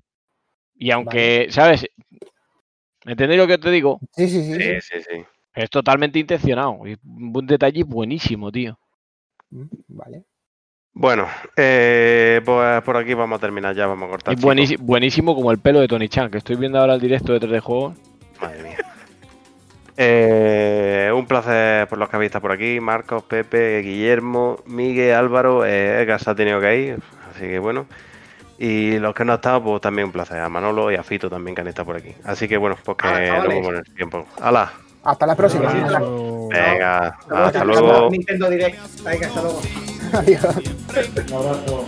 [0.76, 1.88] Y aunque, ¿sabes?
[3.06, 4.00] ¿Me entendéis lo que te digo?
[4.12, 4.54] Sí, sí, sí.
[4.54, 4.62] sí.
[4.62, 5.24] Sí, sí, sí.
[5.56, 6.86] Es totalmente intencionado.
[6.86, 8.78] y Un detalle buenísimo, tío.
[9.50, 10.24] Mm, Vale.
[11.00, 14.34] Bueno, eh, pues por aquí vamos a terminar ya, vamos a cortar.
[14.38, 17.34] Y buenísimo, buenísimo como el pelo de Tony Chan, que estoy viendo ahora el directo
[17.34, 17.96] de 3D Juegos.
[18.42, 18.78] Madre mía.
[20.00, 22.80] Eh, un placer por los que habéis estado por aquí.
[22.80, 25.66] Marcos, Pepe, Guillermo, Miguel, Álvaro.
[25.66, 27.00] Eh, Edgar se ha tenido que ir,
[27.34, 27.88] así que bueno.
[28.60, 30.40] Y los que no han estado, pues también un placer.
[30.40, 32.14] A Manolo y a Fito también que han estado por aquí.
[32.24, 34.26] Así que bueno, pues que Ah, nos vemos en el tiempo.
[34.42, 34.72] ¡Hala!
[35.04, 35.72] Hasta la próxima.
[35.72, 38.10] Venga, Luego hasta luego.
[38.10, 38.78] Nintendo Direct.
[39.04, 39.62] Venga, hasta luego.
[40.14, 40.44] Adiós.
[40.46, 41.88] Un abrazo.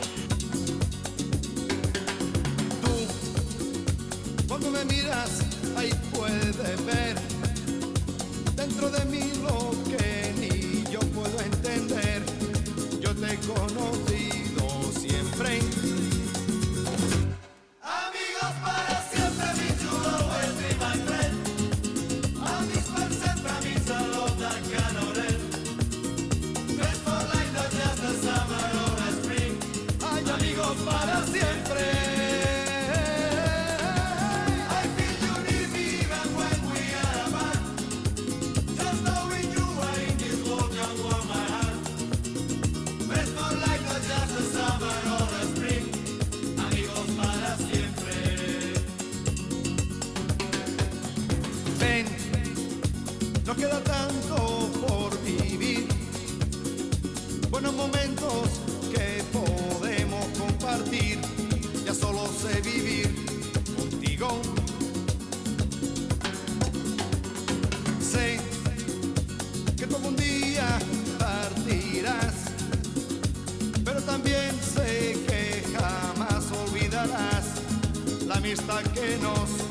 [78.50, 79.69] Amistad que nos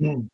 [0.00, 0.28] Mm.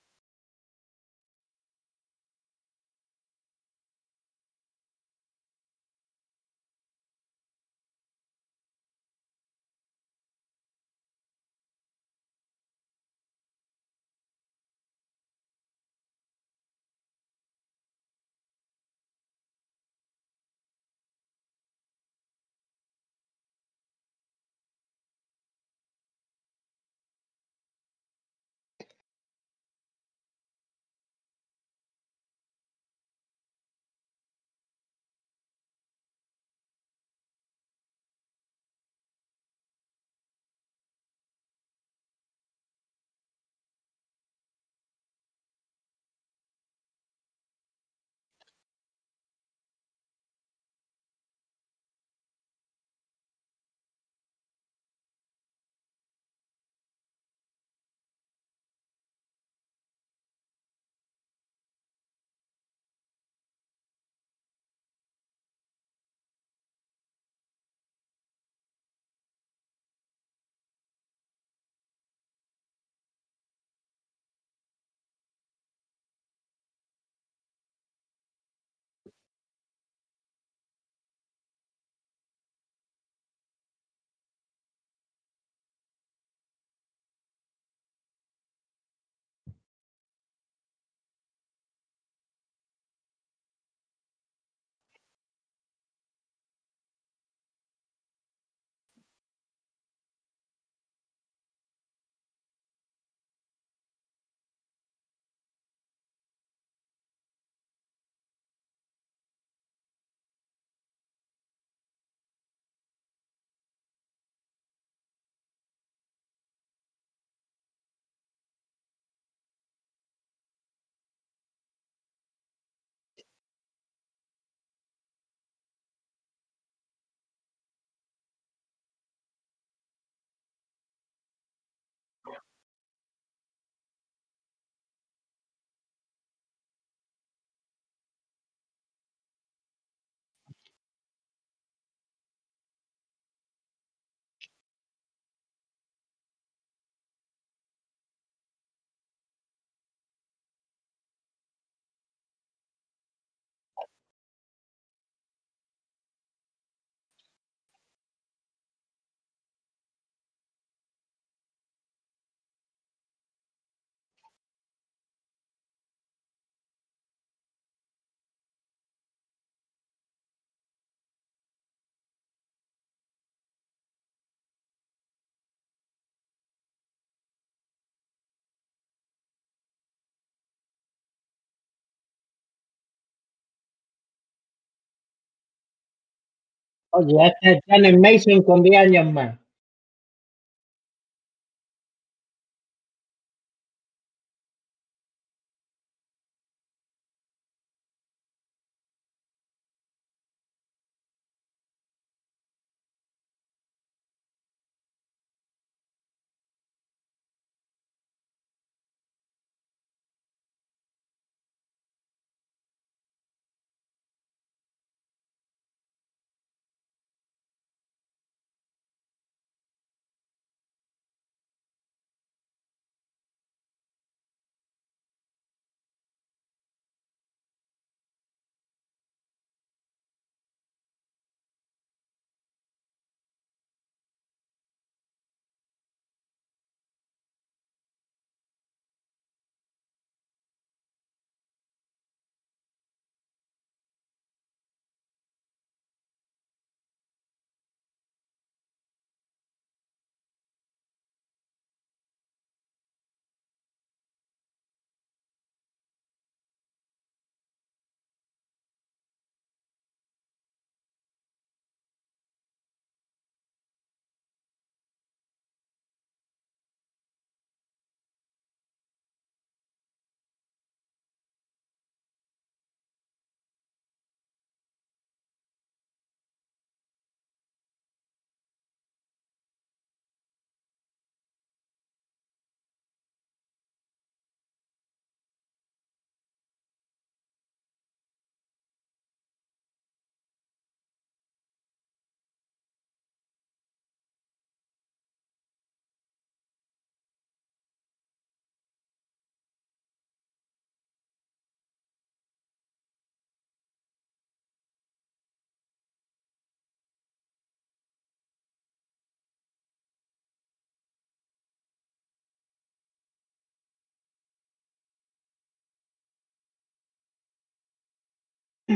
[186.94, 189.41] Oye, este es Janet Mason con 10 años más.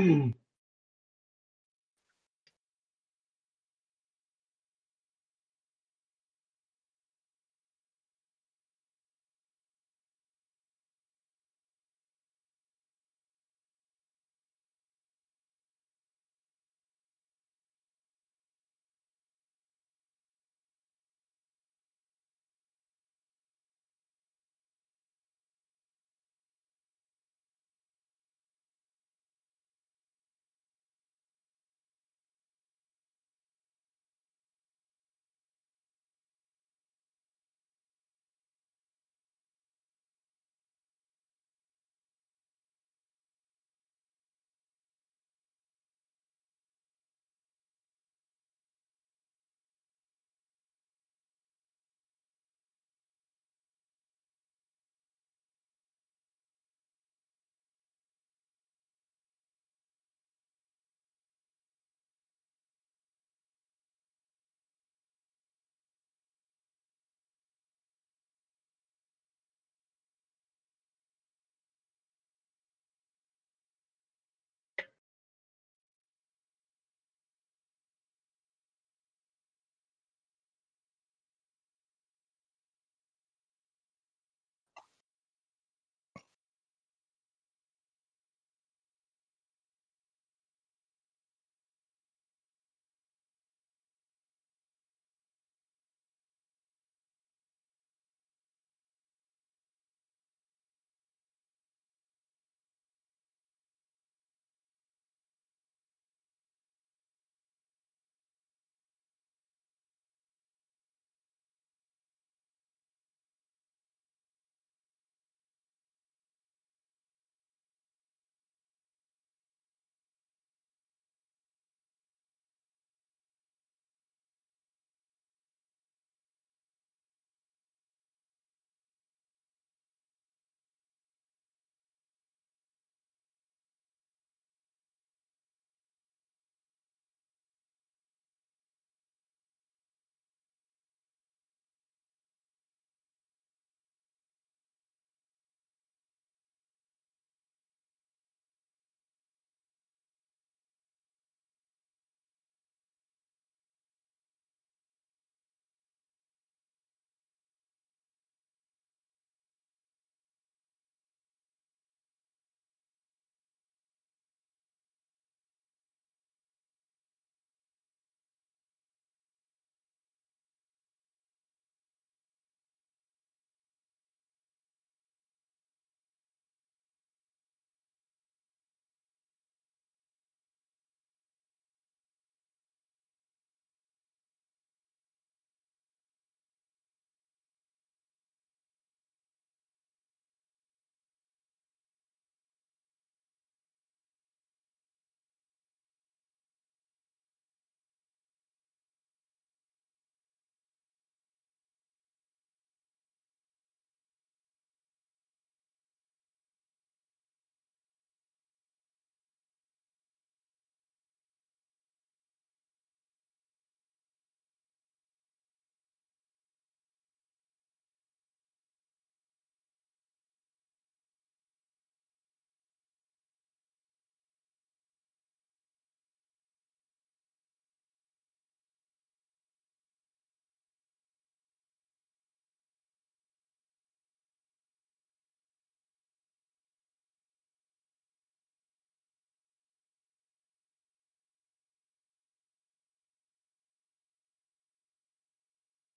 [0.05, 0.35] Hum.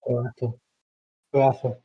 [0.09, 0.59] Pronto.
[1.33, 1.77] Abraço.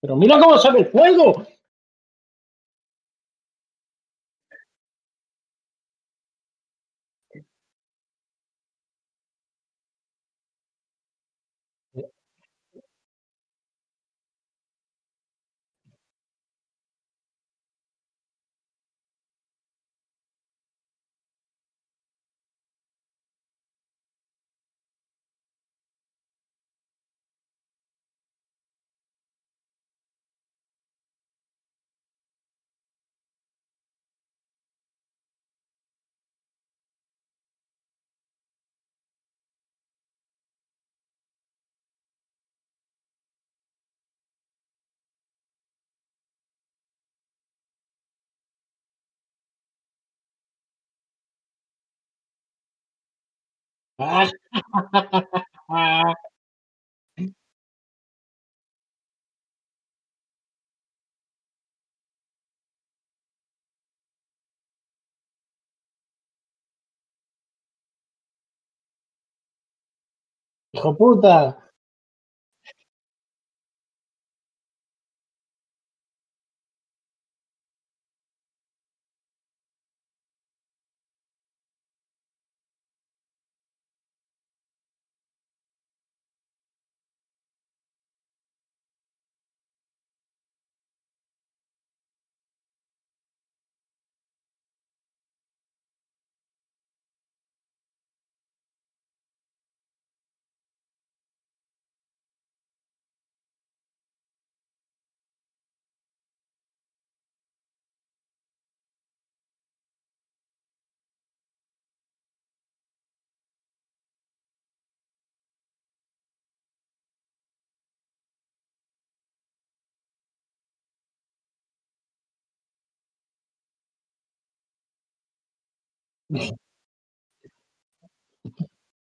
[0.00, 1.42] Pero mira cómo sabe el juego.
[53.98, 54.32] Hijo
[70.96, 71.65] puta.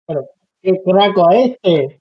[0.07, 0.29] Pero,
[0.63, 2.01] ¿qué craco a este?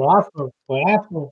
[0.00, 0.50] Foi afro?
[0.66, 1.30] Foi afro?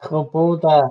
[0.00, 0.24] Juegazo.
[0.24, 0.90] Hijo puta.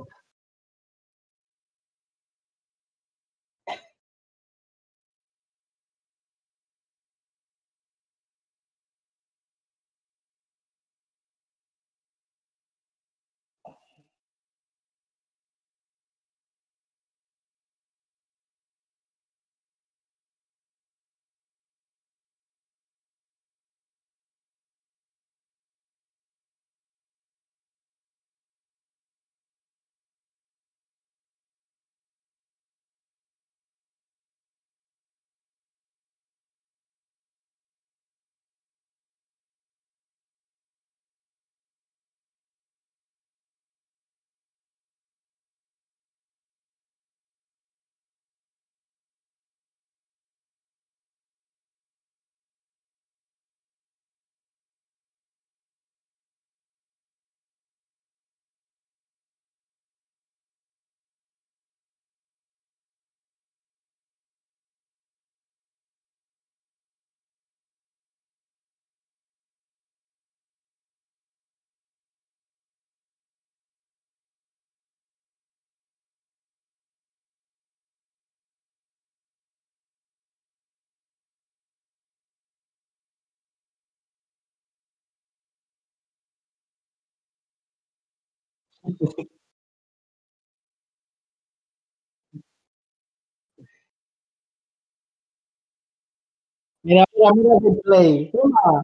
[96.86, 98.30] Mira, mira, mira que play.
[98.32, 98.84] Toma.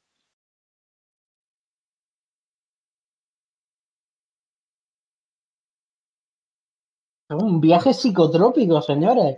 [7.38, 9.38] Un viaje psicotrópico, señores.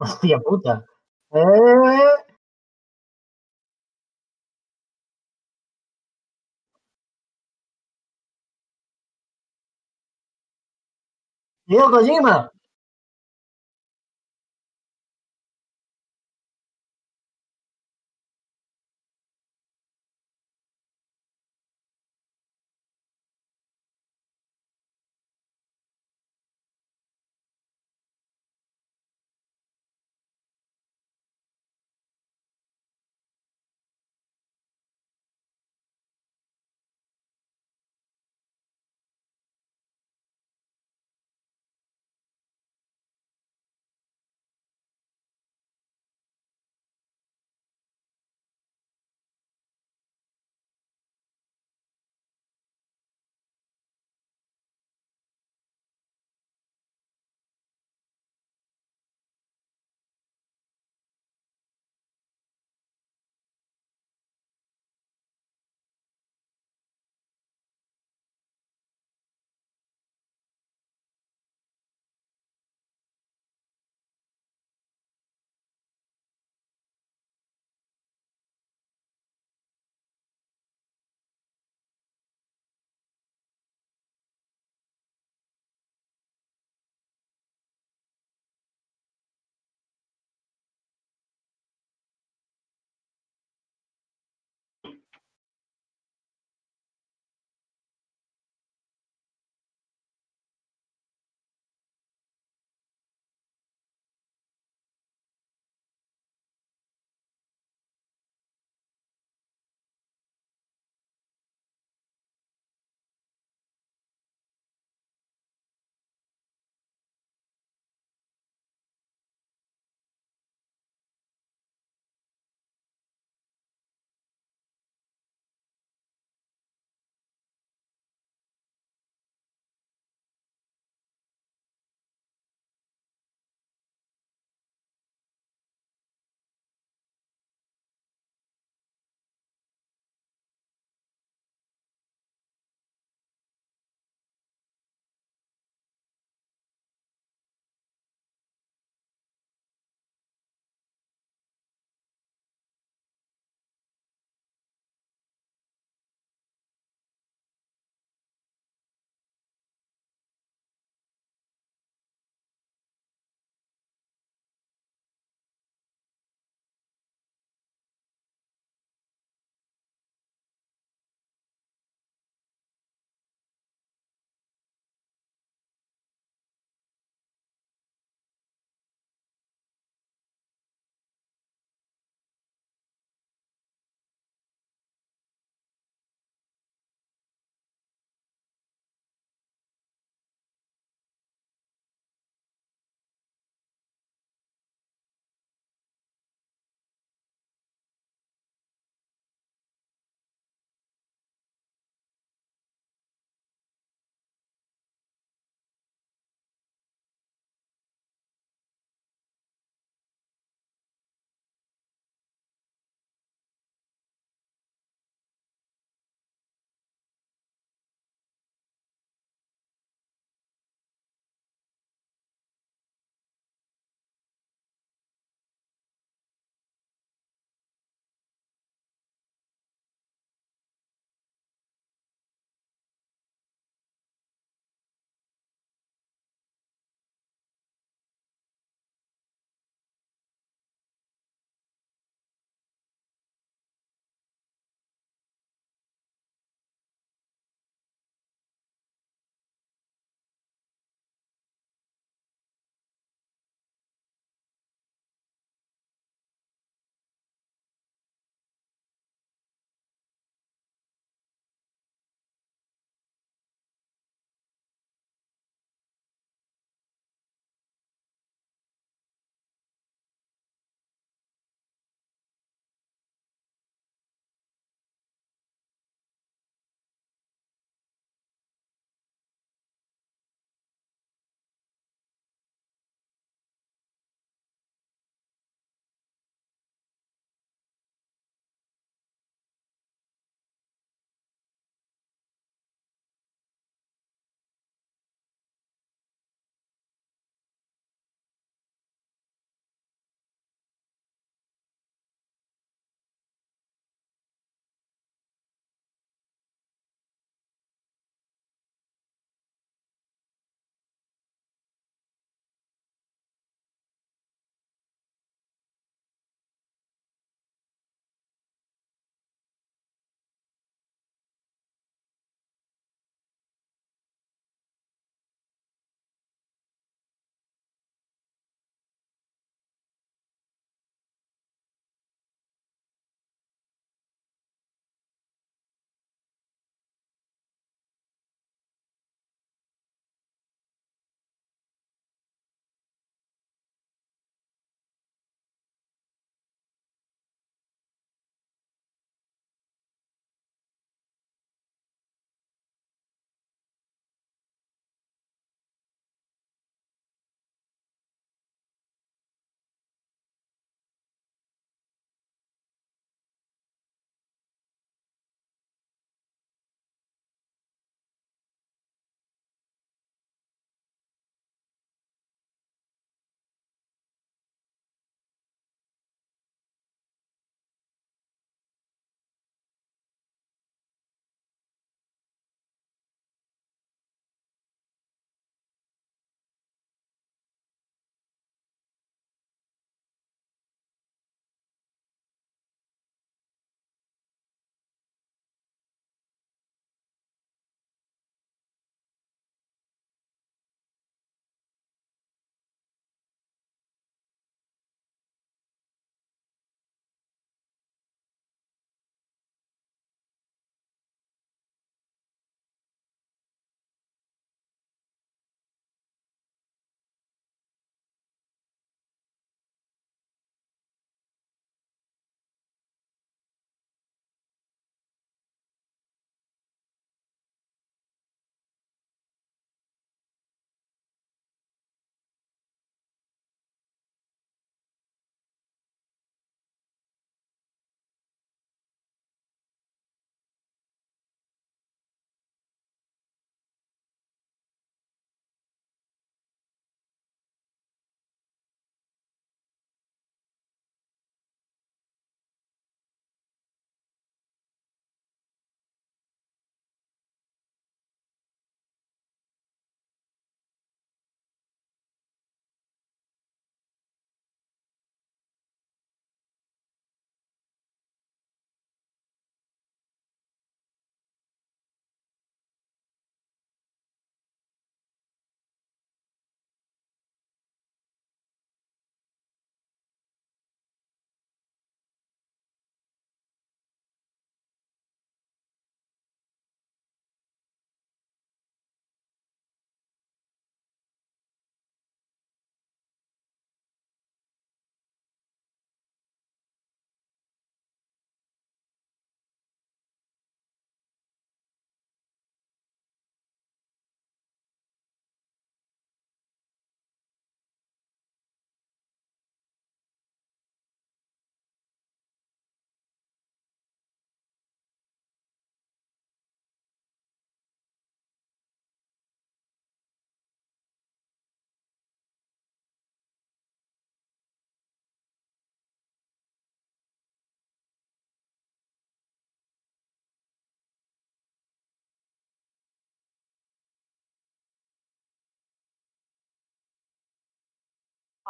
[0.00, 0.84] Hostia puta.
[1.32, 2.10] Eh,
[11.66, 12.50] Hideo Kojima.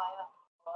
[0.01, 0.31] 来了
[0.65, 0.71] 走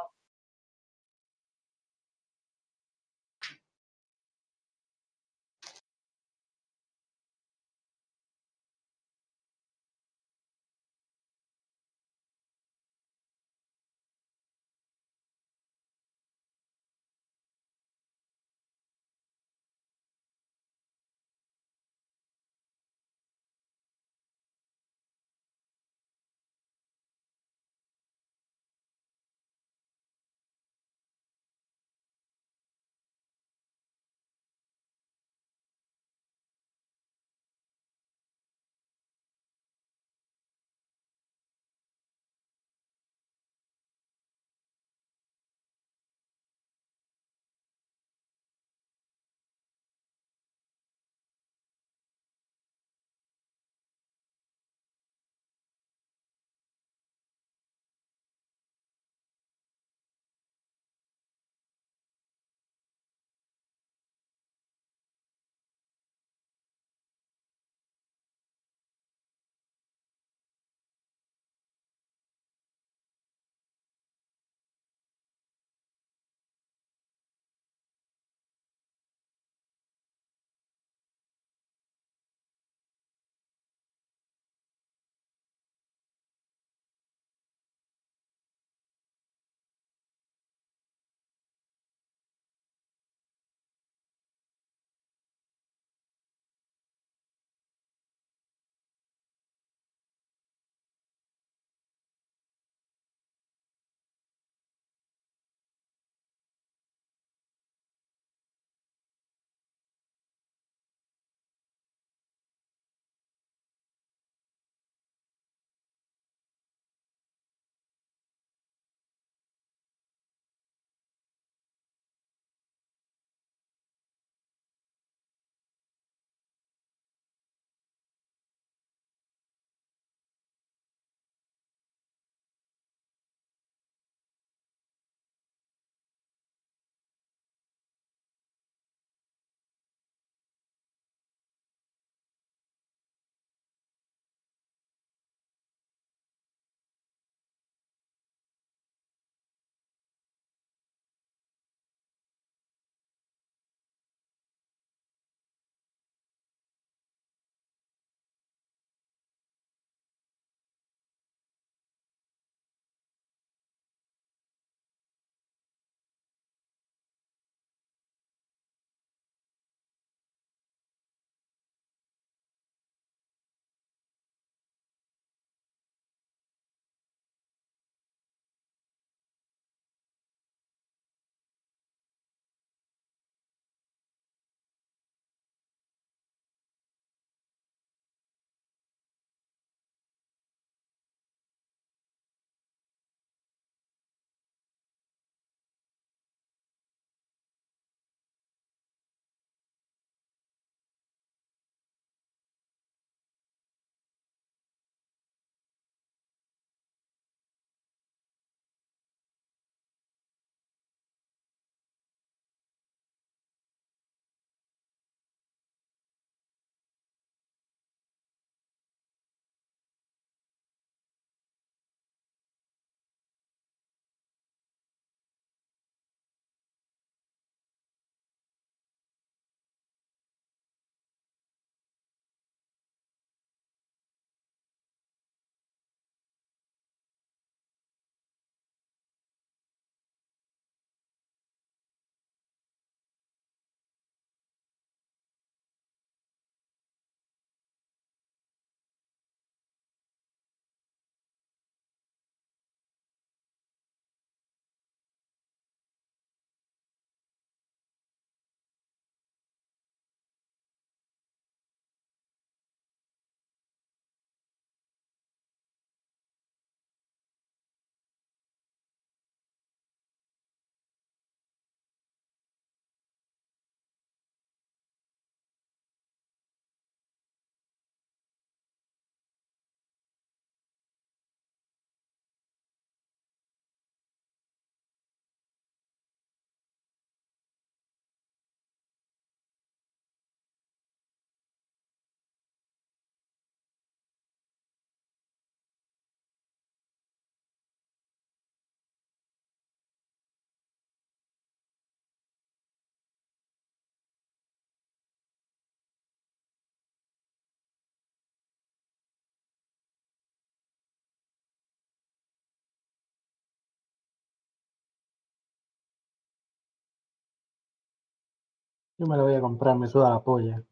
[318.98, 320.64] Yo me lo voy a comprar, me suda la polla.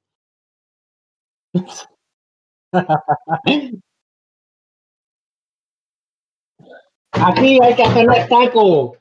[7.11, 8.97] Aquí hay que hacer los.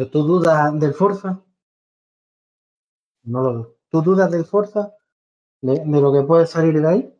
[0.00, 1.44] ¿Pero tú dudas del Forza?
[3.24, 3.76] No lo dudo.
[3.90, 4.94] ¿Tú dudas del Forza?
[5.60, 7.14] ¿De, lo que puede salir de ahí?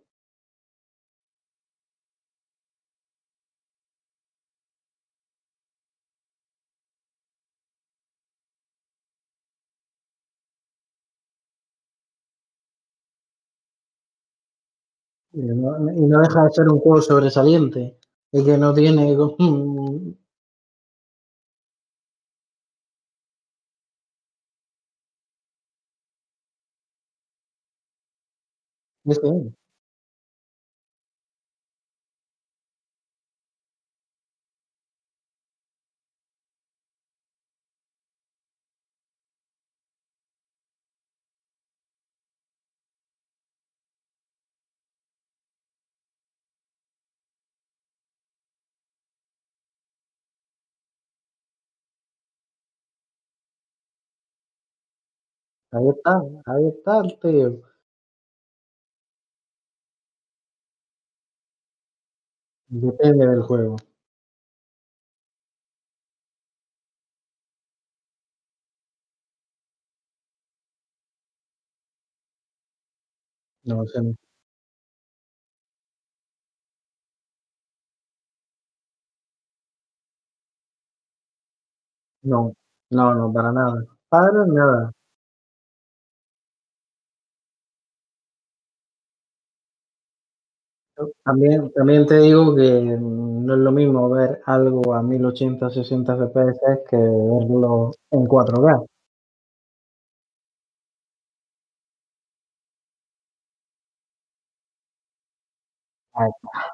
[15.33, 17.99] Y no, y no deja de ser un juego sobresaliente.
[18.33, 19.19] Y que no tiene.
[29.05, 29.53] Como- Ese es.
[55.73, 56.67] Ahí está, ahí
[62.71, 63.75] Depende del juego.
[73.65, 74.15] No sé.
[82.23, 82.53] No,
[82.91, 83.85] no, no, para nada.
[84.09, 84.93] Para nada.
[91.25, 92.63] También, también te digo que
[93.01, 98.83] no es lo mismo ver algo a 1080, 60 FPS que verlo en 4K.
[106.15, 106.70] Ahí está.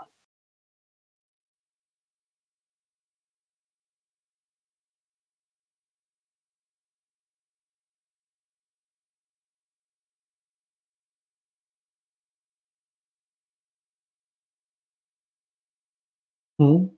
[16.58, 16.95] Mm.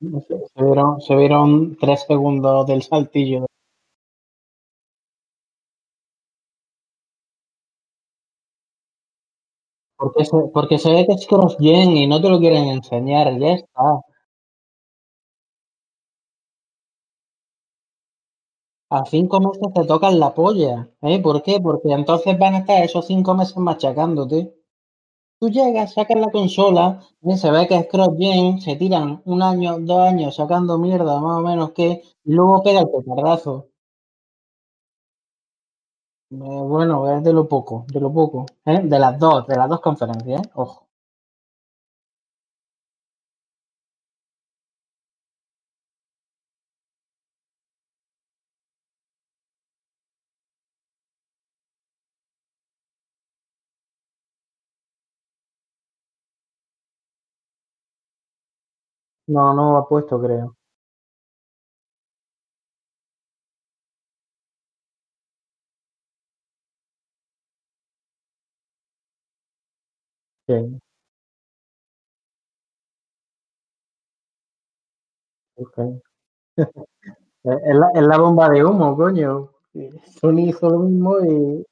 [0.00, 3.46] Se, vieron, se vieron tres segundos del saltillo.
[9.96, 13.52] Porque se, porque se ve que es cross-gen y no te lo quieren enseñar, ya
[13.52, 13.84] está.
[18.96, 20.90] A cinco meses te tocan la polla.
[21.00, 21.18] ¿eh?
[21.22, 21.58] ¿Por qué?
[21.58, 24.52] Porque entonces van a estar esos cinco meses machacándote.
[25.40, 27.00] Tú llegas, sacas la consola,
[27.36, 31.42] se ve que es cross-gen, se tiran un año, dos años sacando mierda, más o
[31.42, 33.68] menos que, y luego pega el petardazo.
[36.30, 38.46] Eh, bueno, es de lo poco, de lo poco.
[38.64, 38.80] ¿eh?
[38.82, 40.50] De las dos, de las dos conferencias, ¿eh?
[40.54, 40.87] Ojo.
[59.28, 60.56] No, no ha puesto, creo.
[70.48, 70.80] Sí.
[75.56, 75.76] ok.
[77.44, 79.50] es, la, es la bomba de humo, coño.
[80.20, 81.66] Sony hizo lo mismo y.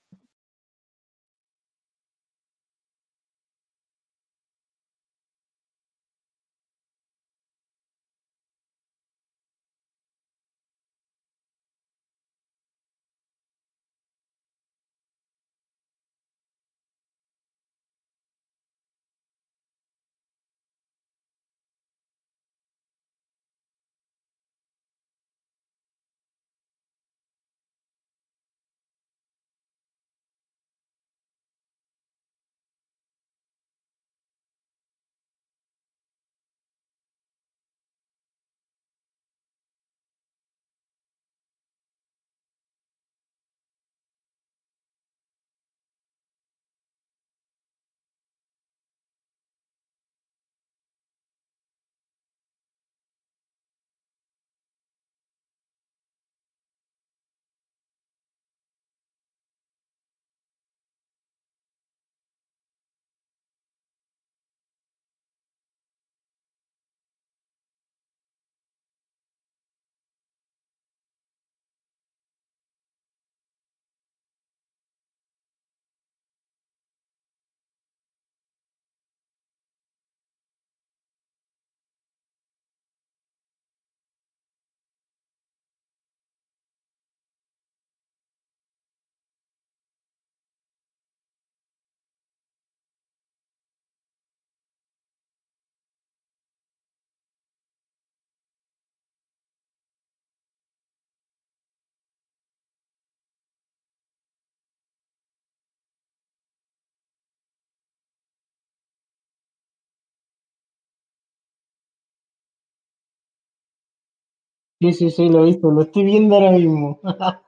[114.80, 116.98] Sí, sí, sí, lo he visto, lo estoy viendo ahora mismo.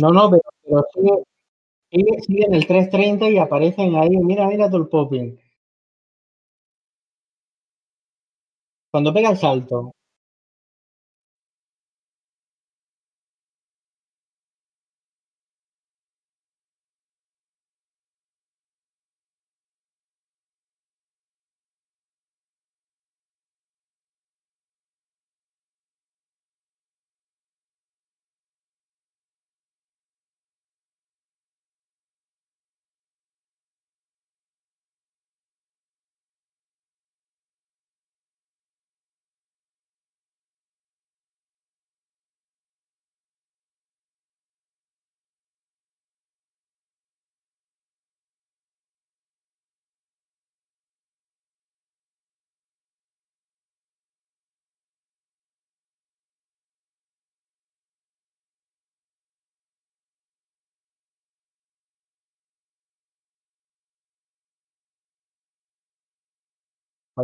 [0.00, 1.24] No, no, pero, pero sigue,
[1.90, 4.10] sigue, sigue en el 330 y aparecen ahí.
[4.10, 5.38] Mira, mira todo el popping.
[8.90, 9.92] Cuando pega el salto.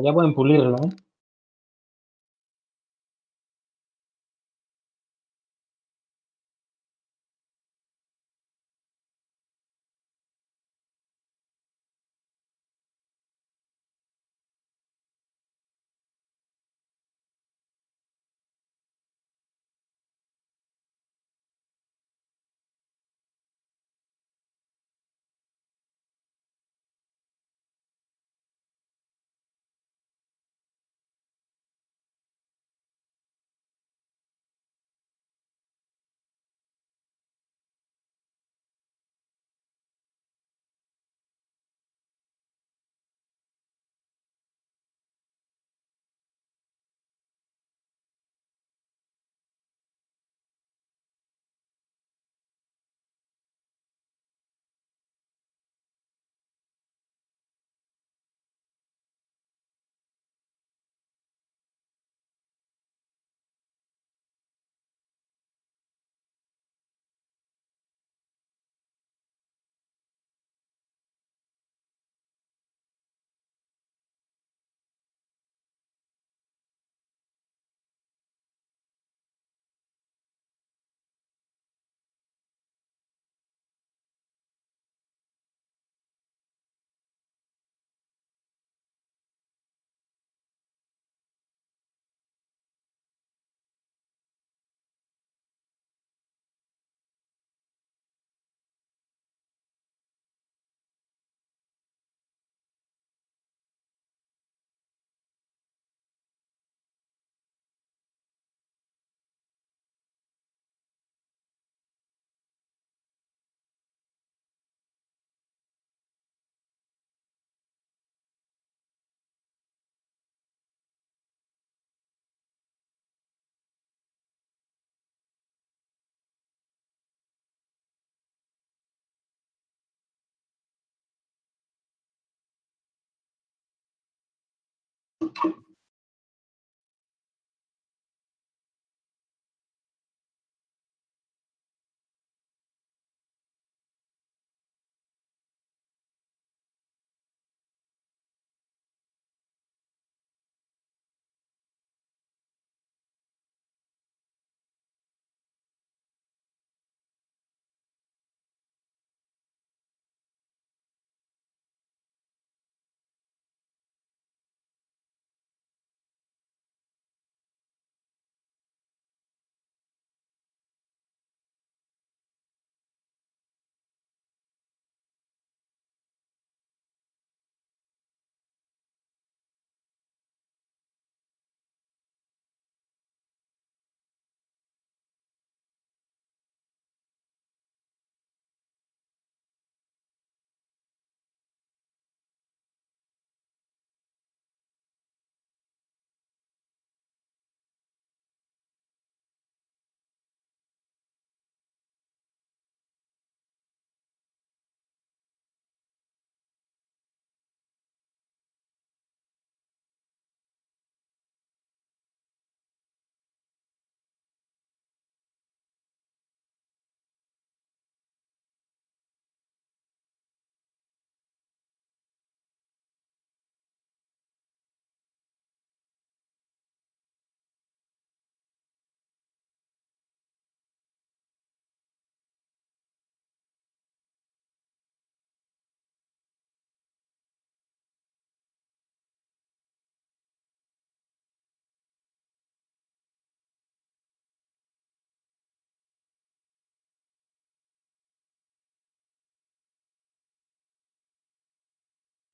[0.01, 0.91] Ya pueden pulirlo, ¿eh?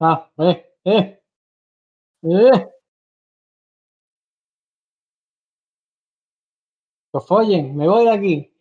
[0.00, 1.18] Ah, eh, eh.
[2.22, 2.68] Eh.
[7.26, 8.52] Follen, me voy de aquí.